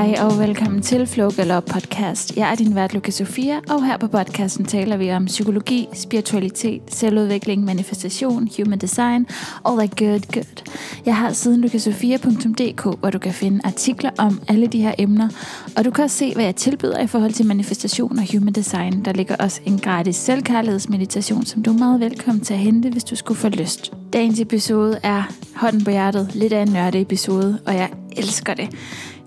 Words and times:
Hej 0.00 0.14
og 0.20 0.38
velkommen 0.38 0.82
til 0.82 1.06
Flow 1.06 1.30
Galop 1.30 1.64
podcast. 1.64 2.36
Jeg 2.36 2.50
er 2.50 2.54
din 2.54 2.74
vært, 2.74 2.94
Luca 2.94 3.10
Sofia, 3.10 3.60
og 3.70 3.86
her 3.86 3.96
på 3.96 4.08
podcasten 4.08 4.64
taler 4.64 4.96
vi 4.96 5.10
om 5.12 5.26
psykologi, 5.26 5.88
spiritualitet, 5.94 6.82
selvudvikling, 6.88 7.64
manifestation, 7.64 8.48
human 8.56 8.78
design, 8.78 9.26
all 9.66 9.78
that 9.78 9.96
good, 9.96 10.20
good. 10.32 10.70
Jeg 11.06 11.16
har 11.16 11.32
siden 11.32 11.60
lucasofia.dk, 11.60 12.82
hvor 13.00 13.10
du 13.10 13.18
kan 13.18 13.32
finde 13.32 13.60
artikler 13.64 14.10
om 14.18 14.40
alle 14.48 14.66
de 14.66 14.82
her 14.82 14.94
emner, 14.98 15.28
og 15.76 15.84
du 15.84 15.90
kan 15.90 16.04
også 16.04 16.16
se, 16.16 16.34
hvad 16.34 16.44
jeg 16.44 16.56
tilbyder 16.56 17.00
i 17.00 17.06
forhold 17.06 17.32
til 17.32 17.46
manifestation 17.46 18.18
og 18.18 18.24
human 18.32 18.52
design. 18.52 19.04
Der 19.04 19.12
ligger 19.12 19.36
også 19.36 19.60
en 19.64 19.78
gratis 19.78 20.16
selvkærlighedsmeditation, 20.16 21.46
som 21.46 21.62
du 21.62 21.72
er 21.72 21.78
meget 21.78 22.00
velkommen 22.00 22.44
til 22.44 22.54
at 22.54 22.60
hente, 22.60 22.90
hvis 22.90 23.04
du 23.04 23.16
skulle 23.16 23.38
få 23.38 23.48
lyst. 23.48 23.92
Dagens 24.12 24.40
episode 24.40 24.98
er 25.02 25.22
hånden 25.54 25.84
på 25.84 25.90
hjertet, 25.90 26.30
lidt 26.34 26.52
af 26.52 26.62
en 26.62 26.72
nørde 26.72 27.00
episode, 27.00 27.58
og 27.66 27.74
jeg 27.74 27.90
elsker 28.16 28.54
det. 28.54 28.68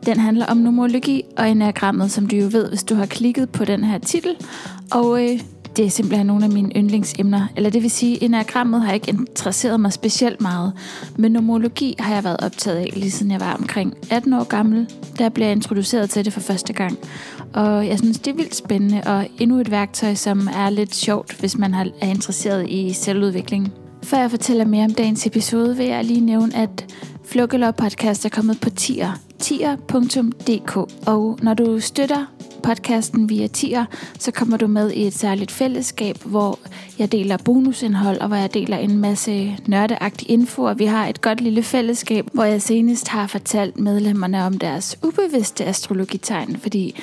Den 0.06 0.20
handler 0.20 0.46
om 0.46 0.58
numerologi 0.58 1.24
og 1.38 1.50
enagrammet, 1.50 2.12
som 2.12 2.28
du 2.28 2.36
jo 2.36 2.50
ved, 2.52 2.70
hvis 2.70 2.84
du 2.84 2.96
har 2.96 3.06
klikket 3.06 3.50
på 3.50 3.66
den 3.66 3.84
her 3.84 3.98
titel. 3.98 4.36
Og 4.92 5.24
øh, 5.24 5.40
det 5.78 5.86
er 5.86 5.90
simpelthen 5.90 6.28
nogle 6.28 6.46
af 6.46 6.52
mine 6.52 6.72
yndlingsemner. 6.76 7.48
Eller 7.56 7.70
det 7.70 7.84
vil 7.84 7.92
sige, 7.92 8.24
enagrammet 8.24 8.82
har 8.82 8.94
ikke 8.94 9.10
interesseret 9.10 9.80
mig 9.80 9.94
specielt 9.94 10.42
meget. 10.42 10.74
Men 11.18 11.32
numerologi 11.32 11.96
har 12.00 12.14
jeg 12.14 12.24
været 12.24 12.38
optaget 12.44 12.78
af, 12.78 12.90
lige 12.94 13.12
siden 13.12 13.32
jeg 13.32 13.40
var 13.40 13.54
omkring 13.54 13.94
18 14.12 14.34
år 14.34 14.44
gammel. 14.44 14.90
Der 15.18 15.30
blev 15.30 15.46
jeg 15.46 15.56
introduceret 15.56 16.10
til 16.10 16.26
det 16.26 16.34
for 16.34 16.42
første 16.42 16.74
gang. 16.74 16.98
Og 17.54 17.88
jeg 17.88 18.00
synes, 18.00 18.20
det 18.20 18.32
er 18.32 18.36
vildt 18.36 18.56
spændende, 18.56 19.02
og 19.06 19.28
endnu 19.40 19.60
et 19.60 19.72
værktøj, 19.72 20.14
som 20.14 20.50
er 20.56 20.70
lidt 20.70 20.96
sjovt, 20.96 21.40
hvis 21.40 21.58
man 21.58 21.74
er 21.74 21.86
interesseret 22.02 22.70
i 22.70 22.94
selvudvikling. 22.94 23.74
Før 24.04 24.18
jeg 24.18 24.30
fortæller 24.30 24.66
mere 24.66 24.86
om 24.86 24.94
dagens 24.94 25.28
episode, 25.28 25.78
vil 25.78 25.86
jeg 25.86 26.06
lige 26.06 26.22
nævne, 26.22 26.56
at 26.56 26.96
Flukkelov 27.26 27.74
podcast 27.74 28.26
er 28.26 28.30
kommet 28.30 28.60
på 28.62 28.70
tier. 28.70 29.12
tier.dk, 29.40 30.78
og 31.08 31.40
når 31.42 31.54
du 31.54 31.80
støtter 31.80 32.26
podcasten 32.64 33.30
via 33.30 33.48
tier, 33.48 33.86
så 34.20 34.32
kommer 34.32 34.58
du 34.58 34.68
med 34.68 34.92
i 34.92 35.08
et 35.08 35.14
særligt 35.14 35.52
fællesskab, 35.52 36.18
hvor 36.26 36.60
jeg 37.00 37.12
deler 37.12 37.38
bonusindhold, 37.38 38.18
og 38.18 38.28
hvor 38.28 38.38
jeg 38.38 38.54
deler 38.54 38.78
en 38.78 38.98
masse 38.98 39.58
nørdeagtig 39.68 40.30
info, 40.30 40.64
og 40.64 40.80
vi 40.80 40.86
har 40.86 41.08
et 41.08 41.22
godt 41.22 41.42
lille 41.42 41.64
fællesskab, 41.64 42.26
hvor 42.34 42.44
jeg 42.44 42.62
senest 42.62 43.08
har 43.08 43.28
fortalt 43.28 43.80
medlemmerne 43.80 44.44
om 44.44 44.58
deres 44.58 44.98
ubevidste 45.04 45.66
astrologitegn, 45.66 46.58
fordi 46.58 46.96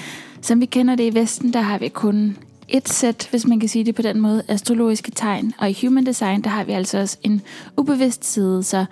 som 0.43 0.61
vi 0.61 0.67
kender 0.67 0.95
det 0.95 1.05
i 1.05 1.15
Vesten, 1.15 1.53
der 1.53 1.61
har 1.61 1.79
vi 1.79 1.89
kun 1.89 2.37
et 2.71 2.89
sæt, 2.89 3.29
hvis 3.31 3.47
man 3.47 3.61
kan 3.61 3.69
sige 3.69 3.85
det 3.85 3.95
på 3.95 4.03
den 4.03 4.21
måde, 4.21 4.43
astrologiske 4.49 5.11
tegn. 5.11 5.55
Og 5.59 5.71
i 5.71 5.87
Human 5.87 6.07
Design, 6.07 6.43
der 6.43 6.51
har 6.51 6.65
vi 6.65 6.73
altså 6.73 6.99
også 6.99 7.17
en 7.23 7.43
ubevidst 7.77 8.25
side. 8.25 8.63
Så 8.63 8.85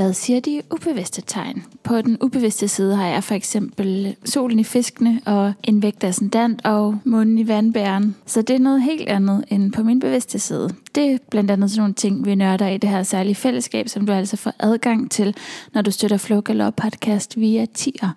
hvad 0.00 0.12
siger 0.12 0.40
de 0.40 0.62
ubevidste 0.70 1.22
tegn? 1.26 1.64
På 1.82 2.02
den 2.02 2.18
ubevidste 2.20 2.68
side 2.68 2.96
har 2.96 3.06
jeg 3.06 3.24
for 3.24 3.34
eksempel 3.34 4.16
solen 4.24 4.58
i 4.58 4.64
fiskene 4.64 5.20
og 5.26 5.52
en 5.62 5.82
vægt 5.82 6.04
ascendant 6.04 6.60
og 6.64 6.98
månen 7.04 7.38
i 7.38 7.48
vandbæren. 7.48 8.16
Så 8.26 8.42
det 8.42 8.56
er 8.56 8.60
noget 8.60 8.82
helt 8.82 9.08
andet 9.08 9.44
end 9.48 9.72
på 9.72 9.82
min 9.82 10.00
bevidste 10.00 10.38
side. 10.38 10.70
Det 10.94 11.12
er 11.12 11.18
blandt 11.30 11.50
andet 11.50 11.70
sådan 11.70 11.80
nogle 11.80 11.94
ting, 11.94 12.26
vi 12.26 12.34
nørder 12.34 12.68
i 12.68 12.78
det 12.78 12.90
her 12.90 13.02
særlige 13.02 13.34
fællesskab, 13.34 13.88
som 13.88 14.06
du 14.06 14.12
altså 14.12 14.36
får 14.36 14.52
adgang 14.58 15.10
til, 15.10 15.36
når 15.74 15.82
du 15.82 15.90
støtter 15.90 16.16
Flow 16.16 16.40
Galop 16.40 16.76
podcast 16.76 17.40
via 17.40 17.66
tier. 17.74 18.10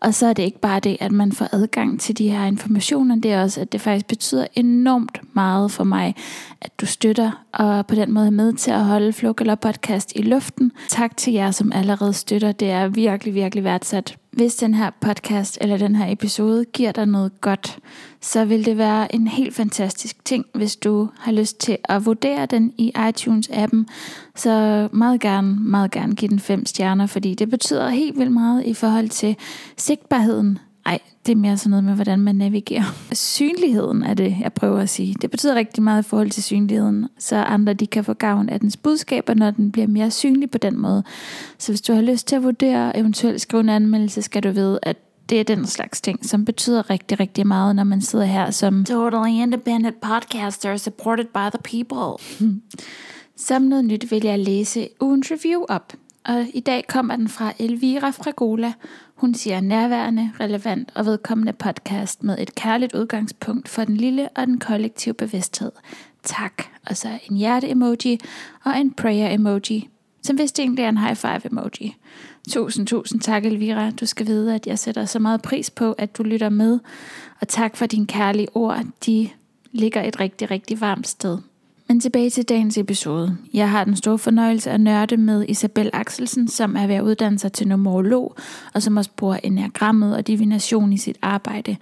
Og 0.00 0.14
så 0.14 0.26
er 0.26 0.32
det 0.32 0.42
ikke 0.42 0.60
bare 0.60 0.80
det, 0.80 0.96
at 1.00 1.12
man 1.12 1.32
får 1.32 1.48
adgang 1.52 2.00
til 2.00 2.18
de 2.18 2.28
her 2.28 2.44
informationer, 2.44 3.16
det 3.16 3.32
er 3.32 3.42
også, 3.42 3.60
at 3.60 3.72
det 3.72 3.80
faktisk 3.80 4.06
betyder 4.06 4.46
enormt 4.54 5.20
meget 5.32 5.70
for 5.70 5.84
mig, 5.84 6.14
at 6.62 6.80
du 6.80 6.86
støtter 6.86 7.44
og 7.52 7.86
på 7.86 7.94
den 7.94 8.12
måde 8.12 8.26
er 8.26 8.30
med 8.30 8.52
til 8.52 8.70
at 8.70 8.84
holde 8.84 9.12
Flow 9.12 9.32
podcast 9.62 10.12
i 10.16 10.22
luften. 10.22 10.72
Tak 10.88 11.16
til 11.16 11.32
jer, 11.32 11.50
som 11.50 11.72
allerede 11.72 12.12
støtter. 12.12 12.52
Det 12.52 12.70
er 12.70 12.88
virkelig, 12.88 13.34
virkelig 13.34 13.64
værdsat. 13.64 14.16
Hvis 14.30 14.54
den 14.54 14.74
her 14.74 14.90
podcast 15.00 15.58
eller 15.60 15.76
den 15.76 15.96
her 15.96 16.12
episode 16.12 16.64
giver 16.64 16.92
dig 16.92 17.06
noget 17.06 17.40
godt, 17.40 17.78
så 18.20 18.44
vil 18.44 18.66
det 18.66 18.78
være 18.78 19.14
en 19.14 19.28
helt 19.28 19.54
fantastisk 19.54 20.24
ting, 20.24 20.44
hvis 20.54 20.76
du 20.76 21.08
har 21.18 21.32
lyst 21.32 21.58
til 21.58 21.78
at 21.84 22.06
vurdere 22.06 22.46
den 22.46 22.72
i 22.78 22.92
iTunes-appen. 22.96 23.84
Så 24.36 24.88
meget 24.92 25.20
gerne, 25.20 25.56
meget 25.60 25.90
gerne 25.90 26.14
give 26.14 26.28
den 26.28 26.40
fem 26.40 26.66
stjerner, 26.66 27.06
fordi 27.06 27.34
det 27.34 27.50
betyder 27.50 27.88
helt 27.88 28.18
vildt 28.18 28.32
meget 28.32 28.66
i 28.66 28.74
forhold 28.74 29.08
til 29.08 29.36
sigtbarheden 29.76 30.58
ej, 30.90 30.98
det 31.26 31.32
er 31.32 31.36
mere 31.36 31.56
sådan 31.56 31.70
noget 31.70 31.84
med, 31.84 31.94
hvordan 31.94 32.20
man 32.20 32.36
navigerer. 32.36 32.82
Synligheden 33.12 34.02
er 34.02 34.14
det, 34.14 34.36
jeg 34.40 34.52
prøver 34.52 34.78
at 34.80 34.88
sige. 34.88 35.14
Det 35.22 35.30
betyder 35.30 35.54
rigtig 35.54 35.82
meget 35.82 36.02
i 36.02 36.08
forhold 36.08 36.30
til 36.30 36.42
synligheden, 36.42 37.08
så 37.18 37.36
andre 37.36 37.74
de 37.74 37.86
kan 37.86 38.04
få 38.04 38.12
gavn 38.12 38.48
af 38.48 38.60
dens 38.60 38.76
budskaber, 38.76 39.34
når 39.34 39.50
den 39.50 39.72
bliver 39.72 39.86
mere 39.86 40.10
synlig 40.10 40.50
på 40.50 40.58
den 40.58 40.78
måde. 40.78 41.02
Så 41.58 41.72
hvis 41.72 41.80
du 41.80 41.92
har 41.92 42.02
lyst 42.02 42.26
til 42.26 42.36
at 42.36 42.42
vurdere, 42.42 42.96
eventuelt 42.96 43.40
skrive 43.40 43.60
en 43.60 43.68
anmeldelse, 43.68 44.22
skal 44.22 44.42
du 44.42 44.50
vide, 44.50 44.78
at 44.82 44.96
det 45.28 45.40
er 45.40 45.44
den 45.44 45.66
slags 45.66 46.00
ting, 46.00 46.24
som 46.26 46.44
betyder 46.44 46.90
rigtig, 46.90 47.20
rigtig 47.20 47.46
meget, 47.46 47.76
når 47.76 47.84
man 47.84 48.00
sidder 48.00 48.24
her 48.24 48.50
som 48.50 48.84
Totally 48.84 49.42
Independent 49.42 50.00
Podcaster 50.00 50.76
supported 50.76 51.24
by 51.24 51.56
the 51.56 51.84
people. 51.84 52.24
som 53.46 53.62
noget 53.62 53.84
nyt 53.84 54.10
vil 54.10 54.24
jeg 54.24 54.38
læse 54.38 54.88
ugens 55.00 55.30
review 55.30 55.64
op. 55.68 55.92
Og 56.24 56.46
i 56.54 56.60
dag 56.60 56.84
kommer 56.88 57.16
den 57.16 57.28
fra 57.28 57.52
Elvira 57.58 58.10
fra 58.10 58.30
Gola. 58.36 58.72
Hun 59.20 59.34
siger 59.34 59.60
nærværende, 59.60 60.32
relevant 60.40 60.92
og 60.94 61.06
vedkommende 61.06 61.52
podcast 61.52 62.22
med 62.22 62.38
et 62.38 62.54
kærligt 62.54 62.94
udgangspunkt 62.94 63.68
for 63.68 63.84
den 63.84 63.96
lille 63.96 64.28
og 64.28 64.46
den 64.46 64.58
kollektive 64.58 65.14
bevidsthed. 65.14 65.72
Tak. 66.22 66.62
Og 66.86 66.96
så 66.96 67.08
en 67.30 67.36
hjerte-emoji 67.36 68.18
og 68.64 68.78
en 68.78 68.92
prayer-emoji, 68.92 69.88
som 70.22 70.38
vist 70.38 70.58
egentlig 70.58 70.82
er 70.82 70.88
en 70.88 70.98
high 70.98 71.16
five 71.16 71.40
emoji. 71.50 71.96
Tusind, 72.48 72.86
tusind 72.86 73.20
tak, 73.20 73.44
Elvira. 73.44 73.90
Du 73.90 74.06
skal 74.06 74.26
vide, 74.26 74.54
at 74.54 74.66
jeg 74.66 74.78
sætter 74.78 75.04
så 75.04 75.18
meget 75.18 75.42
pris 75.42 75.70
på, 75.70 75.92
at 75.92 76.18
du 76.18 76.22
lytter 76.22 76.48
med. 76.48 76.78
Og 77.40 77.48
tak 77.48 77.76
for 77.76 77.86
dine 77.86 78.06
kærlige 78.06 78.48
ord. 78.56 78.84
De 79.06 79.28
ligger 79.72 80.02
et 80.02 80.20
rigtig, 80.20 80.50
rigtig 80.50 80.80
varmt 80.80 81.08
sted. 81.08 81.38
Men 81.90 82.00
tilbage 82.00 82.30
til 82.30 82.44
dagens 82.44 82.78
episode. 82.78 83.36
Jeg 83.54 83.70
har 83.70 83.84
den 83.84 83.96
store 83.96 84.18
fornøjelse 84.18 84.70
at 84.70 84.80
nørde 84.80 85.16
med 85.16 85.44
Isabel 85.48 85.90
Axelsen, 85.92 86.48
som 86.48 86.76
er 86.76 86.86
ved 86.86 86.94
at 86.94 87.02
uddanne 87.02 87.38
sig 87.38 87.52
til 87.52 87.68
numerolog, 87.68 88.36
og 88.74 88.82
som 88.82 88.96
også 88.96 89.10
bruger 89.16 89.38
enagrammet 89.42 90.16
og 90.16 90.26
divination 90.26 90.92
i 90.92 90.96
sit 90.96 91.18
arbejde. 91.22 91.76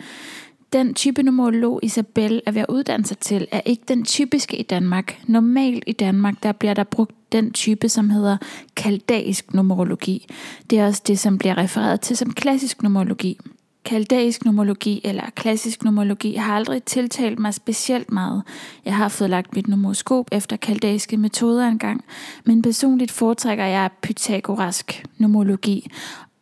Den 0.72 0.94
type 0.94 1.22
numerolog, 1.22 1.80
Isabel 1.82 2.42
er 2.46 2.52
ved 2.52 2.60
at 2.60 2.66
uddanne 2.68 3.06
sig 3.06 3.18
til, 3.18 3.46
er 3.50 3.60
ikke 3.64 3.82
den 3.88 4.04
typiske 4.04 4.56
i 4.56 4.62
Danmark. 4.62 5.20
Normalt 5.26 5.84
i 5.86 5.92
Danmark, 5.92 6.42
der 6.42 6.52
bliver 6.52 6.74
der 6.74 6.84
brugt 6.84 7.32
den 7.32 7.52
type, 7.52 7.88
som 7.88 8.10
hedder 8.10 8.36
kaldaisk 8.76 9.54
numerologi. 9.54 10.26
Det 10.70 10.78
er 10.78 10.86
også 10.86 11.02
det, 11.06 11.18
som 11.18 11.38
bliver 11.38 11.58
refereret 11.58 12.00
til 12.00 12.16
som 12.16 12.32
klassisk 12.32 12.82
numerologi. 12.82 13.38
Kaldæisk 13.84 14.44
numerologi 14.44 15.00
eller 15.04 15.22
klassisk 15.34 15.84
numerologi 15.84 16.34
har 16.34 16.54
aldrig 16.54 16.82
tiltalt 16.82 17.38
mig 17.38 17.54
specielt 17.54 18.12
meget. 18.12 18.42
Jeg 18.84 18.96
har 18.96 19.08
fået 19.08 19.30
lagt 19.30 19.54
mit 19.54 19.68
numeroskop 19.68 20.26
efter 20.32 20.56
kaldæiske 20.56 21.16
metoder 21.16 21.68
engang, 21.68 22.04
men 22.44 22.62
personligt 22.62 23.10
foretrækker 23.10 23.64
jeg 23.64 23.90
pythagorask 24.02 25.04
numerologi, 25.18 25.90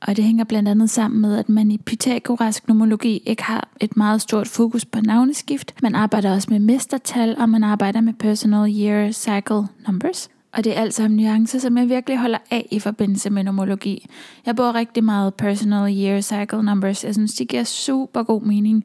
og 0.00 0.16
det 0.16 0.24
hænger 0.24 0.44
blandt 0.44 0.68
andet 0.68 0.90
sammen 0.90 1.20
med, 1.20 1.36
at 1.38 1.48
man 1.48 1.70
i 1.70 1.78
pythagorask 1.78 2.68
numerologi 2.68 3.22
ikke 3.26 3.42
har 3.42 3.68
et 3.80 3.96
meget 3.96 4.22
stort 4.22 4.48
fokus 4.48 4.84
på 4.84 5.00
navneskift. 5.00 5.74
Man 5.82 5.94
arbejder 5.94 6.34
også 6.34 6.48
med 6.50 6.58
mestertal, 6.58 7.36
og 7.38 7.48
man 7.48 7.64
arbejder 7.64 8.00
med 8.00 8.12
personal 8.12 8.80
year 8.80 9.12
cycle 9.12 9.66
numbers. 9.86 10.28
Og 10.56 10.64
det 10.64 10.76
er 10.76 10.80
alt 10.80 10.94
sammen 10.94 11.16
nuancer, 11.16 11.58
som 11.58 11.78
jeg 11.78 11.88
virkelig 11.88 12.18
holder 12.18 12.38
af 12.50 12.68
i 12.70 12.78
forbindelse 12.78 13.30
med 13.30 13.44
nomologi. 13.44 14.06
Jeg 14.46 14.56
bruger 14.56 14.74
rigtig 14.74 15.04
meget 15.04 15.34
personal 15.34 15.98
year 15.98 16.20
cycle 16.20 16.62
numbers. 16.62 17.04
Jeg 17.04 17.14
synes, 17.14 17.34
de 17.34 17.44
giver 17.44 17.64
super 17.64 18.22
god 18.22 18.42
mening. 18.42 18.84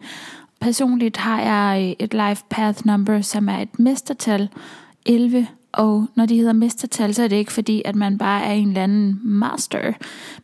Personligt 0.61 1.17
har 1.17 1.41
jeg 1.41 1.95
et 1.99 2.13
life 2.13 2.43
path 2.49 2.85
number, 2.85 3.21
som 3.21 3.49
er 3.49 3.57
et 3.57 3.79
mestertal 3.79 4.49
11. 5.05 5.47
Og 5.71 6.07
når 6.15 6.25
de 6.25 6.37
hedder 6.37 6.53
mestertal, 6.53 7.13
så 7.13 7.23
er 7.23 7.27
det 7.27 7.35
ikke 7.35 7.53
fordi, 7.53 7.81
at 7.85 7.95
man 7.95 8.17
bare 8.17 8.43
er 8.43 8.53
en 8.53 8.67
eller 8.67 8.83
anden 8.83 9.19
master. 9.23 9.93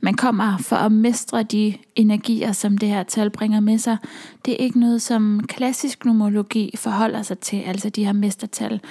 Man 0.01 0.13
kommer 0.13 0.57
for 0.57 0.75
at 0.75 0.91
mestre 0.91 1.44
de 1.44 1.74
energier, 1.95 2.51
som 2.51 2.77
det 2.77 2.89
her 2.89 3.03
tal 3.03 3.29
bringer 3.29 3.59
med 3.59 3.77
sig. 3.77 3.97
Det 4.45 4.53
er 4.53 4.57
ikke 4.57 4.79
noget, 4.79 5.01
som 5.01 5.41
klassisk 5.47 6.06
numerologi 6.06 6.74
forholder 6.75 7.21
sig 7.21 7.39
til, 7.39 7.57
altså 7.57 7.89
de 7.89 8.06
her 8.06 8.13
mestertal. 8.13 8.81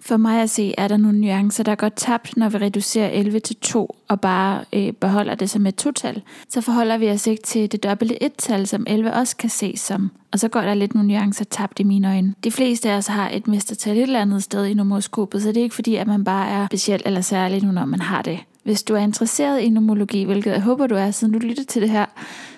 For 0.00 0.16
mig 0.16 0.42
at 0.42 0.50
se, 0.50 0.74
er 0.78 0.88
der 0.88 0.96
nogle 0.96 1.20
nuancer, 1.20 1.64
der 1.64 1.74
går 1.74 1.88
tabt, 1.88 2.36
når 2.36 2.48
vi 2.48 2.58
reducerer 2.58 3.08
11 3.08 3.40
til 3.40 3.56
2 3.56 3.96
og 4.08 4.20
bare 4.20 4.64
øh, 4.72 4.92
beholder 4.92 5.34
det 5.34 5.50
som 5.50 5.66
et 5.66 5.74
total. 5.74 6.22
Så 6.48 6.60
forholder 6.60 6.98
vi 6.98 7.10
os 7.10 7.26
ikke 7.26 7.42
til 7.42 7.72
det 7.72 7.82
dobbelte 7.82 8.22
et-tal, 8.22 8.66
som 8.66 8.84
11 8.86 9.12
også 9.12 9.36
kan 9.36 9.50
ses 9.50 9.80
som. 9.80 10.10
Og 10.32 10.38
så 10.38 10.48
går 10.48 10.60
der 10.60 10.74
lidt 10.74 10.94
nogle 10.94 11.08
nuancer 11.08 11.44
tabt 11.44 11.80
i 11.80 11.82
mine 11.82 12.08
øjne. 12.08 12.34
De 12.44 12.50
fleste 12.50 12.90
af 12.90 12.96
os 12.96 13.06
har 13.06 13.30
et 13.30 13.48
mestertal 13.48 13.96
et 13.96 14.02
eller 14.02 14.20
andet 14.20 14.42
sted 14.42 14.66
i 14.66 14.74
numeroskopet, 14.74 15.42
så 15.42 15.48
det 15.48 15.56
er 15.56 15.62
ikke 15.62 15.74
fordi, 15.78 15.96
at 15.96 16.06
man 16.06 16.24
bare 16.24 16.48
er 16.48 16.66
speciel 16.66 17.02
eller 17.06 17.20
særlig 17.20 17.62
nu, 17.62 17.72
når 17.72 17.84
man 17.84 18.00
har 18.00 18.22
det. 18.22 18.38
Hvis 18.62 18.82
du 18.82 18.94
er 18.94 18.98
interesseret 18.98 19.60
i 19.60 19.68
nomologi, 19.68 20.24
hvilket 20.24 20.50
jeg 20.50 20.60
håber, 20.60 20.86
du 20.86 20.94
er, 20.94 21.10
siden 21.10 21.32
du 21.32 21.38
lytter 21.38 21.64
til 21.64 21.82
det 21.82 21.90
her, 21.90 22.06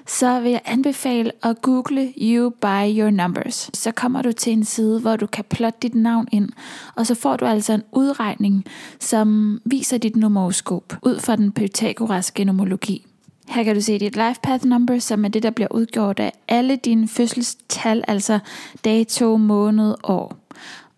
så 0.07 0.41
vil 0.41 0.51
jeg 0.51 0.61
anbefale 0.65 1.33
at 1.43 1.63
google 1.63 2.13
You 2.17 2.51
By 2.51 2.99
Your 2.99 3.11
Numbers. 3.11 3.71
Så 3.75 3.93
kommer 3.93 4.23
du 4.23 4.33
til 4.33 4.53
en 4.53 4.65
side, 4.65 5.01
hvor 5.01 5.17
du 5.17 5.27
kan 5.27 5.45
plotte 5.45 5.79
dit 5.83 5.95
navn 5.95 6.29
ind, 6.33 6.49
og 6.95 7.07
så 7.07 7.15
får 7.15 7.37
du 7.37 7.45
altså 7.45 7.73
en 7.73 7.83
udregning, 7.93 8.65
som 9.01 9.61
viser 9.65 9.99
dit 9.99 10.17
nomoskop 10.17 10.97
ud 11.03 11.21
fra 11.21 11.37
den 11.37 11.53
pythagoraske 11.53 12.45
nomologi. 12.45 13.07
Her 13.49 13.63
kan 13.63 13.75
du 13.75 13.81
se 13.81 13.99
dit 13.99 14.17
life 14.17 14.41
path 14.43 14.67
number, 14.67 14.99
som 14.99 15.25
er 15.25 15.29
det, 15.29 15.43
der 15.43 15.51
bliver 15.51 15.69
udgjort 15.71 16.21
af 16.21 16.33
alle 16.49 16.77
dine 16.77 17.09
fødselstal, 17.09 18.05
altså 18.09 18.39
dato, 18.85 19.37
måned, 19.37 19.95
år. 20.03 20.40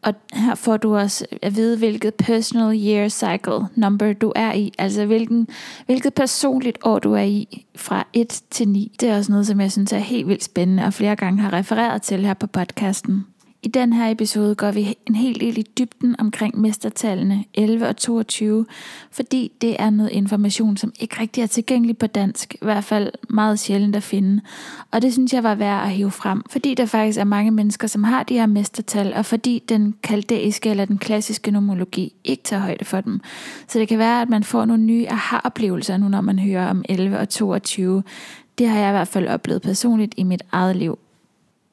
Og 0.03 0.15
her 0.33 0.55
får 0.55 0.77
du 0.77 0.97
også 0.97 1.27
at 1.43 1.57
vide, 1.57 1.79
hvilket 1.79 2.15
personal 2.15 2.87
year 2.87 3.09
cycle 3.09 3.67
number 3.75 4.13
du 4.13 4.33
er 4.37 4.53
i. 4.53 4.73
Altså 4.79 5.07
hvilken, 5.07 5.49
hvilket 5.87 6.15
personligt 6.15 6.79
år 6.85 6.99
du 6.99 7.13
er 7.13 7.23
i 7.23 7.67
fra 7.77 8.07
1 8.13 8.43
til 8.51 8.69
9. 8.69 8.97
Det 9.01 9.09
er 9.09 9.17
også 9.17 9.33
noget, 9.33 9.47
som 9.47 9.61
jeg 9.61 9.73
synes 9.73 9.93
er 9.93 9.99
helt 9.99 10.29
vildt 10.29 10.45
spændende, 10.45 10.85
og 10.85 10.95
flere 10.95 11.17
gange 11.17 11.43
har 11.43 11.53
refereret 11.53 12.03
til 12.03 12.27
her 12.27 12.35
på 12.35 12.47
podcasten. 12.47 13.25
I 13.65 13.69
den 13.69 13.93
her 13.93 14.11
episode 14.11 14.55
går 14.55 14.71
vi 14.71 14.97
en 15.09 15.15
helt 15.15 15.41
del 15.41 15.59
i 15.59 15.63
dybden 15.79 16.17
omkring 16.19 16.61
mestertallene 16.61 17.45
11 17.55 17.89
og 17.89 17.97
22, 17.97 18.67
fordi 19.11 19.53
det 19.61 19.77
er 19.79 19.91
noget 19.91 20.11
information, 20.11 20.77
som 20.77 20.93
ikke 21.01 21.21
rigtig 21.21 21.43
er 21.43 21.47
tilgængelig 21.47 21.99
på 21.99 22.07
dansk, 22.07 22.55
i 22.55 22.65
hvert 22.65 22.85
fald 22.85 23.13
meget 23.31 23.59
sjældent 23.59 23.97
at 23.97 24.03
finde. 24.03 24.43
Og 24.91 25.03
det 25.03 25.13
synes 25.13 25.33
jeg 25.33 25.43
var 25.43 25.55
værd 25.55 25.83
at 25.85 25.91
hive 25.91 26.11
frem, 26.11 26.43
fordi 26.51 26.75
der 26.75 26.87
faktisk 26.87 27.19
er 27.19 27.25
mange 27.25 27.51
mennesker, 27.51 27.89
som 27.89 28.05
har 28.05 28.23
de 28.23 28.35
her 28.35 28.47
mestertal, 28.47 29.15
og 29.15 29.27
fordi 29.27 29.63
den 29.69 29.95
kaldæiske 30.03 30.71
eller 30.71 30.85
den 30.85 30.99
klassiske 30.99 31.51
nomologi 31.51 32.13
ikke 32.25 32.43
tager 32.43 32.63
højde 32.63 32.85
for 32.85 33.01
dem. 33.01 33.21
Så 33.69 33.79
det 33.79 33.89
kan 33.89 33.99
være, 33.99 34.23
at 34.23 34.29
man 34.29 34.45
får 34.45 34.65
nogle 34.65 34.83
nye 34.83 35.07
aha-oplevelser 35.09 35.97
nu, 35.97 36.09
når 36.09 36.21
man 36.21 36.39
hører 36.39 36.71
om 36.71 36.85
11 36.89 37.19
og 37.19 37.29
22. 37.29 38.03
Det 38.59 38.69
har 38.69 38.79
jeg 38.79 38.89
i 38.89 38.93
hvert 38.93 39.09
fald 39.09 39.29
oplevet 39.29 39.63
personligt 39.63 40.15
i 40.17 40.23
mit 40.23 40.43
eget 40.53 40.77
liv. 40.77 40.99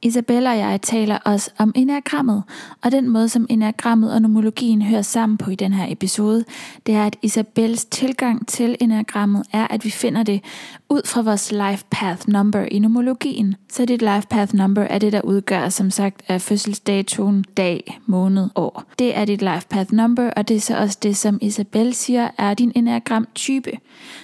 Isabella 0.02 0.52
og 0.52 0.58
jeg 0.58 0.82
taler 0.82 1.18
også 1.18 1.52
om 1.58 1.72
enagrammet, 1.76 2.44
og 2.84 2.92
den 2.92 3.10
måde, 3.10 3.30
som 3.30 3.48
enagrammet 3.50 4.14
og 4.14 4.22
nomologien 4.22 4.82
hører 4.82 5.02
sammen 5.02 5.38
på 5.38 5.52
i 5.52 5.56
den 5.56 5.74
her 5.74 5.92
episode, 5.92 6.46
det 6.86 6.96
er, 6.96 7.06
at 7.06 7.16
Isabels 7.22 7.86
tilgang 7.86 8.48
til 8.48 8.78
enagrammet 8.80 9.44
er, 9.54 9.68
at 9.68 9.86
vi 9.86 9.90
finder 9.90 10.24
det 10.24 10.44
ud 10.90 11.02
fra 11.06 11.22
vores 11.22 11.52
life 11.52 11.86
path 11.92 12.30
number 12.30 12.62
i 12.62 12.80
nomologien. 12.80 13.56
Så 13.72 13.86
dit 13.86 14.02
life 14.02 14.28
path 14.30 14.56
number 14.56 14.82
er 14.82 15.00
det, 15.00 15.14
der 15.14 15.22
udgør, 15.22 15.70
som 15.70 15.92
sagt, 15.92 16.22
af 16.28 16.42
fødselsdatoen, 16.42 17.46
dag, 17.58 18.00
måned, 18.06 18.50
år. 18.56 18.84
Det 19.00 19.18
er 19.18 19.26
dit 19.26 19.42
life 19.42 19.68
path 19.70 19.94
number, 19.94 20.32
og 20.32 20.48
det 20.48 20.56
er 20.56 20.62
så 20.62 20.78
også 20.78 20.98
det, 21.04 21.18
som 21.18 21.38
Isabel 21.42 21.94
siger, 21.94 22.30
er 22.38 22.54
din 22.54 22.72
enagram 22.76 23.28
type. 23.36 23.72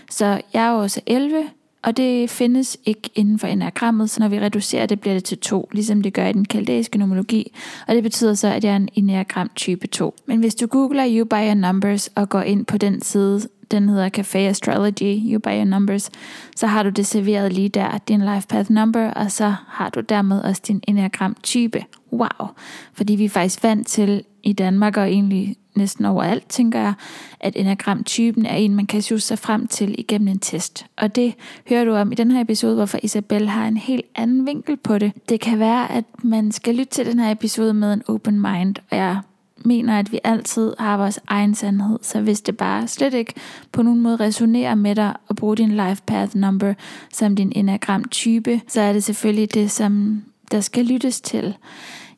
Så 0.09 0.41
jeg 0.53 0.65
er 0.65 0.71
også 0.71 1.01
11, 1.05 1.43
og 1.85 1.97
det 1.97 2.29
findes 2.29 2.77
ikke 2.85 3.09
inden 3.15 3.39
for 3.39 3.47
enagrammet, 3.47 4.09
så 4.09 4.19
når 4.19 4.27
vi 4.27 4.39
reducerer 4.39 4.85
det, 4.85 4.99
bliver 4.99 5.13
det 5.13 5.23
til 5.23 5.37
2, 5.37 5.69
ligesom 5.71 6.01
det 6.01 6.13
gør 6.13 6.27
i 6.27 6.33
den 6.33 6.45
kaldæiske 6.45 6.97
nomologi. 6.97 7.51
Og 7.87 7.95
det 7.95 8.03
betyder 8.03 8.33
så, 8.33 8.47
at 8.47 8.63
jeg 8.63 8.71
er 8.71 8.75
en 8.75 8.89
enagram 8.93 9.49
type 9.55 9.87
2. 9.87 10.15
Men 10.25 10.39
hvis 10.39 10.55
du 10.55 10.67
googler 10.67 11.05
You 11.09 11.25
By 11.25 11.33
Your 11.33 11.53
Numbers 11.53 12.07
og 12.07 12.29
går 12.29 12.41
ind 12.41 12.65
på 12.65 12.77
den 12.77 13.01
side, 13.01 13.41
den 13.71 13.89
hedder 13.89 14.09
Café 14.17 14.37
Astrology, 14.37 15.31
You 15.31 15.39
By 15.39 15.47
Your 15.47 15.63
Numbers, 15.63 16.11
så 16.55 16.67
har 16.67 16.83
du 16.83 16.89
det 16.89 17.05
serveret 17.05 17.53
lige 17.53 17.69
der, 17.69 17.97
din 17.97 18.19
life 18.19 18.47
path 18.47 18.71
number, 18.71 19.11
og 19.11 19.31
så 19.31 19.53
har 19.67 19.89
du 19.89 19.99
dermed 19.99 20.41
også 20.41 20.61
din 20.67 20.83
enagram 20.87 21.35
type. 21.43 21.85
Wow! 22.13 22.47
Fordi 22.93 23.15
vi 23.15 23.25
er 23.25 23.29
faktisk 23.29 23.63
vant 23.63 23.87
til 23.87 24.23
i 24.43 24.53
Danmark 24.53 24.97
og 24.97 25.11
egentlig 25.11 25.55
næsten 25.77 26.05
overalt, 26.05 26.49
tænker 26.49 26.79
jeg, 26.79 26.93
at 27.39 27.53
enagramtypen 27.55 28.45
er 28.45 28.55
en, 28.55 28.75
man 28.75 28.85
kan 28.85 29.01
sjusse 29.01 29.27
sig 29.27 29.39
frem 29.39 29.67
til 29.67 29.95
igennem 29.99 30.27
en 30.27 30.39
test. 30.39 30.85
Og 30.97 31.15
det 31.15 31.33
hører 31.69 31.85
du 31.85 31.95
om 31.95 32.11
i 32.11 32.15
den 32.15 32.31
her 32.31 32.41
episode, 32.41 32.75
hvorfor 32.75 32.99
Isabel 33.03 33.49
har 33.49 33.67
en 33.67 33.77
helt 33.77 34.05
anden 34.15 34.45
vinkel 34.45 34.77
på 34.77 34.97
det. 34.97 35.11
Det 35.29 35.39
kan 35.39 35.59
være, 35.59 35.91
at 35.91 36.05
man 36.23 36.51
skal 36.51 36.75
lytte 36.75 36.93
til 36.93 37.05
den 37.05 37.19
her 37.19 37.31
episode 37.31 37.73
med 37.73 37.93
en 37.93 38.03
open 38.07 38.41
mind, 38.41 38.75
og 38.91 38.97
jeg 38.97 39.19
mener, 39.57 39.99
at 39.99 40.11
vi 40.11 40.19
altid 40.23 40.73
har 40.79 40.97
vores 40.97 41.19
egen 41.27 41.55
sandhed, 41.55 41.99
så 42.01 42.21
hvis 42.21 42.41
det 42.41 42.57
bare 42.57 42.87
slet 42.87 43.13
ikke 43.13 43.33
på 43.71 43.81
nogen 43.81 44.01
måde 44.01 44.15
resonerer 44.15 44.75
med 44.75 44.95
dig 44.95 45.13
at 45.29 45.35
bruge 45.35 45.57
din 45.57 45.71
life 45.71 46.01
path 46.05 46.35
number 46.35 46.73
som 47.13 47.35
din 47.35 47.51
enagram 47.55 48.03
type, 48.03 48.61
så 48.67 48.81
er 48.81 48.93
det 48.93 49.03
selvfølgelig 49.03 49.53
det, 49.53 49.71
som 49.71 50.23
der 50.51 50.61
skal 50.61 50.85
lyttes 50.85 51.21
til. 51.21 51.55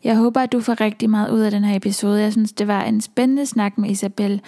Jeg 0.03 0.15
håber, 0.15 0.41
at 0.41 0.51
du 0.51 0.59
får 0.59 0.81
rigtig 0.81 1.09
meget 1.09 1.31
ud 1.31 1.39
af 1.39 1.51
den 1.51 1.63
her 1.63 1.75
episode. 1.75 2.21
Jeg 2.21 2.31
synes, 2.31 2.51
det 2.51 2.67
var 2.67 2.83
en 2.83 3.01
spændende 3.01 3.45
snak 3.45 3.77
med 3.77 3.89
Isabel. 3.89 4.41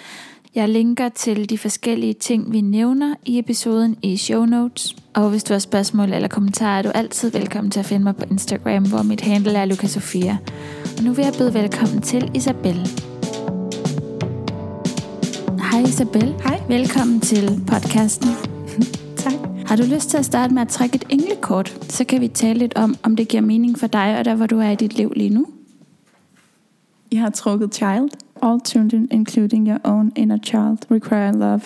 Jeg 0.54 0.68
linker 0.68 1.08
til 1.08 1.50
de 1.50 1.58
forskellige 1.58 2.14
ting, 2.14 2.52
vi 2.52 2.60
nævner 2.60 3.14
i 3.24 3.38
episoden 3.38 3.96
i 4.02 4.16
show 4.16 4.44
notes. 4.44 4.96
Og 5.14 5.30
hvis 5.30 5.44
du 5.44 5.52
har 5.54 5.58
spørgsmål 5.58 6.12
eller 6.12 6.28
kommentarer, 6.28 6.78
er 6.78 6.82
du 6.82 6.88
altid 6.88 7.30
velkommen 7.30 7.70
til 7.70 7.80
at 7.80 7.86
finde 7.86 8.04
mig 8.04 8.16
på 8.16 8.24
Instagram, 8.30 8.88
hvor 8.88 9.02
mit 9.02 9.20
handle 9.20 9.58
er 9.58 9.64
Lukas 9.64 9.90
Sofia. 9.90 10.38
Og 10.98 11.04
nu 11.04 11.12
vil 11.12 11.24
jeg 11.24 11.34
byde 11.38 11.54
velkommen 11.54 12.02
til 12.02 12.30
Isabel. 12.34 12.88
Hej 15.70 15.80
Isabel. 15.80 16.34
Hej. 16.44 16.60
Velkommen 16.68 17.20
til 17.20 17.60
podcasten. 17.66 18.28
tak. 19.24 19.49
Har 19.70 19.76
du 19.76 19.82
lyst 19.82 20.10
til 20.10 20.18
at 20.18 20.24
starte 20.24 20.54
med 20.54 20.62
at 20.62 20.68
trække 20.68 20.96
et 20.96 21.04
englekort? 21.08 21.78
Så 21.88 22.04
kan 22.04 22.20
vi 22.20 22.28
tale 22.28 22.58
lidt 22.58 22.74
om, 22.76 22.96
om 23.02 23.16
det 23.16 23.28
giver 23.28 23.40
mening 23.40 23.78
for 23.78 23.86
dig 23.86 24.18
og 24.18 24.24
der, 24.24 24.34
hvor 24.34 24.46
du 24.46 24.58
er 24.58 24.70
i 24.70 24.74
dit 24.74 24.96
liv 24.96 25.12
lige 25.16 25.30
nu. 25.30 25.46
Jeg 27.12 27.20
har 27.20 27.30
trukket 27.30 27.74
child. 27.74 28.08
All 28.42 28.60
children, 28.66 29.08
including 29.10 29.68
your 29.68 29.78
own 29.84 30.12
inner 30.16 30.38
child, 30.42 30.78
require 30.90 31.32
love. 31.32 31.60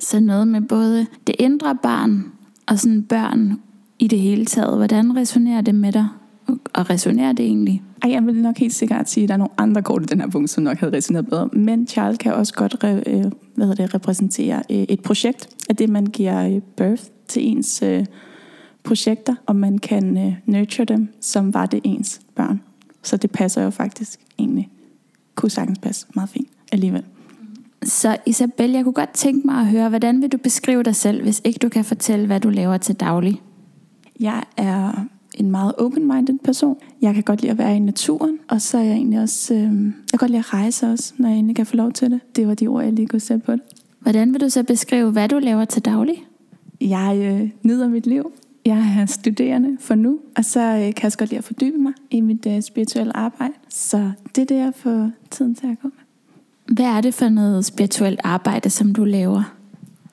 Så 0.00 0.20
noget 0.20 0.48
med 0.48 0.60
både 0.60 1.06
det 1.26 1.34
indre 1.38 1.76
barn 1.82 2.24
og 2.66 2.78
sådan 2.78 3.02
børn 3.02 3.60
i 3.98 4.08
det 4.08 4.18
hele 4.18 4.46
taget. 4.46 4.76
Hvordan 4.76 5.16
resonerer 5.16 5.60
det 5.60 5.74
med 5.74 5.92
dig? 5.92 6.08
Og 6.72 6.90
resonerer 6.90 7.32
det 7.32 7.46
egentlig? 7.46 7.82
Ej, 8.02 8.10
jeg 8.10 8.26
vil 8.26 8.34
nok 8.34 8.58
helt 8.58 8.74
sikkert 8.74 9.10
sige, 9.10 9.24
at 9.24 9.28
der 9.28 9.34
er 9.34 9.38
nogle 9.38 9.52
andre 9.58 9.82
kort 9.82 10.02
i 10.02 10.06
den 10.06 10.20
her 10.20 10.28
punkt, 10.28 10.50
som 10.50 10.62
nok 10.62 10.78
havde 10.78 10.96
resoneret 10.96 11.26
bedre. 11.26 11.48
Men 11.52 11.86
child 11.86 12.16
kan 12.16 12.34
også 12.34 12.54
godt 12.54 12.76
re, 12.84 13.02
øh, 13.06 13.24
hvad 13.54 13.76
det, 13.76 13.94
repræsentere 13.94 14.62
øh, 14.70 14.76
et 14.76 15.00
projekt 15.00 15.48
af 15.68 15.76
det, 15.76 15.88
man 15.88 16.06
giver 16.06 16.46
øh, 16.46 16.60
birth 16.76 17.04
til 17.28 17.46
ens 17.46 17.82
øh, 17.82 18.06
projekter, 18.84 19.34
og 19.46 19.56
man 19.56 19.78
kan 19.78 20.18
øh, 20.18 20.34
nurture 20.46 20.84
dem, 20.84 21.08
som 21.20 21.54
var 21.54 21.66
det 21.66 21.80
ens 21.84 22.20
børn. 22.34 22.60
Så 23.02 23.16
det 23.16 23.30
passer 23.30 23.62
jo 23.62 23.70
faktisk 23.70 24.20
egentlig, 24.38 24.70
kunne 25.34 25.50
sagtens 25.50 25.78
passe 25.78 26.06
meget 26.14 26.30
fint 26.30 26.48
alligevel. 26.72 27.04
Så 27.82 28.16
Isabel, 28.26 28.70
jeg 28.70 28.84
kunne 28.84 28.92
godt 28.92 29.10
tænke 29.10 29.46
mig 29.46 29.60
at 29.60 29.66
høre, 29.66 29.88
hvordan 29.88 30.22
vil 30.22 30.32
du 30.32 30.36
beskrive 30.36 30.82
dig 30.82 30.96
selv, 30.96 31.22
hvis 31.22 31.40
ikke 31.44 31.58
du 31.58 31.68
kan 31.68 31.84
fortælle, 31.84 32.26
hvad 32.26 32.40
du 32.40 32.48
laver 32.48 32.76
til 32.76 32.94
daglig? 32.94 33.40
Jeg 34.20 34.44
er 34.56 35.06
en 35.34 35.50
meget 35.50 35.74
open-minded 35.78 36.38
person. 36.44 36.76
Jeg 37.02 37.14
kan 37.14 37.22
godt 37.22 37.40
lide 37.40 37.52
at 37.52 37.58
være 37.58 37.76
i 37.76 37.78
naturen, 37.78 38.38
og 38.48 38.60
så 38.60 38.78
er 38.78 38.82
jeg 38.82 38.94
egentlig 38.94 39.20
også, 39.20 39.54
øh, 39.54 39.60
jeg 39.60 40.10
kan 40.10 40.18
godt 40.18 40.30
lide 40.30 40.38
at 40.38 40.54
rejse 40.54 40.86
også, 40.86 41.14
når 41.18 41.28
jeg 41.28 41.38
endelig 41.38 41.56
kan 41.56 41.66
få 41.66 41.76
lov 41.76 41.92
til 41.92 42.10
det. 42.10 42.20
Det 42.36 42.48
var 42.48 42.54
de 42.54 42.66
ord, 42.66 42.84
jeg 42.84 42.92
lige 42.92 43.08
kunne 43.08 43.20
sætte 43.20 43.44
på 43.46 43.52
det. 43.52 43.60
Hvordan 44.00 44.32
vil 44.32 44.40
du 44.40 44.48
så 44.48 44.62
beskrive, 44.62 45.10
hvad 45.10 45.28
du 45.28 45.38
laver 45.38 45.64
til 45.64 45.84
daglig? 45.84 46.24
Jeg 46.84 47.18
øh, 47.22 47.50
nyder 47.62 47.88
mit 47.88 48.06
liv. 48.06 48.32
Jeg 48.64 48.96
er 48.98 49.06
studerende 49.06 49.76
for 49.80 49.94
nu, 49.94 50.18
og 50.36 50.44
så 50.44 50.60
øh, 50.60 50.94
kan 50.94 51.02
jeg 51.02 51.12
godt 51.18 51.30
lide 51.30 51.38
at 51.38 51.44
fordybe 51.44 51.78
mig 51.78 51.92
i 52.10 52.20
mit 52.20 52.46
øh, 52.46 52.62
spirituelle 52.62 53.16
arbejde. 53.16 53.54
Så 53.68 54.10
det 54.34 54.42
er 54.42 54.46
det, 54.46 54.54
jeg 54.54 54.72
får 54.76 55.10
tiden 55.30 55.54
til 55.54 55.66
at 55.66 55.80
gå 55.82 55.88
med. 55.88 56.74
Hvad 56.74 56.86
er 56.86 57.00
det 57.00 57.14
for 57.14 57.28
noget 57.28 57.64
spirituelt 57.64 58.20
arbejde, 58.24 58.70
som 58.70 58.94
du 58.94 59.04
laver? 59.04 59.54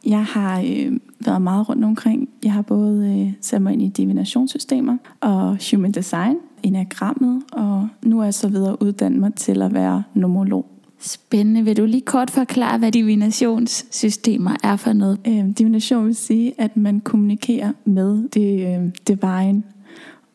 Jeg 0.06 0.26
har 0.26 0.60
øh, 0.60 1.00
været 1.26 1.42
meget 1.42 1.70
rundt 1.70 1.86
omkring. 1.86 2.30
Jeg 2.44 2.54
har 2.54 2.62
både 2.62 3.22
øh, 3.22 3.34
sat 3.42 3.62
mig 3.62 3.74
ind 3.74 3.82
i 3.82 3.88
divinationssystemer 3.88 4.98
og 5.20 5.58
human 5.72 5.92
design, 5.92 6.36
enagrammet, 6.64 7.44
og 7.52 7.88
nu 8.04 8.20
er 8.20 8.24
jeg 8.24 8.34
så 8.34 8.50
videre 8.50 8.82
uddannet 8.82 9.20
mig 9.20 9.34
til 9.34 9.62
at 9.62 9.74
være 9.74 10.04
nomolog. 10.14 10.71
Spændende. 11.02 11.64
Vil 11.64 11.78
du 11.78 11.86
lige 11.86 12.02
kort 12.02 12.32
forklare, 12.32 12.78
hvad 12.78 12.92
divinationssystemer 12.92 14.56
er 14.64 14.76
for 14.76 14.94
noget? 14.94 15.20
Øh, 15.28 15.50
divination 15.58 16.06
vil 16.06 16.16
sige, 16.16 16.54
at 16.58 16.78
man 16.78 17.00
kommunikerer 17.00 17.72
med 17.86 18.30
det 18.30 18.68
øh, 18.68 18.90
divine, 19.08 19.64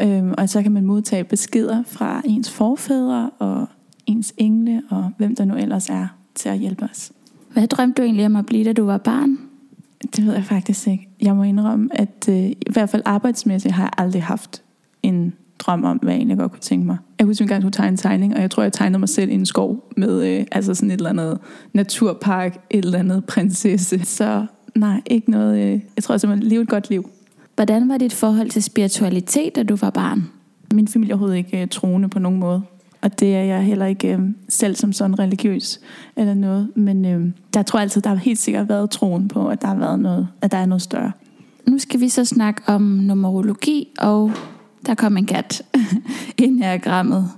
øh, 0.03 0.35
og 0.39 0.49
så 0.49 0.63
kan 0.63 0.73
man 0.73 0.85
modtage 0.85 1.25
beskeder 1.25 1.83
fra 1.87 2.23
ens 2.25 2.51
forfædre 2.51 3.31
og 3.39 3.67
ens 4.07 4.35
engle 4.37 4.83
og 4.91 5.11
hvem 5.19 5.37
der 5.37 5.45
nu 5.45 5.55
ellers 5.55 5.89
er 5.89 6.07
til 6.35 6.49
at 6.49 6.59
hjælpe 6.59 6.85
os. 6.85 7.13
Hvad 7.53 7.67
drømte 7.67 8.03
du 8.03 8.07
egentlig 8.07 8.27
om 8.27 8.37
at 8.37 8.47
blive, 8.47 8.65
da 8.65 8.73
du 8.73 8.85
var 8.85 8.99
barn? 8.99 9.39
Det 10.17 10.27
ved 10.27 10.35
jeg 10.35 10.45
faktisk 10.45 10.87
ikke. 10.87 11.09
Jeg 11.21 11.37
må 11.37 11.43
indrømme, 11.43 11.89
at 11.93 12.29
øh, 12.29 12.37
i 12.37 12.57
hvert 12.71 12.91
fald 12.91 13.03
arbejdsmæssigt 13.05 13.75
har 13.75 13.83
jeg 13.83 13.93
aldrig 13.97 14.23
haft 14.23 14.63
en 15.03 15.35
drøm 15.59 15.85
om, 15.85 15.97
hvad 15.97 16.13
jeg 16.13 16.19
egentlig 16.19 16.39
godt 16.39 16.53
kunne 16.53 16.61
tænke 16.61 16.87
mig. 16.87 16.97
Jeg 17.19 17.27
husker 17.27 17.45
engang, 17.45 17.65
at 17.65 17.73
tegne 17.73 17.89
en 17.89 17.97
tegning, 17.97 18.35
og 18.35 18.41
jeg 18.41 18.51
tror, 18.51 18.63
jeg 18.63 18.73
tegnede 18.73 18.99
mig 18.99 19.09
selv 19.09 19.31
i 19.31 19.35
en 19.35 19.47
skov 19.47 19.89
med 19.97 20.27
øh, 20.27 20.47
altså 20.53 20.75
sådan 20.75 20.91
et 20.91 20.97
eller 20.97 21.11
andet 21.11 21.39
naturpark, 21.73 22.59
et 22.71 22.85
eller 22.85 22.99
andet 22.99 23.25
prinsesse. 23.25 24.05
Så 24.05 24.47
nej, 24.75 25.01
ikke 25.07 25.31
noget. 25.31 25.59
Øh, 25.59 25.81
jeg 25.97 26.05
tror 26.05 26.17
simpelthen, 26.17 26.49
leve 26.49 26.63
et 26.63 26.69
godt 26.69 26.91
liv. 26.91 27.11
Hvordan 27.55 27.89
var 27.89 27.99
dit 27.99 28.13
forhold 28.13 28.51
til 28.51 28.63
spiritualitet, 28.63 29.57
da 29.57 29.63
du 29.63 29.77
var 29.77 29.91
barn? 29.91 30.29
Min 30.73 30.89
familie 30.89 31.13
er 31.13 31.15
overhovedet 31.15 31.37
ikke 31.37 31.63
øh, 31.63 31.69
troende 31.69 32.09
på 32.09 32.19
nogen 32.19 32.39
måde. 32.39 32.63
Og 33.03 33.21
det 33.21 33.37
er 33.37 33.43
jeg 33.43 33.63
heller 33.63 33.87
ikke 33.87 34.13
øh, 34.13 34.21
selv 34.49 34.77
som 34.77 34.93
sådan 34.93 35.19
religiøs 35.19 35.81
eller 36.17 36.35
noget. 36.35 36.69
Men 36.75 37.05
øh, 37.05 37.33
der 37.55 37.63
tror 37.63 37.79
jeg 37.79 37.83
altid, 37.83 38.03
der 38.03 38.11
har 38.11 38.17
helt 38.17 38.39
sikkert 38.39 38.69
været 38.69 38.91
troen 38.91 39.29
på, 39.29 39.49
at 39.49 39.63
der 39.63 39.69
har 39.69 39.77
været 39.77 40.01
noget, 40.01 40.29
at 40.43 40.53
der 40.53 40.59
er 40.59 40.67
noget 40.67 40.83
større. 40.83 41.13
Nu 41.67 41.79
skal 41.79 42.01
vi 42.01 42.09
så 42.09 42.25
snakke 42.25 42.63
om 42.67 42.83
numerologi, 42.83 43.89
og 43.99 44.33
der 44.87 44.95
kom 44.95 45.17
en 45.17 45.27
kat 45.27 45.63
ind 46.45 46.61
i 46.61 46.79
grammet. 46.79 47.31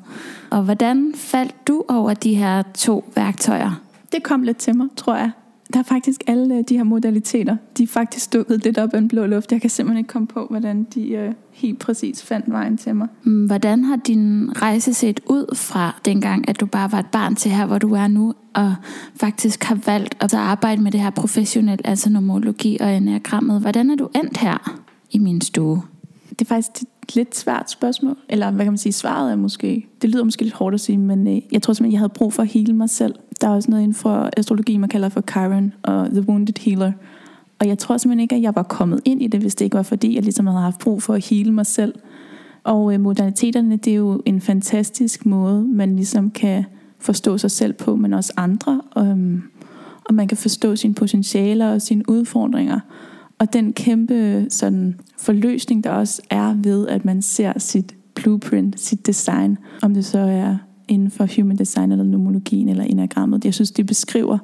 Og 0.50 0.62
hvordan 0.62 1.12
faldt 1.14 1.68
du 1.68 1.84
over 1.88 2.14
de 2.14 2.34
her 2.34 2.62
to 2.74 3.12
værktøjer? 3.14 3.80
Det 4.12 4.22
kom 4.22 4.42
lidt 4.42 4.56
til 4.56 4.76
mig, 4.76 4.86
tror 4.96 5.16
jeg. 5.16 5.30
der 5.72 5.78
er 5.78 5.82
faktisk 5.84 6.22
alle 6.26 6.54
øh, 6.54 6.64
de 6.68 6.76
her 6.76 6.84
modaliteter, 6.84 7.56
de 7.78 7.82
er 7.82 7.86
faktisk 7.86 8.32
dukket 8.32 8.64
lidt 8.64 8.78
op 8.78 8.94
af 8.94 8.98
en 8.98 9.08
blå 9.08 9.26
luft. 9.26 9.52
Jeg 9.52 9.60
kan 9.60 9.70
simpelthen 9.70 9.98
ikke 9.98 10.08
komme 10.08 10.28
på, 10.28 10.46
hvordan 10.50 10.84
de 10.94 11.08
øh, 11.08 11.32
helt 11.50 11.78
præcis 11.78 12.22
fandt 12.22 12.52
vejen 12.52 12.76
til 12.76 12.96
mig. 12.96 13.08
Mm, 13.22 13.46
hvordan 13.46 13.84
har 13.84 13.96
din 13.96 14.50
rejse 14.62 14.94
set 14.94 15.20
ud 15.26 15.56
fra 15.56 16.00
dengang, 16.04 16.48
at 16.48 16.60
du 16.60 16.66
bare 16.66 16.92
var 16.92 16.98
et 16.98 17.06
barn 17.06 17.36
til 17.36 17.50
her, 17.50 17.66
hvor 17.66 17.78
du 17.78 17.94
er 17.94 18.08
nu, 18.08 18.34
og 18.54 18.74
faktisk 19.16 19.64
har 19.64 19.78
valgt 19.86 20.16
at 20.20 20.34
arbejde 20.34 20.82
med 20.82 20.92
det 20.92 21.00
her 21.00 21.10
professionelt, 21.10 21.80
altså 21.84 22.10
nomologi 22.10 22.78
og 22.80 22.96
enagrammet. 22.96 23.60
Hvordan 23.60 23.90
er 23.90 23.94
du 23.94 24.08
endt 24.14 24.36
her 24.36 24.80
i 25.10 25.18
min 25.18 25.40
stue? 25.40 25.82
Det 26.30 26.40
er 26.40 26.44
faktisk 26.44 26.82
et 26.82 26.88
lidt 27.14 27.36
svært 27.36 27.70
spørgsmål, 27.70 28.16
eller 28.28 28.50
hvad 28.50 28.64
kan 28.64 28.72
man 28.72 28.78
sige, 28.78 28.92
svaret 28.92 29.32
er 29.32 29.36
måske, 29.36 29.86
det 30.02 30.10
lyder 30.10 30.24
måske 30.24 30.42
lidt 30.42 30.54
hårdt 30.54 30.74
at 30.74 30.80
sige, 30.80 30.98
men 30.98 31.26
øh, 31.26 31.42
jeg 31.52 31.62
tror 31.62 31.74
simpelthen, 31.74 31.92
jeg 31.92 32.00
havde 32.00 32.12
brug 32.14 32.32
for 32.32 32.42
at 32.42 32.48
hele 32.48 32.72
mig 32.72 32.90
selv. 32.90 33.14
Der 33.40 33.48
er 33.48 33.52
også 33.52 33.70
noget 33.70 33.82
inden 33.82 33.94
for 33.94 34.30
astrologi, 34.36 34.76
man 34.76 34.88
kalder 34.88 35.08
for 35.08 35.22
Chiron 35.30 35.72
og 35.82 36.10
The 36.10 36.28
Wounded 36.28 36.64
Healer. 36.64 36.92
Og 37.60 37.68
jeg 37.68 37.78
tror 37.78 37.96
simpelthen 37.96 38.20
ikke, 38.20 38.34
at 38.34 38.42
jeg 38.42 38.54
var 38.54 38.62
kommet 38.62 39.00
ind 39.04 39.22
i 39.22 39.26
det, 39.26 39.40
hvis 39.40 39.54
det 39.54 39.64
ikke 39.64 39.76
var 39.76 39.82
fordi, 39.82 40.14
jeg 40.14 40.22
ligesom 40.22 40.46
havde 40.46 40.60
haft 40.60 40.78
brug 40.78 41.02
for 41.02 41.14
at 41.14 41.26
hele 41.26 41.52
mig 41.52 41.66
selv. 41.66 41.94
Og 42.64 42.94
øh, 42.94 43.00
modaliteterne, 43.00 43.76
det 43.76 43.90
er 43.90 43.96
jo 43.96 44.22
en 44.26 44.40
fantastisk 44.40 45.26
måde, 45.26 45.64
man 45.64 45.96
ligesom 45.96 46.30
kan 46.30 46.64
forstå 46.98 47.38
sig 47.38 47.50
selv 47.50 47.72
på, 47.72 47.96
men 47.96 48.14
også 48.14 48.32
andre. 48.36 48.80
Um, 48.96 49.42
og 50.04 50.14
man 50.14 50.28
kan 50.28 50.36
forstå 50.36 50.76
sine 50.76 50.94
potentialer 50.94 51.72
og 51.72 51.82
sine 51.82 52.08
udfordringer. 52.08 52.80
Og 53.38 53.52
den 53.52 53.72
kæmpe 53.72 54.46
sådan, 54.50 55.00
forløsning, 55.18 55.84
der 55.84 55.90
også 55.90 56.22
er 56.30 56.54
ved, 56.62 56.88
at 56.88 57.04
man 57.04 57.22
ser 57.22 57.58
sit 57.58 57.96
blueprint, 58.14 58.80
sit 58.80 59.06
design, 59.06 59.58
om 59.82 59.94
det 59.94 60.04
så 60.04 60.18
er 60.18 60.56
inden 60.88 61.10
for 61.10 61.28
human 61.36 61.56
design 61.56 61.92
eller 61.92 62.04
nomologien 62.04 62.68
eller 62.68 62.84
enagrammet. 62.84 63.44
Jeg 63.44 63.54
synes, 63.54 63.70
de 63.70 63.84
beskriver 63.84 64.38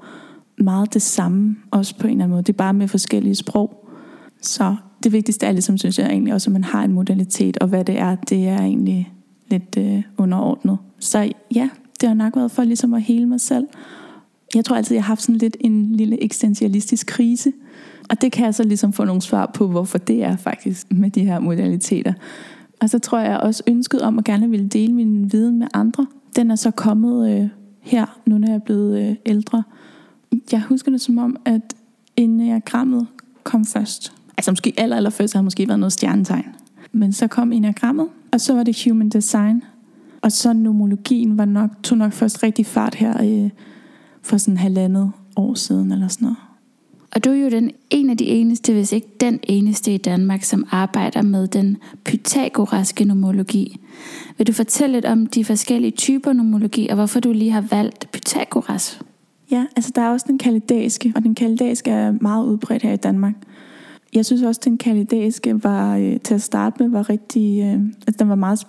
meget 0.58 0.94
det 0.94 1.02
samme, 1.02 1.56
også 1.70 1.98
på 1.98 2.06
en 2.06 2.10
eller 2.10 2.24
anden 2.24 2.34
måde. 2.34 2.42
Det 2.42 2.52
er 2.52 2.56
bare 2.56 2.74
med 2.74 2.88
forskellige 2.88 3.34
sprog. 3.34 3.88
Så 4.42 4.76
det 5.04 5.12
vigtigste 5.12 5.46
er 5.46 5.52
ligesom, 5.52 5.78
synes 5.78 5.98
jeg 5.98 6.06
egentlig 6.10 6.34
også, 6.34 6.50
at 6.50 6.52
man 6.52 6.64
har 6.64 6.84
en 6.84 6.92
modalitet, 6.92 7.58
og 7.58 7.68
hvad 7.68 7.84
det 7.84 7.98
er, 7.98 8.14
det 8.14 8.48
er 8.48 8.58
egentlig 8.58 9.12
lidt 9.50 9.76
øh, 9.78 10.02
underordnet. 10.18 10.78
Så 10.98 11.32
ja, 11.54 11.68
det 12.00 12.08
har 12.08 12.14
nok 12.14 12.36
været 12.36 12.50
for 12.50 12.64
ligesom 12.64 12.94
at 12.94 13.02
hele 13.02 13.26
mig 13.26 13.40
selv. 13.40 13.66
Jeg 14.54 14.64
tror 14.64 14.76
altid, 14.76 14.94
jeg 14.94 15.04
har 15.04 15.08
haft 15.08 15.22
sådan 15.22 15.36
lidt 15.36 15.56
en 15.60 15.96
lille 15.96 16.22
eksistentialistisk 16.22 17.06
krise, 17.06 17.52
og 18.10 18.20
det 18.20 18.32
kan 18.32 18.44
jeg 18.44 18.54
så 18.54 18.62
ligesom 18.62 18.92
få 18.92 19.04
nogle 19.04 19.22
svar 19.22 19.50
på, 19.54 19.68
hvorfor 19.68 19.98
det 19.98 20.24
er 20.24 20.36
faktisk 20.36 20.92
med 20.92 21.10
de 21.10 21.24
her 21.24 21.38
modaliteter. 21.38 22.12
Og 22.80 22.90
så 22.90 22.98
tror 22.98 23.18
jeg 23.18 23.38
også 23.38 23.62
ønsket 23.66 24.00
om 24.00 24.18
at 24.18 24.24
gerne 24.24 24.50
ville 24.50 24.68
dele 24.68 24.92
min 24.92 25.32
viden 25.32 25.58
med 25.58 25.66
andre. 25.74 26.06
Den 26.36 26.50
er 26.50 26.56
så 26.56 26.70
kommet 26.70 27.30
øh, 27.30 27.48
her, 27.80 28.18
nu 28.26 28.38
når 28.38 28.48
jeg 28.48 28.54
er 28.54 28.58
blevet 28.58 29.08
øh, 29.08 29.16
ældre. 29.26 29.62
Jeg 30.52 30.60
husker 30.60 30.90
det 30.90 31.00
som 31.00 31.18
om, 31.18 31.36
at 31.44 31.74
enagrammet 32.16 33.06
kom 33.44 33.64
først. 33.64 34.12
Altså 34.36 34.50
måske 34.52 34.74
aller, 34.76 34.96
aller 34.96 35.10
først 35.10 35.34
har 35.34 35.42
måske 35.42 35.68
været 35.68 35.80
noget 35.80 35.92
stjernetegn. 35.92 36.46
Men 36.92 37.12
så 37.12 37.26
kom 37.26 37.52
enagrammet, 37.52 38.06
og 38.32 38.40
så 38.40 38.54
var 38.54 38.62
det 38.62 38.84
human 38.84 39.08
design. 39.08 39.62
Og 40.22 40.32
så 40.32 40.52
nomologien 40.52 41.38
var 41.38 41.44
nok, 41.44 41.70
tog 41.82 41.98
nok 41.98 42.12
først 42.12 42.42
rigtig 42.42 42.66
fart 42.66 42.94
her 42.94 43.44
øh, 43.44 43.50
for 44.22 44.36
sådan 44.36 44.58
halvandet 44.58 45.12
år 45.36 45.54
siden 45.54 45.92
eller 45.92 46.08
sådan 46.08 46.24
noget. 46.26 46.36
Og 47.14 47.24
du 47.24 47.30
er 47.30 47.34
jo 47.34 47.50
den 47.50 47.70
en 47.90 48.10
af 48.10 48.16
de 48.16 48.26
eneste, 48.26 48.72
hvis 48.72 48.92
ikke 48.92 49.08
den 49.20 49.40
eneste 49.42 49.94
i 49.94 49.96
Danmark, 49.96 50.42
som 50.42 50.66
arbejder 50.70 51.22
med 51.22 51.48
den 51.48 51.76
pythagoraske 52.04 53.04
nomologi. 53.04 53.80
Vil 54.38 54.46
du 54.46 54.52
fortælle 54.52 54.96
lidt 54.96 55.04
om 55.04 55.26
de 55.26 55.44
forskellige 55.44 55.90
typer 55.90 56.32
nomologi, 56.32 56.88
og 56.88 56.94
hvorfor 56.94 57.20
du 57.20 57.32
lige 57.32 57.50
har 57.50 57.64
valgt 57.70 58.10
Pythagoras? 58.12 59.00
Ja, 59.50 59.66
altså 59.76 59.92
der 59.94 60.02
er 60.02 60.10
også 60.10 60.26
den 60.28 60.38
kalidæiske, 60.38 61.12
og 61.16 61.22
den 61.22 61.34
kalidæiske 61.34 61.90
er 61.90 62.12
meget 62.20 62.46
udbredt 62.46 62.82
her 62.82 62.92
i 62.92 62.96
Danmark. 62.96 63.34
Jeg 64.14 64.26
synes 64.26 64.42
også, 64.42 64.58
at 64.60 64.64
den 64.64 64.78
kalidæiske 64.78 65.64
var 65.64 65.96
øh, 65.96 66.20
til 66.20 66.34
at 66.34 66.42
starte 66.42 66.82
med 66.82 66.90
var 66.90 67.10
rigtig, 67.10 67.60
øh, 67.60 67.80
altså 68.06 68.18
den 68.18 68.28
var 68.28 68.34
meget 68.34 68.66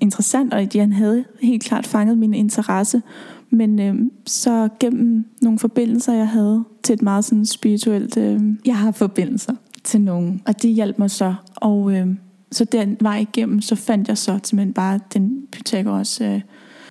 interessant, 0.00 0.54
og 0.54 0.68
han 0.74 0.92
havde 0.92 1.24
helt 1.42 1.64
klart 1.64 1.86
fanget 1.86 2.18
min 2.18 2.34
interesse. 2.34 3.02
Men 3.50 3.80
øh, 3.80 3.94
så 4.26 4.68
gennem 4.80 5.24
nogle 5.42 5.58
forbindelser, 5.58 6.12
jeg 6.12 6.28
havde 6.28 6.64
til 6.82 6.92
et 6.92 7.02
meget 7.02 7.24
sådan 7.24 7.46
spirituelt... 7.46 8.16
Øh, 8.16 8.40
jeg 8.66 8.76
har 8.76 8.92
forbindelser 8.92 9.54
til 9.84 10.00
nogen, 10.00 10.42
og 10.46 10.62
det 10.62 10.70
hjalp 10.70 10.98
mig 10.98 11.10
så. 11.10 11.34
Og 11.56 11.92
øh, 11.92 12.06
så 12.52 12.64
den 12.64 12.96
vej 13.00 13.16
igennem, 13.18 13.60
så 13.60 13.76
fandt 13.76 14.08
jeg 14.08 14.18
så 14.18 14.38
simpelthen 14.42 14.72
bare 14.72 15.00
den 15.14 15.46
Pythagoras 15.52 16.20
øh, 16.20 16.40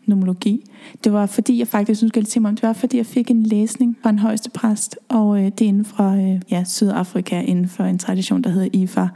nomologi. 0.06 0.64
Det 1.04 1.14
var 1.14 1.26
fordi, 1.26 1.60
jeg 1.60 1.68
faktisk 1.68 1.98
synes 1.98 2.16
lidt 2.16 2.28
til 2.28 2.42
mig 2.42 2.50
om, 2.50 2.56
det 2.56 2.64
var 2.64 2.74
fordi, 2.74 2.98
jeg 2.98 3.06
fik 3.06 3.32
en 3.32 3.44
læsning 3.44 3.98
fra 4.04 4.10
en 4.10 4.20
højeste 4.20 4.50
præst, 4.50 5.00
og 5.10 5.40
øh, 5.40 5.46
det 5.46 5.62
er 5.62 5.68
inden 5.68 5.86
for 5.86 6.10
øh, 6.10 6.42
ja, 6.52 6.64
Sydafrika, 6.64 7.42
inden 7.42 7.68
for 7.68 7.84
en 7.84 8.00
tradition, 8.00 8.42
der 8.42 8.50
hedder 8.50 8.70
IFA. 8.74 9.08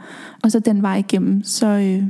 Og 0.42 0.52
så 0.52 0.58
den 0.58 0.82
vej 0.82 0.96
igennem, 0.96 1.42
så 1.42 1.66
øh, 1.66 2.04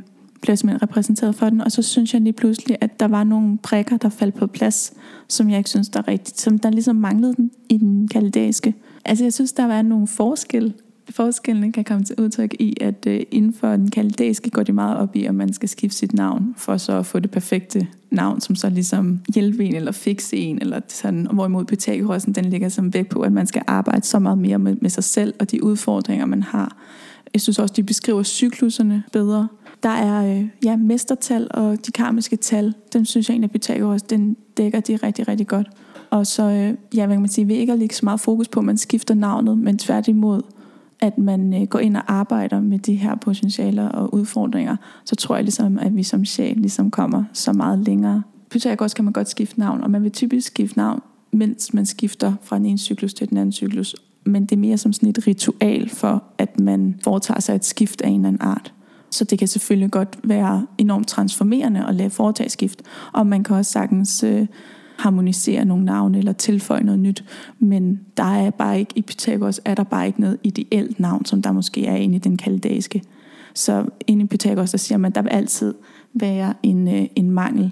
blev 0.44 0.56
simpelthen 0.56 0.82
repræsenteret 0.82 1.34
for 1.34 1.50
den, 1.50 1.60
og 1.60 1.72
så 1.72 1.82
synes 1.82 2.14
jeg 2.14 2.20
lige 2.22 2.32
pludselig, 2.32 2.76
at 2.80 3.00
der 3.00 3.08
var 3.08 3.24
nogle 3.24 3.58
prikker, 3.58 3.96
der 3.96 4.08
faldt 4.08 4.34
på 4.34 4.46
plads, 4.46 4.92
som 5.28 5.50
jeg 5.50 5.58
ikke 5.58 5.70
synes, 5.70 5.88
der 5.88 6.00
er 6.00 6.08
rigtigt, 6.08 6.40
som 6.40 6.58
der 6.58 6.70
ligesom 6.70 6.96
manglede 6.96 7.34
den 7.34 7.50
i 7.68 7.78
den 7.78 8.08
kaldæiske. 8.08 8.74
Altså 9.04 9.24
jeg 9.24 9.32
synes, 9.32 9.52
der 9.52 9.66
var 9.66 9.82
nogle 9.82 10.06
forskel. 10.06 10.74
forskellene 11.10 11.72
kan 11.72 11.84
komme 11.84 12.04
til 12.04 12.20
udtryk 12.20 12.54
i, 12.58 12.76
at 12.80 13.06
øh, 13.06 13.20
inden 13.30 13.52
for 13.52 13.68
den 13.68 13.90
kaldæiske 13.90 14.50
går 14.50 14.62
det 14.62 14.74
meget 14.74 14.96
op 14.96 15.16
i, 15.16 15.24
at 15.24 15.34
man 15.34 15.52
skal 15.52 15.68
skifte 15.68 15.98
sit 15.98 16.12
navn, 16.12 16.54
for 16.56 16.76
så 16.76 16.92
at 16.92 17.06
få 17.06 17.18
det 17.18 17.30
perfekte 17.30 17.86
navn, 18.10 18.40
som 18.40 18.56
så 18.56 18.70
ligesom 18.70 19.20
hjælpe 19.34 19.64
en 19.64 19.74
eller 19.74 19.92
fikse 19.92 20.36
en, 20.36 20.58
eller 20.60 20.80
sådan, 20.88 21.26
hvorimod 21.32 21.64
Pythagorasen, 21.64 22.32
den 22.32 22.44
ligger 22.44 22.68
som 22.68 22.94
vægt 22.94 23.08
på, 23.08 23.20
at 23.20 23.32
man 23.32 23.46
skal 23.46 23.62
arbejde 23.66 24.06
så 24.06 24.18
meget 24.18 24.38
mere 24.38 24.58
med, 24.58 24.76
med 24.80 24.90
sig 24.90 25.04
selv, 25.04 25.34
og 25.40 25.50
de 25.50 25.64
udfordringer, 25.64 26.26
man 26.26 26.42
har. 26.42 26.76
Jeg 27.32 27.40
synes 27.40 27.58
også, 27.58 27.74
de 27.76 27.82
beskriver 27.82 28.22
cykluserne 28.22 29.02
bedre. 29.12 29.48
Der 29.84 29.90
er 29.90 30.36
øh, 30.36 30.48
ja, 30.64 30.76
mestertal 30.76 31.48
og 31.50 31.86
de 31.86 31.92
karmiske 31.92 32.36
tal. 32.36 32.74
Den 32.92 33.04
synes 33.04 33.28
jeg 33.28 33.34
egentlig, 33.34 33.48
at 33.48 33.52
Pythagoras 33.52 34.02
den 34.02 34.36
dækker 34.56 34.80
de 34.80 34.96
rigtig, 34.96 35.28
rigtig 35.28 35.46
godt. 35.46 35.68
Og 36.10 36.26
så, 36.26 36.42
øh, 36.42 36.74
ja, 36.94 37.06
hvad 37.06 37.16
kan 37.16 37.20
man 37.20 37.28
sige, 37.28 37.46
vi 37.46 37.54
ikke 37.54 37.72
at 37.72 37.78
lægge 37.78 37.94
så 37.94 38.04
meget 38.04 38.20
fokus 38.20 38.48
på, 38.48 38.60
at 38.60 38.66
man 38.66 38.76
skifter 38.76 39.14
navnet, 39.14 39.58
men 39.58 39.78
tværtimod, 39.78 40.42
at 41.00 41.18
man 41.18 41.54
øh, 41.54 41.62
går 41.62 41.78
ind 41.78 41.96
og 41.96 42.02
arbejder 42.06 42.60
med 42.60 42.78
de 42.78 42.94
her 42.94 43.14
potentialer 43.14 43.88
og 43.88 44.14
udfordringer, 44.14 44.76
så 45.04 45.16
tror 45.16 45.34
jeg 45.34 45.44
ligesom, 45.44 45.78
at 45.78 45.96
vi 45.96 46.02
som 46.02 46.24
sjæl 46.24 46.56
ligesom 46.56 46.90
kommer 46.90 47.24
så 47.32 47.52
meget 47.52 47.78
længere. 47.78 48.22
Pythagoras 48.50 48.94
kan 48.94 49.04
man 49.04 49.12
godt 49.12 49.28
skifte 49.28 49.60
navn, 49.60 49.80
og 49.80 49.90
man 49.90 50.02
vil 50.02 50.12
typisk 50.12 50.46
skifte 50.46 50.78
navn, 50.78 51.00
mens 51.32 51.74
man 51.74 51.86
skifter 51.86 52.32
fra 52.42 52.58
den 52.58 52.66
ene 52.66 52.78
cyklus 52.78 53.14
til 53.14 53.30
den 53.30 53.36
anden 53.36 53.52
cyklus. 53.52 53.96
Men 54.26 54.42
det 54.42 54.52
er 54.52 54.60
mere 54.60 54.78
som 54.78 54.92
sådan 54.92 55.08
et 55.08 55.26
ritual 55.26 55.88
for, 55.88 56.24
at 56.38 56.60
man 56.60 57.00
foretager 57.04 57.40
sig 57.40 57.54
et 57.54 57.64
skift 57.64 58.00
af 58.02 58.08
en 58.08 58.14
eller 58.14 58.28
anden 58.28 58.42
art. 58.42 58.74
Så 59.14 59.25
det 59.25 59.38
kan 59.38 59.49
selvfølgelig 59.49 59.90
godt 59.90 60.18
være 60.25 60.66
enormt 60.78 61.09
transformerende 61.09 61.87
at 61.88 61.94
lave 61.94 62.11
foretagsskift, 62.11 62.83
og 63.12 63.26
man 63.26 63.44
kan 63.44 63.56
også 63.56 63.73
sagtens 63.73 64.25
øh, 64.25 64.47
harmonisere 64.99 65.64
nogle 65.64 65.85
navne 65.85 66.18
eller 66.18 66.33
tilføje 66.33 66.83
noget 66.83 67.00
nyt, 67.00 67.25
men 67.59 68.00
der 68.16 68.37
er 68.37 68.50
bare 68.50 68.78
ikke, 68.78 68.92
i 68.97 69.02
Pythagoras 69.02 69.61
er 69.64 69.75
der 69.75 69.83
bare 69.83 70.06
ikke 70.06 70.21
noget 70.21 70.38
ideelt 70.42 71.00
navn, 71.00 71.25
som 71.25 71.42
der 71.42 71.52
måske 71.52 71.87
er 71.87 71.97
inde 71.97 72.16
i 72.16 72.18
den 72.18 72.37
kaldæiske. 72.37 73.02
Så 73.54 73.85
inde 74.06 74.25
i 74.25 74.26
Pythagoras, 74.26 74.71
der 74.71 74.78
siger 74.78 74.99
man, 74.99 75.09
at 75.09 75.14
der 75.14 75.23
vil 75.23 75.30
altid 75.30 75.75
være 76.14 76.54
en, 76.62 76.88
øh, 76.88 77.06
en 77.16 77.30
mangel, 77.30 77.71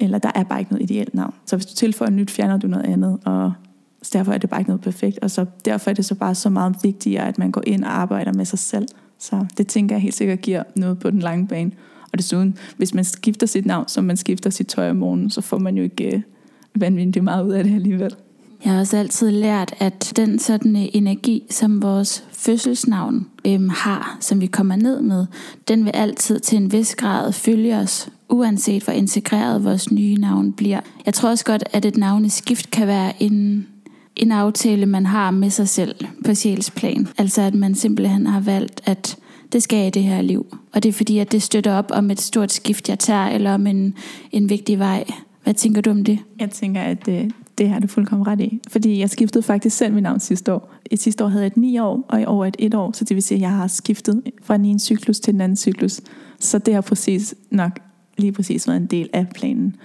eller 0.00 0.18
der 0.18 0.30
er 0.34 0.44
bare 0.44 0.58
ikke 0.58 0.72
noget 0.72 0.90
ideelt 0.90 1.14
navn. 1.14 1.34
Så 1.46 1.56
hvis 1.56 1.66
du 1.66 1.74
tilføjer 1.74 2.10
nyt, 2.10 2.30
fjerner 2.30 2.56
du 2.56 2.66
noget 2.66 2.86
andet, 2.86 3.18
og 3.24 3.52
derfor 4.12 4.32
er 4.32 4.38
det 4.38 4.50
bare 4.50 4.60
ikke 4.60 4.70
noget 4.70 4.82
perfekt. 4.82 5.18
Og 5.18 5.30
så 5.30 5.46
derfor 5.64 5.90
er 5.90 5.94
det 5.94 6.04
så 6.04 6.14
bare 6.14 6.34
så 6.34 6.50
meget 6.50 6.76
vigtigere, 6.82 7.28
at 7.28 7.38
man 7.38 7.50
går 7.50 7.62
ind 7.66 7.84
og 7.84 7.98
arbejder 7.98 8.32
med 8.32 8.44
sig 8.44 8.58
selv. 8.58 8.86
Så 9.18 9.46
det 9.58 9.66
tænker 9.66 9.94
jeg 9.94 10.02
helt 10.02 10.14
sikkert 10.14 10.40
giver 10.40 10.62
noget 10.76 10.98
på 10.98 11.10
den 11.10 11.18
lange 11.18 11.46
bane. 11.46 11.70
Og 12.12 12.18
desuden, 12.18 12.58
hvis 12.76 12.94
man 12.94 13.04
skifter 13.04 13.46
sit 13.46 13.66
navn, 13.66 13.88
som 13.88 14.04
man 14.04 14.16
skifter 14.16 14.50
sit 14.50 14.66
tøj 14.66 14.90
om 14.90 14.96
morgenen, 14.96 15.30
så 15.30 15.40
får 15.40 15.58
man 15.58 15.76
jo 15.76 15.82
ikke 15.82 16.16
øh, 16.16 16.22
vanvittigt 16.74 17.24
meget 17.24 17.46
ud 17.46 17.52
af 17.52 17.64
det 17.64 17.74
alligevel. 17.74 18.14
Jeg 18.64 18.72
har 18.72 18.80
også 18.80 18.96
altid 18.96 19.30
lært, 19.30 19.74
at 19.78 20.12
den 20.16 20.38
sådan 20.38 20.76
øh, 20.76 20.86
energi, 20.92 21.42
som 21.50 21.82
vores 21.82 22.24
fødselsnavn 22.32 23.26
øhm, 23.46 23.68
har, 23.68 24.16
som 24.20 24.40
vi 24.40 24.46
kommer 24.46 24.76
ned 24.76 25.02
med, 25.02 25.26
den 25.68 25.84
vil 25.84 25.90
altid 25.90 26.40
til 26.40 26.56
en 26.56 26.72
vis 26.72 26.94
grad 26.94 27.32
følge 27.32 27.76
os, 27.76 28.08
uanset 28.28 28.84
hvor 28.84 28.92
integreret 28.92 29.64
vores 29.64 29.92
nye 29.92 30.14
navn 30.14 30.52
bliver. 30.52 30.80
Jeg 31.06 31.14
tror 31.14 31.28
også 31.28 31.44
godt, 31.44 31.64
at 31.72 31.84
et 31.84 31.96
navneskift 31.96 32.70
kan 32.70 32.86
være 32.86 33.22
en, 33.22 33.66
en 34.16 34.32
aftale, 34.32 34.86
man 34.86 35.06
har 35.06 35.30
med 35.30 35.50
sig 35.50 35.68
selv 35.68 35.94
på 36.24 36.34
sjælsplan. 36.34 37.08
Altså 37.18 37.42
at 37.42 37.54
man 37.54 37.74
simpelthen 37.74 38.26
har 38.26 38.40
valgt, 38.40 38.80
at 38.84 39.16
det 39.52 39.62
skal 39.62 39.76
jeg 39.76 39.86
i 39.86 39.90
det 39.90 40.02
her 40.02 40.22
liv. 40.22 40.56
Og 40.72 40.82
det 40.82 40.88
er 40.88 40.92
fordi, 40.92 41.18
at 41.18 41.32
det 41.32 41.42
støtter 41.42 41.74
op 41.74 41.90
om 41.94 42.10
et 42.10 42.20
stort 42.20 42.52
skift, 42.52 42.88
jeg 42.88 42.98
tager, 42.98 43.26
eller 43.26 43.54
om 43.54 43.66
en, 43.66 43.94
en 44.32 44.48
vigtig 44.48 44.78
vej. 44.78 45.04
Hvad 45.42 45.54
tænker 45.54 45.80
du 45.80 45.90
om 45.90 46.04
det? 46.04 46.18
Jeg 46.40 46.50
tænker, 46.50 46.82
at 46.82 47.06
det, 47.06 47.32
det 47.58 47.68
har 47.68 47.80
du 47.80 47.86
fuldkommen 47.86 48.26
ret 48.26 48.40
i. 48.40 48.60
Fordi 48.68 48.98
jeg 49.00 49.10
skiftede 49.10 49.42
faktisk 49.42 49.76
selv 49.76 49.94
mit 49.94 50.02
navn 50.02 50.20
sidste 50.20 50.52
år. 50.52 50.74
I 50.90 50.96
sidste 50.96 51.24
år 51.24 51.28
havde 51.28 51.42
jeg 51.42 51.46
et 51.46 51.56
ni 51.56 51.78
år, 51.78 52.04
og 52.08 52.20
i 52.20 52.24
år 52.24 52.44
et 52.44 52.56
et 52.58 52.74
år. 52.74 52.92
Så 52.92 53.04
det 53.04 53.14
vil 53.14 53.22
sige, 53.22 53.36
at 53.36 53.42
jeg 53.42 53.50
har 53.50 53.66
skiftet 53.66 54.22
fra 54.42 54.56
den 54.56 54.64
ene 54.64 54.80
cyklus 54.80 55.20
til 55.20 55.32
den 55.32 55.40
anden 55.40 55.56
cyklus. 55.56 56.00
Så 56.38 56.58
det 56.58 56.74
har 56.74 56.80
præcis 56.80 57.34
nok 57.50 57.78
lige 58.18 58.32
præcis 58.32 58.68
været 58.68 58.76
en 58.76 58.86
del 58.86 59.08
af 59.12 59.26
planen. 59.34 59.76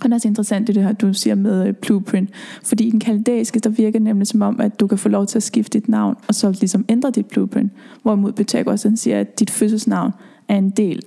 Og 0.00 0.04
det 0.04 0.12
er 0.12 0.14
også 0.14 0.28
interessant 0.28 0.66
det 0.66 0.76
her, 0.76 0.92
du 0.92 1.12
siger 1.12 1.34
med 1.34 1.66
øh, 1.66 1.74
blueprint. 1.74 2.30
Fordi 2.64 2.84
i 2.84 2.90
den 2.90 3.00
kaldæiske, 3.00 3.60
der 3.60 3.70
virker 3.70 4.00
nemlig 4.00 4.26
som 4.26 4.42
om, 4.42 4.60
at 4.60 4.80
du 4.80 4.86
kan 4.86 4.98
få 4.98 5.08
lov 5.08 5.26
til 5.26 5.38
at 5.38 5.42
skifte 5.42 5.78
dit 5.78 5.88
navn, 5.88 6.16
og 6.28 6.34
så 6.34 6.50
ligesom 6.50 6.84
ændre 6.88 7.10
dit 7.10 7.26
blueprint. 7.26 7.72
Hvorimod 8.02 8.32
Pythagoras 8.32 8.82
han 8.82 8.96
siger, 8.96 9.20
at 9.20 9.40
dit 9.40 9.50
fødselsnavn 9.50 10.12
er 10.48 10.56
en 10.56 10.70
del, 10.70 11.02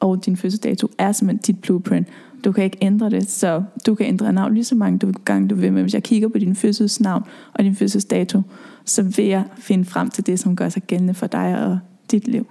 og 0.00 0.26
din 0.26 0.36
fødselsdato 0.36 0.88
er 0.98 1.12
simpelthen 1.12 1.54
dit 1.54 1.62
blueprint. 1.62 2.08
Du 2.44 2.52
kan 2.52 2.64
ikke 2.64 2.78
ændre 2.82 3.10
det, 3.10 3.30
så 3.30 3.62
du 3.86 3.94
kan 3.94 4.06
ændre 4.06 4.32
navn 4.32 4.54
lige 4.54 4.64
så 4.64 4.74
mange 4.74 5.12
gange 5.24 5.48
du 5.48 5.54
vil. 5.54 5.72
Men 5.72 5.82
hvis 5.82 5.94
jeg 5.94 6.02
kigger 6.02 6.28
på 6.28 6.38
din 6.38 6.54
fødselsnavn 6.54 7.22
og 7.54 7.64
din 7.64 7.76
fødselsdato, 7.76 8.42
så 8.84 9.02
vil 9.02 9.24
jeg 9.24 9.44
finde 9.56 9.84
frem 9.84 10.10
til 10.10 10.26
det, 10.26 10.38
som 10.38 10.56
gør 10.56 10.68
sig 10.68 10.82
gældende 10.82 11.14
for 11.14 11.26
dig 11.26 11.66
og 11.66 11.78
dit 12.10 12.28
liv. 12.28 12.46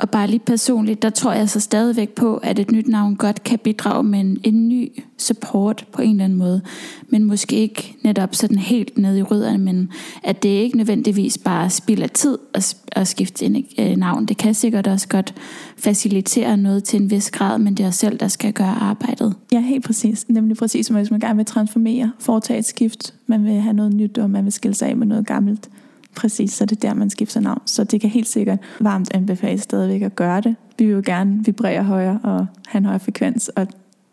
Og 0.00 0.10
bare 0.10 0.26
lige 0.26 0.40
personligt, 0.40 1.02
der 1.02 1.10
tror 1.10 1.32
jeg 1.32 1.50
så 1.50 1.60
stadigvæk 1.60 2.08
på, 2.08 2.36
at 2.36 2.58
et 2.58 2.70
nyt 2.70 2.88
navn 2.88 3.16
godt 3.16 3.44
kan 3.44 3.58
bidrage 3.58 4.04
med 4.04 4.20
en, 4.20 4.38
en 4.44 4.68
ny 4.68 4.92
support 5.18 5.86
på 5.92 6.02
en 6.02 6.10
eller 6.10 6.24
anden 6.24 6.38
måde. 6.38 6.60
Men 7.08 7.24
måske 7.24 7.56
ikke 7.56 7.96
netop 8.02 8.34
sådan 8.34 8.58
helt 8.58 8.98
ned 8.98 9.16
i 9.16 9.22
rødderne, 9.22 9.58
men 9.58 9.90
at 10.22 10.42
det 10.42 10.48
ikke 10.48 10.76
nødvendigvis 10.76 11.38
bare 11.38 11.70
spilder 11.70 12.06
tid 12.06 12.38
at, 12.54 12.76
at 12.92 13.08
skifte 13.08 13.46
en 13.46 13.64
øh, 13.78 13.96
navn. 13.96 14.26
Det 14.26 14.36
kan 14.36 14.54
sikkert 14.54 14.86
også 14.86 15.08
godt 15.08 15.34
facilitere 15.76 16.56
noget 16.56 16.84
til 16.84 17.02
en 17.02 17.10
vis 17.10 17.30
grad, 17.30 17.58
men 17.58 17.74
det 17.74 17.86
er 17.86 17.90
selv, 17.90 18.18
der 18.18 18.28
skal 18.28 18.52
gøre 18.52 18.76
arbejdet. 18.80 19.34
Ja, 19.52 19.60
helt 19.60 19.84
præcis. 19.84 20.28
Nemlig 20.28 20.56
præcis 20.56 20.86
som 20.86 20.96
hvis 20.96 21.10
man 21.10 21.20
gerne 21.20 21.36
vil 21.36 21.46
transformere, 21.46 22.12
foretage 22.18 22.58
et 22.58 22.64
skift, 22.64 23.14
man 23.26 23.44
vil 23.44 23.52
have 23.52 23.74
noget 23.74 23.94
nyt, 23.94 24.18
og 24.18 24.30
man 24.30 24.44
vil 24.44 24.52
skille 24.52 24.74
sig 24.74 24.88
af 24.88 24.96
med 24.96 25.06
noget 25.06 25.26
gammelt 25.26 25.70
Præcis, 26.16 26.52
så 26.52 26.66
det 26.66 26.84
er 26.84 26.88
der, 26.88 26.94
man 26.94 27.10
skifter 27.10 27.40
navn. 27.40 27.60
Så 27.66 27.84
det 27.84 28.00
kan 28.00 28.10
helt 28.10 28.28
sikkert 28.28 28.58
varmt 28.80 29.14
anbefales 29.14 29.62
stadigvæk 29.62 30.02
at 30.02 30.16
gøre 30.16 30.40
det. 30.40 30.56
Vi 30.78 30.84
vil 30.84 30.94
jo 30.94 31.02
gerne 31.04 31.44
vibrere 31.44 31.84
højere 31.84 32.20
og 32.22 32.46
have 32.66 32.78
en 32.78 32.84
højere 32.84 33.00
frekvens, 33.00 33.48
og 33.48 33.66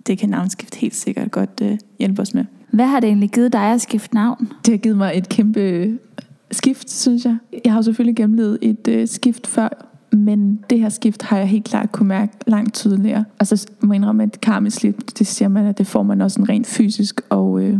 det 0.07 0.17
kan 0.17 0.29
navnskift 0.29 0.75
helt 0.75 0.95
sikkert 0.95 1.31
godt 1.31 1.61
uh, 1.61 1.77
hjælpe 1.99 2.21
os 2.21 2.33
med. 2.33 2.45
Hvad 2.71 2.85
har 2.85 2.99
det 2.99 3.07
egentlig 3.07 3.29
givet 3.29 3.53
dig 3.53 3.73
at 3.73 3.81
skifte 3.81 4.15
navn? 4.15 4.51
Det 4.65 4.73
har 4.73 4.77
givet 4.77 4.97
mig 4.97 5.11
et 5.15 5.29
kæmpe 5.29 5.97
skift, 6.51 6.91
synes 6.91 7.25
jeg. 7.25 7.37
Jeg 7.65 7.73
har 7.73 7.79
jo 7.79 7.83
selvfølgelig 7.83 8.15
gennemlevet 8.15 8.59
et 8.61 8.87
uh, 8.87 9.07
skift 9.07 9.47
før, 9.47 9.69
men 10.11 10.59
det 10.69 10.79
her 10.79 10.89
skift 10.89 11.23
har 11.23 11.37
jeg 11.37 11.47
helt 11.47 11.65
klart 11.65 11.91
kunne 11.91 12.07
mærke 12.07 12.33
langt 12.47 12.73
tydeligere. 12.73 13.25
Og 13.39 13.47
så 13.47 13.67
må 13.81 13.93
jeg 13.93 13.95
indrømme, 13.95 14.23
at 14.23 14.41
karmisk 14.41 14.81
det 15.19 15.27
siger 15.27 15.49
man, 15.49 15.65
at 15.65 15.77
det 15.77 15.87
får 15.87 16.03
man 16.03 16.21
også 16.21 16.41
en 16.41 16.49
rent 16.49 16.67
fysisk, 16.67 17.21
og 17.29 17.61
øh, 17.61 17.77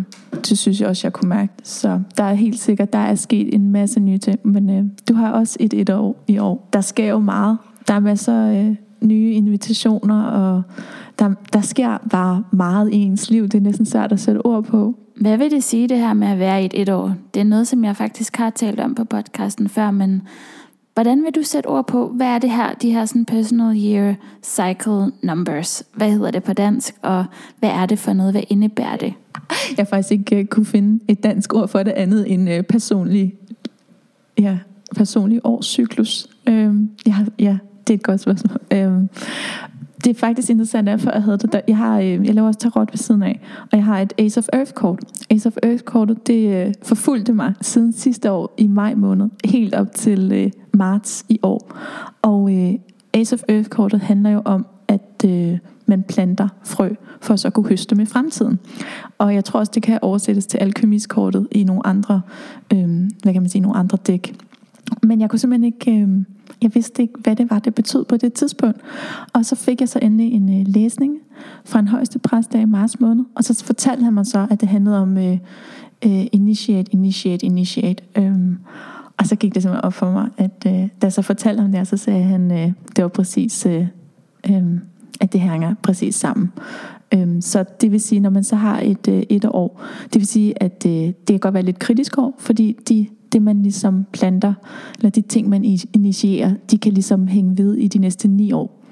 det 0.50 0.57
synes 0.57 0.81
jeg 0.81 0.89
også, 0.89 1.07
jeg 1.07 1.13
kunne 1.13 1.29
mærke. 1.29 1.53
Så 1.63 2.00
der 2.17 2.24
er 2.24 2.34
helt 2.34 2.60
sikkert, 2.60 2.93
der 2.93 3.00
er 3.00 3.15
sket 3.15 3.55
en 3.55 3.72
masse 3.72 4.00
nye 4.00 4.17
ting, 4.17 4.39
men 4.43 4.69
øh, 4.69 4.86
du 5.10 5.13
har 5.13 5.31
også 5.31 5.57
et 5.60 5.74
et 5.74 5.89
år 5.89 6.24
i 6.27 6.38
år. 6.38 6.69
Der 6.74 6.81
sker 6.81 7.10
jo 7.10 7.19
meget. 7.19 7.57
Der 7.88 7.93
er 7.93 8.00
masser 8.00 8.51
øh, 8.51 8.75
nye 9.01 9.31
invitationer, 9.31 10.24
og 10.24 10.62
der, 11.19 11.34
der 11.53 11.62
sker 11.62 11.98
bare 12.10 12.43
meget 12.51 12.93
i 12.93 12.96
ens 12.96 13.29
liv. 13.29 13.43
Det 13.43 13.55
er 13.55 13.62
næsten 13.62 13.86
svært 13.86 14.12
at 14.12 14.19
sætte 14.19 14.46
ord 14.46 14.63
på. 14.63 14.96
Hvad 15.22 15.38
vil 15.38 15.51
det 15.51 15.63
sige, 15.63 15.88
det 15.88 15.98
her 15.98 16.13
med 16.13 16.27
at 16.27 16.39
være 16.39 16.62
i 16.62 16.65
et 16.65 16.81
et 16.81 16.89
år? 16.89 17.13
Det 17.34 17.39
er 17.39 17.43
noget, 17.43 17.67
som 17.67 17.84
jeg 17.84 17.96
faktisk 17.96 18.38
har 18.38 18.50
talt 18.50 18.79
om 18.79 18.96
på 18.96 19.03
podcasten 19.03 19.69
før, 19.69 19.91
men 19.91 20.22
Hvordan 20.97 21.23
vil 21.23 21.35
du 21.35 21.43
sætte 21.43 21.67
ord 21.67 21.87
på, 21.87 22.07
hvad 22.07 22.27
er 22.27 22.39
det 22.39 22.49
her, 22.49 22.73
de 22.73 22.91
her 22.91 23.05
sådan 23.05 23.25
personal 23.25 23.77
year 23.85 24.15
cycle 24.43 25.11
numbers? 25.23 25.83
Hvad 25.93 26.11
hedder 26.11 26.31
det 26.31 26.43
på 26.43 26.53
dansk, 26.53 26.95
og 27.01 27.25
hvad 27.59 27.69
er 27.69 27.85
det 27.85 27.99
for 27.99 28.13
noget? 28.13 28.33
Hvad 28.33 28.43
indebærer 28.49 28.97
det? 28.97 29.13
Jeg 29.49 29.77
har 29.77 29.85
faktisk 29.85 30.11
ikke 30.11 30.39
uh, 30.39 30.45
kunne 30.45 30.65
finde 30.65 31.03
et 31.07 31.23
dansk 31.23 31.53
ord 31.53 31.67
for 31.67 31.83
det 31.83 31.91
andet 31.91 32.31
end 32.33 32.49
uh, 32.49 32.61
personlig, 32.69 33.33
ja, 34.39 34.57
personlig 34.95 35.41
årscyklus. 35.43 36.27
Uh, 36.47 36.75
ja, 37.05 37.15
ja, 37.39 37.57
det 37.88 37.94
er 37.94 37.98
et 37.98 38.03
godt 38.03 38.22
spørgsmål. 38.22 38.58
Øhm, 38.74 39.10
det 40.03 40.15
er 40.15 40.20
faktisk 40.20 40.50
interessant, 40.50 40.89
at 40.89 41.06
jeg 41.06 41.24
havde 41.24 41.38
det. 41.38 41.53
der. 41.53 41.62
Jeg, 41.67 41.77
har, 41.77 42.00
øh, 42.00 42.25
jeg 42.25 42.36
laver 42.36 42.48
også 42.48 42.60
tarot 42.60 42.91
ved 42.91 42.98
siden 42.98 43.24
af, 43.24 43.39
og 43.62 43.77
jeg 43.77 43.86
har 43.86 44.00
et 44.00 44.13
Ace 44.17 44.38
of 44.38 44.48
Earth 44.53 44.74
kort. 44.74 45.00
Ace 45.29 45.48
of 45.48 45.58
Earth 45.63 45.84
kortet, 45.84 46.27
det 46.27 46.67
øh, 46.67 46.74
forfulgte 46.84 47.34
mig 47.34 47.53
siden 47.62 47.94
sidste 47.94 48.32
år 48.32 48.53
i 48.58 48.67
maj 48.67 48.96
måned, 48.96 49.29
helt 49.46 49.75
op 49.75 49.91
til 49.94 50.32
øh, 50.32 50.51
marts 50.74 51.25
i 51.29 51.39
år. 51.44 51.77
Og 52.22 52.53
øh, 52.53 52.74
Ace 53.13 53.36
of 53.36 53.44
Earth-kortet 53.50 54.00
handler 54.00 54.30
jo 54.30 54.41
om, 54.45 54.65
at 54.88 55.26
øh, 55.26 55.58
man 55.86 56.04
planter 56.04 56.47
frø, 56.63 56.89
for 57.21 57.36
så 57.36 57.47
at 57.47 57.54
kunne 57.54 57.69
høste 57.69 57.95
med 57.95 58.06
fremtiden. 58.06 58.60
Og 59.17 59.34
jeg 59.34 59.45
tror 59.45 59.60
også, 59.60 59.71
det 59.76 59.84
kan 59.84 60.00
oversættes 60.02 60.47
til 60.47 60.58
alkemiskortet 60.58 61.47
i 61.52 61.63
nogle 61.63 61.88
andre, 61.88 62.21
øh, 62.73 62.88
hvad 63.23 63.34
kan 63.34 63.41
man 63.41 63.50
sige, 63.50 63.62
nogle 63.62 63.78
andre 63.78 63.97
dæk. 64.08 64.36
Men 65.04 65.21
jeg 65.21 65.30
kunne 65.30 65.39
simpelthen 65.39 65.73
ikke, 65.73 66.02
øh, 66.02 66.23
jeg 66.62 66.75
vidste 66.75 67.01
ikke, 67.01 67.13
hvad 67.19 67.36
det 67.36 67.49
var, 67.49 67.60
det 67.60 67.75
betød 67.75 68.05
på 68.05 68.17
det 68.17 68.33
tidspunkt. 68.33 68.81
Og 69.33 69.45
så 69.45 69.55
fik 69.55 69.81
jeg 69.81 69.89
så 69.89 69.99
endelig 70.01 70.33
en 70.33 70.60
øh, 70.60 70.67
læsning 70.67 71.17
fra 71.65 71.79
en 71.79 71.88
højeste 71.88 72.19
præst 72.19 72.53
der 72.53 72.60
i 72.60 72.65
marts 72.65 72.99
måned, 72.99 73.25
og 73.36 73.43
så 73.43 73.63
fortalte 73.65 74.03
han 74.03 74.13
mig 74.13 74.25
så, 74.25 74.47
at 74.49 74.62
det 74.62 74.69
handlede 74.69 74.99
om 74.99 75.17
øh, 75.17 75.38
øh, 76.05 76.25
initiate, 76.31 76.93
initiate, 76.93 77.45
initiate. 77.45 78.03
Øhm, 78.17 78.57
og 79.17 79.25
så 79.27 79.36
gik 79.36 79.55
det 79.55 79.62
simpelthen 79.62 79.86
op 79.86 79.93
for 79.93 80.12
mig, 80.12 80.29
at 80.38 80.65
øh, 80.67 80.73
da 80.73 80.88
jeg 81.03 81.13
så 81.13 81.21
fortalte 81.21 81.62
ham 81.62 81.71
det, 81.71 81.88
så 81.88 81.97
sagde 81.97 82.23
han, 82.23 82.51
øh, 82.51 82.71
det 82.95 83.03
var 83.03 83.07
præcis, 83.07 83.65
øh, 83.65 83.88
øh, 84.49 84.63
at 85.21 85.33
det 85.33 85.41
hænger 85.41 85.75
præcis 85.83 86.15
sammen. 86.15 86.51
Øhm, 87.13 87.41
så 87.41 87.65
det 87.81 87.91
vil 87.91 88.01
sige, 88.01 88.19
når 88.19 88.29
man 88.29 88.43
så 88.43 88.55
har 88.55 88.79
et, 88.79 89.07
øh, 89.07 89.23
et 89.29 89.45
år, 89.45 89.81
det 90.13 90.19
vil 90.19 90.27
sige, 90.27 90.63
at 90.63 90.86
øh, 90.86 90.91
det 90.91 91.27
kan 91.27 91.39
godt 91.39 91.53
være 91.53 91.63
lidt 91.63 91.79
kritisk 91.79 92.17
år, 92.17 92.36
fordi 92.38 92.77
de, 92.89 93.07
det 93.33 93.41
man 93.41 93.63
ligesom 93.63 94.05
planter, 94.11 94.53
eller 94.97 95.09
de 95.09 95.21
ting 95.21 95.49
man 95.49 95.63
initierer, 95.93 96.53
de 96.71 96.77
kan 96.77 96.93
ligesom 96.93 97.27
hænge 97.27 97.57
ved 97.57 97.75
i 97.75 97.87
de 97.87 97.99
næste 97.99 98.27
ni 98.27 98.51
år. 98.51 98.83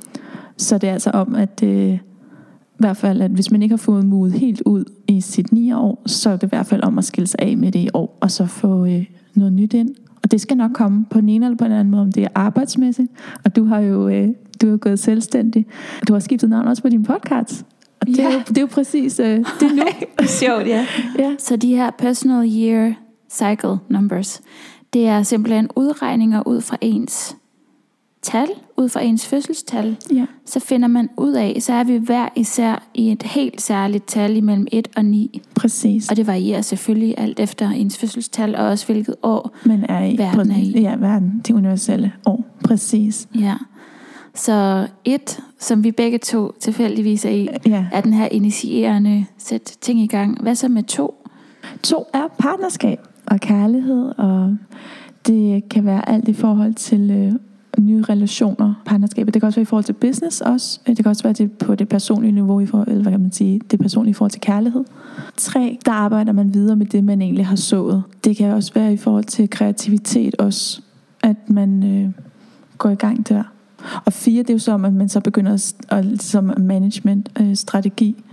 Så 0.58 0.78
det 0.78 0.90
er 0.90 0.94
altså 0.94 1.10
om, 1.10 1.36
at 1.36 1.64
øh, 1.64 1.94
i 1.94 2.78
hvert 2.78 2.98
fald, 2.98 3.22
at 3.22 3.32
hvis 3.32 3.52
man 3.52 3.62
ikke 3.62 3.74
har 3.74 3.78
fået 3.78 4.06
mudet 4.06 4.34
helt 4.34 4.62
ud 4.66 4.86
i 5.08 5.22
sit 5.22 5.52
ni 5.52 5.72
år, 5.72 6.02
så 6.06 6.30
er 6.30 6.38
det 6.38 6.48
i 6.48 6.50
hvert 6.50 6.66
fald 6.66 6.84
om 6.84 6.98
at 6.98 7.04
skille 7.04 7.28
sig 7.28 7.40
af 7.42 7.58
med 7.58 7.72
det 7.72 7.80
i 7.80 7.90
år, 7.94 8.18
og 8.22 8.32
så 8.32 8.46
få 8.46 8.86
øh, 8.86 9.06
noget 9.36 9.54
nyt 9.54 9.74
ind. 9.74 9.90
Og 10.24 10.32
det 10.32 10.42
skal 10.42 10.58
nok 10.58 10.72
komme 10.74 11.06
på 11.10 11.20
en 11.20 11.30
ene 11.30 11.46
eller 11.46 11.58
på 11.58 11.66
en 11.66 11.72
anden 11.72 11.92
måde, 11.92 12.02
om 12.02 12.12
det 12.12 12.24
er 12.24 12.28
arbejdsmæssigt. 12.36 13.12
Og 13.44 13.56
du 13.56 13.66
har 13.66 13.80
jo 13.80 14.08
øh, 14.08 14.30
du 14.62 14.70
har 14.70 14.78
gået 14.78 15.00
selvstændig. 15.00 15.66
Du 16.08 16.14
har 16.14 16.20
skiftet 16.20 16.50
navn 16.50 16.68
også 16.68 16.82
på 16.82 16.90
din 16.90 17.04
podcast. 17.04 17.66
Og 18.02 18.08
det, 18.08 18.18
ja. 18.18 18.30
er, 18.30 18.34
jo, 18.34 18.40
det 18.40 18.58
er 18.58 18.62
jo 18.62 18.68
præcis 18.68 19.20
øh, 19.20 19.26
det 19.26 19.46
er 19.62 19.76
nu. 19.76 19.84
sjovt, 20.42 20.68
ja. 20.68 20.86
ja. 21.20 21.36
Så 21.40 21.56
de 21.56 21.76
her 21.76 21.92
personal 21.98 22.50
year 22.58 22.94
cycle 23.36 23.78
numbers, 23.90 24.42
det 24.94 25.08
er 25.08 25.24
simpelthen 25.24 25.70
udregninger 25.76 26.48
ud 26.48 26.62
fra 26.62 26.78
ens 26.82 27.36
tal, 28.26 28.48
ud 28.78 28.90
fra 28.90 29.02
ens 29.02 29.28
fødselstal, 29.28 29.98
ja. 30.14 30.26
så 30.46 30.60
finder 30.60 30.88
man 30.88 31.10
ud 31.18 31.34
af, 31.34 31.58
så 31.60 31.74
er 31.74 31.84
vi 31.84 31.98
hver 31.98 32.30
især 32.36 32.88
i 32.94 33.12
et 33.12 33.24
helt 33.24 33.62
særligt 33.62 34.08
tal 34.08 34.38
imellem 34.38 34.68
1 34.72 34.88
og 34.96 35.06
9. 35.06 35.42
Præcis. 35.56 36.10
Og 36.10 36.18
det 36.18 36.28
varierer 36.28 36.62
selvfølgelig 36.62 37.16
alt 37.18 37.40
efter 37.40 37.70
ens 37.70 37.98
fødselstal, 37.98 38.56
og 38.56 38.66
også 38.66 38.86
hvilket 38.86 39.16
år 39.24 39.56
Man 39.66 39.86
er 39.90 40.06
i, 40.06 40.18
verden 40.18 40.52
er 40.52 40.58
i. 40.58 40.82
Ja, 40.82 40.96
verden, 40.96 41.42
det 41.48 41.54
universelle 41.54 42.14
år. 42.26 42.46
Præcis. 42.64 43.28
Ja. 43.40 43.56
Så 44.34 44.88
et, 45.06 45.40
som 45.60 45.84
vi 45.84 45.92
begge 45.92 46.18
to 46.18 46.52
tilfældigvis 46.60 47.26
er 47.26 47.30
i, 47.30 47.50
ja. 47.66 47.86
er 47.92 48.02
den 48.02 48.14
her 48.14 48.28
initierende 48.32 49.26
sæt 49.38 49.78
ting 49.82 50.00
i 50.00 50.08
gang. 50.08 50.42
Hvad 50.42 50.56
så 50.56 50.68
med 50.68 50.84
to? 50.84 51.28
To 51.84 52.06
er 52.14 52.28
partnerskab 52.40 53.00
og 53.28 53.40
kærlighed, 53.40 54.12
og 54.18 54.58
det 55.28 55.70
kan 55.70 55.86
være 55.86 56.10
alt 56.10 56.28
i 56.28 56.34
forhold 56.34 56.74
til 56.74 57.12
øh, 57.12 57.34
nye 57.80 58.04
relationer, 58.10 58.74
partnerskaber. 58.86 59.32
Det 59.32 59.42
kan 59.42 59.48
også 59.48 59.60
være 59.60 59.62
i 59.62 59.66
forhold 59.66 59.84
til 59.84 59.94
business 59.94 60.42
også. 60.42 60.80
Øh, 60.90 60.96
det 60.96 61.06
kan 61.06 61.10
også 61.10 61.24
være 61.24 61.34
det 61.34 61.52
på 61.52 61.76
det 61.76 61.90
personlige 61.90 62.32
niveau, 62.32 62.60
i 62.60 62.66
forhold, 62.66 62.88
eller 62.88 63.02
hvad 63.02 63.12
kan 63.12 63.22
man 63.22 63.32
sige, 63.32 63.62
det 63.72 63.80
personlige 63.80 64.12
i 64.12 64.14
forhold 64.14 64.32
til 64.32 64.42
kærlighed. 64.42 64.84
Tre, 65.38 65.78
der 65.86 65.92
arbejder 65.92 66.32
man 66.32 66.54
videre 66.54 66.76
med 66.76 66.86
det, 66.86 67.04
man 67.04 67.22
egentlig 67.22 67.46
har 67.46 67.56
sået. 67.56 68.04
Det 68.24 68.38
kan 68.38 68.54
også 68.54 68.74
være 68.74 68.94
i 68.94 68.98
forhold 68.98 69.24
til 69.24 69.50
kreativitet 69.50 70.36
også, 70.36 70.82
at 71.24 71.50
man 71.50 71.84
øh, 71.84 72.12
går 72.78 72.90
i 72.90 72.96
gang 72.96 73.30
der. 73.30 73.44
Og 74.06 74.14
fire, 74.14 74.42
det 74.42 74.50
er 74.50 74.54
jo 74.54 74.60
så, 74.60 74.74
at 74.74 74.94
man 74.94 75.10
så 75.10 75.20
begynder 75.20 75.54
at, 75.54 75.74
at 75.90 76.06
ligesom 76.06 76.50
som 76.50 76.62
management 76.66 77.32
øh, 77.40 77.56
strategi. 77.56 78.24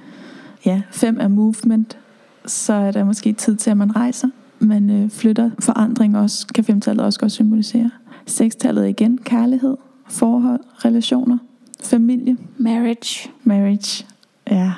Ja, 0.67 0.83
fem 0.91 1.19
er 1.21 1.29
movement, 1.29 1.99
så 2.47 2.73
er 2.73 2.91
der 2.91 3.05
måske 3.05 3.33
tid 3.33 3.57
til, 3.57 3.71
at 3.71 3.77
man 3.77 3.97
rejser. 3.97 4.29
Man 4.63 4.91
øh, 4.91 5.11
flytter 5.11 5.51
forandring 5.59 6.19
også, 6.19 6.47
kan 6.47 6.65
femtallet 6.65 7.05
også 7.05 7.21
godt 7.21 7.33
symbolisere. 7.33 7.91
Sekstallet 8.27 8.89
igen, 8.89 9.19
kærlighed, 9.19 9.77
forhold, 10.09 10.61
relationer, 10.85 11.39
familie. 11.83 12.37
Marriage. 12.57 13.31
Marriage, 13.45 14.07
ja. 14.51 14.73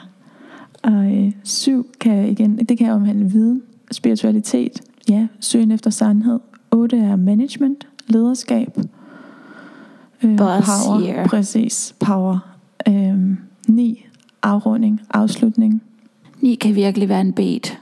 Og 0.82 1.16
øh, 1.16 1.32
syv 1.44 1.86
kan 2.00 2.28
igen, 2.28 2.58
det 2.58 2.78
kan 2.78 2.92
omhandle 2.92 3.30
viden, 3.30 3.62
spiritualitet, 3.92 4.82
ja, 5.08 5.26
søgen 5.40 5.70
efter 5.70 5.90
sandhed. 5.90 6.40
Otte 6.70 6.98
er 6.98 7.16
management, 7.16 7.88
lederskab. 8.06 8.78
Øh, 10.22 10.36
Boss, 10.36 10.66
power, 10.66 11.00
yeah. 11.02 11.28
præcis, 11.28 11.94
power. 12.00 12.38
Øh, 12.88 13.36
ni, 13.68 14.06
afrunding, 14.42 15.00
afslutning. 15.10 15.82
Ni 16.40 16.54
kan 16.54 16.74
virkelig 16.74 17.08
være 17.08 17.20
en 17.20 17.32
bait. 17.32 17.78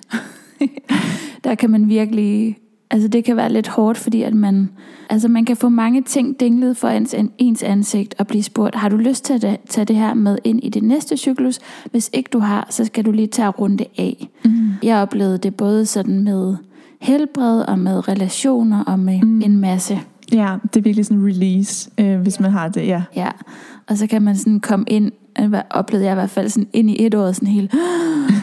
Der 1.44 1.54
kan 1.54 1.70
man 1.70 1.88
virkelig 1.88 2.56
Altså 2.92 3.08
det 3.08 3.24
kan 3.24 3.36
være 3.36 3.52
lidt 3.52 3.68
hårdt, 3.68 3.98
fordi 3.98 4.22
at 4.22 4.34
man, 4.34 4.70
altså 5.10 5.28
man 5.28 5.44
kan 5.44 5.56
få 5.56 5.68
mange 5.68 6.02
ting 6.02 6.40
dinglet 6.40 6.76
for 6.76 6.88
ens, 6.88 7.14
ens 7.38 7.62
ansigt 7.62 8.14
og 8.18 8.26
blive 8.26 8.42
spurgt, 8.42 8.74
har 8.74 8.88
du 8.88 8.96
lyst 8.96 9.24
til 9.24 9.46
at 9.46 9.60
tage 9.68 9.84
det 9.84 9.96
her 9.96 10.14
med 10.14 10.38
ind 10.44 10.64
i 10.64 10.68
det 10.68 10.82
næste 10.82 11.16
cyklus? 11.16 11.58
Hvis 11.90 12.10
ikke 12.12 12.30
du 12.32 12.38
har, 12.38 12.66
så 12.70 12.84
skal 12.84 13.04
du 13.04 13.10
lige 13.10 13.26
tage 13.26 13.48
runde 13.48 13.84
af. 13.98 14.28
Mm. 14.44 14.70
Jeg 14.82 14.96
oplevede 14.96 15.38
det 15.38 15.54
både 15.54 15.86
sådan 15.86 16.24
med 16.24 16.56
helbred 17.00 17.62
og 17.62 17.78
med 17.78 18.08
relationer 18.08 18.84
og 18.84 18.98
med 18.98 19.20
mm. 19.22 19.42
en 19.42 19.56
masse. 19.56 20.00
Ja, 20.32 20.56
det 20.62 20.76
er 20.76 20.84
virkelig 20.84 21.06
sådan 21.06 21.18
en 21.18 21.26
release, 21.26 21.90
øh, 21.98 22.20
hvis 22.20 22.40
man 22.40 22.50
har 22.50 22.68
det, 22.68 22.86
ja. 22.86 23.02
Ja, 23.16 23.28
og 23.88 23.98
så 23.98 24.06
kan 24.06 24.22
man 24.22 24.36
sådan 24.36 24.60
komme 24.60 24.84
ind, 24.88 25.12
oplevede 25.70 26.06
jeg 26.06 26.12
i 26.12 26.14
hvert 26.14 26.30
fald 26.30 26.48
sådan 26.48 26.68
ind 26.72 26.90
i 26.90 27.06
et 27.06 27.14
år 27.14 27.32
sådan 27.32 27.48
helt, 27.48 27.72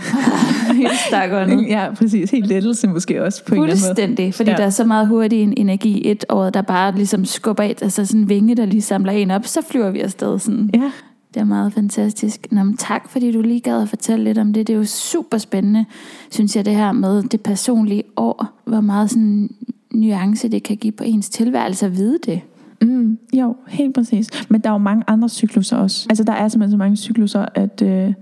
helt 0.81 0.99
stakåndet. 1.07 1.67
Ja, 1.69 1.93
præcis. 1.93 2.31
Helt 2.31 2.47
lettelse 2.47 2.87
måske 2.87 3.23
også 3.23 3.45
på 3.45 3.55
en 3.55 3.63
eller 3.63 3.75
anden 3.97 4.15
måde. 4.17 4.31
fordi 4.31 4.49
ja. 4.49 4.57
der 4.57 4.63
er 4.63 4.69
så 4.69 4.83
meget 4.83 5.07
hurtig 5.07 5.43
en 5.43 5.53
energi 5.57 5.97
i 5.97 6.11
et 6.11 6.25
år, 6.29 6.49
der 6.49 6.61
bare 6.61 6.95
ligesom 6.95 7.25
skubber 7.25 7.63
et, 7.63 7.81
altså 7.81 8.05
sådan 8.05 8.21
en 8.21 8.29
vinge, 8.29 8.55
der 8.55 8.65
lige 8.65 8.81
samler 8.81 9.11
en 9.11 9.31
op, 9.31 9.45
så 9.45 9.61
flyver 9.69 9.89
vi 9.89 9.99
afsted 9.99 10.39
sådan. 10.39 10.69
Ja. 10.73 10.91
Det 11.33 11.39
er 11.39 11.43
meget 11.43 11.73
fantastisk. 11.73 12.47
Nå, 12.51 12.63
men 12.63 12.77
tak, 12.77 13.09
fordi 13.09 13.31
du 13.31 13.41
lige 13.41 13.59
gad 13.59 13.81
at 13.81 13.89
fortælle 13.89 14.23
lidt 14.23 14.37
om 14.37 14.53
det. 14.53 14.67
Det 14.67 14.73
er 14.73 14.77
jo 14.77 14.85
super 14.85 15.37
spændende, 15.37 15.85
synes 16.29 16.55
jeg, 16.55 16.65
det 16.65 16.75
her 16.75 16.91
med 16.91 17.23
det 17.23 17.41
personlige 17.41 18.03
år. 18.17 18.45
Hvor 18.65 18.81
meget 18.81 19.09
sådan 19.09 19.49
nuance 19.91 20.47
det 20.47 20.63
kan 20.63 20.77
give 20.77 20.91
på 20.91 21.03
ens 21.03 21.29
tilværelse 21.29 21.85
at 21.85 21.97
vide 21.97 22.17
det. 22.25 22.41
Mm, 22.81 23.19
jo, 23.33 23.55
helt 23.67 23.95
præcis. 23.95 24.29
Men 24.49 24.61
der 24.61 24.69
er 24.69 24.73
jo 24.73 24.77
mange 24.77 25.03
andre 25.07 25.29
cykluser 25.29 25.77
også. 25.77 26.05
Altså, 26.09 26.23
der 26.23 26.33
er 26.33 26.47
simpelthen 26.47 26.71
så 26.71 26.77
mange 26.77 26.97
cykluser, 26.97 27.45
at... 27.55 27.81
Øh, 27.81 28.13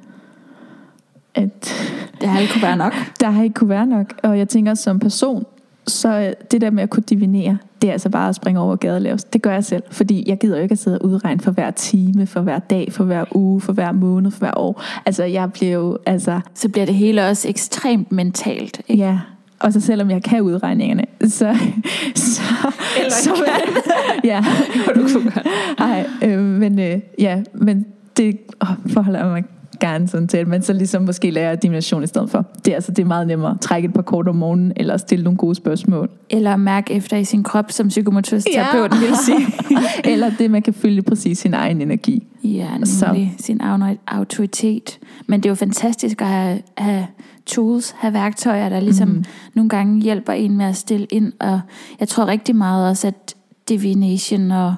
at 1.36 1.74
det 2.22 2.30
har 2.30 2.40
ikke 2.40 2.54
kunne 2.54 2.62
være 2.62 2.78
nok. 2.78 2.94
Der 3.22 3.30
har 3.30 3.44
ikke 3.44 3.54
kunne 3.54 3.70
være 3.70 3.86
nok. 3.86 4.14
Og 4.24 4.38
jeg 4.38 4.50
tænker, 4.50 4.74
som 4.74 5.00
person, 5.00 5.46
så 5.88 6.34
det 6.52 6.62
der 6.62 6.70
med 6.70 6.84
at 6.84 6.90
kunne 6.90 7.04
divinere, 7.10 7.58
det 7.82 7.88
er 7.88 7.92
altså 7.92 8.10
bare 8.10 8.30
at 8.30 8.36
springe 8.36 8.60
over 8.60 8.76
gadelavs. 8.76 9.24
Det 9.24 9.42
gør 9.42 9.52
jeg 9.52 9.66
selv, 9.66 9.84
fordi 9.92 10.24
jeg 10.28 10.38
gider 10.38 10.58
jo 10.58 10.64
ikke 10.64 10.74
at 10.74 10.80
sidde 10.80 11.00
og 11.00 11.06
udregne 11.06 11.42
for 11.42 11.52
hver 11.52 11.72
time, 11.72 12.26
for 12.26 12.42
hver 12.42 12.60
dag, 12.60 12.94
for 12.94 13.04
hver 13.04 13.26
uge, 13.36 13.62
for 13.62 13.74
hver 13.74 13.92
måned, 13.92 14.32
for 14.32 14.40
hver 14.40 14.58
år. 14.58 14.84
Altså, 15.06 15.24
jeg 15.24 15.54
bliver 15.54 15.74
jo, 15.74 15.98
altså... 16.06 16.40
Så 16.54 16.70
bliver 16.70 16.86
det 16.86 16.96
hele 16.96 17.26
også 17.28 17.50
ekstremt 17.50 18.12
mentalt, 18.12 18.82
ikke? 18.88 19.04
Ja, 19.04 19.20
og 19.60 19.74
så 19.74 19.82
selvom 19.82 20.10
jeg 20.10 20.24
kan 20.24 20.42
udregningerne, 20.42 21.04
så... 21.22 21.58
så 22.16 22.42
Eller 23.00 23.12
så, 23.12 23.34
kan. 23.36 23.76
ja. 24.24 24.46
du 24.96 25.08
kunne 25.14 25.32
Ej, 25.78 26.06
øh, 26.24 26.40
men 26.40 26.80
øh, 26.80 27.00
ja, 27.20 27.42
men 27.54 27.86
det 28.18 28.38
åh, 28.62 28.92
forholder 28.94 29.20
jeg 29.20 29.30
mig 29.30 29.44
gerne 29.80 30.08
sådan 30.08 30.28
til, 30.28 30.48
men 30.48 30.62
så 30.62 30.74
ligesom 30.74 31.02
måske 31.02 31.32
lære 31.32 31.56
dimension 31.56 32.04
i 32.04 32.08
stedet 32.08 32.30
for. 32.30 32.46
Det 32.66 32.72
er 32.72 32.76
altså 32.76 32.92
det 32.92 33.04
er 33.04 33.08
meget 33.08 33.28
nemmere 33.28 33.52
at 33.52 33.60
trække 33.60 33.88
et 33.88 33.94
par 33.94 34.02
kort 34.02 34.28
om 34.28 34.36
morgenen, 34.36 34.74
eller 34.76 34.98
stille 34.98 35.24
nogle 35.24 35.38
gode 35.38 35.56
spørgsmål. 35.56 36.10
Eller 36.30 36.56
mærke 36.56 36.94
efter 36.94 37.18
i 37.18 37.24
sin 37.24 37.44
krop, 37.44 37.72
som 37.72 37.88
psykomotorisk 37.88 38.48
terapeut 38.54 38.94
ja. 38.94 39.00
vil 39.00 39.16
sige. 39.26 39.48
eller 40.14 40.32
det, 40.40 40.52
man 40.52 40.62
kan 40.62 40.74
følge 40.74 41.02
præcis 41.02 41.38
sin 41.38 41.54
egen 41.54 41.82
energi. 41.82 42.28
Ja, 42.44 42.72
nemlig 42.72 42.88
så. 42.88 43.28
sin 43.46 43.62
autoritet. 44.08 45.00
Men 45.28 45.40
det 45.40 45.46
er 45.46 45.52
jo 45.52 45.56
fantastisk 45.56 46.22
at 46.22 46.28
have, 46.28 46.62
have 46.78 47.08
tools, 47.46 47.96
have 47.98 48.14
værktøjer, 48.14 48.70
der 48.70 48.80
ligesom 48.80 49.10
mm. 49.10 49.24
nogle 49.54 49.70
gange 49.70 50.02
hjælper 50.02 50.34
en 50.34 50.58
med 50.58 50.66
at 50.66 50.76
stille 50.76 51.08
ind. 51.10 51.34
Og 51.40 51.62
jeg 52.00 52.08
tror 52.08 52.26
rigtig 52.26 52.56
meget 52.56 52.90
også, 52.90 53.08
at 53.08 53.36
divination 53.70 54.52
og 54.52 54.76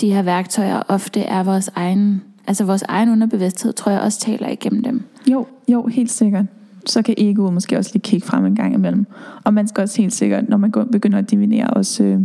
de 0.00 0.12
her 0.12 0.22
værktøjer 0.22 0.82
ofte 0.88 1.20
er 1.20 1.42
vores 1.42 1.70
egen, 1.74 2.22
altså 2.46 2.64
vores 2.64 2.82
egen 2.82 3.08
underbevidsthed, 3.08 3.72
tror 3.72 3.92
jeg 3.92 4.00
også 4.00 4.20
taler 4.20 4.48
igennem 4.48 4.82
dem. 4.82 5.02
Jo, 5.30 5.46
jo, 5.68 5.86
helt 5.86 6.10
sikkert. 6.10 6.44
Så 6.86 7.02
kan 7.02 7.14
egoet 7.18 7.52
måske 7.52 7.78
også 7.78 7.90
lige 7.94 8.02
kigge 8.02 8.26
frem 8.26 8.46
en 8.46 8.54
gang 8.54 8.74
imellem. 8.74 9.06
Og 9.44 9.54
man 9.54 9.68
skal 9.68 9.82
også 9.82 10.02
helt 10.02 10.12
sikkert, 10.12 10.48
når 10.48 10.56
man 10.56 10.72
begynder 10.92 11.18
at 11.18 11.30
divinere, 11.30 11.70
også, 11.70 12.04
øh, 12.04 12.20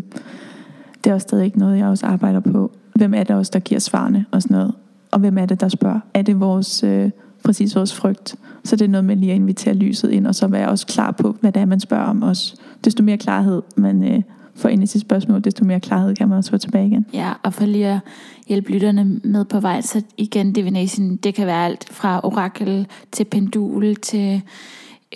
det 1.04 1.10
er 1.10 1.14
også 1.14 1.26
stadig 1.26 1.46
ikke 1.46 1.60
noget, 1.60 1.78
jeg 1.78 1.88
også 1.88 2.06
arbejder 2.06 2.40
på. 2.40 2.72
Hvem 2.96 3.14
er 3.14 3.24
det 3.24 3.36
også, 3.36 3.52
der 3.54 3.60
giver 3.60 3.80
svarene 3.80 4.26
og 4.32 4.42
sådan 4.42 4.56
noget? 4.56 4.74
Og 5.12 5.20
hvem 5.20 5.38
er 5.38 5.46
det, 5.46 5.62
der 5.62 5.68
spørger? 5.68 6.00
Er 6.14 6.22
det 6.22 6.40
vores, 6.40 6.84
øh, 6.84 7.12
præcis 7.44 7.76
vores 7.76 7.94
frygt? 7.94 8.36
Så 8.64 8.76
det 8.76 8.86
er 8.86 8.90
noget 8.90 9.06
med 9.06 9.16
lige 9.16 9.32
at 9.32 9.36
invitere 9.36 9.74
lyset 9.74 10.12
ind, 10.12 10.28
og 10.28 10.36
så 10.36 10.48
være 10.48 10.70
også 10.70 10.88
klar 10.88 11.12
på, 11.12 11.36
hvad 11.42 11.52
det 11.52 11.62
er, 11.62 11.66
man 11.66 11.80
spørger 11.80 12.06
om 12.06 12.24
også. 12.24 12.56
Desto 12.86 13.04
mere 13.04 13.18
klarhed 13.18 13.62
man 13.76 14.04
øh, 14.04 14.22
får 14.62 14.70
ind 14.70 14.84
i 14.84 14.86
sit 14.86 15.02
spørgsmål, 15.02 15.44
desto 15.44 15.66
mere 15.66 15.80
klarhed 15.80 16.16
kan 16.16 16.30
man 16.30 16.38
også 16.38 16.52
få 16.52 16.58
tilbage 16.58 16.88
igen. 16.88 17.06
Ja, 17.14 17.34
og 17.44 17.54
for 17.54 17.66
lige 17.66 17.88
at 17.88 18.00
hjælpe 18.48 18.72
lytterne 18.72 19.20
med 19.24 19.46
på 19.46 19.60
vej, 19.60 19.82
så 19.82 20.02
igen, 20.18 20.54
divination, 20.54 21.16
det 21.16 21.36
kan 21.36 21.48
være 21.48 21.66
alt 21.66 21.90
fra 21.92 22.20
orakel 22.24 22.88
til 23.12 23.24
pendul 23.24 23.96
til 23.96 24.42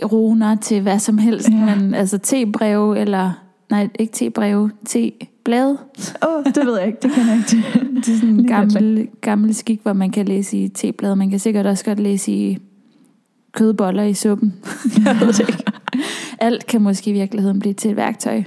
runer 0.03 0.55
til 0.55 0.81
hvad 0.81 0.99
som 0.99 1.17
helst. 1.17 1.49
Ja. 1.49 1.75
Men 1.75 1.93
altså 1.93 2.17
te-breve, 2.17 2.99
eller 2.99 3.31
nej, 3.69 3.89
ikke 3.99 4.13
te-breve, 4.13 4.71
te-blade. 4.85 5.77
Åh, 6.23 6.29
oh, 6.29 6.43
det 6.45 6.65
ved 6.65 6.77
jeg 6.77 6.87
ikke, 6.87 6.99
det 7.01 7.11
kan 7.11 7.27
jeg 7.27 7.37
ikke. 7.37 7.67
det 7.95 8.13
er 8.13 8.15
sådan 8.15 8.29
en 8.29 8.47
gammel, 8.47 9.07
gammel 9.21 9.55
skik, 9.55 9.79
hvor 9.83 9.93
man 9.93 10.11
kan 10.11 10.25
læse 10.25 10.57
i 10.57 10.67
te-blade. 10.67 11.15
Man 11.15 11.29
kan 11.29 11.39
sikkert 11.39 11.65
også 11.65 11.85
godt 11.85 11.99
læse 11.99 12.31
i 12.31 12.57
kødboller 13.51 14.03
i 14.03 14.13
suppen. 14.13 14.53
Jeg 15.05 15.17
ved 15.19 15.27
det 15.27 15.39
ikke. 15.39 15.63
Alt 16.39 16.67
kan 16.67 16.81
måske 16.81 17.09
i 17.09 17.13
virkeligheden 17.13 17.59
blive 17.59 17.73
til 17.73 17.91
et 17.91 17.97
værktøj. 17.97 18.43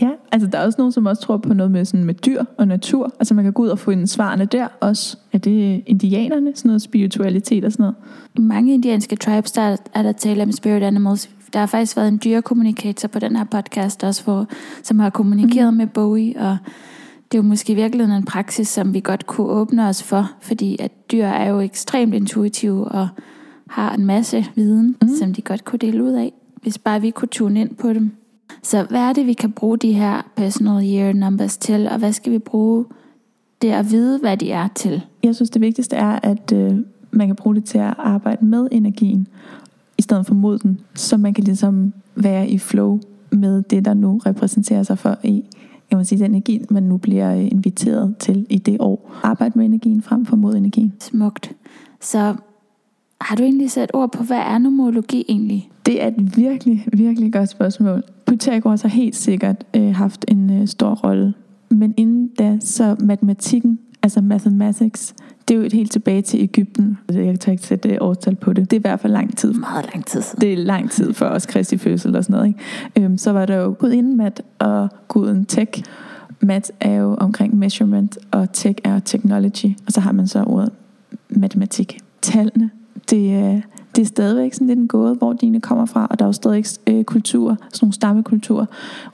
Ja, 0.00 0.10
altså 0.32 0.48
der 0.48 0.58
er 0.58 0.64
også 0.64 0.78
nogen, 0.78 0.92
som 0.92 1.06
også 1.06 1.22
tror 1.22 1.36
på 1.36 1.54
noget 1.54 1.72
med, 1.72 1.84
sådan 1.84 2.04
med 2.04 2.14
dyr 2.14 2.44
og 2.58 2.68
natur. 2.68 3.12
Altså 3.18 3.34
man 3.34 3.44
kan 3.44 3.52
gå 3.52 3.62
ud 3.62 3.68
og 3.68 3.78
få 3.78 3.90
en 3.90 4.06
svarene 4.06 4.44
der 4.44 4.68
også. 4.80 5.16
Er 5.32 5.38
det 5.38 5.82
indianerne, 5.86 6.52
sådan 6.54 6.68
noget 6.68 6.82
spiritualitet 6.82 7.64
og 7.64 7.72
sådan 7.72 7.82
noget? 7.82 7.94
I 8.34 8.40
mange 8.40 8.74
indianske 8.74 9.16
tribes, 9.16 9.52
der 9.52 9.76
er 9.94 10.02
der 10.02 10.12
tale 10.12 10.42
om 10.42 10.52
spirit 10.52 10.82
animals. 10.82 11.30
Der 11.52 11.58
har 11.58 11.66
faktisk 11.66 11.96
været 11.96 12.08
en 12.08 12.20
dyrekommunikator 12.24 13.08
på 13.08 13.18
den 13.18 13.36
her 13.36 13.44
podcast 13.44 14.04
også, 14.04 14.24
for, 14.24 14.46
som 14.82 14.98
har 14.98 15.10
kommunikeret 15.10 15.72
mm. 15.72 15.76
med 15.76 15.86
Bowie, 15.86 16.40
og 16.40 16.56
det 17.32 17.38
er 17.38 17.42
jo 17.42 17.48
måske 17.48 17.72
i 17.72 17.76
virkeligheden 17.76 18.16
en 18.16 18.24
praksis, 18.24 18.68
som 18.68 18.94
vi 18.94 19.00
godt 19.00 19.26
kunne 19.26 19.46
åbne 19.46 19.88
os 19.88 20.02
for, 20.02 20.30
fordi 20.40 20.76
at 20.80 21.12
dyr 21.12 21.24
er 21.24 21.48
jo 21.50 21.60
ekstremt 21.60 22.14
intuitive 22.14 22.84
og 22.84 23.08
har 23.68 23.94
en 23.94 24.06
masse 24.06 24.46
viden, 24.54 24.96
mm. 25.02 25.08
som 25.18 25.34
de 25.34 25.42
godt 25.42 25.64
kunne 25.64 25.78
dele 25.78 26.04
ud 26.04 26.12
af, 26.12 26.32
hvis 26.62 26.78
bare 26.78 27.00
vi 27.00 27.10
kunne 27.10 27.28
tune 27.28 27.60
ind 27.60 27.74
på 27.74 27.92
dem. 27.92 28.10
Så 28.62 28.86
hvad 28.90 29.00
er 29.00 29.12
det, 29.12 29.26
vi 29.26 29.32
kan 29.32 29.52
bruge 29.52 29.78
de 29.78 29.92
her 29.92 30.22
personal 30.36 30.84
year 30.84 31.12
numbers 31.12 31.56
til, 31.56 31.88
og 31.88 31.98
hvad 31.98 32.12
skal 32.12 32.32
vi 32.32 32.38
bruge 32.38 32.84
det 33.62 33.70
at 33.70 33.90
vide, 33.90 34.18
hvad 34.18 34.36
de 34.36 34.50
er 34.50 34.68
til? 34.74 35.02
Jeg 35.22 35.34
synes, 35.34 35.50
det 35.50 35.62
vigtigste 35.62 35.96
er, 35.96 36.18
at 36.22 36.52
øh, 36.52 36.78
man 37.10 37.26
kan 37.26 37.36
bruge 37.36 37.54
det 37.54 37.64
til 37.64 37.78
at 37.78 37.94
arbejde 37.98 38.44
med 38.44 38.68
energien, 38.72 39.28
i 39.98 40.02
stedet 40.02 40.26
for 40.26 40.34
mod 40.34 40.58
den, 40.58 40.80
så 40.94 41.16
man 41.16 41.34
kan 41.34 41.44
ligesom 41.44 41.92
være 42.14 42.48
i 42.48 42.58
flow 42.58 43.00
med 43.30 43.62
det, 43.62 43.84
der 43.84 43.94
nu 43.94 44.20
repræsenterer 44.26 44.82
sig 44.82 44.98
for 44.98 45.16
i 45.24 45.44
jeg 45.90 45.98
må 45.98 46.04
sige, 46.04 46.18
den 46.18 46.30
energi, 46.30 46.64
man 46.70 46.82
nu 46.82 46.96
bliver 46.96 47.34
øh, 47.34 47.44
inviteret 47.44 48.16
til 48.18 48.46
i 48.50 48.58
det 48.58 48.76
år. 48.80 49.10
Arbejde 49.22 49.58
med 49.58 49.64
energien 49.64 50.02
frem 50.02 50.26
for 50.26 50.36
mod 50.36 50.54
energien. 50.54 50.92
Smukt. 51.00 51.52
Så 52.00 52.34
har 53.20 53.36
du 53.36 53.42
egentlig 53.42 53.70
sat 53.70 53.90
ord 53.94 54.12
på, 54.12 54.22
hvad 54.22 54.36
er 54.36 54.58
numerologi 54.58 55.24
egentlig? 55.28 55.70
Det 55.86 56.02
er 56.02 56.06
et 56.06 56.36
virkelig, 56.36 56.86
virkelig 56.92 57.32
godt 57.32 57.48
spørgsmål. 57.48 58.02
Pythagoras 58.26 58.82
har 58.82 58.88
helt 58.88 59.16
sikkert 59.16 59.64
øh, 59.76 59.94
haft 59.94 60.24
en 60.28 60.60
øh, 60.60 60.68
stor 60.68 60.94
rolle. 60.94 61.34
Men 61.70 61.94
inden 61.96 62.28
da, 62.28 62.58
så 62.60 62.96
matematikken, 63.00 63.78
altså 64.02 64.20
mathematics, 64.20 65.14
det 65.48 65.54
er 65.54 65.58
jo 65.58 65.64
et 65.64 65.72
helt 65.72 65.92
tilbage 65.92 66.22
til 66.22 66.40
Ægypten. 66.40 66.98
Jeg 67.12 67.40
kan 67.40 67.52
ikke 67.52 67.66
sætte 67.66 68.02
årstal 68.02 68.34
på 68.34 68.52
det. 68.52 68.70
Det 68.70 68.76
er 68.76 68.80
i 68.80 68.86
hvert 68.88 69.00
fald 69.00 69.12
lang 69.12 69.36
tid. 69.36 69.52
Meget 69.52 69.88
lang 69.94 70.06
tid 70.06 70.22
siden. 70.22 70.40
Det 70.40 70.52
er 70.52 70.56
lang 70.56 70.90
tid 70.90 71.12
for 71.12 71.26
os 71.26 71.46
Kristi 71.46 71.76
fødsel 71.76 72.16
og 72.16 72.24
sådan 72.24 72.34
noget. 72.34 72.48
Ikke? 72.48 73.04
Øhm, 73.06 73.18
så 73.18 73.32
var 73.32 73.46
der 73.46 73.56
jo 73.56 73.76
guden 73.78 74.16
Mat 74.16 74.42
og 74.58 74.88
guden 75.08 75.44
Tech. 75.44 75.82
Mat 76.40 76.72
er 76.80 76.94
jo 76.94 77.14
omkring 77.14 77.58
measurement, 77.58 78.18
og 78.30 78.52
Tech 78.52 78.78
er 78.84 78.98
technology. 78.98 79.66
Og 79.86 79.92
så 79.92 80.00
har 80.00 80.12
man 80.12 80.26
så 80.26 80.42
ordet 80.42 80.70
matematik. 81.30 81.98
Tallene 82.22 82.70
det, 83.10 83.44
øh, 83.44 83.62
det 83.96 84.02
er 84.02 84.06
stadigvæk 84.06 84.54
sådan 84.54 84.66
lidt 84.66 84.78
en 84.78 84.88
gåde, 84.88 85.14
hvor 85.14 85.32
dine 85.32 85.60
kommer 85.60 85.86
fra, 85.86 86.06
og 86.10 86.18
der 86.18 86.24
er 86.24 86.28
jo 86.28 86.32
stadig 86.32 86.64
øh, 86.86 87.04
kulturer, 87.04 87.56
sådan 87.56 87.78
nogle 87.82 87.92
stammekulturer 87.92 88.66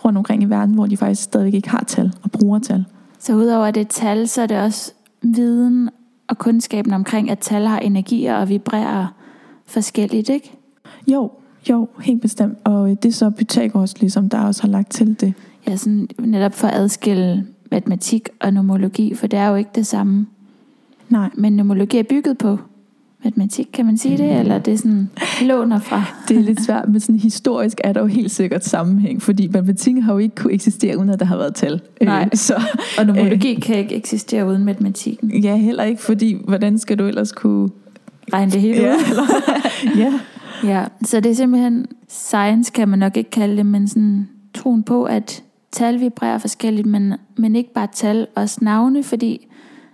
rundt 0.05 0.19
omkring 0.19 0.43
i 0.43 0.47
verden, 0.47 0.75
hvor 0.75 0.87
de 0.87 0.97
faktisk 0.97 1.23
stadigvæk 1.23 1.55
ikke 1.55 1.71
har 1.71 1.85
tal 1.87 2.13
og 2.23 2.31
bruger 2.31 2.59
tal. 2.59 2.85
Så 3.19 3.35
udover 3.35 3.71
det 3.71 3.89
tal, 3.89 4.29
så 4.29 4.43
er 4.43 4.47
det 4.47 4.59
også 4.59 4.93
viden 5.23 5.91
og 6.29 6.39
kundskaben 6.39 6.93
omkring, 6.93 7.31
at 7.31 7.39
tal 7.39 7.67
har 7.67 7.79
energier 7.79 8.37
og 8.37 8.49
vibrerer 8.49 9.07
forskelligt, 9.67 10.29
ikke? 10.29 10.53
Jo, 11.07 11.31
jo, 11.71 11.89
helt 12.01 12.21
bestemt. 12.21 12.59
Og 12.65 12.89
det 12.89 13.09
er 13.09 13.13
så 13.13 13.31
Pythagoras, 13.31 14.01
ligesom, 14.01 14.29
der 14.29 14.41
også 14.41 14.63
har 14.63 14.69
lagt 14.69 14.91
til 14.91 15.21
det. 15.21 15.35
Ja, 15.69 15.77
sådan 15.77 16.09
netop 16.19 16.55
for 16.55 16.69
at 16.69 16.75
adskille 16.75 17.47
matematik 17.71 18.29
og 18.41 18.53
nomologi, 18.53 19.15
for 19.15 19.27
det 19.27 19.39
er 19.39 19.49
jo 19.49 19.55
ikke 19.55 19.71
det 19.75 19.87
samme. 19.87 20.27
Nej. 21.09 21.31
Men 21.35 21.57
nomologi 21.57 21.99
er 21.99 22.03
bygget 22.03 22.39
på 22.39 22.59
matematik, 23.25 23.69
kan 23.73 23.87
man 23.87 23.99
sige 23.99 24.19
det? 24.19 24.41
Eller 24.41 24.59
det 24.59 24.75
er 24.75 24.79
sådan 24.79 25.11
låner 25.43 25.79
fra? 25.79 26.05
det 26.29 26.37
er 26.37 26.41
lidt 26.41 26.65
svært, 26.65 26.89
men 26.89 27.01
sådan 27.01 27.17
historisk 27.17 27.81
er 27.85 27.93
der 27.93 28.01
jo 28.01 28.07
helt 28.07 28.31
sikkert 28.31 28.65
sammenhæng, 28.65 29.23
fordi 29.23 29.49
matematik 29.49 29.97
har 30.03 30.13
jo 30.13 30.19
ikke 30.19 30.35
kunne 30.35 30.53
eksistere, 30.53 30.99
uden 30.99 31.11
at 31.11 31.21
der 31.21 31.27
har 31.27 31.37
været 31.37 31.55
tal. 31.55 31.81
Øh, 32.01 32.07
Nej, 32.07 32.29
så, 32.35 32.63
og 32.99 33.07
nomologi 33.07 33.55
øh, 33.57 33.63
kan 33.63 33.77
ikke 33.77 33.95
eksistere 33.95 34.47
uden 34.47 34.65
matematikken. 34.65 35.31
Ja, 35.31 35.57
heller 35.57 35.85
ikke, 35.85 36.03
fordi 36.03 36.37
hvordan 36.45 36.79
skal 36.79 36.99
du 36.99 37.07
ellers 37.07 37.33
kunne... 37.33 37.69
Regne 38.33 38.53
det 38.53 38.61
hele 38.61 38.81
ja, 38.81 38.95
ud? 38.95 39.43
ja. 40.03 40.13
ja, 40.65 40.85
så 41.05 41.21
det 41.21 41.31
er 41.31 41.35
simpelthen 41.35 41.87
science, 42.09 42.73
kan 42.73 42.89
man 42.89 42.99
nok 42.99 43.17
ikke 43.17 43.31
kalde 43.31 43.57
det, 43.57 43.67
men 43.67 43.89
sådan 43.89 44.29
troen 44.55 44.83
på, 44.83 45.05
at 45.05 45.43
tal 45.73 46.01
vibrerer 46.01 46.39
forskelligt, 46.39 46.87
men, 46.87 47.15
men 47.37 47.57
ikke 47.57 47.73
bare 47.73 47.89
tal, 47.95 48.27
også 48.37 48.59
navne, 48.63 49.03
fordi 49.03 49.47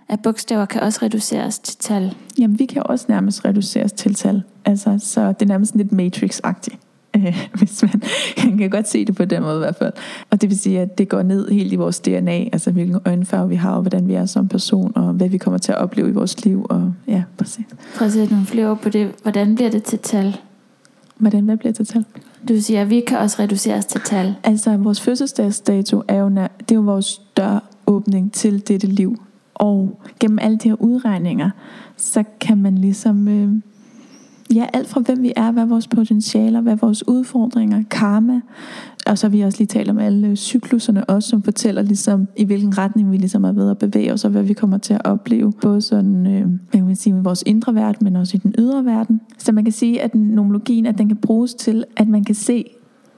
at 0.09 0.19
bogstaver 0.21 0.65
kan 0.65 0.81
også 0.81 0.99
reduceres 1.01 1.59
til 1.59 1.77
tal. 1.77 2.15
Jamen, 2.39 2.59
vi 2.59 2.65
kan 2.65 2.83
også 2.85 3.05
nærmest 3.09 3.45
reduceres 3.45 3.91
til 3.91 4.15
tal. 4.15 4.43
Altså, 4.65 4.99
så 4.99 5.27
det 5.27 5.41
er 5.41 5.45
nærmest 5.45 5.75
lidt 5.75 5.91
Matrix-agtigt. 5.91 6.77
Øh, 7.15 7.47
hvis 7.57 7.83
man, 7.83 8.01
man 8.49 8.57
kan 8.57 8.69
godt 8.69 8.89
se 8.89 9.05
det 9.05 9.15
på 9.15 9.25
den 9.25 9.41
måde 9.41 9.55
i 9.55 9.59
hvert 9.59 9.75
fald. 9.75 9.93
Og 10.29 10.41
det 10.41 10.49
vil 10.49 10.59
sige, 10.59 10.79
at 10.79 10.97
det 10.97 11.09
går 11.09 11.21
ned 11.21 11.49
helt 11.49 11.73
i 11.73 11.75
vores 11.75 11.99
DNA, 11.99 12.43
altså 12.53 12.71
hvilken 12.71 12.99
øjenfarve 13.05 13.49
vi 13.49 13.55
har, 13.55 13.71
og 13.71 13.81
hvordan 13.81 14.07
vi 14.07 14.13
er 14.13 14.25
som 14.25 14.47
person, 14.47 14.91
og 14.95 15.13
hvad 15.13 15.29
vi 15.29 15.37
kommer 15.37 15.57
til 15.57 15.71
at 15.71 15.77
opleve 15.77 16.09
i 16.09 16.11
vores 16.11 16.45
liv. 16.45 16.65
Og 16.69 16.93
ja, 17.07 17.23
præcis. 17.37 17.65
Prøv 17.95 18.05
at 18.05 18.13
sætte 18.13 18.33
nogle 18.33 18.45
flere 18.45 18.75
på 18.75 18.89
det. 18.89 19.11
Hvordan 19.21 19.55
bliver 19.55 19.69
det 19.69 19.83
til 19.83 19.99
tal? 19.99 20.37
Hvordan 21.17 21.43
hvad 21.43 21.57
bliver 21.57 21.73
det 21.73 21.87
til 21.87 21.93
tal? 21.93 22.05
Du 22.49 22.61
siger, 22.61 22.81
at 22.81 22.89
vi 22.89 23.03
kan 23.07 23.17
også 23.17 23.37
reduceres 23.39 23.85
til 23.85 24.01
tal. 24.01 24.35
Altså, 24.43 24.77
vores 24.77 25.01
fødselsdagsdato 25.01 26.03
er 26.07 26.17
jo, 26.17 26.29
det 26.29 26.71
er 26.71 26.75
jo 26.75 26.81
vores 26.81 27.21
døråbning 27.37 28.33
til 28.33 28.67
dette 28.67 28.87
liv. 28.87 29.17
Og 29.59 29.99
gennem 30.19 30.39
alle 30.41 30.57
de 30.57 30.69
her 30.69 30.81
udregninger, 30.81 31.49
så 31.97 32.23
kan 32.41 32.57
man 32.57 32.77
ligesom... 32.77 33.27
Øh, 33.27 33.49
ja, 34.55 34.65
alt 34.73 34.87
fra 34.87 34.99
hvem 34.99 35.23
vi 35.23 35.33
er, 35.35 35.51
hvad 35.51 35.63
er 35.63 35.67
vores 35.67 35.87
potentialer, 35.87 36.61
hvad 36.61 36.73
er 36.73 36.77
vores 36.77 37.07
udfordringer, 37.07 37.83
karma. 37.91 38.41
Og 39.07 39.17
så 39.17 39.27
har 39.27 39.31
vi 39.31 39.41
også 39.41 39.57
lige 39.57 39.67
talt 39.67 39.89
om 39.89 39.97
alle 39.97 40.27
øh, 40.27 40.35
cykluserne 40.35 41.05
også, 41.05 41.29
som 41.29 41.43
fortæller 41.43 41.81
ligesom, 41.81 42.27
i 42.37 42.43
hvilken 42.43 42.77
retning 42.77 43.11
vi 43.11 43.17
ligesom 43.17 43.43
er 43.43 43.51
ved 43.51 43.69
at 43.69 43.77
bevæge 43.77 44.13
os, 44.13 44.25
og 44.25 44.31
hvad 44.31 44.43
vi 44.43 44.53
kommer 44.53 44.77
til 44.77 44.93
at 44.93 45.01
opleve, 45.03 45.53
både 45.61 45.81
sådan, 45.81 46.27
øh, 46.27 46.47
hvad 46.47 46.79
kan 46.79 46.85
man 46.85 46.95
sige, 46.95 47.13
med 47.13 47.23
vores 47.23 47.43
indre 47.45 47.75
verden, 47.75 48.03
men 48.03 48.15
også 48.15 48.37
i 48.37 48.39
den 48.39 48.55
ydre 48.57 48.85
verden. 48.85 49.21
Så 49.37 49.51
man 49.51 49.63
kan 49.63 49.73
sige, 49.73 50.01
at 50.01 50.15
nomologien, 50.15 50.85
at 50.85 50.97
den 50.97 51.07
kan 51.07 51.17
bruges 51.17 51.53
til, 51.53 51.83
at 51.97 52.07
man 52.07 52.23
kan 52.23 52.35
se 52.35 52.65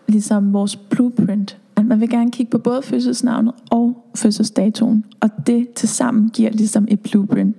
ligesom 0.07 0.53
vores 0.53 0.75
blueprint. 0.75 1.57
Man 1.83 1.99
vil 1.99 2.09
gerne 2.09 2.31
kigge 2.31 2.49
på 2.49 2.57
både 2.57 2.81
fødselsnavnet 2.81 3.53
og 3.71 4.05
fødselsdatoen, 4.15 5.05
og 5.19 5.29
det 5.47 5.69
til 5.69 5.89
sammen 5.89 6.29
giver 6.29 6.51
ligesom 6.51 6.87
et 6.89 6.99
blueprint. 6.99 7.55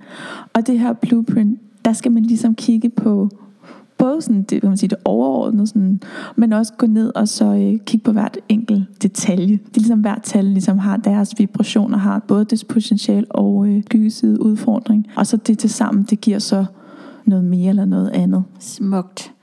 Og 0.53 0.67
det 0.67 0.79
her 0.79 0.93
blueprint, 0.93 1.59
der 1.85 1.93
skal 1.93 2.11
man 2.11 2.23
ligesom 2.23 2.55
kigge 2.55 2.89
på 2.89 3.29
både 3.97 4.21
sådan, 4.21 4.43
det, 4.43 4.61
kan 4.61 4.69
man 4.69 4.77
sige, 4.77 4.89
det 4.89 4.97
overordnede, 5.05 5.67
sådan, 5.67 6.01
men 6.35 6.53
også 6.53 6.73
gå 6.77 6.85
ned 6.85 7.11
og 7.15 7.27
så 7.27 7.45
øh, 7.45 7.79
kigge 7.85 8.03
på 8.03 8.11
hvert 8.11 8.37
enkelt 8.49 9.03
detalje. 9.03 9.53
Det 9.53 9.77
er 9.77 9.79
ligesom 9.79 9.99
hvert 9.99 10.21
tal 10.23 10.45
ligesom 10.45 10.77
har 10.77 10.97
deres 10.97 11.33
vibrationer, 11.37 11.97
har 11.97 12.19
både 12.19 12.45
dets 12.45 12.63
potentiale 12.63 13.25
og 13.29 13.67
øh, 13.67 13.83
skyggeside 13.83 14.41
udfordring. 14.41 15.07
Og 15.15 15.27
så 15.27 15.37
det 15.37 15.59
til 15.59 15.69
sammen, 15.69 16.03
det 16.03 16.21
giver 16.21 16.39
så 16.39 16.65
noget 17.25 17.45
mere 17.45 17.69
eller 17.69 17.85
noget 17.85 18.09
andet. 18.09 18.43
Smukt. 18.59 19.33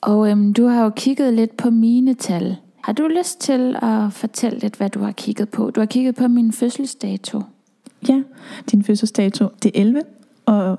Og 0.00 0.30
øhm, 0.30 0.52
du 0.52 0.66
har 0.66 0.82
jo 0.82 0.90
kigget 0.90 1.34
lidt 1.34 1.56
på 1.56 1.70
mine 1.70 2.14
tal. 2.14 2.56
Har 2.84 2.92
du 2.92 3.08
lyst 3.18 3.40
til 3.40 3.76
at 3.82 4.12
fortælle 4.12 4.58
lidt, 4.58 4.76
hvad 4.76 4.90
du 4.90 5.00
har 5.00 5.12
kigget 5.12 5.48
på? 5.48 5.70
Du 5.70 5.80
har 5.80 5.86
kigget 5.86 6.14
på 6.14 6.28
min 6.28 6.52
fødselsdato. 6.52 7.42
Ja, 8.08 8.22
din 8.70 8.84
fødselsdato 8.84 9.48
det 9.62 9.70
er 9.74 9.80
11, 9.80 10.02
og 10.46 10.78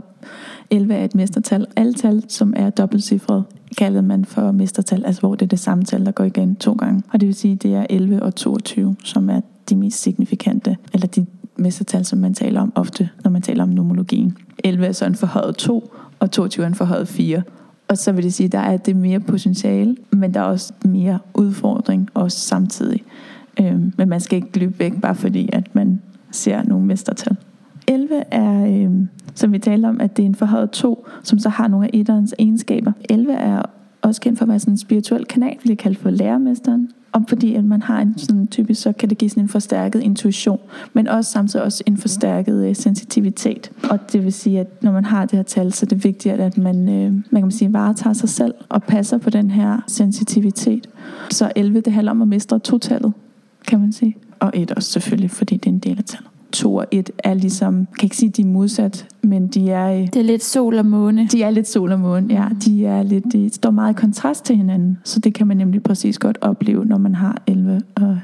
11 0.69 0.93
er 0.93 1.05
et 1.05 1.15
mestertal. 1.15 1.65
Alle 1.75 1.93
tal, 1.93 2.23
som 2.29 2.53
er 2.55 2.69
dobbeltcifret, 2.69 3.43
kalder 3.77 4.01
man 4.01 4.25
for 4.25 4.51
mestertal, 4.51 5.05
altså 5.05 5.21
hvor 5.21 5.35
det 5.35 5.45
er 5.45 5.49
det 5.49 5.59
samme 5.59 5.83
tal, 5.83 6.05
der 6.05 6.11
går 6.11 6.23
igen 6.23 6.55
to 6.55 6.73
gange. 6.73 7.03
Og 7.13 7.19
det 7.19 7.27
vil 7.27 7.35
sige, 7.35 7.55
det 7.55 7.73
er 7.75 7.85
11 7.89 8.23
og 8.23 8.35
22, 8.35 8.95
som 9.03 9.29
er 9.29 9.41
de 9.69 9.75
mest 9.75 10.01
signifikante, 10.01 10.77
eller 10.93 11.07
de 11.07 11.25
mestertal, 11.55 12.05
som 12.05 12.19
man 12.19 12.33
taler 12.33 12.61
om 12.61 12.73
ofte, 12.75 13.09
når 13.23 13.31
man 13.31 13.41
taler 13.41 13.63
om 13.63 13.69
nomologien. 13.69 14.37
11 14.63 14.85
er 14.85 14.91
så 14.91 15.05
en 15.05 15.15
forhøjet 15.15 15.55
2, 15.55 15.91
og 16.19 16.31
22 16.31 16.63
er 16.63 16.67
en 16.67 16.75
forhøjet 16.75 17.07
4. 17.07 17.41
Og 17.87 17.97
så 17.97 18.11
vil 18.11 18.23
det 18.23 18.33
sige, 18.33 18.45
at 18.45 18.51
der 18.51 18.59
er 18.59 18.77
det 18.77 18.95
mere 18.95 19.19
potentiale, 19.19 19.95
men 20.11 20.33
der 20.33 20.39
er 20.39 20.43
også 20.43 20.73
mere 20.85 21.19
udfordring 21.33 22.09
også 22.13 22.37
samtidig. 22.37 23.03
Øhm, 23.59 23.93
men 23.97 24.09
man 24.09 24.19
skal 24.19 24.35
ikke 24.35 24.59
løbe 24.59 24.79
væk, 24.79 25.01
bare 25.01 25.15
fordi 25.15 25.49
at 25.53 25.75
man 25.75 26.01
ser 26.31 26.63
nogle 26.63 26.85
mestertal. 26.85 27.37
11 27.87 28.23
er, 28.31 28.65
øhm, 28.65 29.09
som 29.35 29.53
vi 29.53 29.59
taler 29.59 29.89
om, 29.89 30.01
at 30.01 30.17
det 30.17 30.23
er 30.23 30.27
en 30.27 30.35
forhøjet 30.35 30.71
2, 30.71 31.07
som 31.23 31.39
så 31.39 31.49
har 31.49 31.67
nogle 31.67 31.85
af 31.85 31.89
etterens 31.93 32.35
egenskaber. 32.39 32.91
11 33.09 33.33
er 33.33 33.61
også 34.07 34.21
kendt 34.21 34.39
for 34.39 34.45
at 34.45 34.49
være 34.49 34.59
sådan 34.59 34.73
en 34.73 34.77
spirituel 34.77 35.25
kanal, 35.25 35.57
vi 35.63 35.75
kalder 35.75 35.99
for 35.99 36.09
lærermesteren. 36.09 36.89
Og 37.11 37.23
fordi 37.27 37.55
at 37.55 37.63
man 37.63 37.81
har 37.81 38.01
en 38.01 38.17
sådan 38.17 38.47
typisk, 38.47 38.81
så 38.81 38.91
kan 38.91 39.09
det 39.09 39.17
give 39.17 39.29
sådan 39.29 39.43
en 39.43 39.49
forstærket 39.49 40.01
intuition, 40.01 40.59
men 40.93 41.07
også 41.07 41.31
samtidig 41.31 41.65
også 41.65 41.83
en 41.85 41.97
forstærket 41.97 42.65
øh, 42.65 42.75
sensitivitet. 42.75 43.71
Og 43.89 44.11
det 44.11 44.23
vil 44.23 44.33
sige, 44.33 44.59
at 44.59 44.83
når 44.83 44.91
man 44.91 45.05
har 45.05 45.25
det 45.25 45.31
her 45.31 45.43
tal, 45.43 45.73
så 45.73 45.85
er 45.85 45.87
det 45.87 46.03
vigtigt, 46.03 46.39
at 46.39 46.57
man, 46.57 46.89
øh, 46.89 47.11
man 47.13 47.23
kan 47.31 47.41
man 47.41 47.51
sige, 47.51 47.73
varetager 47.73 48.13
sig 48.13 48.29
selv 48.29 48.53
og 48.69 48.83
passer 48.83 49.17
på 49.17 49.29
den 49.29 49.51
her 49.51 49.83
sensitivitet. 49.87 50.89
Så 51.31 51.51
11, 51.55 51.81
det 51.81 51.93
handler 51.93 52.11
om 52.11 52.21
at 52.21 52.27
mestre 52.27 52.59
totallet, 52.59 53.13
kan 53.67 53.79
man 53.79 53.91
sige. 53.91 54.17
Og 54.39 54.51
et 54.53 54.71
også 54.71 54.91
selvfølgelig, 54.91 55.31
fordi 55.31 55.57
det 55.57 55.65
er 55.65 55.73
en 55.73 55.79
del 55.79 55.97
af 55.97 56.03
tallet. 56.03 56.29
2 56.55 56.75
og 56.75 56.85
1 56.91 57.11
er 57.23 57.33
ligesom, 57.33 57.87
kan 57.99 58.05
ikke 58.05 58.17
sige, 58.17 58.29
de 58.29 58.41
er 58.41 58.45
modsat, 58.45 59.07
men 59.23 59.47
de 59.47 59.69
er... 59.69 59.91
øh, 59.93 59.99
Det 59.99 60.15
er 60.15 60.21
lidt 60.21 60.43
sol 60.43 60.77
og 60.77 60.85
måne. 60.85 61.27
De 61.31 61.43
er 61.43 61.49
lidt 61.49 61.67
sol 61.67 61.91
og 61.91 61.99
måne, 61.99 62.33
ja. 62.33 62.47
De, 62.65 62.85
er 62.85 63.03
lidt, 63.03 63.33
de 63.33 63.49
står 63.53 63.71
meget 63.71 63.93
i 63.93 63.99
kontrast 63.99 64.45
til 64.45 64.55
hinanden, 64.55 64.97
så 65.03 65.19
det 65.19 65.33
kan 65.33 65.47
man 65.47 65.57
nemlig 65.57 65.83
præcis 65.83 66.19
godt 66.19 66.37
opleve, 66.41 66.85
når 66.85 66.97
man 66.97 67.15
har 67.15 67.41
11 67.47 67.81
og 67.95 68.17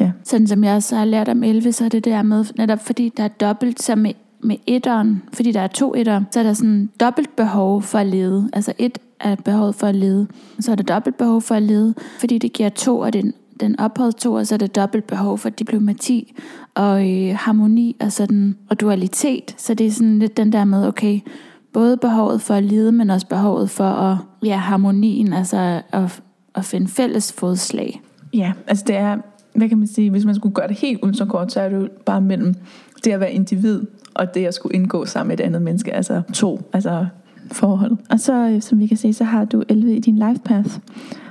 ja. 0.00 0.10
Sådan 0.24 0.46
som 0.46 0.64
jeg 0.64 0.74
også 0.74 0.96
har 0.96 1.04
lært 1.04 1.28
om 1.28 1.42
11, 1.42 1.72
så 1.72 1.84
er 1.84 1.88
det 1.88 2.04
der 2.04 2.22
med, 2.22 2.44
netop 2.58 2.80
fordi 2.80 3.12
der 3.16 3.24
er 3.24 3.28
dobbelt, 3.28 3.82
så 3.82 3.94
med, 3.96 4.12
med 4.42 4.56
etteren, 4.66 5.22
fordi 5.32 5.52
der 5.52 5.60
er 5.60 5.66
to 5.66 5.94
etter, 5.94 6.22
så 6.30 6.38
er 6.38 6.42
der 6.42 6.52
sådan 6.52 6.90
dobbelt 7.00 7.36
behov 7.36 7.82
for 7.82 7.98
at 7.98 8.06
lede. 8.06 8.48
Altså 8.52 8.72
et 8.78 8.98
er 9.20 9.36
behovet 9.44 9.74
for 9.74 9.86
at 9.86 9.94
lede, 9.94 10.26
så 10.60 10.72
er 10.72 10.74
der 10.76 10.82
dobbelt 10.82 11.16
behov 11.16 11.40
for 11.40 11.54
at 11.54 11.62
lede, 11.62 11.94
fordi 12.20 12.38
det 12.38 12.52
giver 12.52 12.68
to, 12.68 12.98
og 12.98 13.12
den, 13.12 13.32
den 13.60 13.80
ophøjet 13.80 14.16
to, 14.16 14.32
og 14.32 14.46
så 14.46 14.54
er 14.54 14.58
der 14.58 14.66
dobbelt 14.66 15.06
behov 15.06 15.38
for 15.38 15.48
diplomati 15.48 16.34
og 16.74 17.10
øh, 17.10 17.36
harmoni 17.38 17.96
og, 18.00 18.12
sådan, 18.12 18.56
og 18.70 18.80
dualitet. 18.80 19.54
Så 19.56 19.74
det 19.74 19.86
er 19.86 19.90
sådan 19.90 20.18
lidt 20.18 20.36
den 20.36 20.52
der 20.52 20.64
med, 20.64 20.86
okay, 20.86 21.20
både 21.72 21.96
behovet 21.96 22.40
for 22.40 22.54
at 22.54 22.64
lide, 22.64 22.92
men 22.92 23.10
også 23.10 23.26
behovet 23.26 23.70
for 23.70 23.84
at, 23.84 24.16
ja, 24.44 24.56
harmonien, 24.56 25.32
altså 25.32 25.82
at, 25.92 26.22
at 26.54 26.64
finde 26.64 26.88
fælles 26.88 27.32
fodslag. 27.32 28.02
Ja, 28.34 28.52
altså 28.66 28.84
det 28.86 28.96
er, 28.96 29.18
hvad 29.54 29.68
kan 29.68 29.78
man 29.78 29.86
sige, 29.86 30.10
hvis 30.10 30.24
man 30.24 30.34
skulle 30.34 30.54
gøre 30.54 30.68
det 30.68 30.76
helt 30.76 31.00
ultrakort, 31.02 31.52
så 31.52 31.60
er 31.60 31.68
det 31.68 31.76
jo 31.76 31.88
bare 32.06 32.20
mellem 32.20 32.54
det 33.04 33.12
at 33.12 33.20
være 33.20 33.32
individ, 33.32 33.82
og 34.14 34.34
det 34.34 34.46
at 34.46 34.54
skulle 34.54 34.74
indgå 34.74 35.06
sammen 35.06 35.28
med 35.28 35.40
et 35.40 35.44
andet 35.44 35.62
menneske, 35.62 35.92
altså 35.92 36.22
to, 36.34 36.70
altså 36.72 37.06
forhold. 37.52 37.96
Og 38.10 38.20
så, 38.20 38.34
øh, 38.34 38.62
som 38.62 38.78
vi 38.78 38.86
kan 38.86 38.96
se, 38.96 39.12
så 39.12 39.24
har 39.24 39.44
du 39.44 39.62
11 39.68 39.96
i 39.96 40.00
din 40.00 40.14
life 40.14 40.40
path, 40.44 40.78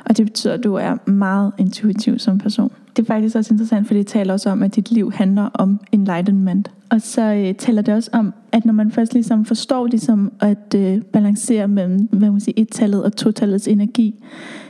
og 0.06 0.17
det 0.17 0.26
betyder, 0.26 0.54
at 0.54 0.63
du 0.63 0.73
er 0.73 1.10
meget 1.10 1.52
intuitiv 1.58 2.19
som 2.19 2.38
person. 2.38 2.71
Det 2.95 3.04
er 3.04 3.08
faktisk 3.08 3.36
også 3.36 3.54
interessant, 3.54 3.88
for 3.88 3.93
det 3.93 4.08
taler 4.08 4.34
også 4.34 4.49
om, 4.49 4.63
at 4.63 4.76
dit 4.76 4.91
liv 4.91 5.12
handler 5.12 5.49
om 5.54 5.80
enlightenment. 5.91 6.71
Og 6.89 7.02
så 7.02 7.21
øh, 7.21 7.56
taler 7.56 7.82
det 7.82 7.93
også 7.93 8.10
om, 8.13 8.34
at 8.52 8.65
når 8.65 8.73
man 8.73 8.91
først 8.91 9.13
ligesom 9.13 9.45
forstår 9.45 9.88
ligesom 9.88 10.32
at 10.39 10.76
øh, 10.76 11.02
balancere 11.02 11.67
mellem 11.67 12.10
hvad 12.12 12.32
man 12.32 12.39
siger, 12.39 12.54
et-tallet 12.62 13.04
og 13.04 13.15
to-tallets 13.15 13.67
energi, 13.67 14.15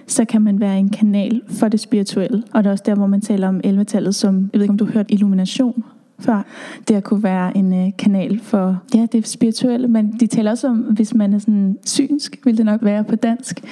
så 0.08 0.26
kan 0.26 0.42
man 0.42 0.60
være 0.60 0.80
en 0.80 0.90
kanal 0.90 1.42
for 1.48 1.68
det 1.68 1.80
spirituelle. 1.80 2.44
Og 2.54 2.64
det 2.64 2.68
er 2.68 2.72
også 2.72 2.84
der, 2.86 2.96
hvor 2.96 3.08
man 3.08 3.22
taler 3.22 3.48
om 3.48 3.62
11-tallet 3.66 4.16
som, 4.16 4.50
jeg 4.54 4.60
ved 4.60 4.62
ikke 4.62 4.72
om 4.72 4.78
du 4.78 4.86
har 4.86 4.94
hørt 4.94 5.06
illumination 5.10 5.84
før. 6.20 6.46
Det 6.88 6.96
at 6.96 7.04
kunne 7.04 7.24
være 7.24 7.58
en 7.58 7.86
øh, 7.86 7.92
kanal 7.98 8.40
for, 8.40 8.82
ja, 8.96 9.06
det 9.12 9.28
spirituelle, 9.28 9.88
men 9.88 10.12
de 10.20 10.28
taler 10.28 10.52
også 10.52 10.68
om, 10.68 10.78
hvis 10.78 11.14
man 11.14 11.34
er 11.34 11.40
sådan 11.40 11.78
synsk, 11.86 12.38
vil 12.46 12.58
det 12.58 12.66
nok 12.66 12.84
være 12.84 13.04
på 13.04 13.16
dansk. 13.16 13.64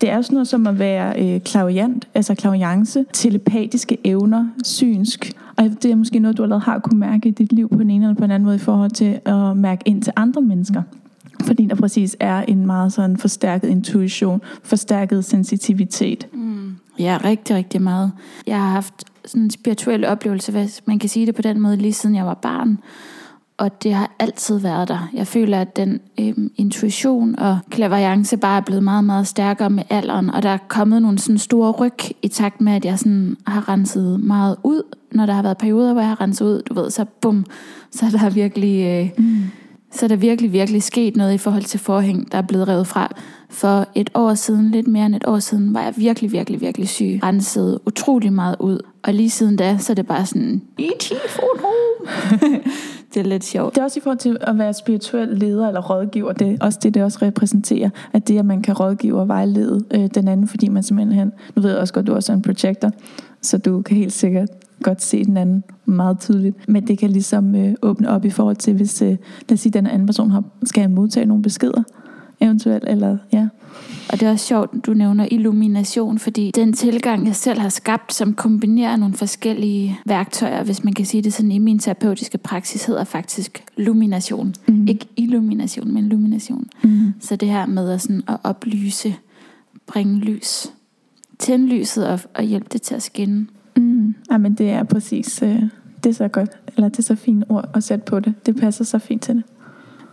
Det 0.00 0.10
er 0.10 0.16
også 0.16 0.32
noget 0.32 0.48
som 0.48 0.66
at 0.66 0.78
være 0.78 1.34
øh, 1.34 1.40
klaviant, 1.40 2.08
altså 2.14 2.34
klaviance, 2.34 3.04
telepatiske 3.12 3.98
evner, 4.04 4.48
synsk. 4.64 5.32
Og 5.56 5.64
det 5.82 5.90
er 5.90 5.94
måske 5.94 6.18
noget, 6.18 6.38
du 6.38 6.42
allerede 6.42 6.64
har 6.64 6.78
kunne 6.78 7.00
mærke 7.00 7.28
i 7.28 7.32
dit 7.32 7.52
liv 7.52 7.68
på 7.68 7.80
en 7.80 7.90
ene 7.90 8.04
eller 8.04 8.18
på 8.18 8.24
en 8.24 8.30
anden 8.30 8.44
måde 8.44 8.56
i 8.56 8.58
forhold 8.58 8.90
til 8.90 9.20
at 9.24 9.56
mærke 9.56 9.82
ind 9.84 10.02
til 10.02 10.12
andre 10.16 10.42
mennesker. 10.42 10.82
Fordi 11.42 11.66
der 11.66 11.74
præcis 11.74 12.16
er 12.20 12.42
en 12.42 12.66
meget 12.66 12.92
sådan 12.92 13.16
forstærket 13.16 13.68
intuition, 13.68 14.40
forstærket 14.62 15.24
sensitivitet. 15.24 16.26
Mm. 16.32 16.76
Ja, 16.98 17.18
rigtig, 17.24 17.56
rigtig 17.56 17.82
meget. 17.82 18.12
Jeg 18.46 18.60
har 18.60 18.70
haft 18.70 19.04
sådan 19.28 19.42
en 19.42 19.50
spirituel 19.50 20.04
oplevelse, 20.04 20.52
hvis 20.52 20.82
man 20.86 20.98
kan 20.98 21.08
sige 21.08 21.26
det 21.26 21.34
på 21.34 21.42
den 21.42 21.60
måde, 21.60 21.76
lige 21.76 21.92
siden 21.92 22.16
jeg 22.16 22.26
var 22.26 22.34
barn. 22.34 22.78
Og 23.58 23.82
det 23.82 23.94
har 23.94 24.10
altid 24.18 24.58
været 24.58 24.88
der. 24.88 25.10
Jeg 25.14 25.26
føler, 25.26 25.60
at 25.60 25.76
den 25.76 26.00
øhm, 26.20 26.50
intuition 26.56 27.38
og 27.38 27.58
klaverjance 27.70 28.36
bare 28.36 28.56
er 28.56 28.60
blevet 28.60 28.82
meget, 28.82 29.04
meget 29.04 29.26
stærkere 29.26 29.70
med 29.70 29.82
alderen. 29.90 30.30
Og 30.30 30.42
der 30.42 30.48
er 30.48 30.58
kommet 30.68 31.02
nogle 31.02 31.18
sådan 31.18 31.38
store 31.38 31.70
ryg 31.70 31.98
i 32.22 32.28
takt 32.28 32.60
med, 32.60 32.72
at 32.72 32.84
jeg 32.84 32.98
sådan 32.98 33.36
har 33.46 33.68
renset 33.68 34.20
meget 34.20 34.56
ud. 34.62 34.82
Når 35.12 35.26
der 35.26 35.32
har 35.32 35.42
været 35.42 35.58
perioder, 35.58 35.92
hvor 35.92 36.00
jeg 36.00 36.08
har 36.08 36.20
renset 36.20 36.46
ud, 36.46 36.62
du 36.62 36.74
ved, 36.74 36.90
så 36.90 37.04
bum, 37.20 37.46
så 37.90 38.06
er 38.06 38.10
der 38.10 38.30
virkelig... 38.30 38.84
Øh, 38.86 39.24
mm. 39.24 39.42
Så 39.90 40.06
er 40.06 40.08
der 40.08 40.16
virkelig, 40.16 40.52
virkelig 40.52 40.82
sket 40.82 41.16
noget 41.16 41.34
i 41.34 41.38
forhold 41.38 41.62
til 41.62 41.80
forhæng, 41.80 42.32
der 42.32 42.38
er 42.38 42.42
blevet 42.42 42.68
revet 42.68 42.86
fra. 42.86 43.14
For 43.50 43.86
et 43.94 44.10
år 44.14 44.34
siden, 44.34 44.70
lidt 44.70 44.86
mere 44.88 45.06
end 45.06 45.14
et 45.14 45.26
år 45.26 45.38
siden, 45.38 45.74
var 45.74 45.82
jeg 45.82 45.94
virkelig, 45.96 46.32
virkelig, 46.32 46.60
virkelig 46.60 46.88
syg. 46.88 47.20
Renset 47.22 47.78
utrolig 47.86 48.32
meget 48.32 48.56
ud. 48.60 48.78
Og 49.02 49.14
lige 49.14 49.30
siden 49.30 49.56
da, 49.56 49.78
så 49.78 49.92
er 49.92 49.94
det 49.94 50.06
bare 50.06 50.26
sådan, 50.26 50.62
E.T. 50.78 51.12
phone 51.28 51.60
home. 51.60 52.60
det 53.14 53.20
er 53.20 53.24
lidt 53.24 53.44
sjovt. 53.44 53.74
Det 53.74 53.80
er 53.80 53.84
også 53.84 53.98
i 53.98 54.02
forhold 54.02 54.18
til 54.18 54.36
at 54.40 54.58
være 54.58 54.74
spirituel 54.74 55.28
leder 55.28 55.68
eller 55.68 55.80
rådgiver. 55.80 56.32
Det 56.32 56.52
er 56.52 56.56
også 56.60 56.78
det, 56.82 56.94
det 56.94 57.02
også 57.02 57.18
repræsenterer. 57.22 57.90
At 58.12 58.28
det, 58.28 58.38
at 58.38 58.44
man 58.44 58.62
kan 58.62 58.74
rådgive 58.74 59.20
og 59.20 59.28
vejlede 59.28 59.84
øh, 59.90 60.08
den 60.14 60.28
anden, 60.28 60.48
fordi 60.48 60.68
man 60.68 60.82
simpelthen... 60.82 61.32
Nu 61.56 61.62
ved 61.62 61.70
jeg 61.70 61.80
også 61.80 61.94
godt, 61.94 62.06
du 62.06 62.14
også 62.14 62.32
er 62.32 62.36
en 62.36 62.42
projector. 62.42 62.90
så 63.42 63.58
du 63.58 63.82
kan 63.82 63.96
helt 63.96 64.12
sikkert 64.12 64.48
godt 64.82 65.02
se 65.02 65.24
den 65.24 65.36
anden 65.36 65.64
meget 65.84 66.20
tydeligt. 66.20 66.68
Men 66.68 66.86
det 66.86 66.98
kan 66.98 67.10
ligesom 67.10 67.54
øh, 67.54 67.74
åbne 67.82 68.10
op 68.10 68.24
i 68.24 68.30
forhold 68.30 68.56
til, 68.56 68.74
hvis 68.74 69.02
øh, 69.02 69.08
lad 69.08 69.52
os 69.52 69.60
sige, 69.60 69.72
den 69.72 69.86
anden 69.86 70.06
person 70.06 70.30
har, 70.30 70.44
skal 70.64 70.90
modtage 70.90 71.26
nogle 71.26 71.42
beskeder, 71.42 71.82
eventuelt, 72.40 72.84
eller 72.86 73.18
ja. 73.32 73.48
Og 74.12 74.20
det 74.20 74.28
er 74.28 74.32
også 74.32 74.46
sjovt, 74.46 74.86
du 74.86 74.94
nævner 74.94 75.28
illumination, 75.30 76.18
fordi 76.18 76.50
den 76.54 76.72
tilgang, 76.72 77.26
jeg 77.26 77.36
selv 77.36 77.60
har 77.60 77.68
skabt, 77.68 78.14
som 78.14 78.34
kombinerer 78.34 78.96
nogle 78.96 79.14
forskellige 79.14 79.98
værktøjer, 80.06 80.64
hvis 80.64 80.84
man 80.84 80.92
kan 80.92 81.04
sige 81.04 81.22
det 81.22 81.32
sådan 81.32 81.52
i 81.52 81.58
min 81.58 81.78
terapeutiske 81.78 82.38
praksis, 82.38 82.84
hedder 82.84 83.04
faktisk 83.04 83.64
lumination. 83.76 84.54
Mm. 84.68 84.88
Ikke 84.88 85.06
illumination, 85.16 85.92
men 85.94 86.08
lumination. 86.08 86.68
Mm. 86.84 87.12
Så 87.20 87.36
det 87.36 87.48
her 87.48 87.66
med 87.66 87.90
at, 87.90 88.00
sådan, 88.00 88.22
at 88.28 88.36
oplyse, 88.44 89.14
bringe 89.86 90.18
lys, 90.18 90.72
tænde 91.38 91.66
lyset 91.66 92.08
og, 92.08 92.20
og 92.34 92.44
hjælpe 92.44 92.68
det 92.72 92.82
til 92.82 92.94
at 92.94 93.02
skinne. 93.02 93.46
Mm. 93.76 94.14
Jamen 94.30 94.54
det 94.54 94.70
er 94.70 94.82
præcis, 94.82 95.42
øh, 95.42 95.62
det 96.04 96.10
er 96.10 96.14
så 96.14 96.28
godt, 96.28 96.50
eller 96.76 96.88
det 96.88 96.98
er 96.98 97.02
så 97.02 97.14
fint 97.14 97.44
ord 97.48 97.70
at 97.74 97.84
sætte 97.84 98.04
på 98.04 98.20
det. 98.20 98.46
Det 98.46 98.56
passer 98.56 98.84
så 98.84 98.98
fint 98.98 99.22
til 99.22 99.34
det. 99.34 99.44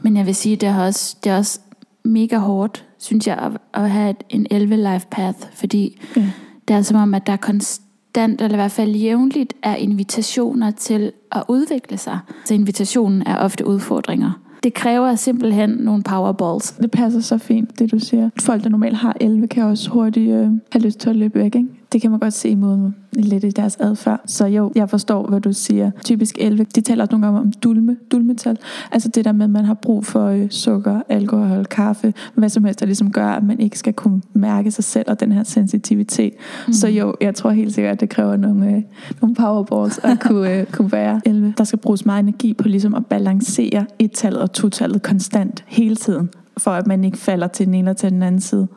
Men 0.01 0.17
jeg 0.17 0.25
vil 0.25 0.35
sige, 0.35 0.55
det 0.55 0.69
er 0.69 0.79
også, 0.79 1.17
det 1.23 1.31
er 1.31 1.37
også 1.37 1.59
mega 2.05 2.37
hårdt, 2.37 2.85
synes 2.97 3.27
jeg, 3.27 3.37
at, 3.37 3.51
at 3.73 3.89
have 3.89 4.15
en 4.29 4.47
11 4.51 4.75
life 4.75 5.07
path, 5.11 5.37
fordi 5.53 6.01
ja. 6.15 6.31
det 6.67 6.75
er 6.75 6.81
som 6.81 6.97
om, 6.97 7.13
at 7.13 7.27
der 7.27 7.33
er 7.33 7.37
konstant, 7.37 8.41
eller 8.41 8.55
i 8.55 8.61
hvert 8.61 8.71
fald 8.71 8.91
jævnligt, 8.91 9.53
er 9.63 9.75
invitationer 9.75 10.71
til 10.71 11.11
at 11.31 11.43
udvikle 11.47 11.97
sig. 11.97 12.19
Så 12.45 12.53
invitationen 12.53 13.23
er 13.25 13.37
ofte 13.37 13.67
udfordringer. 13.67 14.31
Det 14.63 14.73
kræver 14.73 15.15
simpelthen 15.15 15.69
nogle 15.69 16.03
powerballs. 16.03 16.71
Det 16.71 16.91
passer 16.91 17.19
så 17.19 17.37
fint, 17.37 17.79
det 17.79 17.91
du 17.91 17.99
siger. 17.99 18.29
Folk, 18.39 18.63
der 18.63 18.69
normalt 18.69 18.95
har 18.95 19.15
11, 19.21 19.47
kan 19.47 19.63
også 19.63 19.89
hurtigt 19.89 20.31
øh, 20.31 20.49
have 20.71 20.81
lyst 20.81 20.99
til 20.99 21.09
at 21.09 21.15
løbe 21.15 21.39
væk, 21.39 21.55
ikke? 21.55 21.67
Det 21.95 22.01
kan 22.01 22.11
man 22.11 22.19
godt 22.19 22.33
se 22.33 22.49
imod 22.49 22.91
lidt 23.13 23.43
i 23.43 23.49
deres 23.49 23.77
adfærd. 23.79 24.21
Så 24.25 24.45
jo, 24.45 24.71
jeg 24.75 24.89
forstår, 24.89 25.27
hvad 25.27 25.41
du 25.41 25.53
siger. 25.53 25.91
Typisk 26.05 26.35
11, 26.39 26.65
de 26.75 26.81
taler 26.81 27.03
også 27.03 27.11
nogle 27.11 27.25
gange 27.25 27.39
om 27.39 27.51
dulme, 27.51 27.97
dulmetal. 28.11 28.57
Altså 28.91 29.09
det 29.09 29.25
der 29.25 29.31
med, 29.31 29.43
at 29.43 29.49
man 29.49 29.65
har 29.65 29.73
brug 29.73 30.05
for 30.05 30.27
øh, 30.27 30.49
sukker, 30.49 31.01
alkohol, 31.09 31.65
kaffe, 31.65 32.13
hvad 32.33 32.49
som 32.49 32.63
helst, 32.63 32.79
der 32.79 32.85
ligesom 32.85 33.11
gør, 33.11 33.27
at 33.27 33.43
man 33.43 33.59
ikke 33.59 33.79
skal 33.79 33.93
kunne 33.93 34.21
mærke 34.33 34.71
sig 34.71 34.83
selv 34.83 35.05
og 35.07 35.19
den 35.19 35.31
her 35.31 35.43
sensitivitet. 35.43 36.33
Mm. 36.67 36.73
Så 36.73 36.87
jo, 36.87 37.15
jeg 37.21 37.35
tror 37.35 37.49
helt 37.49 37.73
sikkert, 37.73 37.93
at 37.93 37.99
det 37.99 38.09
kræver 38.09 38.35
nogle, 38.35 38.75
øh, 38.75 38.81
nogle 39.21 39.35
powerballs 39.35 39.99
at 40.03 40.19
kunne, 40.19 40.59
øh, 40.59 40.65
kunne 40.73 40.91
være 40.91 41.21
11. 41.25 41.53
Der 41.57 41.63
skal 41.63 41.79
bruges 41.79 42.05
meget 42.05 42.23
energi 42.23 42.53
på 42.53 42.67
ligesom 42.67 42.95
at 42.95 43.05
balancere 43.05 43.85
et-tallet 43.99 44.41
og 44.41 44.53
to-tallet 44.53 45.01
konstant 45.01 45.63
hele 45.67 45.95
tiden, 45.95 46.29
for 46.57 46.71
at 46.71 46.87
man 46.87 47.03
ikke 47.03 47.17
falder 47.17 47.47
til 47.47 47.65
den 47.65 47.73
ene 47.73 47.89
eller 47.89 47.93
til 47.93 48.11
den 48.11 48.23
anden 48.23 48.41
side. 48.41 48.67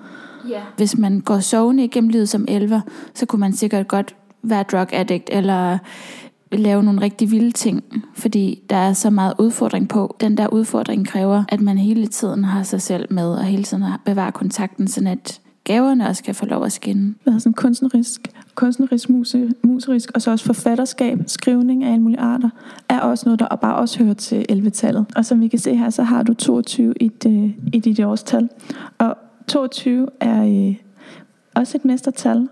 Yeah. 0.51 0.63
Hvis 0.77 0.99
man 0.99 1.21
går 1.21 1.41
sovende 1.41 1.85
igennem 1.85 2.11
livet 2.11 2.29
som 2.29 2.45
elver, 2.49 2.81
så 3.15 3.27
kunne 3.27 3.41
man 3.41 3.53
sikkert 3.53 3.89
godt 3.89 4.15
være 4.43 4.63
drug 4.63 4.87
addict, 4.93 5.29
eller 5.33 5.79
lave 6.53 6.83
nogle 6.83 7.01
rigtig 7.01 7.31
vilde 7.31 7.53
ting, 7.53 7.85
fordi 8.15 8.63
der 8.71 8.77
er 8.77 8.93
så 8.93 9.11
meget 9.11 9.35
udfordring 9.39 9.89
på. 9.89 10.17
Den 10.21 10.37
der 10.37 10.49
udfordring 10.49 11.07
kræver, 11.07 11.45
at 11.49 11.61
man 11.61 11.79
hele 11.79 12.07
tiden 12.07 12.45
har 12.45 12.63
sig 12.63 12.83
selv 12.83 13.13
med, 13.13 13.31
og 13.31 13.45
hele 13.45 13.63
tiden 13.63 13.85
bevarer 14.05 14.31
kontakten, 14.31 14.89
sådan 14.89 15.07
at 15.07 15.41
gaverne 15.65 16.09
også 16.09 16.23
kan 16.23 16.35
få 16.35 16.47
lov 16.47 16.65
at 16.65 16.73
skinne. 16.73 17.15
Hvad 17.23 17.35
er 17.35 17.39
sådan 17.39 17.53
kunstnerisk, 17.53 18.29
kunstnerisk 18.55 19.09
muse, 19.09 19.51
muserisk, 19.63 20.11
og 20.15 20.23
så 20.23 20.31
også 20.31 20.45
forfatterskab, 20.45 21.19
skrivning 21.27 21.85
af 21.85 21.93
alle 21.93 22.03
mulige 22.03 22.21
arter, 22.21 22.51
er 22.89 23.01
også 23.01 23.25
noget, 23.27 23.41
der 23.41 23.57
bare 23.57 23.77
også 23.77 24.05
hører 24.05 24.15
til 24.15 24.47
11-tallet. 24.53 25.07
Og 25.17 25.25
som 25.25 25.41
vi 25.41 25.49
kan 25.49 25.59
se 25.59 25.77
her, 25.77 25.91
så 25.91 26.03
har 26.03 26.23
du 26.23 26.35
22 26.35 26.95
i, 27.01 27.09
det, 27.09 27.55
i 27.73 27.79
dit 27.79 28.01
årstal. 28.01 28.49
Og 28.99 29.17
22 29.49 30.09
er 30.21 30.43
øh, 30.43 30.77
også 31.55 31.77
et 31.79 31.85
mestertal, 31.85 32.49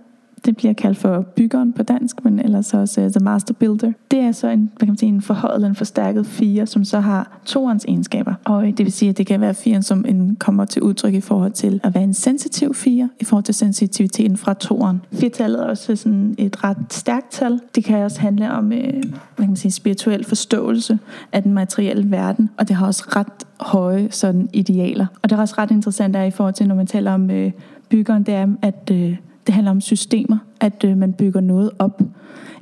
det 0.46 0.56
bliver 0.56 0.72
kaldt 0.72 0.98
for 0.98 1.20
byggeren 1.20 1.72
på 1.72 1.82
dansk, 1.82 2.24
men 2.24 2.38
ellers 2.40 2.74
også 2.74 3.04
uh, 3.04 3.10
The 3.10 3.24
Master 3.24 3.54
Builder. 3.54 3.92
Det 4.10 4.18
er 4.18 4.32
så 4.32 4.48
en, 4.48 4.60
hvad 4.60 4.86
kan 4.86 4.88
man 4.88 4.98
sige, 4.98 5.08
en 5.08 5.22
forhøjet 5.22 5.54
eller 5.54 5.68
en 5.68 5.74
forstærket 5.74 6.26
fire, 6.26 6.66
som 6.66 6.84
så 6.84 7.00
har 7.00 7.38
toerens 7.44 7.84
egenskaber. 7.84 8.34
Og 8.44 8.66
øh, 8.66 8.68
det 8.68 8.78
vil 8.78 8.92
sige, 8.92 9.08
at 9.08 9.18
det 9.18 9.26
kan 9.26 9.40
være 9.40 9.54
firen, 9.54 9.82
som 9.82 10.04
en 10.08 10.36
kommer 10.36 10.64
til 10.64 10.82
udtryk 10.82 11.14
i 11.14 11.20
forhold 11.20 11.52
til 11.52 11.80
at 11.84 11.94
være 11.94 12.04
en 12.04 12.14
sensitiv 12.14 12.74
fire, 12.74 13.08
i 13.20 13.24
forhold 13.24 13.44
til 13.44 13.54
sensitiviteten 13.54 14.36
fra 14.36 14.54
toeren. 14.54 15.00
Firtallet 15.12 15.60
er 15.60 15.64
også 15.64 15.96
sådan 15.96 16.34
et 16.38 16.64
ret 16.64 16.76
stærkt 16.90 17.30
tal. 17.30 17.60
Det 17.74 17.84
kan 17.84 18.04
også 18.04 18.20
handle 18.20 18.52
om 18.52 18.64
uh, 18.66 18.72
hvad 18.72 19.00
kan 19.38 19.46
man 19.46 19.56
sige, 19.56 19.72
spirituel 19.72 20.24
forståelse 20.24 20.98
af 21.32 21.42
den 21.42 21.52
materielle 21.52 22.10
verden, 22.10 22.50
og 22.58 22.68
det 22.68 22.76
har 22.76 22.86
også 22.86 23.04
ret 23.06 23.46
høje 23.60 24.08
sådan 24.10 24.48
idealer. 24.52 25.06
Og 25.22 25.30
det 25.30 25.36
er 25.36 25.40
også 25.40 25.54
ret 25.58 25.70
interessant 25.70 26.14
der 26.14 26.22
i 26.22 26.30
forhold 26.30 26.54
til, 26.54 26.68
når 26.68 26.74
man 26.74 26.86
taler 26.86 27.12
om 27.12 27.30
uh, 27.30 27.50
byggeren, 27.88 28.22
det 28.22 28.34
er, 28.34 28.46
at 28.62 28.90
uh, 28.92 29.12
det 29.46 29.54
handler 29.54 29.70
om 29.70 29.80
systemer, 29.80 30.38
at 30.60 30.84
øh, 30.84 30.96
man 30.96 31.12
bygger 31.12 31.40
noget 31.40 31.70
op. 31.78 32.02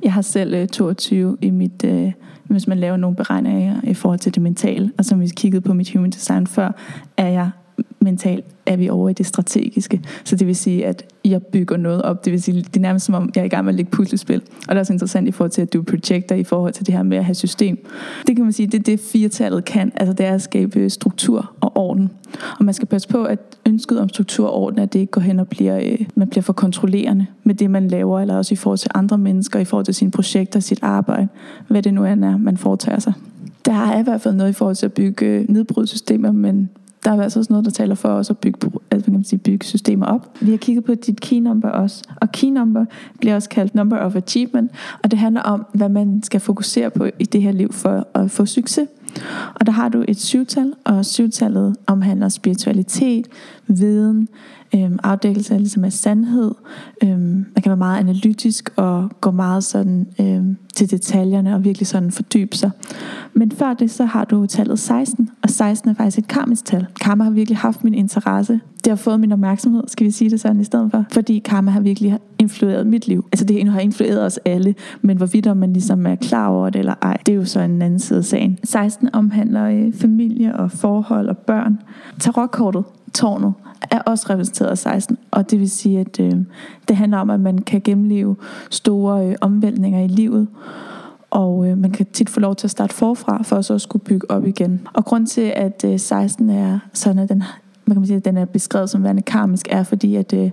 Jeg 0.03 0.13
har 0.13 0.21
selv 0.21 0.53
øh, 0.53 0.67
22 0.67 1.37
i 1.41 1.49
mit, 1.49 1.83
øh, 1.83 2.11
hvis 2.43 2.67
man 2.67 2.77
laver 2.77 2.97
nogle 2.97 3.15
beregninger 3.15 3.81
i 3.83 3.93
forhold 3.93 4.19
til 4.19 4.35
det 4.35 4.41
mentale, 4.41 4.91
og 4.97 5.05
som 5.05 5.21
vi 5.21 5.27
kiggede 5.27 5.61
på 5.61 5.73
mit 5.73 5.93
human 5.93 6.09
design 6.09 6.47
før, 6.47 6.71
er 7.17 7.27
jeg 7.27 7.49
mentalt 8.05 8.45
er 8.65 8.75
vi 8.75 8.89
over 8.89 9.09
i 9.09 9.13
det 9.13 9.25
strategiske. 9.25 10.01
Så 10.23 10.35
det 10.35 10.47
vil 10.47 10.55
sige, 10.55 10.85
at 10.85 11.05
jeg 11.25 11.43
bygger 11.43 11.77
noget 11.77 12.01
op. 12.01 12.25
Det 12.25 12.33
vil 12.33 12.43
sige, 12.43 12.61
det 12.61 12.75
er 12.75 12.79
nærmest 12.79 13.05
som 13.05 13.15
om, 13.15 13.31
jeg 13.35 13.41
er 13.41 13.45
i 13.45 13.49
gang 13.49 13.65
med 13.65 13.73
at 13.73 13.75
lægge 13.75 13.91
puslespil. 13.91 14.41
Og 14.67 14.69
det 14.69 14.75
er 14.75 14.79
også 14.79 14.93
interessant 14.93 15.27
i 15.27 15.31
forhold 15.31 15.51
til, 15.51 15.61
at 15.61 15.73
du 15.73 15.81
projekter 15.81 16.35
i 16.35 16.43
forhold 16.43 16.73
til 16.73 16.85
det 16.85 16.95
her 16.95 17.03
med 17.03 17.17
at 17.17 17.25
have 17.25 17.35
system. 17.35 17.87
Det 18.27 18.35
kan 18.35 18.45
man 18.45 18.53
sige, 18.53 18.67
det 18.67 18.79
er 18.79 18.83
det 18.83 18.99
firetallet 18.99 19.65
kan. 19.65 19.91
Altså 19.95 20.13
det 20.13 20.25
er 20.25 20.33
at 20.33 20.41
skabe 20.41 20.89
struktur 20.89 21.51
og 21.61 21.77
orden. 21.77 22.09
Og 22.59 22.65
man 22.65 22.73
skal 22.73 22.87
passe 22.87 23.07
på, 23.07 23.23
at 23.23 23.39
ønsket 23.65 23.99
om 23.99 24.09
struktur 24.09 24.47
og 24.47 24.53
orden, 24.53 24.79
at 24.79 24.93
det 24.93 24.99
ikke 24.99 25.11
går 25.11 25.21
hen 25.21 25.39
og 25.39 25.47
bliver, 25.47 25.77
øh, 25.77 26.05
man 26.15 26.27
bliver 26.29 26.43
for 26.43 26.53
kontrollerende 26.53 27.25
med 27.43 27.55
det, 27.55 27.71
man 27.71 27.87
laver, 27.87 28.19
eller 28.19 28.35
også 28.35 28.53
i 28.53 28.55
forhold 28.55 28.77
til 28.77 28.91
andre 28.95 29.17
mennesker, 29.17 29.59
i 29.59 29.65
forhold 29.65 29.85
til 29.85 29.93
sine 29.93 30.11
projekter, 30.11 30.59
sit 30.59 30.79
arbejde, 30.81 31.27
hvad 31.67 31.81
det 31.81 31.93
nu 31.93 32.05
end 32.05 32.25
er, 32.25 32.37
man 32.37 32.57
foretager 32.57 32.99
sig. 32.99 33.13
Der 33.65 33.73
er 33.73 33.99
i 33.99 34.03
hvert 34.03 34.21
fald 34.21 34.35
noget 34.35 34.49
i 34.49 34.53
forhold 34.53 34.75
til 34.75 34.85
at 34.85 34.93
bygge 34.93 35.25
øh, 35.25 35.49
nedbrudssystemer, 35.49 36.31
men 36.31 36.69
der 37.05 37.11
er 37.11 37.21
altså 37.21 37.39
også 37.39 37.53
noget, 37.53 37.65
der 37.65 37.71
taler 37.71 37.95
for 37.95 38.09
os 38.09 38.29
at 38.29 38.37
bygge, 38.37 38.71
altså, 38.91 39.05
kan 39.05 39.13
man 39.13 39.23
sige, 39.23 39.39
bygge 39.39 39.65
systemer 39.65 40.05
op. 40.05 40.37
Vi 40.41 40.51
har 40.51 40.57
kigget 40.57 40.83
på 40.85 40.95
dit 40.95 41.21
key 41.21 41.37
number 41.37 41.69
også, 41.69 42.03
og 42.21 42.31
key 42.31 42.47
number 42.47 42.85
bliver 43.19 43.35
også 43.35 43.49
kaldt 43.49 43.75
number 43.75 43.97
of 43.97 44.15
achievement, 44.15 44.71
og 45.03 45.11
det 45.11 45.19
handler 45.19 45.41
om, 45.41 45.65
hvad 45.73 45.89
man 45.89 46.23
skal 46.23 46.39
fokusere 46.39 46.89
på 46.89 47.05
i 47.19 47.25
det 47.25 47.41
her 47.41 47.51
liv 47.51 47.73
for 47.73 48.07
at 48.13 48.31
få 48.31 48.45
succes. 48.45 48.87
Og 49.55 49.65
der 49.65 49.71
har 49.71 49.89
du 49.89 50.05
et 50.07 50.19
syvtal, 50.19 50.73
og 50.83 51.05
syvtallet 51.05 51.75
omhandler 51.87 52.29
spiritualitet, 52.29 53.27
viden, 53.67 54.27
øhm, 54.75 54.99
afdækkelse 55.03 55.53
af, 55.53 55.59
ligesom 55.59 55.83
af 55.83 55.93
sandhed. 55.93 56.51
Øhm, 57.03 57.19
man 57.19 57.61
kan 57.63 57.69
være 57.69 57.77
meget 57.77 57.99
analytisk 57.99 58.69
og 58.75 59.09
gå 59.21 59.31
meget 59.31 59.63
sådan 59.63 60.07
øhm, 60.19 60.57
til 60.75 60.91
detaljerne 60.91 61.55
og 61.55 61.63
virkelig 61.63 61.87
sådan 61.87 62.11
fordybe 62.11 62.57
sig. 62.57 62.71
Men 63.33 63.51
før 63.51 63.73
det, 63.73 63.91
så 63.91 64.05
har 64.05 64.25
du 64.25 64.45
tallet 64.45 64.79
16, 64.79 65.29
og 65.43 65.49
16 65.49 65.89
er 65.89 65.93
faktisk 65.93 66.17
et 66.17 66.27
karmisk 66.27 66.65
tal. 66.65 66.85
Karma 67.01 67.23
har 67.23 67.31
virkelig 67.31 67.57
haft 67.57 67.83
min 67.83 67.93
interesse. 67.93 68.59
Det 68.83 68.91
har 68.91 68.95
fået 68.95 69.19
min 69.19 69.31
opmærksomhed, 69.31 69.83
skal 69.87 70.05
vi 70.05 70.11
sige 70.11 70.29
det 70.29 70.39
sådan 70.39 70.61
i 70.61 70.63
stedet 70.63 70.91
for. 70.91 71.05
Fordi 71.11 71.39
karma 71.39 71.71
har 71.71 71.79
virkelig 71.79 72.19
influeret 72.39 72.87
mit 72.87 73.07
liv. 73.07 73.25
Altså 73.31 73.45
det 73.45 73.69
har 73.69 73.79
influeret 73.79 74.25
os 74.25 74.39
alle, 74.45 74.75
men 75.01 75.17
hvorvidt 75.17 75.47
om 75.47 75.57
man 75.57 75.73
ligesom 75.73 76.05
er 76.05 76.15
klar 76.15 76.47
over 76.47 76.69
det 76.69 76.79
eller 76.79 76.93
ej, 77.01 77.17
det 77.25 77.31
er 77.31 77.35
jo 77.35 77.45
så 77.45 77.59
en 77.59 77.81
anden 77.81 77.99
side 77.99 78.19
af 78.19 78.25
sagen. 78.25 78.59
16 78.63 79.09
omhandler 79.13 79.65
øh, 79.65 79.93
familie 79.93 80.55
og 80.55 80.71
forhold 80.71 81.29
og 81.29 81.37
børn. 81.37 81.79
Tarotkortet, 82.19 82.83
tårnet, 83.15 83.53
er 83.91 83.99
også 83.99 84.25
repræsenteret 84.29 84.69
af 84.69 84.77
16, 84.77 85.17
og 85.31 85.51
det 85.51 85.59
vil 85.59 85.69
sige, 85.69 85.99
at 85.99 86.19
øh, 86.19 86.33
det 86.87 86.95
handler 86.95 87.17
om, 87.17 87.29
at 87.29 87.39
man 87.39 87.57
kan 87.57 87.81
gennemleve 87.81 88.35
store 88.69 89.27
øh, 89.27 89.35
omvæltninger 89.41 89.99
i 89.99 90.07
livet, 90.07 90.47
og 91.29 91.67
øh, 91.67 91.77
man 91.77 91.91
kan 91.91 92.05
tit 92.13 92.29
få 92.29 92.39
lov 92.39 92.55
til 92.55 92.67
at 92.67 92.71
starte 92.71 92.93
forfra, 92.93 93.41
for 93.43 93.61
så 93.61 93.73
at 93.73 93.81
skulle 93.81 94.05
bygge 94.05 94.31
op 94.31 94.45
igen. 94.45 94.87
Og 94.93 95.05
grund 95.05 95.27
til, 95.27 95.41
at 95.55 95.85
øh, 95.87 95.99
16 95.99 96.49
er 96.49 96.79
sådan, 96.93 97.19
at 97.19 97.29
den, 97.29 97.43
man 97.85 97.97
kan 97.97 98.05
sige, 98.05 98.17
at 98.17 98.25
den 98.25 98.37
er 98.37 98.45
beskrevet 98.45 98.89
som 98.89 99.03
værende 99.03 99.21
karmisk, 99.21 99.67
er 99.69 99.83
fordi, 99.83 100.15
at 100.15 100.33
øh, 100.33 100.51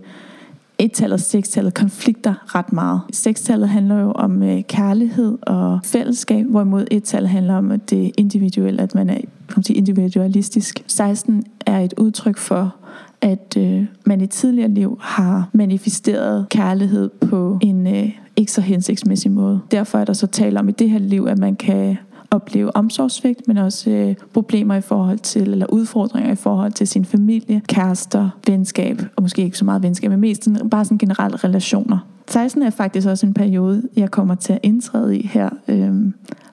et-tallet 0.79 1.14
og 1.14 1.20
sekstallet 1.20 1.75
konflikter 1.75 2.55
ret 2.55 2.72
meget. 2.72 3.01
Sekstallet 3.12 3.68
handler 3.68 4.01
jo 4.01 4.12
om 4.12 4.42
øh, 4.42 4.62
kærlighed 4.62 5.38
og 5.42 5.81
fællesskab, 5.85 6.46
hvorimod 6.46 6.87
et-tallet 6.90 7.31
handler 7.31 7.55
om 7.55 7.70
at 7.70 7.90
det 7.90 8.12
individuelle, 8.18 8.83
at 8.83 8.94
man 8.94 9.11
er 9.11 9.18
man 9.57 9.65
sige, 9.65 9.77
individualistisk. 9.77 10.85
16 10.87 11.45
er 11.67 11.81
et 11.81 11.95
udtryk 11.99 12.38
for 12.38 12.77
at 13.21 13.57
øh, 13.59 13.85
man 14.07 14.21
i 14.21 14.27
tidligere 14.27 14.69
liv 14.69 14.99
har 15.01 15.48
manifesteret 15.53 16.46
kærlighed 16.50 17.09
på 17.09 17.59
en 17.63 17.87
øh, 17.87 18.11
ikke 18.37 18.53
så 18.53 18.61
hensigtsmæssig 18.61 19.31
måde. 19.31 19.61
Derfor 19.71 19.98
er 19.98 20.05
der 20.05 20.13
så 20.13 20.27
tale 20.27 20.61
om 20.61 20.69
i 20.69 20.73
det 20.73 20.90
her 20.90 20.98
liv, 20.98 21.27
at 21.31 21.38
man 21.38 21.57
kan 21.57 21.96
opleve 22.31 22.77
omsorgsvigt, 22.77 23.48
men 23.48 23.57
også 23.57 23.90
øh, 23.90 24.15
problemer 24.33 24.75
i 24.75 24.81
forhold 24.81 25.19
til, 25.19 25.42
eller 25.42 25.67
udfordringer 25.67 26.33
i 26.33 26.37
forhold 26.37 26.73
til 26.73 26.88
sin 26.88 27.05
familie, 27.05 27.63
kærester, 27.69 28.31
venskab, 28.46 29.03
og 29.17 29.23
måske 29.23 29.42
ikke 29.42 29.59
så 29.59 29.65
meget 29.65 29.83
venskab, 29.83 30.11
men 30.11 30.21
mest 30.21 30.44
sådan, 30.44 30.71
bare 30.71 30.85
sådan 30.85 30.98
generelle 30.98 31.37
relationer. 31.37 31.98
16 32.29 32.63
er 32.63 32.71
faktisk 32.71 33.09
også 33.09 33.27
en 33.27 33.35
periode, 33.35 33.83
jeg 33.96 34.11
kommer 34.11 34.35
til 34.35 34.53
at 34.53 34.59
indtræde 34.63 35.19
i 35.19 35.27
her 35.27 35.50
øh, 35.69 35.94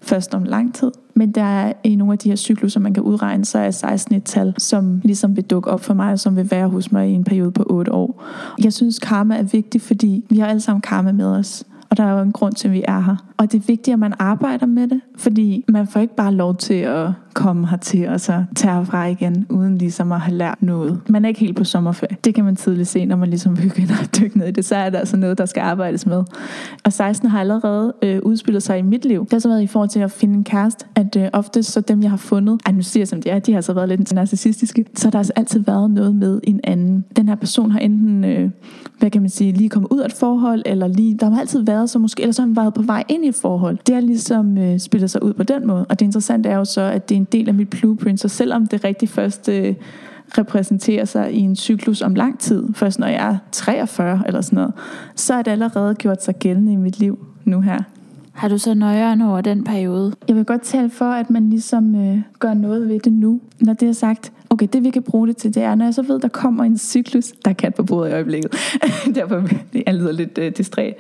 først 0.02 0.36
om 0.36 0.44
lang 0.44 0.74
tid. 0.74 0.92
Men 1.20 1.32
der 1.32 1.44
er 1.44 1.74
i 1.84 1.96
nogle 1.96 2.14
af 2.14 2.20
de 2.20 2.30
her 2.30 2.36
cykluser, 2.36 2.80
man 2.80 2.94
kan 2.94 3.04
udregne, 3.04 3.46
så 3.46 3.60
er 3.60 3.72
16 3.72 4.16
et 4.16 4.24
tal, 4.24 4.54
som 4.58 5.02
ligesom 5.04 5.36
vil 5.36 5.44
dukke 5.44 5.70
op 5.70 5.82
for 5.82 5.94
mig, 5.94 6.12
og 6.12 6.20
som 6.20 6.36
vil 6.36 6.52
være 6.52 6.68
hos 6.68 6.92
mig 6.92 7.10
i 7.10 7.14
en 7.14 7.24
periode 7.24 7.52
på 7.52 7.64
8 7.70 7.92
år. 7.92 8.24
Jeg 8.64 8.74
synes, 8.74 9.00
karma 9.00 9.38
er 9.38 9.44
vigtigt, 9.44 9.84
fordi 9.84 10.26
vi 10.30 10.38
har 10.38 10.48
alle 10.48 10.60
sammen 10.60 10.82
karma 10.82 11.12
med 11.12 11.26
os. 11.26 11.64
Og 11.90 11.98
der 11.98 12.04
er 12.04 12.12
jo 12.12 12.22
en 12.22 12.32
grund 12.32 12.54
til, 12.54 12.68
at 12.68 12.74
vi 12.74 12.84
er 12.88 13.00
her. 13.00 13.16
Og 13.38 13.52
det 13.52 13.58
er 13.58 13.66
vigtigt, 13.68 13.94
at 13.94 14.00
man 14.00 14.14
arbejder 14.20 14.66
med 14.66 14.88
det, 14.88 15.02
fordi 15.18 15.66
man 15.68 15.88
får 15.88 16.00
ikke 16.00 16.16
bare 16.16 16.34
lov 16.34 16.56
til 16.56 16.74
at 16.74 17.12
komme 17.34 17.68
hertil 17.68 18.08
og 18.08 18.20
så 18.20 18.44
tage 18.56 18.74
herfra 18.74 19.06
igen, 19.06 19.46
uden 19.50 19.78
ligesom 19.78 20.12
at 20.12 20.20
have 20.20 20.38
lært 20.38 20.58
noget. 20.62 21.02
Man 21.10 21.26
er 21.26 21.30
ikke 21.30 21.40
helt 21.40 21.58
på 21.58 21.64
sommerferie. 21.64 22.18
Det 22.24 22.36
kan 22.36 22.46
man 22.46 22.56
tidligt 22.56 22.88
se, 22.88 23.06
når 23.06 23.16
man 23.16 23.30
ligesom 23.30 23.56
begynder 23.56 23.94
at 24.04 24.20
dykke 24.20 24.38
ned 24.38 24.48
i 24.48 24.52
det. 24.52 24.66
Så 24.66 24.76
er 24.76 24.90
der 24.90 25.00
altså 25.00 25.18
noget, 25.18 25.38
der 25.38 25.46
skal 25.46 25.62
arbejdes 25.62 26.06
med. 26.06 26.24
Og 26.84 26.94
16 26.94 27.30
har 27.30 27.40
allerede 27.40 27.94
øh, 28.02 28.20
udspillet 28.24 28.64
sig 28.64 28.80
i 28.80 28.82
mit 28.82 29.06
liv. 29.06 29.24
Det 29.24 29.34
har 29.34 29.40
så 29.40 29.50
været 29.50 29.62
i 29.62 29.68
forhold 29.68 29.90
til 29.90 30.00
at 30.00 30.12
finde 30.12 30.34
en 30.34 30.44
kæreste, 30.44 30.86
at 30.96 31.16
øh, 31.16 31.28
ofte 31.34 31.64
så 31.64 31.82
dem, 31.82 32.02
jeg 32.02 32.10
har 32.10 32.18
fundet, 32.18 32.60
at 32.66 32.76
nu 32.76 32.82
siger 32.82 33.02
jeg 33.02 33.08
som 33.08 33.22
det 33.22 33.32
er, 33.32 33.40
de 33.40 33.54
har 33.54 33.62
så 33.62 33.74
været 33.74 33.90
lidt 33.90 34.14
narcissistiske, 34.14 34.86
så 34.96 35.06
har 35.08 35.12
der 35.12 35.18
altså 35.18 35.34
altid 35.36 35.60
været 35.60 35.92
noget 35.92 36.16
med 36.16 36.40
en 36.44 36.60
anden. 36.64 37.06
Den 37.16 37.28
her 37.28 37.36
person 37.36 37.72
har 37.72 37.80
enten, 37.80 38.24
øh, 38.24 38.50
hvad 39.00 39.12
kan 39.12 39.22
man 39.22 39.30
sige, 39.30 39.52
lige 39.52 39.70
kommet 39.70 39.92
ud 39.92 40.00
af 40.00 40.06
et 40.06 40.14
forhold, 40.14 40.62
eller 40.66 40.88
lige, 40.88 41.18
der 41.18 41.30
har 41.30 41.40
altid 41.40 41.62
været 41.62 41.79
så 41.86 42.00
måske, 42.00 42.22
eller 42.22 42.34
så 42.34 42.42
har 42.42 42.48
han 42.48 42.56
været 42.56 42.74
på 42.74 42.82
vej 42.82 43.04
ind 43.08 43.26
i 43.26 43.28
et 43.28 43.36
forhold. 43.36 43.78
Det 43.88 43.96
har 43.96 44.02
ligesom 44.02 44.58
øh, 44.58 44.80
spillet 44.80 45.12
sig 45.12 45.24
ud 45.24 45.34
på 45.34 45.44
den 45.44 45.68
måde. 45.68 45.86
Og 45.90 46.00
det 46.00 46.06
interessante 46.06 46.50
er 46.50 46.58
jo 46.58 46.66
så, 46.66 46.82
at 46.82 47.10
det 47.10 47.16
er 47.16 47.20
en 47.20 47.28
del 47.32 47.48
af 47.48 47.54
mit 47.54 47.70
blueprint, 47.70 48.20
så 48.20 48.28
selvom 48.28 48.68
det 48.68 48.84
rigtig 48.84 49.10
først 49.10 49.50
øh, 49.50 49.76
repræsenterer 50.38 51.06
sig 51.06 51.34
i 51.34 51.40
en 51.40 51.56
cyklus 51.56 52.02
om 52.02 52.16
lang 52.16 52.40
tid, 52.40 52.64
først 52.74 53.00
når 53.00 53.08
jeg 53.08 53.30
er 53.30 53.38
43 53.52 54.24
eller 54.28 54.42
sådan 54.42 54.56
noget, 54.56 54.74
så 55.16 55.34
er 55.34 55.42
det 55.42 55.52
allerede 55.52 55.96
gjort 55.96 56.24
sig 56.24 56.36
gældende 56.36 56.74
i 56.74 56.76
mit 56.76 57.00
liv 57.00 57.20
nu 57.46 57.62
her. 57.62 57.80
Har 58.34 58.48
du 58.48 58.58
så 58.58 58.74
nøjeren 58.74 59.22
over 59.22 59.42
den 59.42 59.64
periode? 59.64 60.14
Jeg 60.28 60.36
vil 60.36 60.46
godt 60.46 60.62
tale 60.62 60.90
for, 60.90 61.06
at 61.06 61.30
man 61.30 61.50
ligesom 61.50 61.96
øh, 61.96 62.22
gør 62.40 62.54
noget 62.54 62.90
ved 62.90 63.00
det 63.00 63.14
nu. 63.14 63.42
Når 63.62 63.74
det 63.74 63.90
er 63.90 63.94
sagt, 63.94 64.32
okay, 64.50 64.68
det 64.74 64.84
vi 64.84 64.90
kan 64.90 65.04
bruge 65.04 65.28
det 65.28 65.38
til, 65.38 65.56
det 65.56 65.64
er, 65.64 65.76
når 65.76 65.86
jeg 65.86 65.94
så 65.94 66.02
ved, 66.02 66.20
der 66.20 66.28
kommer 66.28 66.64
en 66.64 66.78
cyklus, 66.78 67.32
der 67.46 67.50
er 67.52 67.56
kat 67.56 67.76
på 67.76 67.84
bordet 67.84 68.10
i 68.10 68.14
øjeblikket. 68.14 68.56
Derfor 69.16 69.36
er 69.36 69.48
det 69.74 69.84
altid 69.88 70.14
lidt 70.14 70.38
øh, 70.38 70.52
distræt. 70.58 70.94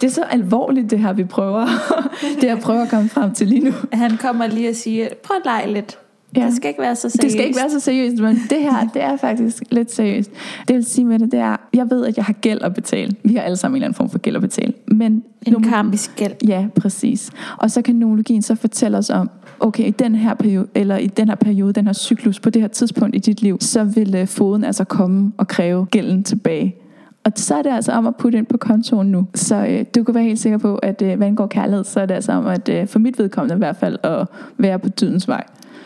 Det 0.00 0.06
er 0.06 0.10
så 0.10 0.22
alvorligt, 0.22 0.90
det 0.90 0.98
her, 0.98 1.12
vi 1.12 1.24
prøver. 1.24 1.66
det 2.40 2.46
jeg 2.46 2.58
prøver 2.58 2.82
at 2.82 2.88
komme 2.88 3.08
frem 3.08 3.34
til 3.34 3.46
lige 3.46 3.64
nu. 3.64 3.72
Han 3.92 4.16
kommer 4.16 4.46
lige 4.46 4.68
og 4.68 4.74
siger, 4.74 5.08
prøv 5.22 5.36
at 5.36 5.42
lege 5.44 5.72
lidt. 5.72 5.98
Ja. 6.36 6.46
Det 6.46 6.54
skal 6.54 6.68
ikke 6.68 6.82
være 6.82 6.96
så 6.96 7.00
seriøst. 7.00 7.22
Det 7.22 7.32
skal 7.32 7.44
ikke 7.44 7.58
være 7.60 7.70
så 7.70 7.80
seriøst, 7.80 8.22
men 8.22 8.36
det 8.50 8.58
her, 8.62 8.88
det 8.94 9.02
er 9.02 9.16
faktisk 9.16 9.62
lidt 9.70 9.92
seriøst. 9.92 10.30
Det 10.68 10.76
vil 10.76 10.84
sige 10.84 11.04
med 11.04 11.18
det, 11.18 11.32
det 11.32 11.40
er, 11.40 11.56
jeg 11.74 11.90
ved, 11.90 12.06
at 12.06 12.16
jeg 12.16 12.24
har 12.24 12.32
gæld 12.32 12.62
at 12.62 12.74
betale. 12.74 13.16
Vi 13.24 13.34
har 13.34 13.42
alle 13.42 13.56
sammen 13.56 13.74
en 13.74 13.76
eller 13.76 13.86
anden 13.86 13.96
form 13.96 14.10
for 14.10 14.18
gæld 14.18 14.36
at 14.36 14.42
betale. 14.42 14.72
Men 14.86 15.24
en 15.46 15.62
karmisk 15.62 16.16
gæld. 16.16 16.32
Ja, 16.46 16.66
præcis. 16.76 17.30
Og 17.58 17.70
så 17.70 17.82
kan 17.82 17.94
numerologien 17.94 18.42
så 18.42 18.54
fortælle 18.54 18.98
os 18.98 19.10
om, 19.10 19.30
okay, 19.60 19.86
i 19.86 19.90
den 19.90 20.14
her 20.14 20.34
periode, 20.34 20.66
eller 20.74 20.96
i 20.96 21.06
den 21.06 21.28
her 21.28 21.34
periode, 21.34 21.72
den 21.72 21.86
her 21.86 21.92
cyklus, 21.92 22.40
på 22.40 22.50
det 22.50 22.62
her 22.62 22.68
tidspunkt 22.68 23.16
i 23.16 23.18
dit 23.18 23.42
liv, 23.42 23.60
så 23.60 23.84
vil 23.84 24.14
øh, 24.14 24.26
foden 24.26 24.64
altså 24.64 24.84
komme 24.84 25.32
og 25.38 25.48
kræve 25.48 25.86
gælden 25.86 26.24
tilbage. 26.24 26.76
Og 27.24 27.32
så 27.36 27.54
er 27.54 27.62
det 27.62 27.70
altså 27.70 27.92
om 27.92 28.06
at 28.06 28.16
putte 28.16 28.38
ind 28.38 28.46
på 28.46 28.56
kontoen 28.56 29.10
nu. 29.10 29.26
Så 29.34 29.66
øh, 29.66 29.84
du 29.94 30.04
kan 30.04 30.14
være 30.14 30.24
helt 30.24 30.38
sikker 30.38 30.58
på, 30.58 30.76
at 30.76 31.02
øh, 31.02 31.16
hvad 31.16 31.26
angår 31.26 31.46
kærlighed, 31.46 31.84
så 31.84 32.00
er 32.00 32.06
det 32.06 32.14
altså 32.14 32.32
om 32.32 32.46
at 32.46 32.68
øh, 32.68 32.88
for 32.88 32.98
mit 32.98 33.18
vedkommende 33.18 33.54
i 33.54 33.58
hvert 33.58 33.76
fald 33.76 33.98
at 34.02 34.26
være 34.58 34.78
på 34.78 34.88
dydens 34.88 35.28
vej. 35.28 35.44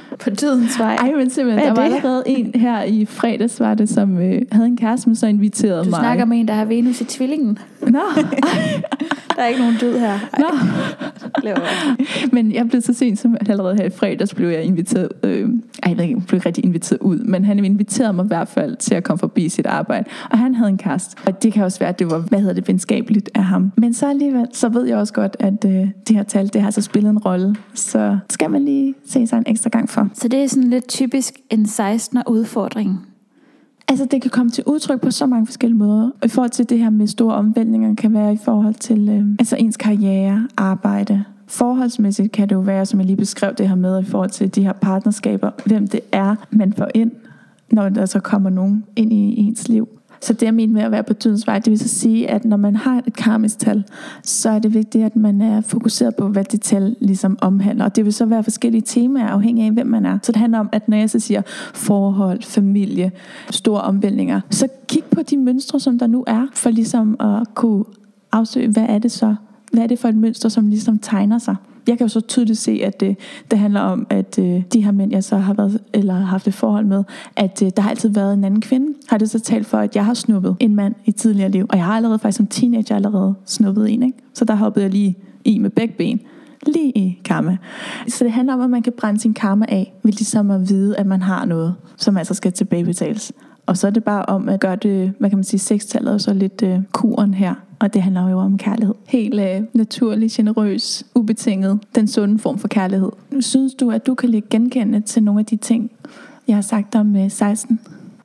På 0.25 0.31
dydens 0.31 0.79
vej? 0.79 0.95
Ej, 0.95 1.13
men 1.13 1.31
simpelthen, 1.31 1.67
der 1.67 1.75
var 1.75 1.83
allerede 1.83 2.23
en 2.27 2.53
her 2.55 2.83
i 2.83 3.05
fredags, 3.05 3.61
var 3.61 3.75
det, 3.75 3.89
som 3.89 4.19
øh, 4.19 4.43
havde 4.53 4.67
en 4.67 4.77
kæreste, 4.77 5.05
som 5.05 5.15
så 5.15 5.27
inviterede 5.27 5.85
du 5.85 5.91
mig. 5.91 5.99
Du 5.99 6.03
snakker 6.03 6.25
med 6.25 6.41
en, 6.41 6.49
der 6.49 6.55
har 6.55 6.65
Venus 6.65 7.01
i 7.01 7.05
tvillingen. 7.05 7.59
Nå. 7.81 7.99
der 9.37 9.43
er 9.45 9.47
ikke 9.47 9.61
nogen 9.61 9.77
død 9.81 9.99
her. 9.99 10.19
Ej. 10.33 10.41
Nå. 11.45 11.51
men 12.33 12.53
jeg 12.53 12.69
blev 12.69 12.83
så 12.83 12.93
sent 12.95 13.19
som 13.19 13.37
allerede 13.49 13.77
her 13.77 13.85
i 13.85 13.91
fredags, 13.91 14.35
blev 14.35 14.49
jeg 14.49 14.63
inviteret, 14.63 15.09
øh, 15.23 15.41
ej, 15.41 15.89
jeg 15.89 15.97
ved 15.97 16.05
ikke, 16.05 16.17
jeg 16.17 16.27
blev 16.27 16.41
rigtig 16.41 16.65
inviteret 16.65 17.01
ud, 17.01 17.19
men 17.19 17.45
han 17.45 17.65
inviterede 17.65 18.13
mig 18.13 18.25
i 18.25 18.29
hvert 18.29 18.49
fald 18.49 18.77
til 18.77 18.95
at 18.95 19.05
komme 19.05 19.19
forbi 19.19 19.49
sit 19.49 19.67
arbejde. 19.67 20.05
Og 20.31 20.39
han 20.39 20.55
havde 20.55 20.71
en 20.71 20.79
kæreste. 20.79 21.17
Og 21.27 21.43
det 21.43 21.53
kan 21.53 21.65
også 21.65 21.79
være, 21.79 21.89
at 21.89 21.99
det 21.99 22.11
var, 22.11 22.19
hvad 22.19 22.39
hedder 22.39 22.55
det, 22.55 22.69
venskabeligt 22.69 23.31
af 23.35 23.45
ham. 23.45 23.73
Men 23.77 23.95
så 23.95 24.09
alligevel, 24.09 24.47
så 24.53 24.69
ved 24.69 24.87
jeg 24.87 24.97
også 24.97 25.13
godt, 25.13 25.37
at 25.41 25.65
øh, 25.65 25.89
det 26.09 26.17
her 26.17 26.23
tal, 26.23 26.53
det 26.53 26.63
har 26.63 26.71
så 26.71 26.83
spillet 26.83 27.11
en 27.11 27.19
rolle. 27.19 27.57
Så 27.75 28.19
skal 28.31 28.51
man 28.51 28.65
lige 28.65 28.95
se 29.07 29.27
sig 29.27 29.39
en 29.39 29.45
ekstra 29.47 29.71
gang 29.71 29.91
for. 29.91 29.98
Så 30.15 30.29
det 30.29 30.43
er 30.43 30.47
sådan 30.47 30.71
lidt 30.71 30.89
typisk 30.89 31.41
en 31.51 31.65
16'er 31.65 32.23
udfordring. 32.27 33.07
Altså 33.89 34.05
det 34.05 34.23
kan 34.23 34.31
komme 34.31 34.51
til 34.51 34.65
udtryk 34.67 35.01
på 35.01 35.11
så 35.11 35.27
mange 35.27 35.47
forskellige 35.47 35.79
måder. 35.79 36.11
I 36.25 36.29
forhold 36.29 36.51
til 36.51 36.69
det 36.69 36.79
her 36.79 36.91
med 36.91 37.07
store 37.07 37.35
omvæltninger 37.35 37.95
kan 37.95 38.15
være 38.15 38.33
i 38.33 38.39
forhold 38.45 38.75
til 38.75 39.09
øh, 39.09 39.25
altså 39.39 39.57
ens 39.57 39.77
karriere, 39.77 40.49
arbejde. 40.57 41.25
Forholdsmæssigt 41.47 42.33
kan 42.33 42.49
det 42.49 42.55
jo 42.55 42.61
være, 42.61 42.87
som 42.87 42.99
jeg 43.01 43.07
lige 43.07 43.17
beskrev 43.17 43.55
det 43.55 43.69
her 43.69 43.75
med, 43.75 44.03
i 44.03 44.05
forhold 44.05 44.31
til 44.31 44.55
de 44.55 44.63
her 44.63 44.73
partnerskaber, 44.73 45.51
hvem 45.67 45.87
det 45.87 46.01
er, 46.13 46.35
man 46.51 46.73
får 46.73 46.89
ind, 46.95 47.13
når 47.71 47.89
der 47.89 48.07
så 48.07 48.21
kommer 48.21 48.51
nogen 48.51 48.85
ind 48.97 49.13
i 49.13 49.37
ens 49.37 49.69
liv. 49.69 49.89
Så 50.21 50.33
det 50.33 50.43
jeg 50.43 50.55
mener 50.55 50.73
med 50.73 50.83
at 50.83 50.91
være 50.91 51.03
på 51.03 51.13
dydens 51.13 51.47
vej, 51.47 51.59
det 51.59 51.71
vil 51.71 51.79
så 51.79 51.89
sige, 51.89 52.31
at 52.31 52.45
når 52.45 52.57
man 52.57 52.77
har 52.77 53.03
et 53.07 53.17
karmisk 53.17 53.59
tal, 53.59 53.85
så 54.23 54.51
er 54.51 54.59
det 54.59 54.75
vigtigt, 54.75 55.05
at 55.05 55.17
man 55.17 55.41
er 55.41 55.61
fokuseret 55.61 56.17
på, 56.17 56.29
hvad 56.29 56.45
det 56.45 56.61
tal 56.61 56.97
ligesom 57.01 57.39
omhandler. 57.41 57.85
Og 57.85 57.97
det 57.97 58.05
vil 58.05 58.13
så 58.13 58.27
være 58.27 58.43
forskellige 58.43 58.83
temaer, 58.83 59.29
afhængig 59.29 59.67
af, 59.67 59.73
hvem 59.73 59.87
man 59.87 60.07
er. 60.07 60.19
Så 60.23 60.33
det 60.33 60.41
handler 60.41 60.59
om, 60.59 60.69
at 60.73 60.89
når 60.89 60.97
jeg 60.97 61.11
så 61.11 61.21
siger 61.21 61.43
forhold, 61.75 62.43
familie, 62.43 63.13
store 63.51 63.81
omvæltninger, 63.81 64.41
så 64.51 64.69
kig 64.89 65.05
på 65.05 65.23
de 65.23 65.37
mønstre, 65.37 65.81
som 65.81 65.99
der 65.99 66.07
nu 66.07 66.25
er, 66.27 66.47
for 66.55 66.71
ligesom 66.71 67.17
at 67.21 67.55
kunne 67.55 67.85
afsøge, 68.33 68.69
hvad 68.69 68.87
er 68.89 68.99
det 68.99 69.13
så? 69.13 69.35
Hvad 69.73 69.83
er 69.83 69.87
det 69.87 69.99
for 69.99 70.09
et 70.09 70.17
mønster, 70.17 70.49
som 70.49 70.69
ligesom 70.69 70.99
tegner 70.99 71.39
sig? 71.39 71.57
Jeg 71.89 71.99
kan 71.99 72.05
jo 72.05 72.09
så 72.09 72.21
tydeligt 72.21 72.59
se, 72.59 72.81
at 72.85 73.01
det, 73.01 73.17
det 73.51 73.59
handler 73.59 73.81
om, 73.81 74.07
at 74.11 74.39
øh, 74.39 74.63
de 74.73 74.85
her 74.85 74.93
mænd, 74.93 75.13
jeg 75.13 75.25
så 75.25 75.37
har 75.37 75.55
været, 75.55 75.81
eller 75.93 76.15
haft 76.15 76.47
et 76.47 76.55
forhold 76.55 76.87
med, 76.87 77.05
at 77.37 77.63
øh, 77.63 77.71
der 77.77 77.83
har 77.83 77.91
altid 77.91 78.09
været 78.09 78.35
en 78.35 78.45
anden 78.45 78.61
kvinde. 78.61 78.95
Har 79.09 79.19
det 79.19 79.31
så 79.31 79.41
talt 79.41 79.67
for, 79.67 79.79
at 79.79 79.97
jeg 79.97 80.05
har 80.05 80.15
snuppet 80.15 80.57
en 80.61 80.75
mand 80.75 80.95
i 81.05 81.13
tidligere 81.13 81.51
liv. 81.51 81.67
Og 81.69 81.77
jeg 81.77 81.85
har 81.85 81.97
allerede 81.97 82.19
faktisk 82.19 82.37
som 82.37 82.47
teenager 82.47 82.97
allerede 82.97 83.35
snuppet 83.45 83.95
en. 83.95 84.03
Ikke? 84.03 84.19
Så 84.35 84.45
der 84.45 84.55
hoppede 84.55 84.83
jeg 84.83 84.93
lige 84.93 85.17
i 85.45 85.59
med 85.59 85.71
begge 85.71 85.95
ben 85.99 86.21
lige 86.67 86.91
i 86.91 87.21
karma. 87.25 87.57
Så 88.09 88.25
det 88.25 88.33
handler 88.33 88.55
om, 88.55 88.61
at 88.61 88.71
man 88.71 88.83
kan 88.83 88.93
brænde 88.99 89.21
sin 89.21 89.35
karma 89.35 89.67
af, 89.69 89.95
ved 90.03 90.13
ligesom 90.13 90.51
at 90.51 90.69
vide, 90.69 90.97
at 90.97 91.07
man 91.07 91.23
har 91.23 91.45
noget, 91.45 91.75
som 91.97 92.17
altså 92.17 92.35
skal 92.35 92.53
tilbagebetales. 92.53 93.33
Og 93.69 93.77
så 93.77 93.87
er 93.87 93.91
det 93.91 94.05
bare 94.05 94.27
om 94.27 94.49
at 94.49 94.61
gøre 94.61 94.77
det, 94.77 95.13
hvad 95.19 95.31
kan 95.31 95.39
man 95.39 95.45
sige, 95.45 95.61
sekstallet 95.61 96.13
og 96.15 96.21
så 96.21 96.35
lidt 96.35 96.63
øh, 96.63 96.79
kuren 96.93 97.35
her. 97.35 97.55
Og 97.79 97.95
det 97.95 98.03
handler 98.03 98.31
jo 98.31 98.39
om 98.39 98.59
kærlighed. 98.59 98.95
Helt 99.07 99.41
øh, 99.41 99.63
naturlig, 99.73 100.31
generøs, 100.31 101.07
ubetinget. 101.15 101.79
Den 101.95 102.09
sunde 102.09 102.39
form 102.39 102.59
for 102.59 102.69
kærlighed. 102.69 103.11
Synes 103.41 103.75
du, 103.75 103.91
at 103.91 104.07
du 104.07 104.15
kan 104.15 104.29
lægge 104.29 104.49
genkendende 104.51 105.01
til 105.01 105.23
nogle 105.23 105.41
af 105.41 105.47
de 105.47 105.57
ting, 105.57 105.91
jeg 106.49 106.57
har 106.57 106.63
sagt 106.63 106.95
om 106.95 107.17
øh, 107.17 107.31
16? 107.31 107.81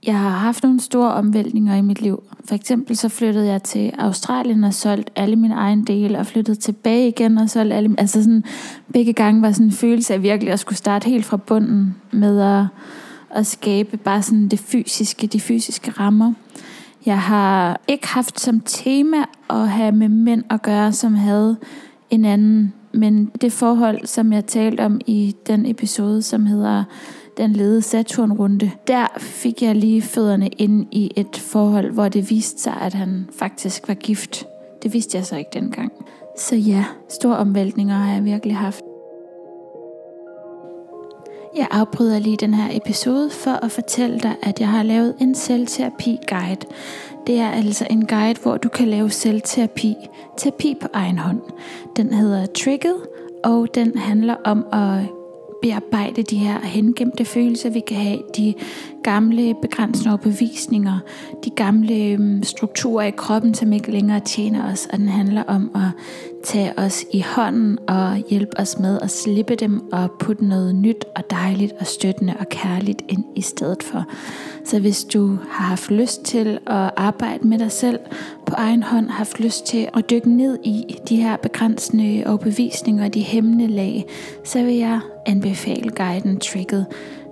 Jeg 0.06 0.20
har 0.20 0.30
haft 0.30 0.64
nogle 0.64 0.80
store 0.80 1.14
omvæltninger 1.14 1.76
i 1.76 1.82
mit 1.82 2.02
liv. 2.02 2.24
For 2.46 2.56
eksempel 2.56 2.98
så 2.98 3.10
flyttede 3.10 3.48
jeg 3.48 3.64
til 3.64 3.92
Australien 3.98 4.64
og 4.64 4.74
solgte 4.74 5.12
alle 5.16 5.36
mine 5.36 5.56
egen 5.56 5.84
dele, 5.84 6.20
og 6.20 6.26
flyttede 6.26 6.60
tilbage 6.60 7.08
igen 7.08 7.38
og 7.38 7.50
solgte 7.50 7.76
alle... 7.76 7.96
Altså 7.98 8.24
sådan, 8.24 8.44
begge 8.94 9.14
gange 9.14 9.42
var 9.42 9.52
sådan 9.52 9.66
en 9.66 9.72
følelse 9.72 10.14
af 10.14 10.24
virkelig 10.24 10.54
at 10.54 10.60
skulle 10.60 10.78
starte 10.78 11.10
helt 11.10 11.26
fra 11.26 11.38
bunden 11.38 11.96
med 12.12 12.42
at 12.42 12.66
at 13.36 13.48
skabe 13.48 13.98
bare 13.98 14.22
sådan 14.22 14.48
det 14.48 14.60
fysiske, 14.60 15.28
de 15.28 15.40
fysiske 15.40 15.92
rammer. 15.92 16.34
Jeg 17.06 17.20
har 17.20 17.82
ikke 17.88 18.08
haft 18.08 18.40
som 18.40 18.60
tema 18.60 19.18
at 19.50 19.70
have 19.70 19.92
med 19.92 20.10
mænd 20.10 20.44
at 20.50 20.62
gøre, 20.62 20.92
som 20.92 21.14
havde 21.16 21.58
en 22.10 22.26
anden. 22.26 22.74
Men 22.92 23.26
det 23.42 23.54
forhold, 23.54 24.06
som 24.06 24.34
jeg 24.34 24.46
talte 24.46 24.82
om 24.82 25.02
i 25.08 25.36
den 25.48 25.66
episode, 25.66 26.22
som 26.22 26.46
hedder 26.46 26.84
den 27.38 27.54
lede 27.54 27.82
Saturn-runde, 27.82 28.72
der 28.88 29.08
fik 29.18 29.62
jeg 29.62 29.76
lige 29.76 30.02
fødderne 30.02 30.48
ind 30.48 30.88
i 30.92 31.12
et 31.16 31.36
forhold, 31.38 31.92
hvor 31.92 32.10
det 32.10 32.30
viste 32.30 32.62
sig, 32.62 32.74
at 32.82 32.94
han 32.94 33.30
faktisk 33.40 33.88
var 33.88 33.94
gift. 33.94 34.46
Det 34.84 34.94
vidste 34.94 35.18
jeg 35.18 35.26
så 35.26 35.36
ikke 35.36 35.52
dengang. 35.54 35.92
Så 36.38 36.56
ja, 36.56 36.86
store 37.10 37.38
omvæltninger 37.38 37.96
har 37.96 38.14
jeg 38.14 38.26
virkelig 38.26 38.58
haft. 38.58 38.83
Jeg 41.56 41.68
afbryder 41.72 42.20
lige 42.20 42.38
den 42.38 42.54
her 42.54 42.78
episode 42.78 43.30
for 43.30 43.52
at 43.52 43.72
fortælle 43.72 44.20
dig, 44.20 44.36
at 44.42 44.60
jeg 44.60 44.68
har 44.68 44.84
lavet 44.84 45.16
en 45.20 45.36
selvterapi-guide. 45.36 46.62
Det 47.28 47.40
er 47.40 47.50
altså 47.52 47.88
en 47.90 48.06
guide, 48.06 48.40
hvor 48.42 48.58
du 48.58 48.70
kan 48.70 48.88
lave 48.88 49.10
selvterapi, 49.10 49.96
terapi 50.38 50.76
på 50.82 50.88
egen 50.94 51.18
hånd. 51.18 51.42
Den 51.96 52.14
hedder 52.14 52.46
Trigget, 52.46 52.96
og 53.44 53.68
den 53.76 53.98
handler 53.98 54.36
om 54.46 54.66
at 54.72 55.06
bearbejde 55.62 56.24
de 56.24 56.38
her 56.38 56.60
hengemte 56.60 57.26
følelser, 57.26 57.70
vi 57.70 57.80
kan 57.80 57.98
have, 57.98 58.20
de 58.38 58.54
gamle 59.04 59.56
begrænsende 59.62 60.10
overbevisninger, 60.10 61.00
de 61.46 61.50
gamle 61.50 61.96
øhm, 61.96 62.44
strukturer 62.44 63.06
i 63.06 63.12
kroppen, 63.12 63.54
som 63.54 63.74
ikke 63.74 63.92
længere 63.92 64.20
tjener 64.20 64.72
os, 64.72 64.88
og 64.92 64.98
den 64.98 65.10
handler 65.10 65.44
om 65.44 65.72
at 65.76 66.04
tage 66.44 66.74
os 66.78 67.06
i 67.12 67.22
hånden 67.22 67.78
og 67.88 68.16
hjælpe 68.30 68.60
os 68.60 68.80
med 68.80 69.00
at 69.02 69.12
slippe 69.12 69.56
dem 69.56 69.92
og 69.92 70.12
putte 70.20 70.46
noget 70.46 70.76
nyt 70.76 71.06
og 71.16 71.24
dejligt 71.30 71.74
og 71.80 71.88
støttende 71.88 72.34
og 72.40 72.50
kærligt 72.50 73.02
ind 73.10 73.26
i 73.36 73.42
stedet 73.42 73.84
for. 73.84 74.06
Så 74.66 74.80
hvis 74.80 75.04
du 75.04 75.38
har 75.50 75.66
haft 75.66 75.92
lyst 75.92 76.24
til 76.24 76.60
at 76.68 76.92
arbejde 76.98 77.48
med 77.48 77.60
dig 77.60 77.72
selv 77.72 78.00
på 78.46 78.54
egen 78.58 78.84
hånd, 78.84 79.10
har 79.10 79.18
haft 79.18 79.40
lyst 79.40 79.66
til 79.66 79.90
at 79.94 80.10
dykke 80.10 80.30
ned 80.30 80.60
i 80.64 80.96
de 81.10 81.16
her 81.16 81.38
begrænsende 81.38 82.24
overbevisninger 82.28 83.06
og 83.06 83.14
de 83.14 83.22
hemmende 83.22 83.68
lag, 83.68 84.06
så 84.44 84.64
vil 84.64 84.76
jeg 84.76 85.00
anbefale 85.26 85.90
guiden 85.90 86.40
Tricket. 86.40 86.86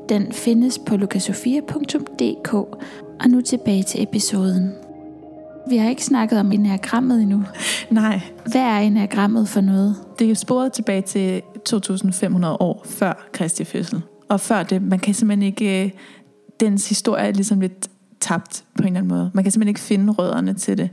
Den 0.10 0.32
findes 0.32 0.80
på 0.80 0.98
lukasofia.dk. 0.98 2.54
Og 2.54 3.30
nu 3.30 3.42
tilbage 3.42 3.84
til 3.84 4.04
episoden. 4.04 4.91
Vi 5.70 5.78
har 5.78 5.90
ikke 5.90 6.06
snakket 6.06 6.40
om 6.40 6.52
enagrammet 6.52 7.22
endnu. 7.22 7.44
Nej. 7.92 8.22
Hvad 8.52 8.62
er 8.62 8.78
enagrammet 8.78 9.48
for 9.48 9.62
noget? 9.62 9.96
Det 10.20 10.32
er 10.32 10.36
sporet 10.36 10.74
tilbage 10.74 11.02
til 11.02 11.42
2500 11.66 12.58
år 12.60 12.86
før 12.86 13.30
Kristi 13.34 13.64
fødsel. 13.64 14.02
Og 14.30 14.40
før 14.40 14.64
det, 14.64 14.82
man 14.82 15.00
kan 15.00 15.14
simpelthen 15.14 15.44
ikke... 15.44 15.86
Øh, 15.86 15.92
dens 16.60 16.90
historie 16.90 17.28
er 17.28 17.32
ligesom 17.32 17.60
lidt 17.60 17.90
tabt 18.20 18.64
på 18.76 18.82
en 18.82 18.88
eller 18.88 19.00
anden 19.00 19.18
måde. 19.18 19.32
Man 19.34 19.44
kan 19.44 19.52
simpelthen 19.52 19.70
ikke 19.70 19.80
finde 19.80 20.14
rødderne 20.14 20.54
til 20.54 20.78
det. 20.78 20.90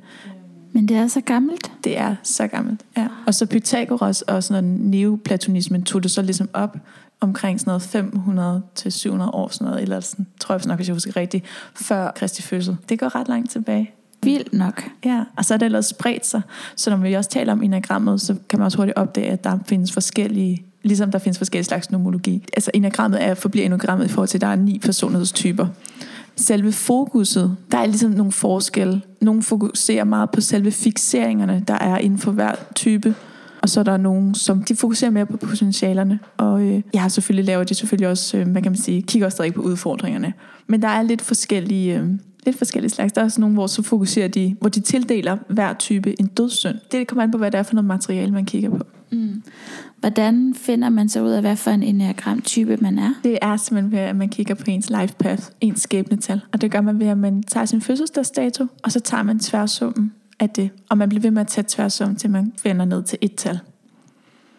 Men 0.73 0.89
det 0.89 0.97
er 0.97 1.07
så 1.07 1.21
gammelt. 1.21 1.73
Det 1.85 1.99
er 1.99 2.17
så 2.23 2.47
gammelt, 2.47 2.85
ja. 2.97 3.09
Og 3.27 3.35
så 3.35 3.47
Pythagoras 3.47 4.23
og 4.23 4.45
sådan 4.45 4.65
noget 4.65 4.81
neoplatonismen 4.81 5.83
tog 5.83 6.03
det 6.03 6.11
så 6.11 6.23
ligesom 6.23 6.49
op 6.53 6.77
omkring 7.21 7.61
sådan 7.61 7.71
noget 7.71 7.83
500 7.83 8.63
til 8.75 8.93
700 8.93 9.31
år, 9.31 9.49
sådan 9.49 9.65
noget, 9.65 9.83
eller 9.83 10.01
sådan, 10.01 10.27
tror 10.41 10.55
jeg 10.55 10.63
nok, 10.67 10.77
hvis 10.79 10.89
jeg 10.89 10.95
husker 10.95 11.17
rigtigt, 11.17 11.45
før 11.75 12.11
Kristi 12.11 12.43
fødsel. 12.43 12.77
Det 12.89 12.99
går 12.99 13.15
ret 13.15 13.29
langt 13.29 13.51
tilbage. 13.51 13.95
Vildt 14.23 14.53
nok. 14.53 14.85
Ja, 15.05 15.25
og 15.37 15.45
så 15.45 15.55
er 15.55 15.59
det 15.59 15.67
ellers 15.67 15.87
spredt 15.87 16.27
sig. 16.27 16.41
Så 16.77 16.91
når 16.91 16.97
vi 16.97 17.15
også 17.15 17.31
taler 17.31 17.53
om 17.53 17.63
enagrammet, 17.63 18.21
så 18.21 18.35
kan 18.49 18.59
man 18.59 18.67
også 18.67 18.79
hurtigt 18.79 18.99
opdage, 18.99 19.31
at 19.31 19.45
der 19.45 19.59
findes 19.67 19.93
forskellige 19.93 20.65
ligesom 20.83 21.11
der 21.11 21.19
findes 21.19 21.39
forskellige 21.39 21.65
slags 21.65 21.91
nomologi. 21.91 22.45
Altså 22.57 22.71
enagrammet 22.75 23.25
er, 23.25 23.35
forbliver 23.35 23.67
enagrammet 23.67 24.05
i 24.05 24.09
forhold 24.09 24.29
til, 24.29 24.39
at 24.39 24.43
der 24.43 24.47
er 24.47 24.57
ni 24.57 24.79
personlighedstyper. 24.79 25.67
Selve 26.37 26.73
fokuset, 26.73 27.57
der 27.73 27.79
er 27.79 27.87
ligesom 27.87 28.11
nogle 28.11 28.33
forskelle. 28.33 29.03
Nogle 29.21 29.43
fokuserer 29.43 30.05
meget 30.05 30.31
på 30.31 30.41
selve 30.41 30.71
fixeringerne, 30.71 31.65
der 31.69 31.75
er 31.75 31.99
inden 31.99 32.19
for 32.19 32.33
hver 32.33 32.53
type. 32.75 33.15
Og 33.63 33.69
så 33.69 33.81
er 33.81 33.85
der 33.85 33.97
nogen, 33.97 34.35
som 34.35 34.63
de 34.63 34.77
fokuserer 34.77 35.11
mere 35.11 35.27
på 35.27 35.37
potentialerne. 35.37 36.19
Og 36.37 36.63
øh, 36.63 36.83
jeg 36.93 37.03
har 37.03 37.09
selvfølgelig 37.09 37.45
lavet 37.45 37.69
de 37.69 37.75
selvfølgelig 37.75 38.09
også, 38.09 38.37
øh, 38.37 38.49
hvad 38.49 38.63
kan 38.63 38.73
man 38.73 38.79
sige, 38.79 39.03
kigger 39.03 39.27
også 39.27 39.37
stadig 39.37 39.55
på 39.55 39.63
udfordringerne. 39.63 40.33
Men 40.67 40.83
der 40.83 40.89
er 40.89 41.03
lidt 41.03 41.23
forskellige, 41.23 41.99
øh, 41.99 42.09
lidt 42.49 42.59
forskellige 42.59 42.91
slags. 42.91 43.13
Der 43.13 43.21
er 43.21 43.25
også 43.25 43.41
nogle, 43.41 43.55
hvor 43.55 43.67
så 43.67 43.83
fokuserer 43.83 44.29
de, 44.29 44.57
hvor 44.61 44.69
de 44.69 44.81
tildeler 44.81 45.37
hver 45.49 45.73
type 45.73 46.21
en 46.21 46.27
dødssynd. 46.27 46.77
Det 46.93 47.07
kommer 47.07 47.23
an 47.23 47.31
på, 47.31 47.39
hvad 47.39 47.51
det 47.51 47.59
er 47.59 47.63
for 47.63 47.75
noget 47.75 47.87
materiale, 47.87 48.33
man 48.33 48.45
kigger 48.45 48.71
på. 48.71 48.79
Mm. 49.11 49.43
Hvordan 50.01 50.55
finder 50.55 50.89
man 50.89 51.09
så 51.09 51.23
ud 51.23 51.31
af, 51.31 51.41
hvad 51.41 51.57
for 51.57 51.71
en 51.71 51.83
enneagram-type 51.83 52.77
man 52.77 52.99
er? 52.99 53.15
Det 53.25 53.39
er 53.43 53.57
simpelthen 53.57 53.93
ved, 53.93 53.99
at 53.99 54.17
man 54.17 54.29
kigger 54.29 54.55
på 54.55 54.65
ens 54.69 54.91
life 54.91 55.15
path, 55.19 55.43
ens 55.61 55.81
skæbnetal. 55.81 56.41
Og 56.53 56.61
det 56.61 56.71
gør 56.71 56.81
man 56.81 57.01
ved, 57.01 57.07
at 57.07 57.19
man 57.19 57.43
tager 57.43 57.67
sin 57.67 57.81
fødselsdagsdato, 57.81 58.67
og 58.83 58.93
så 58.93 59.01
tager 59.01 59.23
man 59.23 59.39
tværsummen 59.39 60.13
af 60.41 60.51
det. 60.51 60.71
Og 60.89 60.99
man 60.99 61.09
bliver 61.09 61.23
ved 61.23 61.31
med 61.31 61.41
at 61.41 61.47
tage 61.47 61.65
tværsummen, 61.69 62.17
til 62.17 62.31
man 62.31 62.53
finder 62.63 62.85
ned 62.85 63.03
til 63.03 63.19
et 63.21 63.35
tal. 63.35 63.59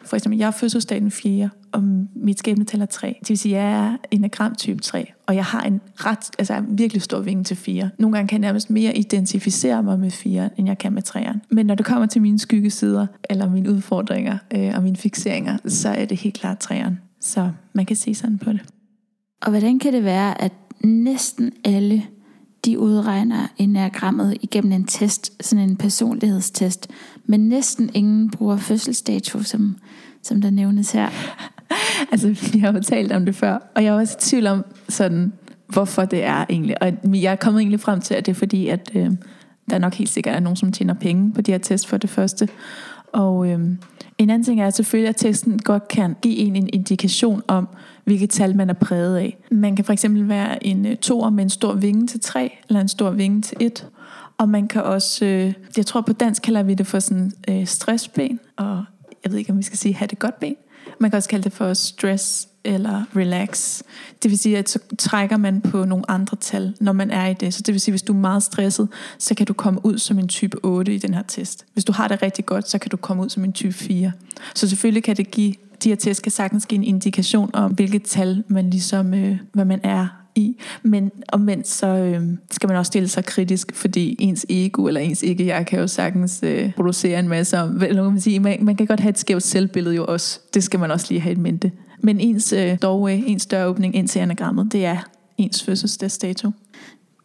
For 0.09 0.15
eksempel, 0.15 0.39
jeg 0.39 0.47
er 0.47 0.51
fødselsdag 0.51 1.01
den 1.01 1.11
4, 1.11 1.49
og 1.71 1.83
mit 2.15 2.39
skæbnetal 2.39 2.81
er 2.81 2.85
3. 2.85 3.17
Det 3.19 3.29
vil 3.29 3.37
sige, 3.37 3.57
at 3.57 3.63
jeg 3.63 3.85
er 3.85 3.97
enagram 4.11 4.55
type 4.55 4.81
3, 4.81 5.11
og 5.27 5.35
jeg 5.35 5.45
har 5.45 5.61
en 5.61 5.81
ret, 5.95 6.31
altså 6.39 6.53
en 6.53 6.77
virkelig 6.77 7.01
stor 7.01 7.19
vinge 7.19 7.43
til 7.43 7.57
4. 7.57 7.89
Nogle 7.97 8.15
gange 8.17 8.27
kan 8.27 8.41
jeg 8.41 8.47
nærmest 8.47 8.69
mere 8.69 8.97
identificere 8.97 9.83
mig 9.83 9.99
med 9.99 10.11
4, 10.11 10.49
end 10.57 10.67
jeg 10.67 10.77
kan 10.77 10.93
med 10.93 11.03
3'eren. 11.09 11.37
Men 11.49 11.65
når 11.65 11.75
det 11.75 11.85
kommer 11.85 12.05
til 12.05 12.21
mine 12.21 12.39
skyggesider, 12.39 13.07
eller 13.29 13.49
mine 13.49 13.71
udfordringer 13.71 14.37
øh, 14.55 14.71
og 14.75 14.83
mine 14.83 14.97
fixeringer, 14.97 15.57
så 15.67 15.89
er 15.89 16.05
det 16.05 16.17
helt 16.17 16.35
klart 16.35 16.71
3'eren. 16.71 16.93
Så 17.21 17.51
man 17.73 17.85
kan 17.85 17.95
se 17.95 18.15
sådan 18.15 18.37
på 18.37 18.51
det. 18.51 18.61
Og 19.41 19.49
hvordan 19.49 19.79
kan 19.79 19.93
det 19.93 20.03
være, 20.03 20.41
at 20.41 20.53
næsten 20.83 21.51
alle 21.63 22.03
de 22.65 22.79
udregner 22.79 23.47
enagrammet 23.57 24.37
igennem 24.41 24.71
en 24.71 24.83
test, 24.83 25.43
sådan 25.45 25.69
en 25.69 25.75
personlighedstest, 25.75 26.87
men 27.25 27.39
næsten 27.39 27.89
ingen 27.93 28.31
bruger 28.31 28.57
fødselsdato, 28.57 29.43
som, 29.43 29.77
som 30.23 30.41
der 30.41 30.49
nævnes 30.49 30.91
her. 30.91 31.09
altså, 32.11 32.49
vi 32.53 32.59
har 32.59 32.73
jo 32.73 32.81
talt 32.81 33.11
om 33.11 33.25
det 33.25 33.35
før, 33.35 33.71
og 33.75 33.83
jeg 33.83 33.89
er 33.89 33.99
også 33.99 34.15
i 34.19 34.21
tvivl 34.21 34.47
om, 34.47 34.65
sådan, 34.89 35.33
hvorfor 35.67 36.05
det 36.05 36.23
er 36.23 36.45
egentlig. 36.49 36.83
Og 36.83 36.93
jeg 37.03 37.31
er 37.31 37.35
kommet 37.35 37.61
egentlig 37.61 37.79
frem 37.79 38.01
til, 38.01 38.13
at 38.13 38.25
det 38.25 38.31
er 38.31 38.35
fordi, 38.35 38.67
at 38.67 38.91
øh, 38.95 39.11
der 39.69 39.77
nok 39.77 39.93
helt 39.93 40.09
sikkert 40.09 40.35
er 40.35 40.39
nogen, 40.39 40.55
som 40.55 40.71
tjener 40.71 40.93
penge 40.93 41.33
på 41.33 41.41
de 41.41 41.51
her 41.51 41.57
test 41.57 41.87
for 41.87 41.97
det 41.97 42.09
første. 42.09 42.49
Og 43.13 43.47
øh, 43.49 43.59
en 44.17 44.29
anden 44.29 44.43
ting 44.43 44.61
er 44.61 44.69
selvfølgelig, 44.69 45.09
at 45.09 45.15
testen 45.15 45.59
godt 45.59 45.87
kan 45.87 46.15
give 46.21 46.35
en 46.35 46.55
en 46.55 46.69
indikation 46.73 47.41
om, 47.47 47.67
hvilket 48.03 48.29
tal 48.29 48.55
man 48.55 48.69
er 48.69 48.73
præget 48.73 49.17
af. 49.17 49.37
Man 49.51 49.75
kan 49.75 49.85
for 49.85 49.93
eksempel 49.93 50.29
være 50.29 50.67
en 50.67 50.85
øh, 50.85 50.95
toer 50.95 51.29
med 51.29 51.43
en 51.43 51.49
stor 51.49 51.73
vinge 51.73 52.07
til 52.07 52.19
3, 52.19 52.57
eller 52.69 52.81
en 52.81 52.87
stor 52.87 53.11
vinge 53.11 53.41
til 53.41 53.57
1. 53.59 53.87
Og 54.37 54.49
man 54.49 54.67
kan 54.67 54.83
også, 54.83 55.25
øh, 55.25 55.53
jeg 55.77 55.85
tror 55.85 56.01
på 56.01 56.13
dansk 56.13 56.41
kalder 56.41 56.63
vi 56.63 56.73
det 56.73 56.87
for 56.87 56.99
sådan 56.99 57.31
øh, 57.49 57.65
stressben, 57.65 58.39
og 58.57 58.83
jeg 59.23 59.31
ved 59.31 59.39
ikke, 59.39 59.51
om 59.51 59.57
vi 59.57 59.63
skal 59.63 59.77
sige 59.77 59.93
have 59.93 60.07
det 60.07 60.19
godt 60.19 60.39
ben. 60.39 60.55
Man 60.99 61.11
kan 61.11 61.17
også 61.17 61.29
kalde 61.29 61.43
det 61.43 61.53
for 61.53 61.73
stress 61.73 62.47
eller 62.63 63.03
relax. 63.15 63.81
Det 64.23 64.31
vil 64.31 64.39
sige, 64.39 64.57
at 64.57 64.69
så 64.69 64.79
trækker 64.97 65.37
man 65.37 65.61
på 65.61 65.85
nogle 65.85 66.11
andre 66.11 66.37
tal, 66.41 66.75
når 66.79 66.91
man 66.91 67.11
er 67.11 67.27
i 67.27 67.33
det. 67.33 67.53
Så 67.53 67.61
det 67.61 67.73
vil 67.73 67.81
sige, 67.81 67.91
at 67.91 67.93
hvis 67.93 68.01
du 68.01 68.13
er 68.13 68.17
meget 68.17 68.43
stresset, 68.43 68.87
så 69.17 69.35
kan 69.35 69.45
du 69.45 69.53
komme 69.53 69.85
ud 69.85 69.97
som 69.97 70.19
en 70.19 70.27
type 70.27 70.57
8 70.63 70.95
i 70.95 70.97
den 70.97 71.13
her 71.13 71.23
test. 71.27 71.65
Hvis 71.73 71.85
du 71.85 71.91
har 71.91 72.07
det 72.07 72.21
rigtig 72.21 72.45
godt, 72.45 72.69
så 72.69 72.77
kan 72.77 72.89
du 72.91 72.97
komme 72.97 73.23
ud 73.23 73.29
som 73.29 73.43
en 73.43 73.53
type 73.53 73.73
4. 73.73 74.11
Så 74.55 74.69
selvfølgelig 74.69 75.03
kan 75.03 75.15
det 75.15 75.31
give, 75.31 75.53
de 75.83 75.89
her 75.89 75.95
test 75.95 76.21
kan 76.21 76.31
sagtens 76.31 76.65
give 76.65 76.77
en 76.77 76.83
indikation 76.83 77.49
om, 77.53 77.71
hvilket 77.71 78.03
tal 78.03 78.43
man 78.47 78.69
ligesom, 78.69 79.13
øh, 79.13 79.37
hvad 79.53 79.65
man 79.65 79.79
er 79.83 80.18
i. 80.35 80.57
Men 80.83 81.11
omvendt 81.31 81.67
så 81.67 81.87
øh, 81.87 82.21
skal 82.51 82.67
man 82.67 82.77
også 82.77 82.89
stille 82.89 83.07
sig 83.07 83.25
kritisk, 83.25 83.75
fordi 83.75 84.15
ens 84.19 84.45
ego 84.49 84.87
eller 84.87 85.01
ens 85.01 85.23
ikke-jeg 85.23 85.65
kan 85.65 85.79
jo 85.79 85.87
sagtens 85.87 86.39
øh, 86.43 86.73
producere 86.75 87.19
en 87.19 87.27
masse 87.27 87.57
om, 87.57 87.83
eller 87.83 88.09
man, 88.09 88.21
sige, 88.21 88.39
man, 88.39 88.57
man 88.61 88.75
kan 88.75 88.85
godt 88.85 88.99
have 88.99 89.09
et 89.09 89.19
skævt 89.19 89.43
selvbillede 89.43 89.95
jo 89.95 90.05
også. 90.05 90.39
Det 90.53 90.63
skal 90.63 90.79
man 90.79 90.91
også 90.91 91.05
lige 91.09 91.21
have 91.21 91.33
i 91.33 91.39
mente. 91.39 91.71
Men 92.01 92.19
ens 92.19 92.53
øh, 92.53 92.77
doorway, 92.81 93.17
øh, 93.17 93.29
ens 93.31 93.45
døråbning 93.45 93.95
ind 93.95 94.07
til 94.07 94.19
anagrammet, 94.19 94.71
det 94.71 94.85
er 94.85 94.97
ens 95.37 95.63
fødselsdagsdato. 95.63 96.51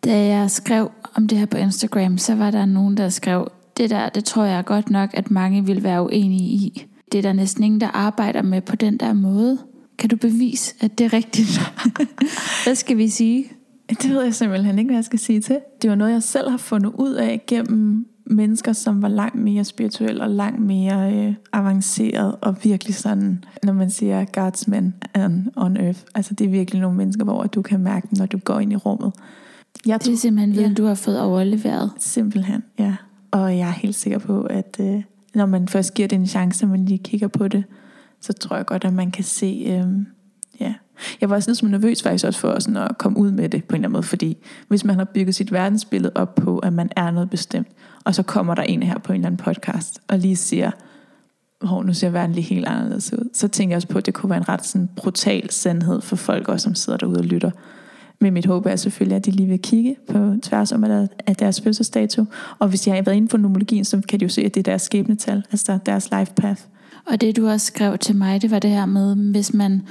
Da 0.04 0.26
jeg 0.26 0.50
skrev 0.50 0.90
om 1.14 1.28
det 1.28 1.38
her 1.38 1.46
på 1.46 1.56
Instagram, 1.56 2.18
så 2.18 2.34
var 2.34 2.50
der 2.50 2.64
nogen, 2.64 2.96
der 2.96 3.08
skrev, 3.08 3.50
det 3.76 3.90
der, 3.90 4.08
det 4.08 4.24
tror 4.24 4.44
jeg 4.44 4.64
godt 4.64 4.90
nok, 4.90 5.10
at 5.12 5.30
mange 5.30 5.66
vil 5.66 5.82
være 5.82 6.02
uenige 6.02 6.48
i. 6.48 6.86
Det 7.12 7.18
er 7.18 7.22
der 7.22 7.32
næsten 7.32 7.64
ingen, 7.64 7.80
der 7.80 7.88
arbejder 7.88 8.42
med 8.42 8.60
på 8.60 8.76
den 8.76 8.96
der 8.96 9.12
måde. 9.12 9.58
Kan 9.98 10.10
du 10.10 10.16
bevise, 10.16 10.74
at 10.80 10.98
det 10.98 11.04
er 11.04 11.12
rigtigt? 11.12 11.60
hvad 12.64 12.74
skal 12.74 12.96
vi 12.96 13.08
sige? 13.08 13.44
Det 13.88 14.10
ved 14.10 14.22
jeg 14.22 14.34
simpelthen 14.34 14.78
ikke, 14.78 14.88
hvad 14.88 14.96
jeg 14.96 15.04
skal 15.04 15.18
sige 15.18 15.40
til. 15.40 15.58
Det 15.82 15.90
var 15.90 15.96
noget, 15.96 16.12
jeg 16.12 16.22
selv 16.22 16.50
har 16.50 16.56
fundet 16.56 16.92
ud 16.94 17.12
af 17.12 17.42
gennem 17.46 18.06
mennesker, 18.26 18.72
som 18.72 19.02
var 19.02 19.08
langt 19.08 19.34
mere 19.34 19.64
spirituelle 19.64 20.22
og 20.22 20.30
langt 20.30 20.60
mere 20.60 21.14
øh, 21.14 21.34
avanceret 21.52 22.36
og 22.40 22.56
virkelig 22.62 22.94
sådan, 22.94 23.44
når 23.62 23.72
man 23.72 23.90
siger 23.90 24.24
God's 24.36 24.64
men 24.66 24.94
on 25.56 25.76
earth. 25.76 26.00
Altså 26.14 26.34
det 26.34 26.44
er 26.44 26.50
virkelig 26.50 26.80
nogle 26.80 26.96
mennesker, 26.96 27.24
hvor 27.24 27.44
du 27.44 27.62
kan 27.62 27.80
mærke 27.80 28.08
dem, 28.10 28.18
når 28.18 28.26
du 28.26 28.38
går 28.38 28.60
ind 28.60 28.72
i 28.72 28.76
rummet. 28.76 29.12
Jeg 29.86 30.04
det 30.04 30.12
er 30.12 30.16
simpelthen 30.16 30.56
viden, 30.56 30.68
ja. 30.68 30.74
du 30.74 30.84
har 30.84 30.94
fået 30.94 31.20
overleveret. 31.20 31.90
Simpelthen, 31.98 32.62
ja. 32.78 32.94
Og 33.30 33.58
jeg 33.58 33.68
er 33.68 33.72
helt 33.72 33.94
sikker 33.94 34.18
på, 34.18 34.42
at 34.42 34.76
øh, 34.80 35.02
når 35.34 35.46
man 35.46 35.68
først 35.68 35.94
giver 35.94 36.08
det 36.08 36.16
en 36.16 36.26
chance, 36.26 36.64
og 36.64 36.70
man 36.70 36.84
lige 36.84 36.98
kigger 36.98 37.28
på 37.28 37.48
det, 37.48 37.64
så 38.24 38.32
tror 38.32 38.56
jeg 38.56 38.66
godt, 38.66 38.84
at 38.84 38.92
man 38.92 39.10
kan 39.10 39.24
se, 39.24 39.64
øh, 39.66 39.86
ja. 40.60 40.74
Jeg 41.20 41.30
var 41.30 41.36
også 41.36 41.50
lidt 41.50 41.70
nervøs 41.70 42.02
faktisk 42.02 42.24
også 42.24 42.40
for 42.40 42.58
sådan 42.58 42.76
at 42.76 42.98
komme 42.98 43.18
ud 43.18 43.30
med 43.30 43.48
det 43.48 43.64
på 43.64 43.72
en 43.72 43.74
eller 43.74 43.88
anden 43.88 43.92
måde, 43.92 44.02
fordi 44.02 44.36
hvis 44.68 44.84
man 44.84 44.96
har 44.96 45.04
bygget 45.04 45.34
sit 45.34 45.52
verdensbillede 45.52 46.12
op 46.14 46.34
på, 46.34 46.58
at 46.58 46.72
man 46.72 46.90
er 46.96 47.10
noget 47.10 47.30
bestemt, 47.30 47.68
og 48.04 48.14
så 48.14 48.22
kommer 48.22 48.54
der 48.54 48.62
en 48.62 48.82
her 48.82 48.98
på 48.98 49.12
en 49.12 49.16
eller 49.16 49.26
anden 49.26 49.44
podcast, 49.44 50.00
og 50.08 50.18
lige 50.18 50.36
siger, 50.36 50.70
hvor 51.60 51.82
nu 51.82 51.92
ser 51.92 52.10
verden 52.10 52.34
lige 52.34 52.54
helt 52.54 52.66
anderledes 52.66 53.12
ud, 53.12 53.28
så 53.34 53.48
tænker 53.48 53.72
jeg 53.72 53.76
også 53.76 53.88
på, 53.88 53.98
at 53.98 54.06
det 54.06 54.14
kunne 54.14 54.30
være 54.30 54.38
en 54.38 54.48
ret 54.48 54.66
sådan 54.66 54.88
brutal 54.96 55.50
sandhed 55.50 56.00
for 56.00 56.16
folk 56.16 56.48
også, 56.48 56.64
som 56.64 56.74
sidder 56.74 56.96
derude 56.96 57.18
og 57.18 57.24
lytter. 57.24 57.50
Men 58.20 58.34
mit 58.34 58.46
håb 58.46 58.66
er 58.66 58.76
selvfølgelig, 58.76 59.16
at 59.16 59.26
de 59.26 59.30
lige 59.30 59.48
vil 59.48 59.58
kigge 59.62 59.96
på 60.08 60.34
tværs 60.42 60.72
om 60.72 60.84
af 61.26 61.36
deres 61.38 61.60
fødselsdato. 61.60 62.24
Og 62.58 62.68
hvis 62.68 62.80
de 62.80 62.90
har 62.90 63.02
været 63.02 63.16
inde 63.16 63.28
på 63.28 63.36
nomologien, 63.36 63.84
så 63.84 64.00
kan 64.08 64.20
de 64.20 64.24
jo 64.24 64.28
se, 64.28 64.42
at 64.42 64.54
det 64.54 64.60
er 64.60 64.64
deres 64.64 64.82
skæbnetal, 64.82 65.44
altså 65.52 65.78
deres 65.86 66.10
life 66.18 66.32
path. 66.36 66.62
Og 67.06 67.20
det 67.20 67.36
du 67.36 67.48
også 67.48 67.66
skrev 67.66 67.98
til 67.98 68.16
mig, 68.16 68.42
det 68.42 68.50
var 68.50 68.58
det 68.58 68.70
her 68.70 68.86
med, 68.86 69.16
hvis 69.16 69.54
man 69.54 69.82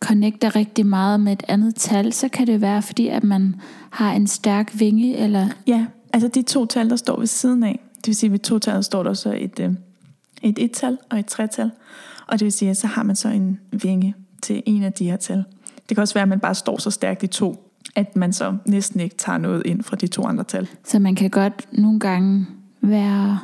connecter 0.00 0.56
rigtig 0.56 0.86
meget 0.86 1.20
med 1.20 1.32
et 1.32 1.42
andet 1.48 1.74
tal, 1.74 2.12
så 2.12 2.28
kan 2.28 2.46
det 2.46 2.60
være, 2.60 2.82
fordi 2.82 3.08
at 3.08 3.24
man 3.24 3.54
har 3.90 4.12
en 4.12 4.26
stærk 4.26 4.70
vinge, 4.74 5.16
eller... 5.16 5.48
Ja, 5.66 5.86
altså 6.12 6.28
de 6.28 6.42
to 6.42 6.66
tal, 6.66 6.90
der 6.90 6.96
står 6.96 7.18
ved 7.18 7.26
siden 7.26 7.62
af, 7.62 7.80
det 7.96 8.06
vil 8.06 8.16
sige, 8.16 8.28
at 8.28 8.32
ved 8.32 8.38
to 8.38 8.58
tal 8.58 8.84
står 8.84 9.02
der 9.02 9.14
så 9.14 9.36
et, 9.38 9.60
øh, 9.60 9.72
et 10.42 10.58
et-tal 10.58 10.98
og 11.10 11.18
et 11.18 11.26
tre-tal, 11.26 11.70
og 12.26 12.38
det 12.38 12.44
vil 12.44 12.52
sige, 12.52 12.70
at 12.70 12.76
så 12.76 12.86
har 12.86 13.02
man 13.02 13.16
så 13.16 13.28
en 13.28 13.60
vinge 13.72 14.14
til 14.42 14.62
en 14.66 14.82
af 14.82 14.92
de 14.92 15.04
her 15.04 15.16
tal. 15.16 15.44
Det 15.88 15.96
kan 15.96 16.02
også 16.02 16.14
være, 16.14 16.22
at 16.22 16.28
man 16.28 16.40
bare 16.40 16.54
står 16.54 16.78
så 16.78 16.90
stærkt 16.90 17.22
i 17.22 17.26
to, 17.26 17.70
at 17.96 18.16
man 18.16 18.32
så 18.32 18.56
næsten 18.66 19.00
ikke 19.00 19.16
tager 19.16 19.38
noget 19.38 19.62
ind 19.66 19.82
fra 19.82 19.96
de 19.96 20.06
to 20.06 20.24
andre 20.24 20.44
tal. 20.44 20.68
Så 20.84 20.98
man 20.98 21.14
kan 21.14 21.30
godt 21.30 21.66
nogle 21.72 22.00
gange 22.00 22.46
være 22.80 23.38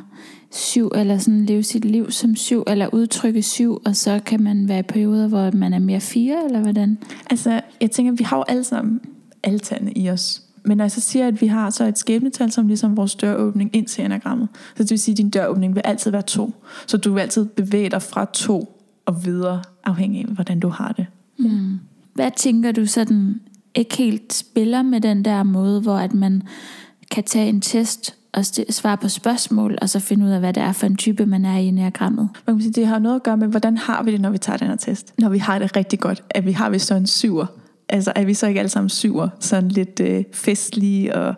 syv, 0.51 0.91
eller 0.95 1.17
sådan 1.17 1.45
leve 1.45 1.63
sit 1.63 1.85
liv 1.85 2.11
som 2.11 2.35
syv, 2.35 2.63
eller 2.67 2.93
udtrykke 2.93 3.41
syv, 3.41 3.81
og 3.85 3.95
så 3.95 4.19
kan 4.25 4.43
man 4.43 4.67
være 4.67 4.79
i 4.79 4.83
perioder, 4.83 5.27
hvor 5.27 5.51
man 5.51 5.73
er 5.73 5.79
mere 5.79 5.99
fire, 5.99 6.45
eller 6.45 6.61
hvordan? 6.61 6.97
Altså, 7.29 7.61
jeg 7.81 7.91
tænker, 7.91 8.11
vi 8.11 8.23
har 8.23 8.37
jo 8.37 8.43
alle 8.47 8.63
sammen 8.63 8.99
alterne 9.43 9.91
i 9.91 10.09
os. 10.09 10.43
Men 10.65 10.77
når 10.77 10.83
jeg 10.83 10.91
så 10.91 11.01
siger, 11.01 11.27
at 11.27 11.41
vi 11.41 11.47
har 11.47 11.69
så 11.69 11.85
et 11.85 11.97
skæbnetal, 11.97 12.51
som 12.51 12.67
ligesom 12.67 12.97
vores 12.97 13.15
døråbning 13.15 13.69
ind 13.73 13.85
til 13.85 14.05
enagrammet, 14.05 14.47
så 14.75 14.83
det 14.83 14.91
vil 14.91 14.99
sige, 14.99 15.13
at 15.13 15.17
din 15.17 15.29
døråbning 15.29 15.75
vil 15.75 15.81
altid 15.85 16.11
være 16.11 16.21
to. 16.21 16.53
Så 16.87 16.97
du 16.97 17.13
vil 17.13 17.21
altid 17.21 17.45
bevæge 17.45 17.89
dig 17.89 18.01
fra 18.01 18.25
to 18.33 18.83
og 19.05 19.25
videre, 19.25 19.61
afhængig 19.83 20.21
af, 20.21 20.33
hvordan 20.33 20.59
du 20.59 20.69
har 20.69 20.91
det. 20.91 21.05
Mm. 21.39 21.79
Hvad 22.13 22.31
tænker 22.37 22.71
du 22.71 22.85
sådan 22.85 23.41
ikke 23.75 23.97
helt 23.97 24.33
spiller 24.33 24.81
med 24.81 25.01
den 25.01 25.25
der 25.25 25.43
måde, 25.43 25.81
hvor 25.81 25.97
at 25.97 26.13
man 26.13 26.43
kan 27.11 27.23
tage 27.23 27.49
en 27.49 27.61
test, 27.61 28.15
at 28.37 28.45
st- 28.45 28.71
svare 28.71 28.97
på 28.97 29.09
spørgsmål, 29.09 29.77
og 29.81 29.89
så 29.89 29.99
finde 29.99 30.25
ud 30.25 30.31
af, 30.31 30.39
hvad 30.39 30.53
det 30.53 30.63
er 30.63 30.71
for 30.71 30.85
en 30.85 30.95
type, 30.95 31.25
man 31.25 31.45
er 31.45 31.57
i 31.57 31.65
enagrammet. 31.65 32.29
Man 32.47 32.55
kan 32.55 32.61
sige, 32.61 32.73
det 32.73 32.87
har 32.87 32.99
noget 32.99 33.15
at 33.15 33.23
gøre 33.23 33.37
med, 33.37 33.47
hvordan 33.47 33.77
har 33.77 34.03
vi 34.03 34.11
det, 34.11 34.21
når 34.21 34.29
vi 34.29 34.37
tager 34.37 34.57
den 34.57 34.67
her 34.67 34.75
test? 34.75 35.13
Når 35.19 35.29
vi 35.29 35.37
har 35.37 35.59
det 35.59 35.75
rigtig 35.75 35.99
godt, 35.99 36.23
at 36.29 36.45
vi 36.45 36.51
har 36.51 36.69
vi 36.69 36.79
så 36.79 36.95
en 36.95 37.07
syver. 37.07 37.45
Altså 37.89 38.13
er 38.15 38.25
vi 38.25 38.33
så 38.33 38.47
ikke 38.47 38.59
alle 38.59 38.69
sammen 38.69 38.89
syver, 38.89 39.29
sådan 39.39 39.69
lidt 39.69 39.99
øh, 39.99 40.23
festlige 40.33 41.15
og 41.15 41.35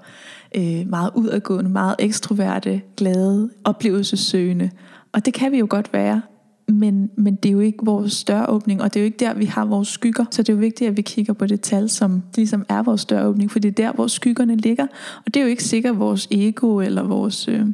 øh, 0.56 0.88
meget 0.88 1.12
udadgående, 1.16 1.70
meget 1.70 1.96
ekstroverte, 2.00 2.82
glade, 2.98 3.50
oplevelsessøgende. 3.64 4.70
Og 5.14 5.26
det 5.26 5.34
kan 5.34 5.52
vi 5.52 5.60
jo 5.60 5.68
godt 5.70 5.94
være, 5.94 6.22
men, 6.70 7.10
men 7.16 7.36
det 7.36 7.50
er 7.50 7.54
jo 7.54 7.60
ikke 7.60 7.86
vores 7.86 8.24
døråbning, 8.24 8.82
og 8.82 8.94
det 8.94 9.00
er 9.00 9.04
jo 9.04 9.06
ikke 9.06 9.18
der, 9.20 9.34
vi 9.34 9.46
har 9.46 9.66
vores 9.66 9.88
skygger. 9.88 10.26
Så 10.32 10.44
det 10.44 10.50
er 10.50 10.54
jo 10.54 10.60
vigtigt, 10.60 10.90
at 10.90 10.98
vi 10.98 11.02
kigger 11.02 11.34
på 11.34 11.46
det 11.46 11.62
tal, 11.62 11.90
som 11.90 12.24
ligesom 12.36 12.66
er 12.70 12.84
vores 12.84 13.06
døråbning, 13.06 13.52
for 13.52 13.60
det 13.60 13.70
er 13.70 13.74
der, 13.74 13.92
hvor 13.92 14.08
skyggerne 14.08 14.56
ligger. 14.56 14.88
Og 15.26 15.34
det 15.34 15.38
er 15.38 15.42
jo 15.44 15.50
ikke 15.50 15.64
sikkert 15.64 16.00
vores 16.00 16.28
ego 16.32 16.80
eller 16.80 17.04
vores... 17.04 17.48
Øh, 17.48 17.66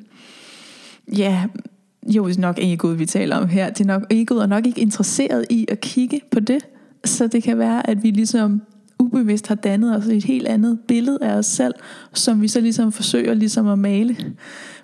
ja, 1.18 1.44
jo, 2.08 2.28
det 2.28 2.38
er 2.38 2.42
nok 2.42 2.60
egoet, 2.60 3.00
vi 3.00 3.06
taler 3.06 3.36
om 3.36 3.48
her. 3.48 3.70
Det 3.70 3.82
er 3.82 3.88
nok, 3.88 4.04
egoet 4.10 4.42
er 4.42 4.48
nok 4.48 4.66
ikke 4.66 4.82
interesseret 4.82 5.46
i 5.50 5.66
at 5.70 5.82
kigge 5.82 6.22
på 6.32 6.40
det. 6.40 6.66
Så 7.06 7.28
det 7.28 7.44
kan 7.44 7.58
være, 7.58 7.90
at 7.90 8.04
vi 8.04 8.12
ligesom 8.12 8.62
ubevidst 9.00 9.48
har 9.48 9.56
dannet 9.56 9.96
os 9.96 10.08
et 10.08 10.24
helt 10.24 10.48
andet 10.48 10.80
billede 10.88 11.18
af 11.22 11.34
os 11.34 11.46
selv, 11.46 11.74
som 12.14 12.42
vi 12.42 12.48
så 12.48 12.62
ligesom 12.62 12.92
forsøger 12.92 13.34
ligesom 13.34 13.68
at 13.68 13.80
male 13.80 14.18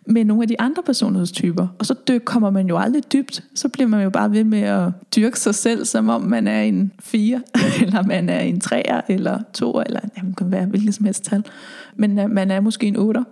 med 0.06 0.26
nogle 0.26 0.44
af 0.44 0.48
de 0.48 0.62
andre 0.62 0.84
personlighedstyper. 0.84 1.68
Og 1.80 1.86
så 1.86 1.96
dyk, 2.08 2.22
kommer 2.26 2.50
man 2.50 2.68
jo 2.68 2.78
aldrig 2.78 3.04
dybt. 3.14 3.44
Så 3.56 3.70
bliver 3.70 3.88
man 3.88 4.04
jo 4.04 4.10
bare 4.10 4.32
ved 4.32 4.44
med 4.44 4.62
at 4.62 4.92
dyrke 5.16 5.40
sig 5.40 5.56
selv, 5.56 5.86
som 5.86 6.10
om 6.10 6.22
man 6.22 6.48
er 6.48 6.62
en 6.62 6.92
4, 7.00 7.42
eller 7.82 8.04
man 8.04 8.30
er 8.30 8.40
en 8.40 8.60
3, 8.60 9.12
eller 9.12 9.40
2, 9.54 9.82
eller 9.86 10.00
jamen, 10.18 10.34
kan 10.34 10.52
være 10.52 10.66
hvilket 10.66 10.96
som 10.96 11.06
helst 11.06 11.24
tal. 11.24 11.44
Men 11.96 12.20
øh, 12.20 12.30
man 12.30 12.52
er 12.52 12.62
måske 12.62 12.88
en 12.88 12.98
8. 12.98 13.24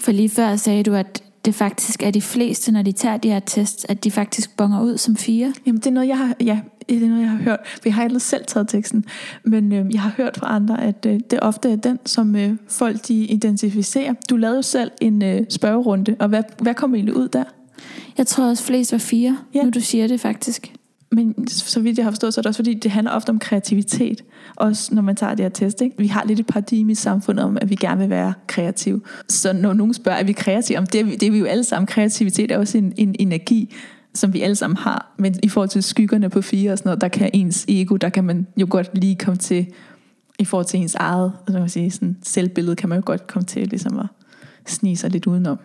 For 0.00 0.12
lige 0.12 0.28
før 0.28 0.56
sagde 0.56 0.82
du, 0.82 0.94
at 0.94 1.22
det 1.46 1.54
faktisk 1.54 2.02
er 2.02 2.10
de 2.10 2.22
fleste, 2.22 2.72
når 2.72 2.82
de 2.82 2.92
tager 2.92 3.16
de 3.16 3.28
her 3.28 3.40
tests, 3.40 3.86
at 3.88 4.04
de 4.04 4.10
faktisk 4.10 4.56
bonger 4.56 4.82
ud 4.82 4.98
som 4.98 5.16
fire. 5.16 5.54
Jamen 5.66 5.78
det 5.78 5.86
er 5.86 5.90
noget, 5.90 6.08
jeg 6.08 6.18
har, 6.18 6.34
ja, 6.40 6.60
det 6.88 7.02
er 7.02 7.08
noget, 7.08 7.22
jeg 7.22 7.30
har 7.30 7.38
hørt. 7.38 7.58
Jeg 7.84 7.94
har 7.94 8.04
aldrig 8.04 8.22
selv 8.22 8.44
taget 8.44 8.68
teksten. 8.68 9.04
Men 9.44 9.72
øh, 9.72 9.94
jeg 9.94 10.00
har 10.00 10.12
hørt 10.16 10.36
fra 10.36 10.54
andre, 10.54 10.82
at 10.82 11.06
øh, 11.06 11.20
det 11.30 11.40
ofte 11.42 11.72
er 11.72 11.76
den, 11.76 11.98
som 12.06 12.36
øh, 12.36 12.56
folk 12.68 13.08
de 13.08 13.14
identificerer. 13.14 14.14
Du 14.30 14.36
lavede 14.36 14.56
jo 14.56 14.62
selv 14.62 14.90
en 15.00 15.22
øh, 15.22 15.40
spørgerunde, 15.48 16.16
og 16.18 16.28
hvad, 16.28 16.42
hvad 16.62 16.74
kom 16.74 16.94
egentlig 16.94 17.16
ud 17.16 17.28
der? 17.28 17.44
Jeg 18.18 18.26
tror 18.26 18.44
også 18.44 18.64
flest 18.64 18.92
var 18.92 18.98
fire, 18.98 19.38
ja. 19.54 19.62
nu 19.62 19.70
du 19.70 19.80
siger 19.80 20.06
det 20.06 20.20
faktisk. 20.20 20.72
Men 21.12 21.48
så 21.48 21.80
vidt 21.80 21.98
jeg 21.98 22.06
har 22.06 22.10
forstået, 22.10 22.34
så 22.34 22.40
er 22.40 22.42
det 22.42 22.46
også 22.48 22.58
fordi, 22.58 22.74
det 22.74 22.90
handler 22.90 23.10
ofte 23.12 23.30
om 23.30 23.38
kreativitet. 23.38 24.24
Også 24.56 24.94
når 24.94 25.02
man 25.02 25.16
tager 25.16 25.34
det 25.34 25.44
her 25.44 25.50
test. 25.50 25.80
Ikke? 25.80 25.94
Vi 25.98 26.06
har 26.06 26.24
lidt 26.26 26.40
et 26.40 26.46
paradigme 26.46 26.92
i 26.92 26.94
samfundet 26.94 27.44
om, 27.44 27.58
at 27.60 27.70
vi 27.70 27.74
gerne 27.74 28.00
vil 28.00 28.10
være 28.10 28.34
kreative. 28.46 29.00
Så 29.28 29.52
når 29.52 29.72
nogen 29.72 29.94
spørger, 29.94 30.18
er 30.18 30.24
vi 30.24 30.32
kreative? 30.32 30.78
Om 30.78 30.86
det, 30.86 31.00
er 31.00 31.04
vi- 31.04 31.16
det 31.16 31.26
er 31.26 31.30
vi 31.30 31.38
jo 31.38 31.44
alle 31.44 31.64
sammen. 31.64 31.86
Kreativitet 31.86 32.50
er 32.50 32.58
også 32.58 32.78
en, 32.78 32.92
en 32.96 33.14
energi, 33.18 33.74
som 34.14 34.32
vi 34.32 34.40
alle 34.40 34.56
sammen 34.56 34.76
har. 34.76 35.14
Men 35.18 35.34
i 35.42 35.48
forhold 35.48 35.68
til 35.68 35.82
skyggerne 35.82 36.30
på 36.30 36.42
fire 36.42 36.72
og 36.72 36.78
sådan 36.78 36.88
noget, 36.88 37.00
der 37.00 37.08
kan 37.08 37.30
ens 37.32 37.64
ego, 37.68 37.96
der 37.96 38.08
kan 38.08 38.24
man 38.24 38.46
jo 38.56 38.66
godt 38.70 38.90
lige 38.94 39.16
komme 39.16 39.36
til, 39.38 39.66
i 40.38 40.44
forhold 40.44 40.66
til 40.66 40.80
ens 40.80 40.94
eget 40.94 41.32
så 41.48 41.58
man 41.58 41.68
sige, 41.68 41.90
sådan 41.90 42.16
selvbillede, 42.22 42.76
kan 42.76 42.88
man 42.88 42.98
jo 42.98 43.02
godt 43.06 43.26
komme 43.26 43.46
til 43.46 43.68
ligesom 43.68 43.98
at 43.98 44.06
snige 44.66 44.96
sig 44.96 45.10
lidt 45.10 45.26
udenom. 45.26 45.58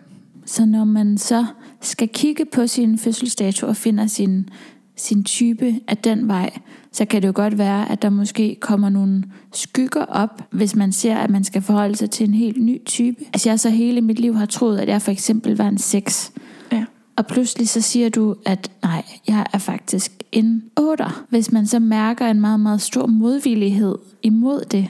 Så 0.46 0.64
når 0.66 0.84
man 0.84 1.18
så 1.18 1.46
skal 1.80 2.08
kigge 2.08 2.44
på 2.44 2.66
sin 2.66 2.98
fødselsdato 2.98 3.66
og 3.66 3.76
finder 3.76 4.06
sin, 4.06 4.48
sin 4.96 5.24
type 5.24 5.74
af 5.88 5.96
den 5.96 6.28
vej, 6.28 6.50
så 6.92 7.04
kan 7.04 7.22
det 7.22 7.28
jo 7.28 7.32
godt 7.34 7.58
være, 7.58 7.90
at 7.90 8.02
der 8.02 8.10
måske 8.10 8.56
kommer 8.60 8.88
nogle 8.88 9.24
skygger 9.52 10.04
op, 10.04 10.42
hvis 10.50 10.76
man 10.76 10.92
ser, 10.92 11.16
at 11.16 11.30
man 11.30 11.44
skal 11.44 11.62
forholde 11.62 11.96
sig 11.96 12.10
til 12.10 12.28
en 12.28 12.34
helt 12.34 12.62
ny 12.62 12.84
type. 12.84 13.24
Altså 13.32 13.48
jeg 13.48 13.60
så 13.60 13.70
hele 13.70 14.00
mit 14.00 14.18
liv 14.18 14.34
har 14.34 14.46
troet, 14.46 14.78
at 14.78 14.88
jeg 14.88 15.02
for 15.02 15.10
eksempel 15.10 15.56
var 15.56 15.68
en 15.68 15.78
6. 15.78 16.32
Ja. 16.72 16.84
Og 17.16 17.26
pludselig 17.26 17.68
så 17.68 17.80
siger 17.80 18.08
du, 18.08 18.36
at 18.46 18.70
nej, 18.82 19.04
jeg 19.28 19.46
er 19.52 19.58
faktisk 19.58 20.12
en 20.32 20.62
8. 20.78 21.04
Hvis 21.28 21.52
man 21.52 21.66
så 21.66 21.78
mærker 21.78 22.26
en 22.26 22.40
meget, 22.40 22.60
meget 22.60 22.80
stor 22.80 23.06
modvillighed 23.06 23.94
imod 24.22 24.64
det, 24.64 24.88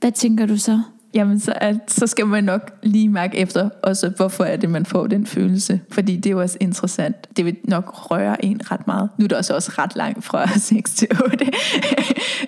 hvad 0.00 0.12
tænker 0.12 0.46
du 0.46 0.56
så? 0.56 0.80
Jamen, 1.14 1.40
så, 1.40 1.52
at, 1.56 1.76
så 1.88 2.06
skal 2.06 2.26
man 2.26 2.44
nok 2.44 2.70
lige 2.82 3.08
mærke 3.08 3.36
efter, 3.38 3.68
også 3.82 4.08
hvorfor 4.16 4.44
er 4.44 4.56
det, 4.56 4.70
man 4.70 4.86
får 4.86 5.06
den 5.06 5.26
følelse. 5.26 5.80
Fordi 5.90 6.16
det 6.16 6.26
er 6.26 6.30
jo 6.30 6.40
også 6.40 6.56
interessant. 6.60 7.36
Det 7.36 7.44
vil 7.44 7.56
nok 7.64 8.10
røre 8.10 8.44
en 8.44 8.60
ret 8.70 8.86
meget. 8.86 9.08
Nu 9.18 9.24
er 9.24 9.28
det 9.28 9.38
også, 9.38 9.54
også 9.54 9.72
ret 9.78 9.96
langt 9.96 10.24
fra 10.24 10.46
6 10.58 10.94
til 10.94 11.08
8. 11.24 11.46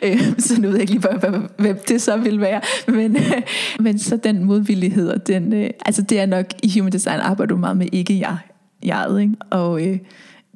Øh, 0.02 0.20
så 0.38 0.60
nu 0.60 0.68
ved 0.68 0.74
jeg 0.74 0.80
ikke 0.80 0.92
lige, 0.92 1.00
hvad- 1.18 1.40
hvem 1.58 1.78
det 1.88 2.02
så 2.02 2.16
vil 2.16 2.40
være. 2.40 2.60
Men, 2.88 3.16
men 3.84 3.98
så 3.98 4.16
den 4.16 4.44
modvillighed, 4.44 5.08
og 5.08 5.26
den, 5.26 5.52
øh, 5.52 5.70
altså 5.86 6.02
det 6.02 6.20
er 6.20 6.26
nok, 6.26 6.46
i 6.62 6.78
Human 6.78 6.92
Design 6.92 7.20
arbejder 7.20 7.54
du 7.54 7.60
meget 7.60 7.76
med 7.76 7.86
ikke-jeg, 7.92 8.36
jeget, 8.86 9.20
ikke? 9.20 9.34
Og 9.50 9.86
øh, 9.86 9.98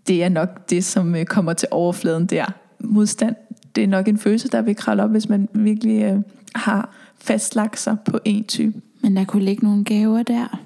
det 0.08 0.24
er 0.24 0.28
nok 0.28 0.70
det, 0.70 0.84
som 0.84 1.14
øh, 1.14 1.24
kommer 1.24 1.52
til 1.52 1.68
overfladen 1.70 2.26
der. 2.26 2.44
Modstand, 2.80 3.34
det 3.76 3.84
er 3.84 3.88
nok 3.88 4.08
en 4.08 4.18
følelse, 4.18 4.48
der 4.48 4.62
vil 4.62 4.76
kravle 4.76 5.02
op, 5.02 5.10
hvis 5.10 5.28
man 5.28 5.48
virkelig 5.54 6.02
øh, 6.02 6.16
har 6.54 6.94
fastlagt 7.24 7.80
sig 7.80 7.96
på 8.04 8.18
en 8.24 8.44
type. 8.44 8.80
Men 9.02 9.16
der 9.16 9.24
kunne 9.24 9.44
ligge 9.44 9.66
nogle 9.66 9.84
gaver 9.84 10.22
der. 10.22 10.60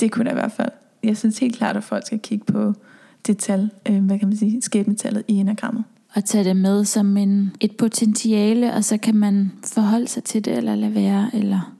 Det 0.00 0.12
kunne 0.12 0.24
der 0.24 0.30
i 0.30 0.34
hvert 0.34 0.52
fald. 0.52 0.70
Jeg 1.02 1.16
synes 1.16 1.38
helt 1.38 1.56
klart, 1.56 1.76
at 1.76 1.84
folk 1.84 2.06
skal 2.06 2.18
kigge 2.18 2.44
på 2.44 2.74
det 3.26 3.38
tal, 3.38 3.70
øh, 3.88 4.04
hvad 4.04 4.18
kan 4.18 4.28
man 4.28 4.36
sige, 4.36 4.62
skæbnetallet 4.62 5.24
i 5.28 5.34
enagrammet. 5.34 5.84
Og 6.14 6.24
tage 6.24 6.44
det 6.44 6.56
med 6.56 6.84
som 6.84 7.16
en, 7.16 7.52
et 7.60 7.76
potentiale, 7.76 8.74
og 8.74 8.84
så 8.84 8.96
kan 8.96 9.16
man 9.16 9.52
forholde 9.74 10.08
sig 10.08 10.24
til 10.24 10.44
det, 10.44 10.56
eller 10.56 10.74
lade 10.74 10.94
være, 10.94 11.30
eller... 11.32 11.74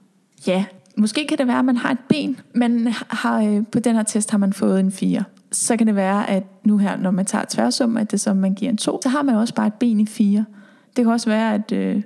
Ja, 0.47 0.65
måske 0.97 1.27
kan 1.27 1.37
det 1.37 1.47
være, 1.47 1.59
at 1.59 1.65
man 1.65 1.77
har 1.77 1.91
et 1.91 1.99
ben. 2.09 2.39
Man 2.55 2.87
har, 3.09 3.41
øh, 3.41 3.63
på 3.71 3.79
den 3.79 3.95
her 3.95 4.03
test 4.03 4.31
har 4.31 4.37
man 4.37 4.53
fået 4.53 4.79
en 4.79 4.91
4. 4.91 5.23
Så 5.51 5.77
kan 5.77 5.87
det 5.87 5.95
være, 5.95 6.29
at 6.29 6.43
nu 6.63 6.77
her, 6.77 6.97
når 6.97 7.11
man 7.11 7.25
tager 7.25 7.45
tværsum, 7.49 7.97
at 7.97 8.11
det 8.11 8.19
som 8.19 8.37
man 8.37 8.53
giver 8.53 8.71
en 8.71 8.77
2, 8.77 8.99
så 9.03 9.09
har 9.09 9.21
man 9.21 9.35
også 9.35 9.53
bare 9.53 9.67
et 9.67 9.73
ben 9.73 9.99
i 9.99 10.05
4. 10.05 10.45
Det 10.95 11.05
kan 11.05 11.13
også 11.13 11.29
være, 11.29 11.53
at 11.53 11.71
øh, 11.71 12.01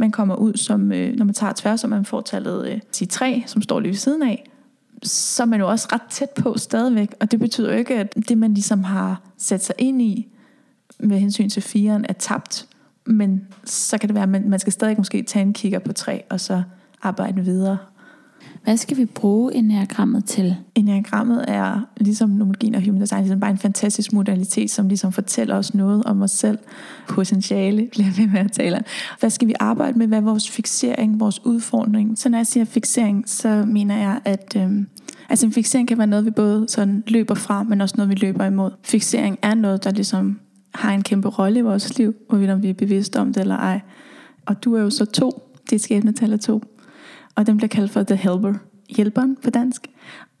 man 0.00 0.10
kommer 0.10 0.34
ud 0.34 0.54
som, 0.54 0.92
øh, 0.92 1.16
når 1.16 1.24
man 1.24 1.34
tager 1.34 1.52
tværsum, 1.56 1.90
man 1.90 2.04
får 2.04 2.20
tallet 2.20 2.68
øh, 2.68 2.80
sige 2.92 3.08
3, 3.08 3.42
som 3.46 3.62
står 3.62 3.80
lige 3.80 3.90
ved 3.90 3.96
siden 3.96 4.22
af, 4.22 4.50
så 5.02 5.42
er 5.42 5.46
man 5.46 5.60
jo 5.60 5.68
også 5.68 5.88
ret 5.92 6.02
tæt 6.10 6.30
på 6.30 6.58
stadigvæk. 6.58 7.14
Og 7.20 7.30
det 7.30 7.40
betyder 7.40 7.72
jo 7.72 7.78
ikke, 7.78 7.94
at 7.94 8.14
det 8.28 8.38
man 8.38 8.54
ligesom 8.54 8.84
har 8.84 9.22
sat 9.38 9.64
sig 9.64 9.74
ind 9.78 10.02
i, 10.02 10.28
med 10.98 11.18
hensyn 11.18 11.48
til 11.48 11.62
firen, 11.62 12.06
er 12.08 12.12
tabt. 12.12 12.66
Men 13.04 13.48
så 13.64 13.98
kan 13.98 14.08
det 14.08 14.14
være, 14.14 14.22
at 14.22 14.28
man, 14.28 14.50
man 14.50 14.58
skal 14.58 14.72
stadig 14.72 14.94
måske 14.98 15.22
tage 15.22 15.42
en 15.42 15.52
kigger 15.52 15.78
på 15.78 15.92
3, 15.92 16.22
og 16.30 16.40
så 16.40 16.62
arbejde 17.02 17.44
videre 17.44 17.78
hvad 18.64 18.76
skal 18.76 18.96
vi 18.96 19.04
bruge 19.04 19.54
enagrammet 19.54 20.24
til? 20.24 20.56
Enagrammet 20.74 21.44
er 21.48 21.80
ligesom 21.96 22.30
numerologien 22.30 22.74
og 22.74 22.84
human 22.84 23.00
design 23.00 23.20
ligesom 23.20 23.40
bare 23.40 23.50
en 23.50 23.58
fantastisk 23.58 24.12
modalitet, 24.12 24.70
som 24.70 24.88
ligesom 24.88 25.12
fortæller 25.12 25.56
os 25.56 25.74
noget 25.74 26.04
om 26.04 26.22
os 26.22 26.30
selv. 26.30 26.58
Potentiale, 27.08 27.88
bliver 27.90 28.06
jeg 28.06 28.14
ved 28.18 28.32
med 28.32 28.40
at 28.40 28.52
tale 28.52 28.76
om. 28.76 28.82
Hvad 29.20 29.30
skal 29.30 29.48
vi 29.48 29.54
arbejde 29.60 29.98
med? 29.98 30.06
Hvad 30.06 30.18
er 30.18 30.22
vores 30.22 30.50
fixering, 30.50 31.20
vores 31.20 31.46
udfordring? 31.46 32.18
Så 32.18 32.28
når 32.28 32.38
jeg 32.38 32.46
siger 32.46 32.64
fixering, 32.64 33.28
så 33.28 33.64
mener 33.66 33.96
jeg, 33.96 34.20
at 34.24 34.56
øhm, 34.56 34.86
altså 35.28 35.46
en 35.46 35.52
fixering 35.52 35.88
kan 35.88 35.98
være 35.98 36.06
noget, 36.06 36.24
vi 36.24 36.30
både 36.30 36.66
sådan 36.68 37.04
løber 37.06 37.34
fra, 37.34 37.62
men 37.62 37.80
også 37.80 37.94
noget, 37.98 38.10
vi 38.10 38.14
løber 38.14 38.44
imod. 38.44 38.70
Fixering 38.84 39.38
er 39.42 39.54
noget, 39.54 39.84
der 39.84 39.90
ligesom 39.90 40.40
har 40.74 40.92
en 40.92 41.02
kæmpe 41.02 41.28
rolle 41.28 41.58
i 41.58 41.62
vores 41.62 41.98
liv, 41.98 42.14
hvorvidt 42.28 42.50
om 42.50 42.62
vi 42.62 42.70
er 42.70 42.74
bevidste 42.74 43.20
om 43.20 43.32
det 43.32 43.40
eller 43.40 43.56
ej. 43.56 43.80
Og 44.46 44.64
du 44.64 44.74
er 44.74 44.80
jo 44.80 44.90
så 44.90 45.04
to, 45.04 45.42
det 45.70 45.76
er 45.76 45.80
skæbnetallet 45.80 46.40
to. 46.40 46.62
Og 47.36 47.46
den 47.46 47.56
bliver 47.56 47.68
kaldt 47.68 47.90
for 47.90 48.02
The 48.02 48.16
Helper, 48.16 48.54
hjælperen 48.96 49.36
på 49.44 49.50
dansk. 49.50 49.86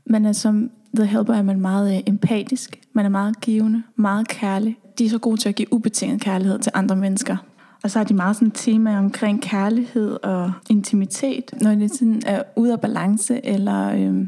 Men 0.06 0.26
altså, 0.26 0.42
som 0.42 0.70
The 0.96 1.06
Helper 1.06 1.34
er 1.34 1.42
man 1.42 1.60
meget 1.60 1.96
øh, 1.96 2.02
empatisk, 2.06 2.80
man 2.92 3.04
er 3.04 3.08
meget 3.08 3.40
givende, 3.40 3.82
meget 3.96 4.28
kærlig. 4.28 4.78
De 4.98 5.04
er 5.04 5.10
så 5.10 5.18
gode 5.18 5.36
til 5.36 5.48
at 5.48 5.54
give 5.54 5.72
ubetinget 5.72 6.20
kærlighed 6.20 6.58
til 6.58 6.72
andre 6.74 6.96
mennesker. 6.96 7.36
Og 7.82 7.90
så 7.90 7.98
har 7.98 8.04
de 8.04 8.14
meget 8.14 8.36
sådan 8.36 8.50
tema 8.50 8.98
omkring 8.98 9.42
kærlighed 9.42 10.16
og 10.22 10.52
intimitet. 10.70 11.54
Når 11.62 11.74
det 11.74 11.90
sådan 11.90 12.22
er 12.26 12.42
ude 12.56 12.72
af 12.72 12.80
balance 12.80 13.46
eller 13.46 13.92
øh, 13.92 14.26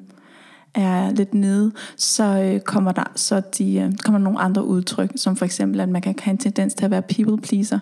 er 0.74 1.10
lidt 1.10 1.34
nede, 1.34 1.72
så 1.96 2.24
øh, 2.24 2.60
kommer 2.60 2.92
der 2.92 3.12
så 3.16 3.42
de, 3.58 3.76
øh, 3.76 3.92
kommer 4.04 4.18
nogle 4.18 4.38
andre 4.38 4.64
udtryk, 4.64 5.10
som 5.16 5.36
for 5.36 5.44
eksempel, 5.44 5.80
at 5.80 5.88
man 5.88 6.02
kan 6.02 6.14
have 6.20 6.32
en 6.32 6.38
tendens 6.38 6.74
til 6.74 6.84
at 6.84 6.90
være 6.90 7.02
people 7.02 7.38
pleaser. 7.38 7.78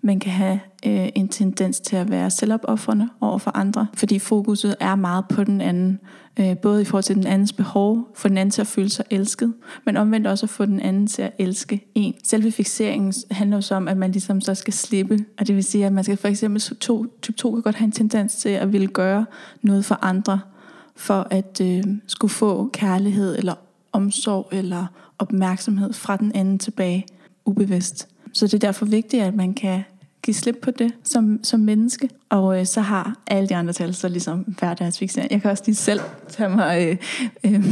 Man 0.00 0.20
kan 0.20 0.32
have 0.32 0.60
øh, 0.86 1.08
en 1.14 1.28
tendens 1.28 1.80
til 1.80 1.96
at 1.96 2.10
være 2.10 2.30
selvopoffrende 2.30 3.08
over 3.20 3.38
for 3.38 3.50
andre, 3.54 3.86
fordi 3.94 4.18
fokuset 4.18 4.76
er 4.80 4.94
meget 4.94 5.24
på 5.28 5.44
den 5.44 5.60
anden, 5.60 6.00
øh, 6.40 6.58
både 6.58 6.82
i 6.82 6.84
forhold 6.84 7.04
til 7.04 7.16
den 7.16 7.26
andens 7.26 7.52
behov, 7.52 8.08
for 8.14 8.28
den 8.28 8.38
anden 8.38 8.50
til 8.50 8.60
at 8.60 8.66
føle 8.66 8.88
sig 8.88 9.04
elsket, 9.10 9.54
men 9.86 9.96
omvendt 9.96 10.26
også 10.26 10.46
at 10.46 10.50
få 10.50 10.64
den 10.66 10.80
anden 10.80 11.06
til 11.06 11.22
at 11.22 11.32
elske 11.38 11.86
en. 11.94 12.14
Selve 12.24 12.52
fixeringen 12.52 13.14
handler 13.30 13.56
jo 13.56 13.60
så 13.60 13.74
om, 13.74 13.88
at 13.88 13.96
man 13.96 14.12
ligesom 14.12 14.40
så 14.40 14.54
skal 14.54 14.72
slippe, 14.72 15.18
og 15.38 15.46
det 15.46 15.56
vil 15.56 15.64
sige, 15.64 15.86
at 15.86 15.92
man 15.92 16.04
skal 16.04 16.16
for 16.16 16.28
eksempel 16.28 16.60
to, 16.60 17.06
type 17.22 17.36
2 17.36 17.52
kan 17.52 17.62
godt 17.62 17.74
have 17.74 17.86
en 17.86 17.92
tendens 17.92 18.36
til 18.36 18.48
at 18.48 18.72
ville 18.72 18.88
gøre 18.88 19.26
noget 19.62 19.84
for 19.84 19.98
andre, 20.02 20.40
for 20.96 21.26
at 21.30 21.60
øh, 21.62 21.84
skulle 22.06 22.30
få 22.30 22.70
kærlighed 22.72 23.38
eller 23.38 23.54
omsorg 23.92 24.48
eller 24.52 24.86
opmærksomhed 25.18 25.92
fra 25.92 26.16
den 26.16 26.32
anden 26.34 26.58
tilbage 26.58 27.06
ubevidst. 27.44 28.08
Så 28.38 28.46
det 28.46 28.54
er 28.54 28.58
derfor 28.58 28.86
vigtigt, 28.86 29.22
at 29.22 29.34
man 29.34 29.54
kan 29.54 29.82
give 30.22 30.34
slip 30.34 30.56
på 30.62 30.70
det 30.70 30.92
som, 31.04 31.40
som 31.42 31.60
menneske. 31.60 32.08
Og 32.28 32.60
øh, 32.60 32.66
så 32.66 32.80
har 32.80 33.16
alle 33.26 33.48
de 33.48 33.56
andre 33.56 33.72
tal 33.72 33.94
så 33.94 34.08
ligesom 34.08 34.42
hver 34.58 34.74
deres 34.74 34.98
fixering. 34.98 35.32
Jeg 35.32 35.42
kan 35.42 35.50
også 35.50 35.62
lige 35.66 35.76
selv 35.76 36.00
tage 36.28 36.48
mig, 36.48 36.88
øh, 36.88 36.96
øh, 37.44 37.64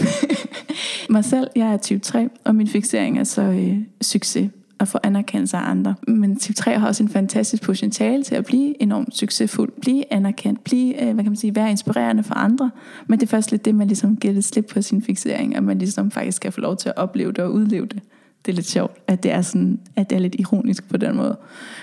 mig 1.10 1.24
selv. 1.24 1.46
Jeg 1.56 1.72
er 1.72 1.76
type 1.76 2.00
3, 2.00 2.28
og 2.44 2.54
min 2.54 2.68
fixering 2.68 3.18
er 3.18 3.24
så 3.24 3.42
øh, 3.42 3.78
succes 4.00 4.50
at 4.80 4.88
få 4.88 4.98
anerkendelse 5.02 5.56
af 5.56 5.70
andre. 5.70 5.94
Men 6.08 6.38
type 6.38 6.54
3 6.54 6.78
har 6.78 6.86
også 6.86 7.02
en 7.02 7.08
fantastisk 7.08 7.62
potentiale 7.62 8.22
til 8.22 8.34
at 8.34 8.44
blive 8.44 8.82
enormt 8.82 9.16
succesfuld, 9.16 9.72
blive 9.80 10.12
anerkendt, 10.12 10.64
blive, 10.64 11.02
øh, 11.02 11.14
hvad 11.14 11.24
kan 11.24 11.32
man 11.32 11.36
sige, 11.36 11.54
være 11.54 11.70
inspirerende 11.70 12.22
for 12.22 12.34
andre. 12.34 12.70
Men 13.06 13.20
det 13.20 13.26
er 13.26 13.30
først 13.30 13.50
lidt 13.50 13.64
det, 13.64 13.74
man 13.74 13.86
ligesom 13.86 14.16
giver 14.16 14.34
lidt 14.34 14.44
slip 14.44 14.66
på 14.72 14.82
sin 14.82 15.02
fixering, 15.02 15.56
at 15.56 15.62
man 15.62 15.78
ligesom 15.78 16.10
faktisk 16.10 16.42
kan 16.42 16.52
få 16.52 16.60
lov 16.60 16.76
til 16.76 16.88
at 16.88 16.96
opleve 16.96 17.32
det 17.32 17.38
og 17.38 17.52
udleve 17.52 17.86
det. 17.86 18.02
Det 18.47 18.53
er 18.53 18.57
lidt 18.57 18.66
sjovt, 18.66 18.97
at 19.07 19.22
det 19.22 19.32
er, 19.32 19.42
sådan, 19.42 19.78
at 19.97 20.11
det 20.11 20.16
er 20.16 20.20
lidt 20.20 20.36
ironisk 20.38 20.88
på 20.88 20.97
den 20.97 21.16
måde. 21.16 21.36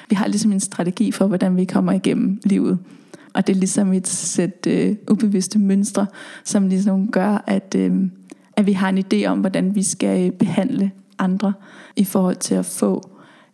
Vi 0.10 0.16
har 0.16 0.28
ligesom 0.28 0.52
en 0.52 0.60
strategi 0.60 1.12
for, 1.12 1.28
hvordan 1.28 1.58
vi 1.58 1.66
kommer 1.66 1.92
igennem 1.92 2.42
livet. 2.44 2.80
Og 3.34 3.48
det 3.48 3.56
er 3.56 3.60
ligesom 3.60 3.94
et 3.94 4.08
sæt 4.08 4.68
øh, 4.68 4.96
ubevidste 5.12 5.60
mønstre, 5.60 6.06
som 6.44 6.68
ligesom 6.68 7.12
gør, 7.12 7.44
at, 7.48 7.76
øh, 7.78 8.10
at 8.58 8.66
vi 8.66 8.74
har 8.74 8.90
en 8.90 8.98
idé 8.98 9.26
om, 9.26 9.40
hvordan 9.40 9.76
vi 9.76 9.84
skal 9.84 10.26
øh, 10.28 10.32
behandle 10.32 10.92
andre 11.20 11.54
i 11.96 12.04
forhold 12.04 12.36
til 12.36 12.56
at 12.56 12.66
få 12.66 13.10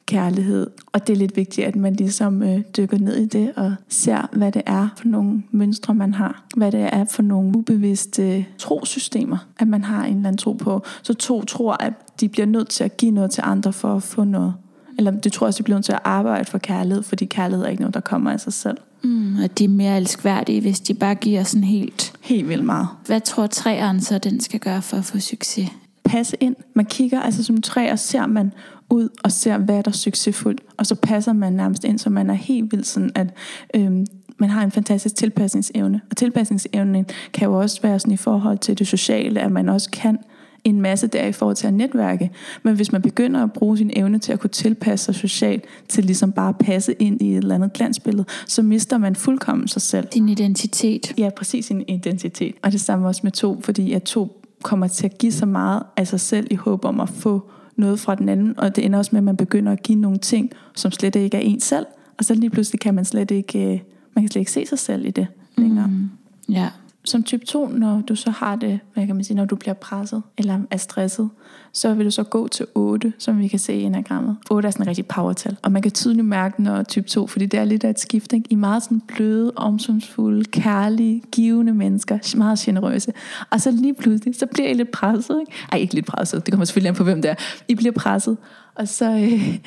kærlighed. 0.06 0.68
Og 0.86 1.08
det 1.08 1.14
er 1.14 1.18
lidt 1.18 1.38
vigtigt, 1.38 1.68
at 1.68 1.76
man 1.76 1.94
ligesom 1.94 2.44
øh, 2.44 2.62
dykker 2.78 2.98
ned 2.98 3.16
i 3.16 3.26
det 3.26 3.52
og 3.56 3.74
ser, 3.90 4.30
hvad 4.32 4.52
det 4.52 4.62
er 4.66 4.88
for 4.98 5.08
nogle 5.08 5.44
mønstre, 5.52 5.96
man 5.96 6.14
har. 6.14 6.44
Hvad 6.58 6.72
det 6.72 6.90
er 6.94 7.06
for 7.06 7.22
nogle 7.22 7.58
ubevidste 7.58 8.46
trosystemer, 8.58 9.38
at 9.60 9.68
man 9.68 9.84
har 9.84 10.06
en 10.06 10.16
eller 10.16 10.28
anden 10.28 10.38
tro 10.38 10.54
på. 10.54 10.84
Så 11.02 11.14
to 11.14 11.44
tror, 11.44 11.84
at 11.84 11.94
de 12.20 12.30
bliver 12.30 12.46
nødt 12.46 12.70
til 12.70 12.84
at 12.84 12.98
give 12.98 13.12
noget 13.12 13.32
til 13.32 13.44
andre 13.46 13.74
for 13.74 13.96
at 13.96 14.04
få 14.04 14.24
noget. 14.24 14.54
Eller 14.98 15.12
det 15.12 15.32
tror 15.32 15.48
også, 15.48 15.58
de 15.58 15.64
bliver 15.64 15.78
nødt 15.78 15.86
til 15.86 15.94
at 15.94 16.00
arbejde 16.04 16.46
for 16.46 16.58
kærlighed, 16.58 17.04
fordi 17.04 17.26
kærlighed 17.26 17.66
er 17.66 17.70
ikke 17.70 17.82
noget, 17.82 17.94
der 17.94 18.00
kommer 18.00 18.32
af 18.32 18.40
sig 18.40 18.54
selv. 18.54 18.78
Mm, 19.04 19.40
at 19.44 19.60
de 19.60 19.64
er 19.64 19.70
mere 19.70 19.98
elskværdige, 19.98 20.62
hvis 20.62 20.80
de 20.80 20.94
bare 20.94 21.16
giver 21.16 21.44
sådan 21.44 21.64
helt... 21.64 22.14
Helt 22.22 22.50
vildt 22.50 22.66
meget. 22.66 22.88
Hvad 23.06 23.22
tror 23.22 23.48
træeren 23.48 24.02
så, 24.02 24.18
den 24.18 24.40
skal 24.40 24.60
gøre 24.60 24.82
for 24.82 24.98
at 24.98 25.06
få 25.06 25.20
succes? 25.20 25.70
passe 26.10 26.38
ind. 26.40 26.56
Man 26.74 26.86
kigger 26.86 27.22
altså 27.22 27.44
som 27.44 27.62
træ, 27.62 27.92
og 27.92 28.00
ser 28.00 28.26
man 28.26 28.54
ud 28.90 29.10
og 29.24 29.32
ser, 29.32 29.58
hvad 29.58 29.84
der 29.84 29.92
er 29.92 29.96
succesfuldt. 29.96 30.62
Og 30.78 30.86
så 30.86 30.96
passer 30.96 31.34
man 31.34 31.54
nærmest 31.54 31.84
ind, 31.84 32.00
så 32.00 32.10
man 32.10 32.30
er 32.30 32.34
helt 32.34 32.72
vildt 32.72 32.88
sådan, 32.88 33.12
at 33.16 33.28
øhm, 33.76 34.06
man 34.38 34.50
har 34.50 34.64
en 34.64 34.72
fantastisk 34.72 35.16
tilpasningsevne. 35.16 36.02
Og 36.10 36.18
tilpasningsevnen 36.18 37.06
kan 37.34 37.48
jo 37.48 37.60
også 37.60 37.82
være 37.82 38.00
sådan 38.00 38.14
i 38.14 38.18
forhold 38.18 38.58
til 38.58 38.80
det 38.80 38.88
sociale, 38.88 39.42
at 39.42 39.52
man 39.52 39.70
også 39.70 39.90
kan 39.92 40.18
en 40.64 40.82
masse 40.82 41.08
der 41.08 41.26
i 41.26 41.32
forhold 41.32 41.56
til 41.56 41.68
at 41.68 41.74
netværke. 41.74 42.32
Men 42.64 42.76
hvis 42.76 42.92
man 42.92 43.02
begynder 43.02 43.44
at 43.44 43.54
bruge 43.54 43.78
sin 43.78 43.92
evne 43.96 44.20
til 44.20 44.34
at 44.34 44.40
kunne 44.40 44.50
tilpasse 44.50 45.06
sig 45.06 45.16
socialt, 45.16 45.66
til 45.88 46.06
ligesom 46.06 46.32
bare 46.32 46.50
at 46.50 46.58
passe 46.58 46.94
ind 46.94 47.22
i 47.22 47.32
et 47.32 47.38
eller 47.38 47.56
andet 47.56 47.74
glansbillede, 47.74 48.26
så 48.48 48.62
mister 48.62 48.98
man 48.98 49.16
fuldkommen 49.16 49.68
sig 49.68 49.82
selv. 49.82 50.08
Din 50.08 50.30
identitet. 50.30 51.14
Ja, 51.18 51.30
præcis 51.38 51.66
sin 51.66 51.84
identitet. 51.88 52.56
Og 52.64 52.72
det 52.72 52.82
samme 52.82 53.08
også 53.08 53.22
med 53.24 53.32
to, 53.32 53.62
fordi 53.62 53.94
at 53.94 54.04
to 54.04 54.42
kommer 54.64 54.88
til 54.88 55.06
at 55.06 55.18
give 55.18 55.32
så 55.32 55.46
meget 55.46 55.84
af 55.98 56.08
sig 56.08 56.20
selv 56.20 56.48
i 56.52 56.56
håb 56.56 56.86
om 56.86 57.00
at 57.00 57.10
få 57.10 57.52
noget 57.80 58.00
fra 58.00 58.16
den 58.16 58.30
anden, 58.30 58.60
og 58.60 58.76
det 58.76 58.86
ender 58.86 59.00
også 59.00 59.10
med, 59.14 59.20
at 59.20 59.24
man 59.24 59.38
begynder 59.38 59.72
at 59.72 59.84
give 59.84 60.00
nogle 60.00 60.18
ting, 60.18 60.52
som 60.76 60.92
slet 60.92 61.16
ikke 61.16 61.38
er 61.38 61.42
en 61.42 61.60
selv, 61.60 61.86
og 62.18 62.26
så 62.26 62.34
lige 62.34 62.50
pludselig 62.50 62.80
kan 62.80 62.94
man 62.94 63.06
slet 63.06 63.32
ikke, 63.32 63.74
øh, 63.74 63.80
man 64.14 64.24
kan 64.24 64.32
slet 64.32 64.40
ikke 64.40 64.52
se 64.52 64.66
sig 64.66 64.80
selv 64.80 65.06
i 65.06 65.12
det 65.12 65.28
længere. 65.58 65.88
Mm. 65.88 66.10
Ja 66.50 66.70
som 67.10 67.24
type 67.24 67.46
2, 67.46 67.68
når 67.68 68.02
du 68.02 68.16
så 68.16 68.32
har 68.32 68.56
det, 68.56 68.80
hvad 68.94 69.08
kan 69.08 69.16
man 69.16 69.24
sige, 69.24 69.38
når 69.38 69.46
du 69.46 69.56
bliver 69.56 69.74
presset 69.74 70.24
eller 70.38 70.60
er 70.72 70.78
stresset, 70.78 71.30
så 71.74 71.94
vil 71.94 72.06
du 72.06 72.12
så 72.12 72.24
gå 72.24 72.48
til 72.48 72.66
8, 72.76 73.14
som 73.18 73.40
vi 73.40 73.48
kan 73.48 73.60
se 73.60 73.74
i 73.74 73.84
enagrammet. 73.84 74.38
8 74.52 74.68
er 74.68 74.72
sådan 74.72 74.84
en 74.84 74.88
rigtig 74.88 75.06
powertal, 75.06 75.58
og 75.62 75.72
man 75.72 75.82
kan 75.82 75.92
tydeligt 75.92 76.28
mærke, 76.28 76.64
når 76.64 76.84
type 76.84 77.08
2, 77.08 77.28
fordi 77.28 77.46
det 77.46 77.60
er 77.60 77.64
lidt 77.64 77.84
af 77.84 77.90
et 77.90 78.00
skift, 78.00 78.34
ikke? 78.34 78.46
I 78.50 78.56
meget 78.56 78.84
sådan 78.84 79.02
bløde, 79.08 79.52
omsorgsfulde, 79.56 80.46
kærlige, 80.46 81.22
givende 81.32 81.74
mennesker, 81.74 82.38
meget 82.38 82.60
generøse. 82.60 83.14
Og 83.50 83.62
så 83.62 83.72
lige 83.72 83.94
pludselig, 83.94 84.36
så 84.36 84.46
bliver 84.46 84.70
I 84.70 84.74
lidt 84.74 84.92
presset, 84.92 85.40
ikke? 85.40 85.52
Ej, 85.72 85.78
ikke 85.78 85.94
lidt 85.94 86.06
presset, 86.06 86.46
det 86.46 86.52
kommer 86.52 86.66
selvfølgelig 86.66 86.90
an 86.90 86.96
på, 86.96 87.04
hvem 87.04 87.22
det 87.22 87.32
er. 87.32 87.36
I 87.68 87.76
bliver 87.76 87.94
presset, 87.94 88.38
og 88.76 88.88
så, 88.88 89.12
øh, 89.12 89.58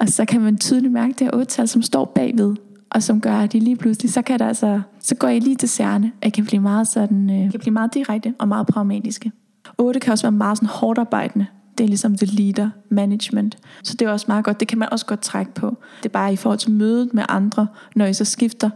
og 0.00 0.08
så 0.08 0.24
kan 0.24 0.40
man 0.40 0.58
tydeligt 0.58 0.92
mærke 0.92 1.14
det 1.18 1.20
her 1.20 1.40
8-tal, 1.40 1.68
som 1.68 1.82
står 1.82 2.04
bagved 2.04 2.54
og 2.90 3.02
som 3.02 3.20
gør, 3.20 3.36
at 3.36 3.54
I 3.54 3.58
lige 3.58 3.76
pludselig, 3.76 4.12
så 4.12 4.22
kan 4.22 4.38
der 4.38 4.48
altså, 4.48 4.80
så 5.00 5.14
går 5.14 5.28
I 5.28 5.38
lige 5.38 5.56
til 5.56 5.68
særne, 5.68 6.12
at 6.22 6.32
kan 6.32 6.44
blive 6.44 6.60
meget 6.60 6.88
sådan, 6.88 7.30
øh, 7.30 7.50
kan 7.50 7.60
blive 7.60 7.72
meget 7.72 7.94
direkte 7.94 8.34
og 8.38 8.48
meget 8.48 8.66
pragmatiske. 8.66 9.32
8 9.78 10.00
kan 10.00 10.12
også 10.12 10.24
være 10.24 10.32
meget 10.32 10.58
sådan 10.58 10.68
hårdt 10.68 10.98
arbejdende. 10.98 11.46
Det 11.78 11.84
er 11.84 11.88
ligesom 11.88 12.16
det 12.16 12.32
leader 12.32 12.70
management. 12.90 13.58
Så 13.82 13.94
det 13.98 14.08
er 14.08 14.12
også 14.12 14.24
meget 14.28 14.44
godt. 14.44 14.60
Det 14.60 14.68
kan 14.68 14.78
man 14.78 14.88
også 14.92 15.06
godt 15.06 15.20
trække 15.20 15.54
på. 15.54 15.76
Det 16.02 16.08
er 16.08 16.12
bare 16.12 16.32
i 16.32 16.36
forhold 16.36 16.58
til 16.58 16.70
mødet 16.70 17.14
med 17.14 17.24
andre, 17.28 17.66
når 17.96 18.06
I 18.06 18.12
så 18.12 18.24
skifter, 18.24 18.70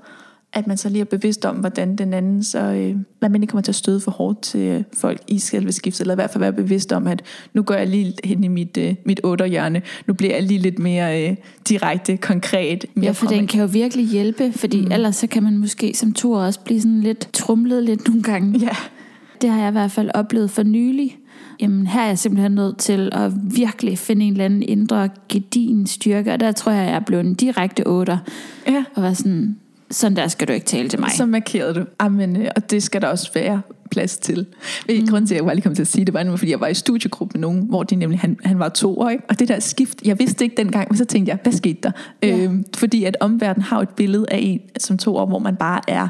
at 0.52 0.66
man 0.66 0.76
så 0.76 0.88
lige 0.88 1.00
er 1.00 1.04
bevidst 1.04 1.44
om, 1.44 1.56
hvordan 1.56 1.96
den 1.96 2.14
anden, 2.14 2.42
så 2.42 2.58
øh, 2.58 2.96
man 3.20 3.42
ikke 3.42 3.50
kommer 3.50 3.62
til 3.62 3.72
at 3.72 3.76
støde 3.76 4.00
for 4.00 4.10
hårdt 4.10 4.42
til 4.42 4.60
øh, 4.60 4.82
folk 4.96 5.20
i 5.28 5.38
selve 5.38 5.72
skiftet, 5.72 6.00
eller 6.00 6.14
i 6.14 6.16
hvert 6.16 6.30
fald 6.30 6.40
være 6.40 6.52
bevidst 6.52 6.92
om, 6.92 7.06
at 7.06 7.22
nu 7.54 7.62
går 7.62 7.74
jeg 7.74 7.86
lige 7.86 8.14
hen 8.24 8.44
i 8.44 8.48
mit, 8.48 8.76
øh, 8.76 8.94
mit 9.04 9.20
otterhjørne, 9.24 9.82
nu 10.06 10.14
bliver 10.14 10.34
jeg 10.34 10.42
lige 10.42 10.60
lidt 10.60 10.78
mere 10.78 11.28
øh, 11.28 11.36
direkte, 11.68 12.16
konkret. 12.16 12.84
Mere 12.94 13.06
ja, 13.06 13.10
for 13.10 13.26
den 13.26 13.46
kan 13.46 13.60
jo 13.60 13.66
virkelig 13.66 14.06
hjælpe, 14.06 14.52
fordi 14.52 14.80
mm. 14.80 14.92
ellers 14.92 15.16
så 15.16 15.26
kan 15.26 15.42
man 15.42 15.58
måske 15.58 15.94
som 15.94 16.12
tur 16.12 16.40
også 16.40 16.60
blive 16.60 16.80
sådan 16.80 17.00
lidt 17.00 17.28
trumlet 17.32 17.82
lidt 17.82 18.08
nogle 18.08 18.22
gange. 18.22 18.58
Ja. 18.62 18.76
Det 19.42 19.50
har 19.50 19.60
jeg 19.60 19.68
i 19.68 19.72
hvert 19.72 19.90
fald 19.90 20.10
oplevet 20.14 20.50
for 20.50 20.62
nylig. 20.62 21.18
Jamen, 21.60 21.86
her 21.86 22.00
er 22.00 22.06
jeg 22.06 22.18
simpelthen 22.18 22.52
nødt 22.52 22.78
til 22.78 23.08
at 23.12 23.32
virkelig 23.56 23.98
finde 23.98 24.24
en 24.24 24.32
eller 24.32 24.44
anden 24.44 24.62
indre 24.62 25.08
gedin 25.28 25.86
styrke, 25.86 26.32
og 26.32 26.40
der 26.40 26.52
tror 26.52 26.72
jeg, 26.72 26.86
jeg 26.86 26.94
er 26.94 27.00
blevet 27.00 27.26
en 27.26 27.34
direkte 27.34 27.86
otter. 27.86 28.18
Ja. 28.68 28.84
Og 28.94 29.02
var 29.02 29.12
sådan, 29.12 29.56
sådan 29.92 30.16
der 30.16 30.28
skal 30.28 30.48
du 30.48 30.52
ikke 30.52 30.66
tale 30.66 30.88
til 30.88 31.00
mig. 31.00 31.10
Så 31.16 31.26
markerede 31.26 31.74
du. 31.74 31.84
Amen, 31.98 32.36
øh, 32.36 32.50
og 32.56 32.70
det 32.70 32.82
skal 32.82 33.02
der 33.02 33.08
også 33.08 33.30
være 33.34 33.62
plads 33.90 34.18
til. 34.18 34.46
Mm. 34.88 35.06
Grunden 35.06 35.26
til, 35.26 35.34
at 35.34 35.36
jeg 35.36 35.44
bare 35.44 35.54
lige 35.54 35.62
kom 35.62 35.74
til 35.74 35.82
at 35.82 35.88
sige 35.88 36.04
det, 36.04 36.14
var 36.14 36.22
nemlig, 36.22 36.38
fordi 36.38 36.50
jeg 36.50 36.60
var 36.60 36.66
i 36.66 36.74
studiegruppe 36.74 37.38
med 37.38 37.40
nogen, 37.40 37.66
hvor 37.68 37.82
de 37.82 37.96
nemlig, 37.96 38.20
han, 38.20 38.38
han 38.44 38.58
var 38.58 38.68
to 38.68 38.98
år, 38.98 39.08
ikke? 39.08 39.24
og 39.28 39.38
det 39.38 39.48
der 39.48 39.60
skift, 39.60 40.02
jeg 40.04 40.18
vidste 40.18 40.44
ikke 40.44 40.56
dengang, 40.56 40.86
men 40.90 40.96
så 40.96 41.04
tænkte 41.04 41.30
jeg, 41.30 41.38
hvad 41.42 41.52
skete 41.52 41.78
der? 41.82 41.90
Ja. 42.22 42.38
Øhm, 42.38 42.64
fordi 42.76 43.04
at 43.04 43.16
omverdenen 43.20 43.62
har 43.62 43.80
et 43.80 43.88
billede 43.88 44.26
af 44.28 44.38
en 44.40 44.60
som 44.78 44.98
to 44.98 45.16
år, 45.16 45.26
hvor 45.26 45.38
man 45.38 45.56
bare 45.56 45.80
er 45.88 46.08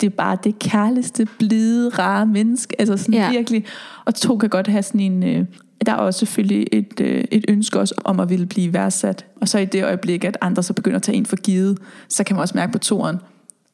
det 0.00 0.06
er 0.06 0.10
bare 0.10 0.38
det 0.44 0.58
kærligste, 0.58 1.28
blide, 1.38 1.88
rare 1.88 2.26
menneske. 2.26 2.80
Altså 2.80 2.96
sådan 2.96 3.14
ja. 3.14 3.30
virkelig. 3.30 3.64
Og 4.04 4.14
to 4.14 4.36
kan 4.36 4.48
godt 4.48 4.66
have 4.66 4.82
sådan 4.82 5.00
en, 5.00 5.22
øh, 5.22 5.44
der 5.86 5.92
er 5.92 5.96
også 5.96 6.18
selvfølgelig 6.18 6.66
et, 6.72 7.00
øh, 7.00 7.24
et 7.30 7.44
ønske 7.48 7.80
også 7.80 7.94
om 8.04 8.20
at 8.20 8.30
ville 8.30 8.46
blive 8.46 8.72
værdsat. 8.72 9.24
Og 9.40 9.48
så 9.48 9.58
i 9.58 9.64
det 9.64 9.84
øjeblik, 9.84 10.24
at 10.24 10.38
andre 10.40 10.62
så 10.62 10.72
begynder 10.72 10.96
at 10.96 11.02
tage 11.02 11.16
en 11.16 11.26
for 11.26 11.36
givet, 11.36 11.78
så 12.08 12.24
kan 12.24 12.36
man 12.36 12.40
også 12.40 12.54
mærke 12.56 12.72
på 12.72 12.78
toren, 12.78 13.16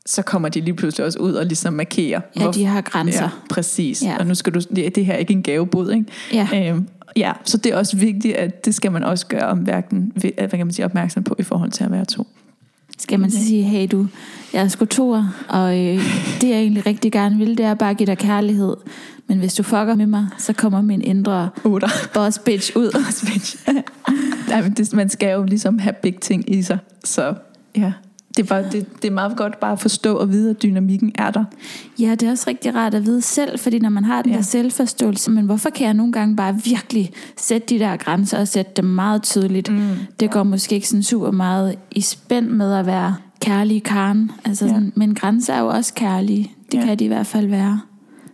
så 0.07 0.23
kommer 0.23 0.49
de 0.49 0.61
lige 0.61 0.75
pludselig 0.75 1.07
også 1.07 1.19
ud 1.19 1.33
og 1.33 1.47
ligesom 1.47 1.75
markerer. 1.75 2.21
Ja, 2.41 2.51
de 2.51 2.65
har 2.65 2.81
grænser. 2.81 3.23
Ja, 3.23 3.29
præcis. 3.51 4.03
Ja. 4.03 4.17
Og 4.19 4.27
nu 4.27 4.35
skal 4.35 4.55
du, 4.55 4.61
det, 4.77 4.95
det 4.95 5.07
her 5.07 5.15
er 5.15 5.19
ikke 5.19 5.33
en 5.33 5.43
gavebod, 5.43 5.91
ikke? 5.93 6.07
Ja. 6.33 6.71
Øhm, 6.71 6.89
ja, 7.17 7.33
så 7.45 7.57
det 7.57 7.73
er 7.73 7.77
også 7.77 7.97
vigtigt, 7.97 8.37
at 8.37 8.65
det 8.65 8.75
skal 8.75 8.93
man 8.93 9.05
også 9.05 9.27
gøre 9.27 9.47
om 9.47 9.59
hverken, 9.59 10.13
hvad 10.15 10.49
kan 10.49 10.67
man 10.67 10.73
sige, 10.73 10.87
opmærksom 10.87 11.25
på 11.25 11.37
i 11.39 11.43
forhold 11.43 11.71
til 11.71 11.85
at 11.85 11.91
være 11.91 12.05
to. 12.05 12.27
Skal 13.03 13.21
man 13.21 13.31
så 13.31 13.39
sige, 13.39 13.63
hey 13.63 13.89
du, 13.93 14.07
jeg 14.53 14.63
er 14.63 14.69
sgu 14.69 14.85
toer, 14.85 15.45
og 15.49 15.79
øh, 15.79 16.01
det 16.41 16.49
jeg 16.49 16.59
egentlig 16.59 16.87
rigtig 16.87 17.13
gerne 17.13 17.39
vil, 17.39 17.59
det 17.59 17.67
er 17.67 17.75
bare 17.75 17.91
at 17.91 17.97
give 17.97 18.07
dig 18.07 18.19
kærlighed. 18.19 18.77
Men 19.27 19.39
hvis 19.39 19.55
du 19.55 19.63
fucker 19.63 19.95
med 19.95 20.07
mig, 20.07 20.27
så 20.39 20.53
kommer 20.53 20.83
min 20.83 21.03
indre 21.03 21.51
Otter. 21.65 21.89
boss 22.15 22.39
bitch 22.39 22.77
ud. 22.77 22.93
Boss 22.93 23.25
bitch. 23.33 23.57
Nej, 24.49 24.63
men 24.63 24.73
det, 24.73 24.93
man 24.93 25.09
skal 25.09 25.33
jo 25.33 25.43
ligesom 25.43 25.79
have 25.79 25.93
big 26.03 26.17
ting 26.21 26.55
i 26.55 26.63
sig. 26.63 26.79
Så 27.05 27.35
ja, 27.77 27.93
det 28.37 28.43
er, 28.43 28.47
bare, 28.47 28.65
det, 28.73 29.03
det 29.03 29.09
er 29.09 29.13
meget 29.13 29.37
godt 29.37 29.61
bare 29.61 29.73
at 29.73 29.81
forstå 29.81 30.17
og 30.17 30.33
vide, 30.33 30.51
at 30.51 30.63
dynamikken 30.63 31.13
er 31.15 31.31
der. 31.31 31.45
Ja, 31.99 32.11
det 32.11 32.23
er 32.23 32.31
også 32.31 32.45
rigtig 32.47 32.75
rart 32.75 32.95
at 32.95 33.07
vide 33.07 33.23
selv, 33.23 33.59
fordi 33.59 33.79
når 33.79 33.89
man 33.89 34.05
har 34.05 34.23
den 34.23 34.31
ja. 34.31 34.37
der 34.37 34.43
selvforståelse, 34.43 35.31
men 35.31 35.45
hvorfor 35.45 35.71
kan 35.71 35.87
jeg 35.87 35.95
nogle 35.95 36.13
gange 36.13 36.37
bare 36.37 36.61
virkelig 36.65 37.11
sætte 37.37 37.67
de 37.67 37.79
der 37.79 37.97
grænser 37.97 38.39
og 38.39 38.49
sætte 38.49 38.73
dem 38.77 38.85
meget 38.85 39.23
tydeligt? 39.23 39.73
Mm. 39.73 39.89
Det 40.21 40.31
går 40.31 40.43
måske 40.43 40.75
ikke 40.75 40.89
sådan 40.89 41.03
super 41.03 41.31
meget 41.31 41.77
i 41.91 42.01
spænd 42.01 42.49
med 42.49 42.75
at 42.75 42.87
være 42.87 43.17
kærlig 43.41 43.83
Karen. 43.83 44.31
Altså 44.45 44.69
sådan, 44.69 44.85
ja. 44.85 44.91
Men 44.95 45.15
grænser 45.15 45.55
er 45.55 45.61
jo 45.61 45.69
også 45.69 45.95
kærlige. 45.95 46.53
Det 46.73 46.79
ja. 46.79 46.85
kan 46.85 46.99
de 46.99 47.05
i 47.05 47.09
hvert 47.09 47.27
fald 47.27 47.47
være. 47.47 47.81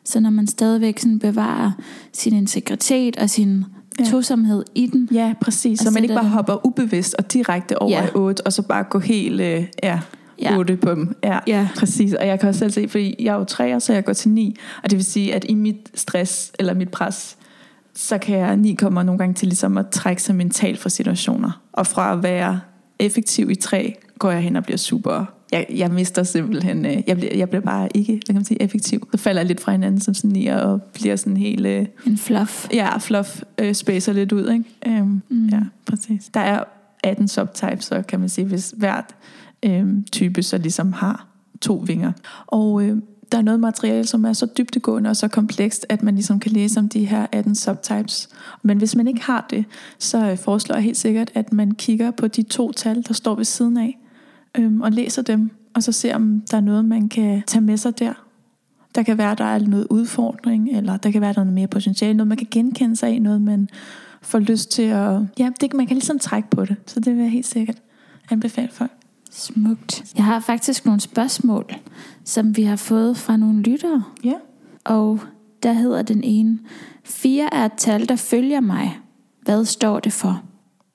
Så 0.05 0.21
når 0.21 0.31
man 0.31 0.47
stadigvæk 0.47 0.99
sådan 0.99 1.19
bevarer 1.19 1.71
sin 2.13 2.33
integritet 2.33 3.17
og 3.17 3.31
sin 3.31 3.65
ja. 3.99 4.11
tosomhed 4.11 4.65
i 4.75 4.87
den. 4.87 5.09
Ja, 5.13 5.35
præcis. 5.41 5.81
Så 5.81 5.91
man 5.91 6.03
ikke 6.03 6.15
bare 6.15 6.25
det. 6.25 6.31
hopper 6.31 6.67
ubevidst 6.67 7.15
og 7.15 7.33
direkte 7.33 7.83
over 7.83 7.91
ja. 7.91 8.07
i 8.07 8.11
8, 8.15 8.47
og 8.47 8.53
så 8.53 8.63
bare 8.63 8.85
går 8.85 8.99
helt 8.99 9.41
øh, 9.41 9.65
ja, 9.83 10.01
ja. 10.43 10.59
8 10.59 10.77
på 10.77 10.91
dem. 10.91 11.17
Ja, 11.25 11.39
ja, 11.47 11.69
præcis. 11.77 12.15
Og 12.15 12.27
jeg 12.27 12.41
kan 12.41 12.49
også 12.49 12.59
selv 12.59 12.71
se, 12.71 12.89
fordi 12.89 13.15
jeg 13.19 13.35
er 13.35 13.39
jo 13.39 13.45
3, 13.45 13.81
så 13.81 13.93
jeg 13.93 14.05
går 14.05 14.13
til 14.13 14.31
9. 14.31 14.57
Og 14.83 14.91
det 14.91 14.97
vil 14.97 15.05
sige, 15.05 15.35
at 15.35 15.45
i 15.49 15.55
mit 15.55 15.91
stress 15.95 16.53
eller 16.59 16.75
mit 16.75 16.91
pres, 16.91 17.37
så 17.95 18.19
kan 18.19 18.39
jeg 18.39 18.57
9 18.57 18.75
kommer 18.75 19.03
nogle 19.03 19.19
gange 19.19 19.35
til 19.35 19.49
ligesom 19.49 19.79
at 19.79 19.89
trække 19.89 20.23
sig 20.23 20.35
mentalt 20.35 20.79
fra 20.79 20.89
situationer. 20.89 21.61
Og 21.73 21.87
fra 21.87 22.13
at 22.13 22.23
være 22.23 22.61
effektiv 22.99 23.51
i 23.51 23.55
3, 23.55 23.95
går 24.19 24.31
jeg 24.31 24.41
hen 24.41 24.57
og 24.57 24.63
bliver 24.63 24.79
super 24.79 25.38
jeg, 25.53 25.67
jeg 25.71 25.91
mister 25.91 26.23
simpelthen, 26.23 26.87
øh, 26.87 27.03
jeg, 27.07 27.17
bliver, 27.17 27.37
jeg 27.37 27.49
bliver 27.49 27.63
bare 27.63 27.89
ikke 27.95 28.13
hvad 28.13 28.21
kan 28.27 28.35
man 28.35 28.45
sige, 28.45 28.63
effektiv. 28.63 29.09
Så 29.13 29.19
falder 29.19 29.41
jeg 29.41 29.47
lidt 29.47 29.61
fra 29.61 29.73
hinanden 29.73 30.01
som 30.01 30.15
sådan 30.15 30.33
lige, 30.33 30.63
og 30.63 30.83
bliver 30.83 31.17
sådan 31.17 31.37
helt... 31.37 31.67
Øh, 31.67 31.87
en 32.07 32.19
fluff. 32.19 32.69
Ja, 32.73 32.99
fluff 32.99 33.43
øh, 33.59 33.75
spacer 33.75 34.13
lidt 34.13 34.33
ud, 34.33 34.51
ikke? 34.51 34.65
Øhm, 34.87 35.23
mm. 35.29 35.49
Ja, 35.49 35.61
præcis. 35.87 36.31
Der 36.35 36.41
er 36.41 36.65
18 37.05 37.29
subtypes, 37.29 37.85
så 37.85 38.03
kan 38.03 38.21
man 38.21 38.29
sige, 38.29 38.47
hvis 38.47 38.75
hvert 38.77 39.15
øh, 39.63 39.87
type 40.13 40.43
så 40.43 40.59
ligesom 40.59 40.93
har 40.93 41.27
to 41.61 41.85
vinger. 41.87 42.13
Og 42.47 42.83
øh, 42.83 42.97
der 43.33 43.39
er 43.39 43.43
noget 43.43 43.61
materiale, 43.61 44.07
som 44.07 44.25
er 44.25 44.33
så 44.33 44.47
dybtegående 44.59 45.11
og 45.11 45.17
så 45.17 45.29
komplekst, 45.29 45.87
at 45.89 46.03
man 46.03 46.15
ligesom 46.15 46.41
kan 46.41 46.53
læse 46.53 46.81
om 46.81 46.89
de 46.89 47.05
her 47.05 47.27
18 47.33 47.55
subtypes. 47.55 48.29
Men 48.63 48.79
hvis 48.79 48.97
man 48.97 49.09
ikke 49.09 49.23
har 49.23 49.47
det, 49.51 49.65
så 49.99 50.31
øh, 50.31 50.39
foreslår 50.39 50.77
jeg 50.77 50.85
helt 50.85 50.97
sikkert, 50.97 51.31
at 51.35 51.53
man 51.53 51.71
kigger 51.71 52.11
på 52.11 52.29
de 52.29 52.43
to 52.43 52.73
tal, 52.73 53.05
der 53.09 53.15
står 53.15 53.35
ved 53.35 53.45
siden 53.45 53.77
af, 53.77 53.99
øhm, 54.55 54.81
og 54.81 54.93
læser 54.93 55.23
dem, 55.23 55.51
og 55.75 55.83
så 55.83 55.93
ser, 55.93 56.15
om 56.15 56.43
der 56.51 56.57
er 56.57 56.61
noget, 56.61 56.85
man 56.85 57.09
kan 57.09 57.43
tage 57.47 57.63
med 57.63 57.77
sig 57.77 57.99
der. 57.99 58.13
Der 58.95 59.03
kan 59.03 59.19
være, 59.19 59.35
der 59.35 59.45
er 59.45 59.59
noget 59.59 59.87
udfordring, 59.91 60.71
eller 60.71 60.97
der 60.97 61.11
kan 61.11 61.21
være, 61.21 61.33
der 61.33 61.41
er 61.41 61.45
noget 61.45 61.55
mere 61.55 61.67
potentiale, 61.67 62.15
noget 62.15 62.29
man 62.29 62.39
kan 62.39 62.47
genkende 62.51 62.97
sig 62.97 63.11
i, 63.11 63.19
noget 63.19 63.43
man 63.43 63.69
får 64.23 64.39
lyst 64.39 64.71
til 64.71 64.83
at... 64.83 65.21
Ja, 65.39 65.51
det, 65.61 65.75
man 65.75 65.87
kan 65.87 65.97
ligesom 65.97 66.19
trække 66.19 66.51
på 66.51 66.65
det, 66.65 66.77
så 66.87 67.01
det 67.01 67.17
vil 67.17 67.23
jeg 67.23 67.31
helt 67.31 67.47
sikkert 67.47 67.83
anbefale 68.31 68.69
folk. 68.73 68.91
Smukt. 69.31 70.05
Jeg 70.17 70.25
har 70.25 70.41
faktisk 70.41 70.85
nogle 70.85 71.01
spørgsmål, 71.01 71.75
som 72.25 72.57
vi 72.57 72.63
har 72.63 72.77
fået 72.77 73.17
fra 73.17 73.37
nogle 73.37 73.63
lyttere. 73.63 74.05
Ja. 74.25 74.35
Og 74.85 75.21
der 75.63 75.73
hedder 75.73 76.03
den 76.03 76.25
ene, 76.25 76.59
4 77.05 77.55
er 77.55 77.65
et 77.65 77.73
tal, 77.77 78.09
der 78.09 78.17
følger 78.17 78.61
mig. 78.61 78.99
Hvad 79.43 79.65
står 79.65 80.01
det 80.01 80.13
for? 80.13 80.43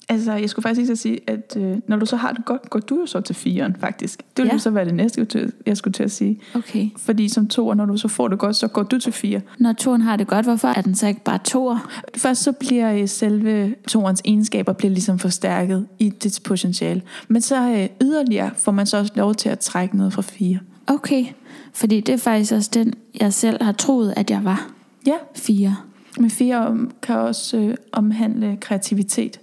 Altså, 0.10 0.34
jeg 0.34 0.50
skulle 0.50 0.64
faktisk 0.64 0.80
ikke 0.90 0.96
sige, 0.96 1.20
at 1.28 1.58
øh, 1.60 1.78
når 1.88 1.98
du 1.98 2.06
så 2.06 2.16
har 2.16 2.32
det 2.32 2.46
godt, 2.46 2.70
går 2.70 2.80
du 2.80 3.00
jo 3.00 3.06
så 3.06 3.22
til 3.22 3.36
firen, 3.36 3.76
faktisk. 3.80 4.20
Det 4.38 4.44
ville 4.44 4.54
Ja. 4.54 4.58
så 4.58 4.70
være 4.70 4.86
det 4.86 4.94
næste, 4.96 5.28
jeg 5.66 5.78
skulle 5.78 5.94
til- 5.94 6.04
at 6.04 6.12
sige. 6.12 6.40
Okay. 6.56 6.90
Fordi 6.98 7.30
som 7.30 7.48
toer, 7.48 7.74
når 7.74 7.86
du 7.86 7.98
så 7.98 8.08
får 8.08 8.28
det 8.28 8.40
godt, 8.40 8.56
så 8.56 8.68
går 8.68 8.84
du 8.84 9.00
til 9.00 9.12
fire. 9.14 9.42
Når 9.60 9.74
toren 9.74 10.02
har 10.02 10.16
det 10.18 10.28
godt, 10.28 10.46
hvorfor 10.46 10.68
er 10.68 10.82
den 10.82 10.96
så 10.96 11.08
ikke 11.08 11.24
bare 11.24 11.38
toer? 11.46 11.92
Først 12.18 12.44
så 12.44 12.52
bliver 12.52 12.94
øh, 12.94 13.08
selve 13.08 13.76
toerens 13.88 14.22
egenskaber 14.26 14.74
bliver 14.74 14.92
ligesom 14.92 15.20
forstærket 15.20 15.88
i 16.00 16.10
dets 16.10 16.40
potentiale. 16.40 17.02
Men 17.28 17.42
så 17.42 17.70
øh, 17.70 17.88
yderligere 18.08 18.52
får 18.58 18.72
man 18.72 18.86
så 18.86 18.98
også 18.98 19.14
lov 19.16 19.36
til 19.36 19.50
at 19.50 19.60
trække 19.60 19.98
noget 19.98 20.14
fra 20.14 20.22
fire. 20.22 20.60
Okay, 20.88 21.26
fordi 21.74 22.00
det 22.02 22.14
er 22.14 22.18
faktisk 22.18 22.54
også 22.54 22.70
den, 22.74 22.94
jeg 23.22 23.34
selv 23.34 23.64
har 23.64 23.72
troet, 23.72 24.14
at 24.18 24.32
jeg 24.32 24.44
var. 24.44 24.70
Ja, 25.08 25.16
Fire. 25.36 25.76
men 26.20 26.30
fire 26.30 26.78
kan 27.02 27.16
også 27.16 27.58
øh, 27.58 27.76
omhandle 27.92 28.58
kreativitet 28.62 29.40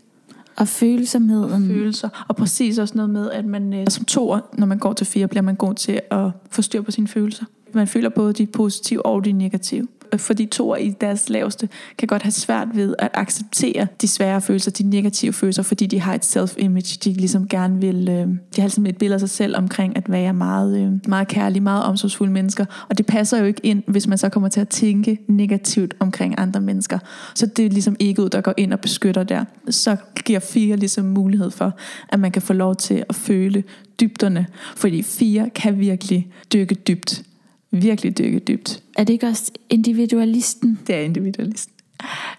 og 0.61 0.68
følsomheden. 0.68 1.52
og 1.52 1.61
følelser. 1.61 2.24
Og 2.28 2.36
præcis 2.36 2.78
også 2.78 2.94
noget 2.94 3.11
med, 3.11 3.30
at 3.30 3.44
man 3.44 3.72
øh, 3.74 3.86
som 3.88 4.04
toer, 4.04 4.40
når 4.52 4.66
man 4.66 4.78
går 4.78 4.92
til 4.92 5.06
fire, 5.06 5.28
bliver 5.28 5.42
man 5.42 5.54
god 5.54 5.74
til 5.74 6.00
at 6.11 6.30
få 6.50 6.62
styr 6.62 6.82
på 6.82 6.90
sine 6.90 7.08
følelser. 7.08 7.44
Man 7.72 7.86
føler 7.86 8.08
både 8.08 8.32
de 8.32 8.46
positive 8.46 9.06
og 9.06 9.24
de 9.24 9.32
negative. 9.32 9.88
Øh, 10.12 10.18
fordi 10.18 10.46
toer 10.46 10.76
i 10.76 10.94
deres 11.00 11.28
laveste 11.28 11.68
kan 11.98 12.08
godt 12.08 12.22
have 12.22 12.32
svært 12.32 12.68
ved 12.74 12.94
at 12.98 13.08
acceptere 13.14 13.86
de 14.00 14.08
svære 14.08 14.40
følelser, 14.40 14.70
de 14.70 14.82
negative 14.82 15.32
følelser, 15.32 15.62
fordi 15.62 15.86
de 15.86 16.00
har 16.00 16.14
et 16.14 16.24
self-image. 16.24 16.98
De 17.04 17.12
ligesom 17.12 17.48
gerne 17.48 17.80
vil, 17.80 18.08
øh, 18.08 18.26
de 18.26 18.61
har 18.61 18.62
ligesom 18.62 18.86
et 18.86 18.98
billede 18.98 19.14
af 19.14 19.20
sig 19.20 19.30
selv 19.30 19.56
omkring 19.56 19.96
at 19.96 20.11
være 20.12 20.32
meget, 20.32 20.78
øh, 20.78 20.92
meget 21.08 21.28
kærlige, 21.28 21.62
meget 21.62 21.84
omsorgsfulde 21.84 22.32
mennesker. 22.32 22.64
Og 22.88 22.98
det 22.98 23.06
passer 23.06 23.38
jo 23.38 23.44
ikke 23.44 23.61
ind, 23.62 23.82
hvis 23.86 24.06
man 24.06 24.18
så 24.18 24.28
kommer 24.28 24.48
til 24.48 24.61
at 24.61 24.68
tænke 24.68 25.18
negativt 25.28 25.94
omkring 26.00 26.34
andre 26.38 26.61
mennesker. 26.61 26.98
Så 27.34 27.46
det 27.46 27.66
er 27.66 27.70
ligesom 27.70 27.96
egoet, 28.00 28.32
der 28.32 28.40
går 28.40 28.54
ind 28.56 28.72
og 28.72 28.80
beskytter 28.80 29.22
der. 29.22 29.44
Så 29.70 29.96
giver 30.24 30.40
fire 30.40 30.76
ligesom 30.76 31.04
mulighed 31.04 31.50
for, 31.50 31.76
at 32.08 32.20
man 32.20 32.32
kan 32.32 32.42
få 32.42 32.52
lov 32.52 32.76
til 32.76 33.04
at 33.08 33.14
føle 33.14 33.64
dybderne. 34.00 34.46
Fordi 34.76 35.02
fire 35.02 35.50
kan 35.54 35.78
virkelig 35.78 36.28
dykke 36.52 36.74
dybt. 36.74 37.22
Virkelig 37.72 38.18
dykke 38.18 38.38
dybt. 38.38 38.82
Er 38.98 39.04
det 39.04 39.12
ikke 39.12 39.26
også 39.26 39.52
individualisten? 39.70 40.78
Det 40.86 40.94
er 40.94 41.00
individualisten. 41.00 41.74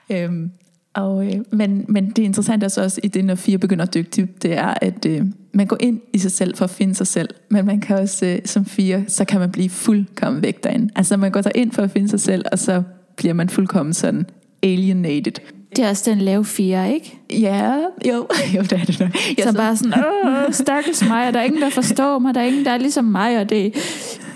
Øhm, 0.10 0.52
og, 0.94 1.26
øh, 1.26 1.40
men, 1.52 1.86
men 1.88 2.10
det 2.10 2.20
interessante 2.20 2.64
er 2.64 2.68
så 2.68 2.84
også 2.84 3.02
i 3.04 3.08
det, 3.08 3.26
når 3.26 3.36
fire 3.36 3.58
begynder 3.58 3.86
at 3.86 3.94
dykke 3.94 4.10
dybt, 4.18 4.44
det 4.44 4.54
er, 4.54 4.74
at 4.82 5.06
øh, 5.06 5.26
man 5.54 5.68
går 5.68 5.78
ind 5.80 6.02
i 6.14 6.18
sig 6.18 6.32
selv 6.32 6.56
for 6.56 6.66
at 6.66 6.72
finde 6.72 6.96
sig 6.96 7.08
selv. 7.08 7.30
Men 7.50 7.66
man 7.66 7.80
kan 7.80 7.98
også, 7.98 8.26
øh, 8.26 8.40
som 8.46 8.66
fire, 8.66 9.04
så 9.08 9.26
kan 9.26 9.40
man 9.40 9.52
blive 9.52 9.70
fuldkommen 9.70 10.44
væk 10.44 10.64
derinde. 10.64 10.90
Altså 10.96 11.18
man 11.18 11.32
går 11.32 11.42
der 11.42 11.52
ind 11.56 11.72
for 11.72 11.82
at 11.82 11.92
finde 11.92 12.10
sig 12.10 12.20
selv, 12.20 12.46
og 12.52 12.60
så 12.60 12.84
bliver 13.18 13.34
man 13.34 13.50
fuldkommen 13.50 13.94
sådan 13.94 14.26
alienated. 14.64 15.34
Det 15.76 15.86
er 15.86 15.90
også 15.90 16.12
den 16.12 16.22
lave 16.22 16.46
fire, 16.46 16.94
ikke? 16.94 17.20
Ja, 17.30 17.76
jo, 18.08 18.28
jo 18.56 18.62
det 18.62 18.72
er 18.72 18.86
det 18.86 19.00
nok. 19.00 19.10
Jeg 19.38 19.48
Så 19.48 19.54
bare 19.54 19.78
sådan, 19.78 19.94
åh, 20.26 20.54
stakkels 20.54 21.08
mig, 21.08 21.28
og 21.28 21.34
der 21.34 21.40
er 21.40 21.44
ingen, 21.44 21.62
der 21.62 21.70
forstår 21.70 22.20
mig, 22.20 22.36
der 22.36 22.42
er 22.42 22.46
ingen, 22.46 22.66
der 22.66 22.72
er 22.72 22.78
ligesom 22.78 23.06
mig, 23.06 23.40
og 23.40 23.50
det, 23.50 23.74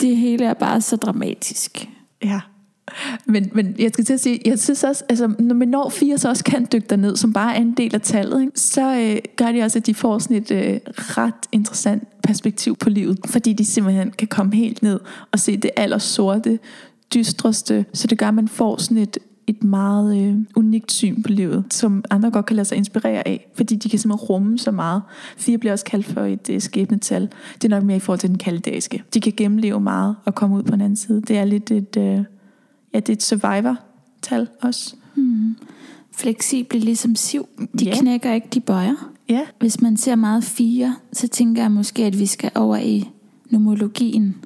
det 0.00 0.16
hele 0.16 0.44
er 0.44 0.54
bare 0.54 0.80
så 0.80 0.96
dramatisk. 0.96 1.88
Ja. 2.24 2.40
Men, 3.24 3.50
men 3.52 3.74
jeg 3.78 3.90
skal 3.92 4.04
til 4.04 4.12
at 4.12 4.20
sige, 4.20 4.40
jeg 4.44 4.58
synes 4.58 4.84
også, 4.84 5.04
altså, 5.08 5.32
når 5.38 5.54
man 5.54 5.68
når 5.68 5.88
fire 5.88 6.18
så 6.18 6.28
også 6.28 6.44
kan 6.44 6.68
dykke 6.72 6.86
derned, 6.90 7.16
som 7.16 7.32
bare 7.32 7.56
er 7.56 7.60
en 7.60 7.72
del 7.72 7.94
af 7.94 8.00
tallet, 8.00 8.40
ikke? 8.40 8.60
så 8.60 8.96
øh, 9.00 9.18
gør 9.36 9.52
de 9.52 9.62
også, 9.62 9.78
at 9.78 9.86
de 9.86 9.94
får 9.94 10.18
sådan 10.18 10.36
et 10.36 10.50
øh, 10.50 10.80
ret 10.96 11.34
interessant 11.52 12.22
perspektiv 12.22 12.76
på 12.76 12.90
livet. 12.90 13.18
Fordi 13.26 13.52
de 13.52 13.64
simpelthen 13.64 14.10
kan 14.10 14.28
komme 14.28 14.54
helt 14.54 14.82
ned 14.82 15.00
og 15.32 15.38
se 15.38 15.56
det 15.56 15.70
allersorte, 15.76 16.58
dystreste. 17.14 17.84
Så 17.92 18.06
det 18.06 18.18
gør, 18.18 18.28
at 18.28 18.34
man 18.34 18.48
får 18.48 18.76
sådan 18.76 18.98
et, 18.98 19.18
et 19.46 19.64
meget 19.64 20.16
øh, 20.22 20.36
unikt 20.56 20.92
syn 20.92 21.22
på 21.22 21.28
livet, 21.28 21.64
som 21.70 22.04
andre 22.10 22.30
godt 22.30 22.46
kan 22.46 22.56
lade 22.56 22.64
sig 22.68 22.78
inspirere 22.78 23.28
af, 23.28 23.50
fordi 23.54 23.76
de 23.76 23.88
kan 23.88 23.98
simpelthen 23.98 24.26
rumme 24.26 24.58
så 24.58 24.70
meget. 24.70 25.02
Fire 25.36 25.58
bliver 25.58 25.72
også 25.72 25.84
kaldt 25.84 26.06
for 26.06 26.20
et 26.20 26.50
øh, 26.50 26.60
skæbnetal. 26.60 27.28
Det 27.54 27.64
er 27.64 27.68
nok 27.68 27.82
mere 27.84 27.96
i 27.96 28.00
forhold 28.00 28.20
til 28.20 28.28
den 28.28 28.38
kaldæiske. 28.38 29.02
De 29.14 29.20
kan 29.20 29.32
gennemleve 29.36 29.80
meget 29.80 30.16
og 30.24 30.34
komme 30.34 30.56
ud 30.56 30.62
på 30.62 30.72
den 30.72 30.80
anden 30.80 30.96
side. 30.96 31.22
Det 31.22 31.38
er 31.38 31.44
lidt 31.44 31.70
et, 31.70 31.96
øh, 31.96 32.04
ja, 32.94 33.00
det 33.00 33.08
er 33.08 33.12
et 33.12 33.22
survivor-tal 33.22 34.48
også. 34.62 34.94
Hmm. 35.14 35.56
Fleksible 36.12 36.78
ligesom 36.78 37.14
siv. 37.16 37.48
De 37.78 37.84
Ja. 37.84 37.94
knækker 38.00 38.32
ikke, 38.32 38.48
de 38.54 38.60
bøjer. 38.60 39.10
Ja, 39.28 39.40
Hvis 39.58 39.80
man 39.80 39.96
ser 39.96 40.14
meget 40.14 40.44
fire, 40.44 40.96
så 41.12 41.28
tænker 41.28 41.62
jeg 41.62 41.70
måske, 41.72 42.04
at 42.04 42.18
vi 42.18 42.26
skal 42.26 42.50
over 42.54 42.76
i 42.76 43.08
nomologien. 43.50 44.36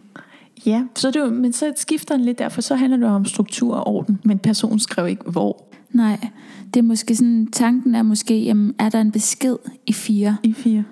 Ja. 0.67 0.85
Så 0.97 1.11
det 1.11 1.33
men 1.33 1.53
så 1.53 1.73
skifter 1.77 2.17
den 2.17 2.25
lidt 2.25 2.39
der, 2.39 2.49
for 2.49 2.61
så 2.61 2.75
handler 2.75 2.97
det 2.97 3.09
om 3.09 3.25
struktur 3.25 3.77
og 3.77 3.87
orden. 3.87 4.21
Men 4.25 4.39
personen 4.39 4.79
skrev 4.79 5.09
ikke 5.09 5.31
hvor 5.31 5.71
Nej, 5.93 6.29
det 6.75 6.81
er 6.81 6.85
måske 6.85 7.17
sådan, 7.17 7.47
tanken 7.53 7.95
er 7.95 8.03
måske, 8.03 8.43
jamen, 8.43 8.75
er 8.79 8.89
der 8.89 9.01
en 9.01 9.13
besked 9.13 9.57
i 9.87 9.93
fire? 9.93 10.37
i 10.43 10.53
fire. 10.53 10.85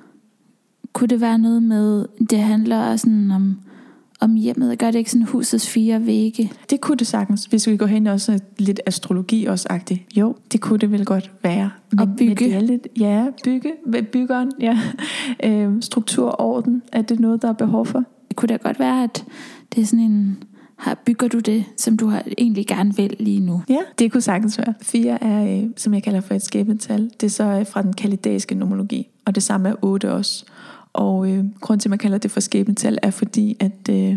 Kunne 0.92 1.08
det 1.08 1.20
være 1.20 1.38
noget 1.38 1.62
med, 1.62 2.06
det 2.30 2.38
handler 2.38 2.96
sådan 2.96 3.30
om, 3.30 3.58
om 4.20 4.34
hjemmet? 4.34 4.78
Gør 4.78 4.90
det 4.90 4.98
ikke 4.98 5.10
sådan 5.10 5.26
husets 5.26 5.68
fire 5.68 6.06
vægge? 6.06 6.52
Det 6.70 6.80
kunne 6.80 6.96
det 6.96 7.06
sagtens, 7.06 7.44
hvis 7.44 7.66
vi 7.66 7.76
går 7.76 7.86
hen 7.86 8.06
også 8.06 8.38
lidt 8.58 8.80
astrologi 8.86 9.44
også 9.44 9.66
agtigt. 9.70 10.00
Jo, 10.16 10.36
det 10.52 10.60
kunne 10.60 10.78
det 10.78 10.92
vel 10.92 11.04
godt 11.04 11.30
være. 11.42 11.70
Men, 11.90 12.00
Og 12.00 12.08
bygge. 12.18 12.26
Men 12.28 12.36
det 12.36 12.54
er 12.54 12.60
lidt, 12.60 12.88
ja, 12.98 13.26
bygge, 13.44 13.72
byggeren, 14.12 14.52
ja. 14.60 14.78
Øhm, 15.44 15.82
struktur 15.82 16.30
og 16.30 16.40
orden, 16.40 16.82
er 16.92 17.02
det 17.02 17.20
noget, 17.20 17.42
der 17.42 17.48
er 17.48 17.52
behov 17.52 17.86
for? 17.86 18.04
Det 18.28 18.36
kunne 18.36 18.46
da 18.46 18.56
godt 18.56 18.78
være, 18.78 19.02
at 19.04 19.24
det 19.74 19.82
er 19.82 19.86
sådan 19.86 20.04
en, 20.04 20.42
har, 20.76 20.98
bygger 21.04 21.28
du 21.28 21.38
det, 21.38 21.64
som 21.76 21.96
du 21.96 22.06
har 22.06 22.22
egentlig 22.38 22.66
gerne 22.66 22.96
vil 22.96 23.16
lige 23.20 23.40
nu? 23.40 23.62
Ja, 23.68 23.78
det 23.98 24.12
kunne 24.12 24.20
sagtens 24.20 24.58
være. 24.58 24.74
Fire 24.82 25.24
er, 25.24 25.62
øh, 25.62 25.70
som 25.76 25.94
jeg 25.94 26.02
kalder 26.02 26.20
for 26.20 26.34
et 26.34 26.42
skæbnetal. 26.42 27.10
Det 27.20 27.26
er 27.26 27.30
så 27.30 27.44
øh, 27.44 27.66
fra 27.66 27.82
den 27.82 27.92
kalidæiske 27.92 28.54
nomologi, 28.54 29.08
og 29.24 29.34
det 29.34 29.42
samme 29.42 29.68
er 29.68 29.74
otte 29.82 30.12
også. 30.12 30.44
Og 30.92 31.30
øh, 31.30 31.44
grund 31.60 31.80
til, 31.80 31.88
at 31.88 31.90
man 31.90 31.98
kalder 31.98 32.18
det 32.18 32.30
for 32.30 32.40
skæbnetal, 32.40 32.98
er 33.02 33.10
fordi, 33.10 33.56
at 33.60 33.88
øh, 33.90 34.16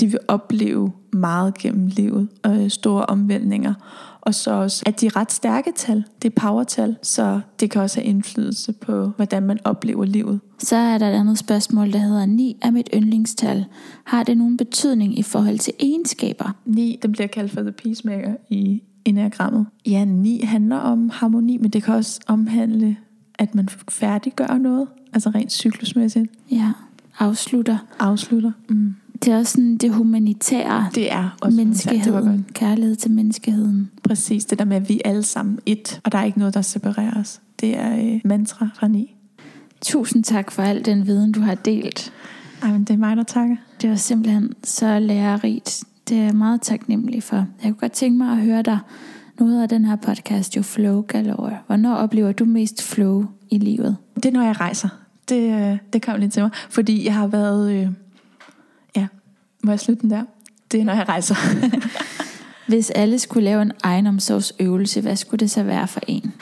de 0.00 0.06
vil 0.06 0.18
opleve 0.28 0.92
meget 1.12 1.58
gennem 1.58 1.86
livet, 1.86 2.28
øh, 2.46 2.70
store 2.70 3.06
omvæltninger. 3.06 3.74
Og 4.20 4.34
så 4.34 4.50
også, 4.50 4.82
at 4.86 5.00
de 5.00 5.06
er 5.06 5.16
ret 5.16 5.32
stærke 5.32 5.72
tal. 5.76 6.04
Det 6.22 6.36
er 6.36 6.40
powertal, 6.40 6.96
så 7.02 7.40
det 7.60 7.70
kan 7.70 7.82
også 7.82 8.00
have 8.00 8.08
indflydelse 8.08 8.72
på, 8.72 9.06
hvordan 9.06 9.42
man 9.42 9.58
oplever 9.64 10.04
livet. 10.04 10.40
Så 10.58 10.76
er 10.76 10.98
der 10.98 11.08
et 11.08 11.14
andet 11.14 11.38
spørgsmål, 11.38 11.92
der 11.92 11.98
hedder 11.98 12.26
9 12.26 12.56
er 12.62 12.70
mit 12.70 12.88
yndlingstal. 12.94 13.64
Har 14.04 14.22
det 14.22 14.38
nogen 14.38 14.56
betydning 14.56 15.18
i 15.18 15.22
forhold 15.22 15.58
til 15.58 15.72
egenskaber? 15.80 16.56
9, 16.64 16.98
den 17.02 17.12
bliver 17.12 17.26
kaldt 17.26 17.52
for 17.52 17.60
the 17.60 17.72
peacemaker 17.72 18.34
i 18.48 18.82
enagrammet. 19.04 19.66
Ja, 19.86 20.04
9 20.04 20.40
handler 20.44 20.76
om 20.76 21.10
harmoni, 21.10 21.56
men 21.56 21.70
det 21.70 21.82
kan 21.82 21.94
også 21.94 22.20
omhandle, 22.26 22.96
at 23.34 23.54
man 23.54 23.68
færdiggør 23.90 24.58
noget, 24.58 24.88
altså 25.12 25.30
rent 25.30 25.52
cyklusmæssigt. 25.52 26.30
Ja, 26.50 26.72
afslutter. 27.18 27.78
Afslutter. 27.98 28.52
Mm. 28.68 28.94
Det 29.24 29.32
er 29.32 29.36
også 29.38 29.52
sådan 29.52 29.76
det 29.76 29.94
humanitære. 29.94 30.88
Det 30.94 31.12
er 31.12 31.18
også 31.18 31.30
Det 31.30 31.40
var 31.40 31.40
godt. 31.40 31.54
menneskeheden. 31.54 32.46
Kærlighed 32.52 32.96
til 32.96 33.10
menneskeheden. 33.10 33.90
Præcis 34.02 34.44
det 34.44 34.58
der 34.58 34.64
med, 34.64 34.76
at 34.76 34.88
vi 34.88 35.00
er 35.04 35.08
alle 35.10 35.22
sammen 35.22 35.58
et, 35.66 36.00
og 36.04 36.12
der 36.12 36.18
er 36.18 36.24
ikke 36.24 36.38
noget, 36.38 36.54
der 36.54 36.62
separerer 36.62 37.20
os. 37.20 37.40
Det 37.60 37.78
er 37.78 37.96
øh, 38.14 38.20
mantra 38.24 38.68
fra 38.74 38.88
9. 38.88 39.14
Tusind 39.82 40.24
tak 40.24 40.50
for 40.50 40.62
al 40.62 40.84
den 40.84 41.06
viden, 41.06 41.32
du 41.32 41.40
har 41.40 41.54
delt. 41.54 42.12
Ej, 42.62 42.72
men 42.72 42.84
det 42.84 42.90
er 42.94 42.98
mig, 42.98 43.16
der 43.16 43.22
takker. 43.22 43.56
Det 43.82 43.90
var 43.90 43.96
simpelthen 43.96 44.52
så 44.64 44.98
lærerigt. 44.98 45.84
Det 46.08 46.18
er 46.18 46.22
jeg 46.22 46.34
meget 46.34 46.62
taknemmelig 46.62 47.22
for. 47.22 47.36
Jeg 47.36 47.46
kunne 47.62 47.72
godt 47.74 47.92
tænke 47.92 48.18
mig 48.18 48.30
at 48.30 48.38
høre 48.38 48.62
dig 48.62 48.78
noget 49.40 49.62
af 49.62 49.68
den 49.68 49.84
her 49.84 49.96
podcast, 49.96 50.56
jo 50.56 50.62
Flow 50.62 51.00
Galore. 51.00 51.58
Hvornår 51.66 51.94
oplever 51.94 52.32
du 52.32 52.44
mest 52.44 52.82
flow 52.82 53.24
i 53.50 53.58
livet? 53.58 53.96
Det 54.14 54.26
er, 54.26 54.32
når 54.32 54.42
jeg 54.42 54.60
rejser. 54.60 54.88
Det, 55.28 55.70
øh, 55.72 55.78
det 55.92 56.02
kom 56.02 56.20
lidt 56.20 56.32
til 56.32 56.42
mig. 56.42 56.50
Fordi 56.70 57.04
jeg 57.06 57.14
har 57.14 57.26
været... 57.26 57.72
Øh, 57.72 57.88
må 59.64 59.72
jeg 59.72 59.80
slutte 59.80 60.02
den 60.02 60.10
der? 60.10 60.24
Det 60.72 60.80
er, 60.80 60.84
når 60.84 60.94
jeg 60.94 61.08
rejser. 61.08 61.34
Hvis 62.68 62.90
alle 62.90 63.18
skulle 63.18 63.44
lave 63.44 63.62
en 63.62 63.72
egenomsorgsøvelse, 63.82 65.00
hvad 65.00 65.16
skulle 65.16 65.38
det 65.38 65.50
så 65.50 65.62
være 65.62 65.88
for 65.88 66.00
en? 66.08 66.32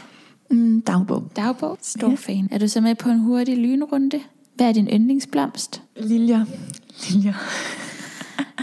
Mm, 0.51 0.81
dagbog. 0.83 1.31
Dagbog? 1.37 1.79
Stor 1.83 2.09
Ja. 2.11 2.15
fan. 2.15 2.49
Er 2.51 2.59
du 2.59 2.69
så 2.69 2.81
med 2.81 2.95
på 2.95 3.09
en 3.11 3.19
hurtig 3.19 3.57
lynrunde? 3.59 4.21
Hvad 4.55 4.69
er 4.69 4.73
din 4.73 4.89
yndlingsblomst? 4.89 5.83
Liljer. 5.97 6.45
Liljer. 7.11 7.35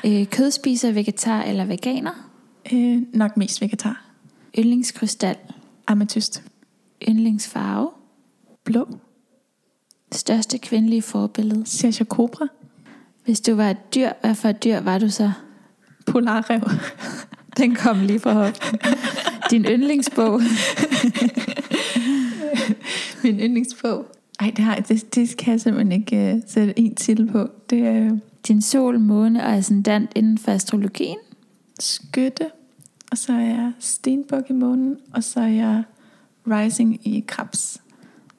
Øh, 0.06 0.26
kødspiser, 0.28 0.92
vegetar 0.92 1.42
eller 1.44 1.66
veganer? 1.66 2.12
Øh, 2.74 3.02
nok 3.14 3.38
mest 3.38 3.62
vegetar. 3.62 4.06
Yndlingskrystal? 4.60 5.36
Ametyst. 5.88 6.44
Yndlingsfarve? 7.10 7.90
Blå. 8.64 8.88
Største 10.12 10.58
kvindelige 10.58 11.02
forbillede? 11.02 11.66
Sergio 11.66 12.06
Cobra. 12.06 12.48
Hvis 13.30 13.42
du 13.42 13.56
var 13.56 13.70
et 13.70 13.96
dyr, 13.96 14.10
hvad 14.22 14.36
for 14.36 14.50
et 14.50 14.64
dyr 14.64 14.80
var 14.80 14.98
du 14.98 15.10
så? 15.10 15.32
Polarrev. 16.06 16.62
Den 17.58 17.76
kom 17.76 18.02
lige 18.02 18.20
fra 18.20 18.34
hoften. 18.34 18.80
Din 19.52 19.66
yndlingsbog? 19.66 20.42
Min 23.24 23.40
yndlingsbog. 23.40 24.06
Ej, 24.40 24.54
det, 24.56 24.66
har, 24.66 24.76
det, 24.76 25.16
det 25.16 25.38
kan 25.38 25.52
jeg 25.52 25.62
simpelthen 25.62 25.92
ikke 25.92 26.34
uh, 26.36 26.42
sætte 26.48 26.80
en 26.80 26.96
titel 26.96 27.32
på. 27.32 27.50
Det 27.70 27.80
er 27.88 28.18
Din 28.48 28.62
sol, 28.62 29.00
måne 29.00 29.44
og 29.44 29.54
ascendant 29.54 30.12
inden 30.16 30.38
for 30.38 30.52
astrologien? 30.52 31.18
skytte, 31.80 32.50
og 33.12 33.18
så 33.18 33.34
er 33.34 33.46
jeg 33.46 33.72
stenbuk 33.80 34.50
i 34.50 34.54
månen, 34.54 34.98
og 35.14 35.24
så 35.24 35.40
er 35.40 35.48
jeg 35.48 35.84
rising 36.48 37.08
i 37.08 37.24
krebs. 37.28 37.82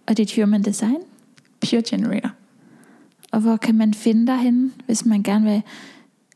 Og 0.06 0.16
dit 0.16 0.36
human 0.36 0.62
design? 0.62 0.98
Pure 1.60 1.82
generator. 1.82 2.30
Og 3.30 3.40
hvor 3.40 3.56
kan 3.56 3.74
man 3.74 3.94
finde 3.94 4.26
dig 4.26 4.38
henne, 4.38 4.70
hvis 4.86 5.06
man 5.06 5.22
gerne 5.22 5.44
vil 5.44 5.62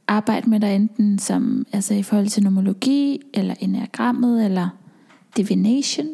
arbejde 0.09 0.51
med 0.51 0.61
dig 0.61 0.77
enten 0.77 1.19
som, 1.19 1.67
altså 1.73 1.95
i 1.95 2.03
forhold 2.03 2.27
til 2.27 2.43
nomologi, 2.43 3.21
eller 3.35 3.55
enagrammet, 3.61 4.45
eller 4.45 4.69
divination? 5.37 6.07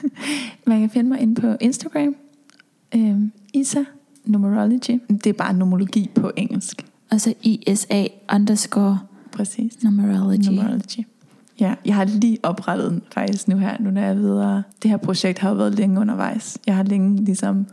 Man 0.66 0.80
kan 0.80 0.90
finde 0.90 1.08
mig 1.10 1.20
inde 1.20 1.40
på 1.40 1.56
Instagram. 1.60 2.16
Øhm, 2.94 3.32
Isa 3.52 3.84
Numerology. 4.24 5.00
Det 5.10 5.26
er 5.26 5.32
bare 5.32 5.54
numerologi 5.54 6.10
på 6.14 6.30
engelsk. 6.36 6.86
Og 7.10 7.20
så 7.20 7.34
ISA 7.42 8.06
underscore 8.34 8.98
Præcis. 9.32 9.82
numerology. 9.82 10.46
Numerology. 10.46 11.04
Ja, 11.60 11.74
jeg 11.84 11.94
har 11.94 12.04
lige 12.04 12.38
oprettet 12.42 12.90
den 12.90 13.02
faktisk 13.14 13.48
nu 13.48 13.56
her, 13.56 13.76
nu 13.80 13.90
når 13.90 14.00
jeg 14.00 14.10
er 14.10 14.14
videre. 14.14 14.62
Det 14.82 14.90
her 14.90 14.98
projekt 14.98 15.38
har 15.38 15.48
jo 15.48 15.54
været 15.54 15.74
længe 15.74 16.00
undervejs. 16.00 16.58
Jeg 16.66 16.76
har 16.76 16.82
længe 16.82 17.24
ligesom 17.24 17.66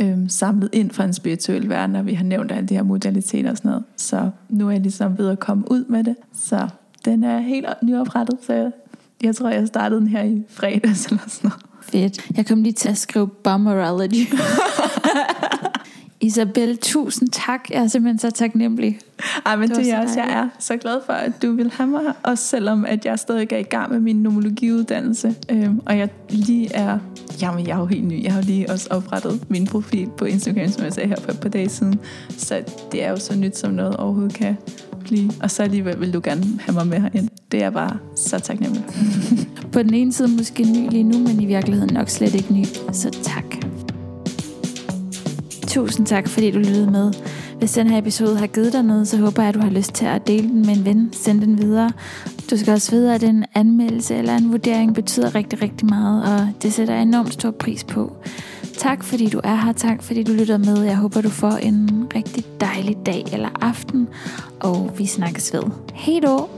øhm, 0.00 0.28
samlet 0.28 0.68
ind 0.72 0.90
fra 0.90 1.04
en 1.04 1.12
spirituel 1.12 1.68
verden, 1.68 1.96
og 1.96 2.06
vi 2.06 2.14
har 2.14 2.24
nævnt 2.24 2.52
alle 2.52 2.68
de 2.68 2.74
her 2.74 2.82
modaliteter 2.82 3.50
og 3.50 3.56
sådan 3.56 3.68
noget. 3.68 3.84
Så 3.96 4.30
nu 4.48 4.66
er 4.66 4.70
jeg 4.70 4.80
ligesom 4.80 5.18
ved 5.18 5.28
at 5.28 5.40
komme 5.40 5.70
ud 5.70 5.84
med 5.84 6.04
det. 6.04 6.16
Så 6.34 6.68
den 7.04 7.24
er 7.24 7.38
helt 7.38 7.66
nyoprettet, 7.82 8.38
så 8.42 8.70
jeg, 9.22 9.36
tror, 9.36 9.50
jeg 9.50 9.66
startede 9.66 10.00
den 10.00 10.08
her 10.08 10.22
i 10.22 10.42
fredags 10.48 11.06
eller 11.06 11.22
sådan 11.28 11.50
noget. 11.50 11.62
Fedt. 11.82 12.30
Jeg 12.36 12.46
kom 12.46 12.62
lige 12.62 12.72
til 12.72 12.88
at 12.88 12.98
skrive 12.98 13.28
bomberology. 13.28 14.26
Isabel, 16.20 16.76
tusind 16.76 17.28
tak. 17.28 17.70
Jeg 17.70 17.82
er 17.82 17.86
simpelthen 17.86 18.18
så 18.18 18.30
taknemmelig. 18.30 18.98
Ej, 19.46 19.56
men 19.56 19.68
Det 19.68 19.76
det, 19.76 19.90
er 19.90 19.96
så 19.96 20.02
også, 20.02 20.20
jeg 20.20 20.32
er 20.32 20.48
så 20.58 20.76
glad 20.76 21.00
for, 21.06 21.12
at 21.12 21.32
du 21.42 21.52
vil 21.52 21.70
have 21.70 21.86
mig 21.86 22.00
også 22.22 22.44
selvom 22.44 22.84
at 22.84 23.04
jeg 23.06 23.18
stadig 23.18 23.52
er 23.52 23.56
i 23.56 23.62
gang 23.62 23.92
med 23.92 24.00
min 24.00 24.16
nomologiuddannelse, 24.16 25.34
øhm, 25.50 25.80
og 25.86 25.98
jeg 25.98 26.08
lige 26.28 26.74
er, 26.74 26.98
jamen 27.42 27.66
jeg 27.66 27.74
er 27.74 27.78
jo 27.78 27.86
helt 27.86 28.04
ny, 28.04 28.24
jeg 28.24 28.32
har 28.32 28.42
lige 28.42 28.70
også 28.70 28.88
oprettet 28.90 29.50
min 29.50 29.66
profil 29.66 30.08
på 30.16 30.24
Instagram, 30.24 30.68
som 30.68 30.84
jeg 30.84 30.92
sagde 30.92 31.08
her 31.08 31.16
for 31.20 31.30
et 31.30 31.40
par 31.40 31.48
dage 31.48 31.68
siden, 31.68 32.00
så 32.36 32.62
det 32.92 33.04
er 33.04 33.10
jo 33.10 33.16
så 33.16 33.36
nyt, 33.36 33.56
som 33.56 33.72
noget 33.72 33.96
overhovedet 33.96 34.34
kan 34.34 34.56
blive, 35.00 35.30
og 35.42 35.50
så 35.50 35.62
alligevel 35.62 36.00
vil 36.00 36.12
du 36.12 36.20
gerne 36.24 36.44
have 36.60 36.74
mig 36.74 36.86
med 36.86 37.00
herind. 37.00 37.28
Det 37.52 37.62
er 37.62 37.70
bare 37.70 37.98
så 38.16 38.38
taknemmelig. 38.38 38.84
På 39.72 39.82
den 39.82 39.94
ene 39.94 40.12
side 40.12 40.28
måske 40.28 40.62
ny 40.62 40.90
lige 40.90 41.02
nu, 41.02 41.18
men 41.18 41.40
i 41.40 41.46
virkeligheden 41.46 41.94
nok 41.94 42.08
slet 42.08 42.34
ikke 42.34 42.54
ny. 42.54 42.64
Så 42.92 43.10
tak. 43.22 43.44
Tusind 45.66 46.06
tak, 46.06 46.28
fordi 46.28 46.50
du 46.50 46.58
lyttede 46.58 46.90
med. 46.90 47.12
Hvis 47.58 47.72
den 47.72 47.86
her 47.86 47.98
episode 47.98 48.36
har 48.36 48.46
givet 48.46 48.72
dig 48.72 48.82
noget, 48.82 49.08
så 49.08 49.16
håber 49.16 49.42
jeg, 49.42 49.48
at 49.48 49.54
du 49.54 49.60
har 49.60 49.70
lyst 49.70 49.92
til 49.92 50.06
at 50.06 50.26
dele 50.26 50.48
den 50.48 50.66
med 50.66 50.76
en 50.76 50.84
ven. 50.84 51.10
Send 51.12 51.40
den 51.40 51.58
videre. 51.58 51.92
Du 52.50 52.56
skal 52.56 52.72
også 52.72 52.90
vide, 52.90 53.14
at 53.14 53.22
en 53.22 53.44
anmeldelse 53.54 54.14
eller 54.14 54.36
en 54.36 54.50
vurdering 54.50 54.94
betyder 54.94 55.34
rigtig, 55.34 55.62
rigtig 55.62 55.86
meget, 55.88 56.24
og 56.24 56.48
det 56.62 56.72
sætter 56.72 56.94
jeg 56.94 57.02
enormt 57.02 57.32
stor 57.32 57.50
pris 57.50 57.84
på. 57.84 58.12
Tak 58.78 59.04
fordi 59.04 59.28
du 59.28 59.40
er 59.44 59.54
her, 59.54 59.72
tak 59.72 60.02
fordi 60.02 60.22
du 60.22 60.32
lytter 60.32 60.58
med. 60.58 60.82
Jeg 60.82 60.96
håber, 60.96 61.20
du 61.20 61.30
får 61.30 61.52
en 61.52 62.06
rigtig 62.14 62.44
dejlig 62.60 62.96
dag 63.06 63.24
eller 63.32 63.48
aften, 63.60 64.08
og 64.60 64.94
vi 64.98 65.06
snakkes 65.06 65.52
ved. 65.52 65.62
Hej 65.94 66.20
då! 66.22 66.48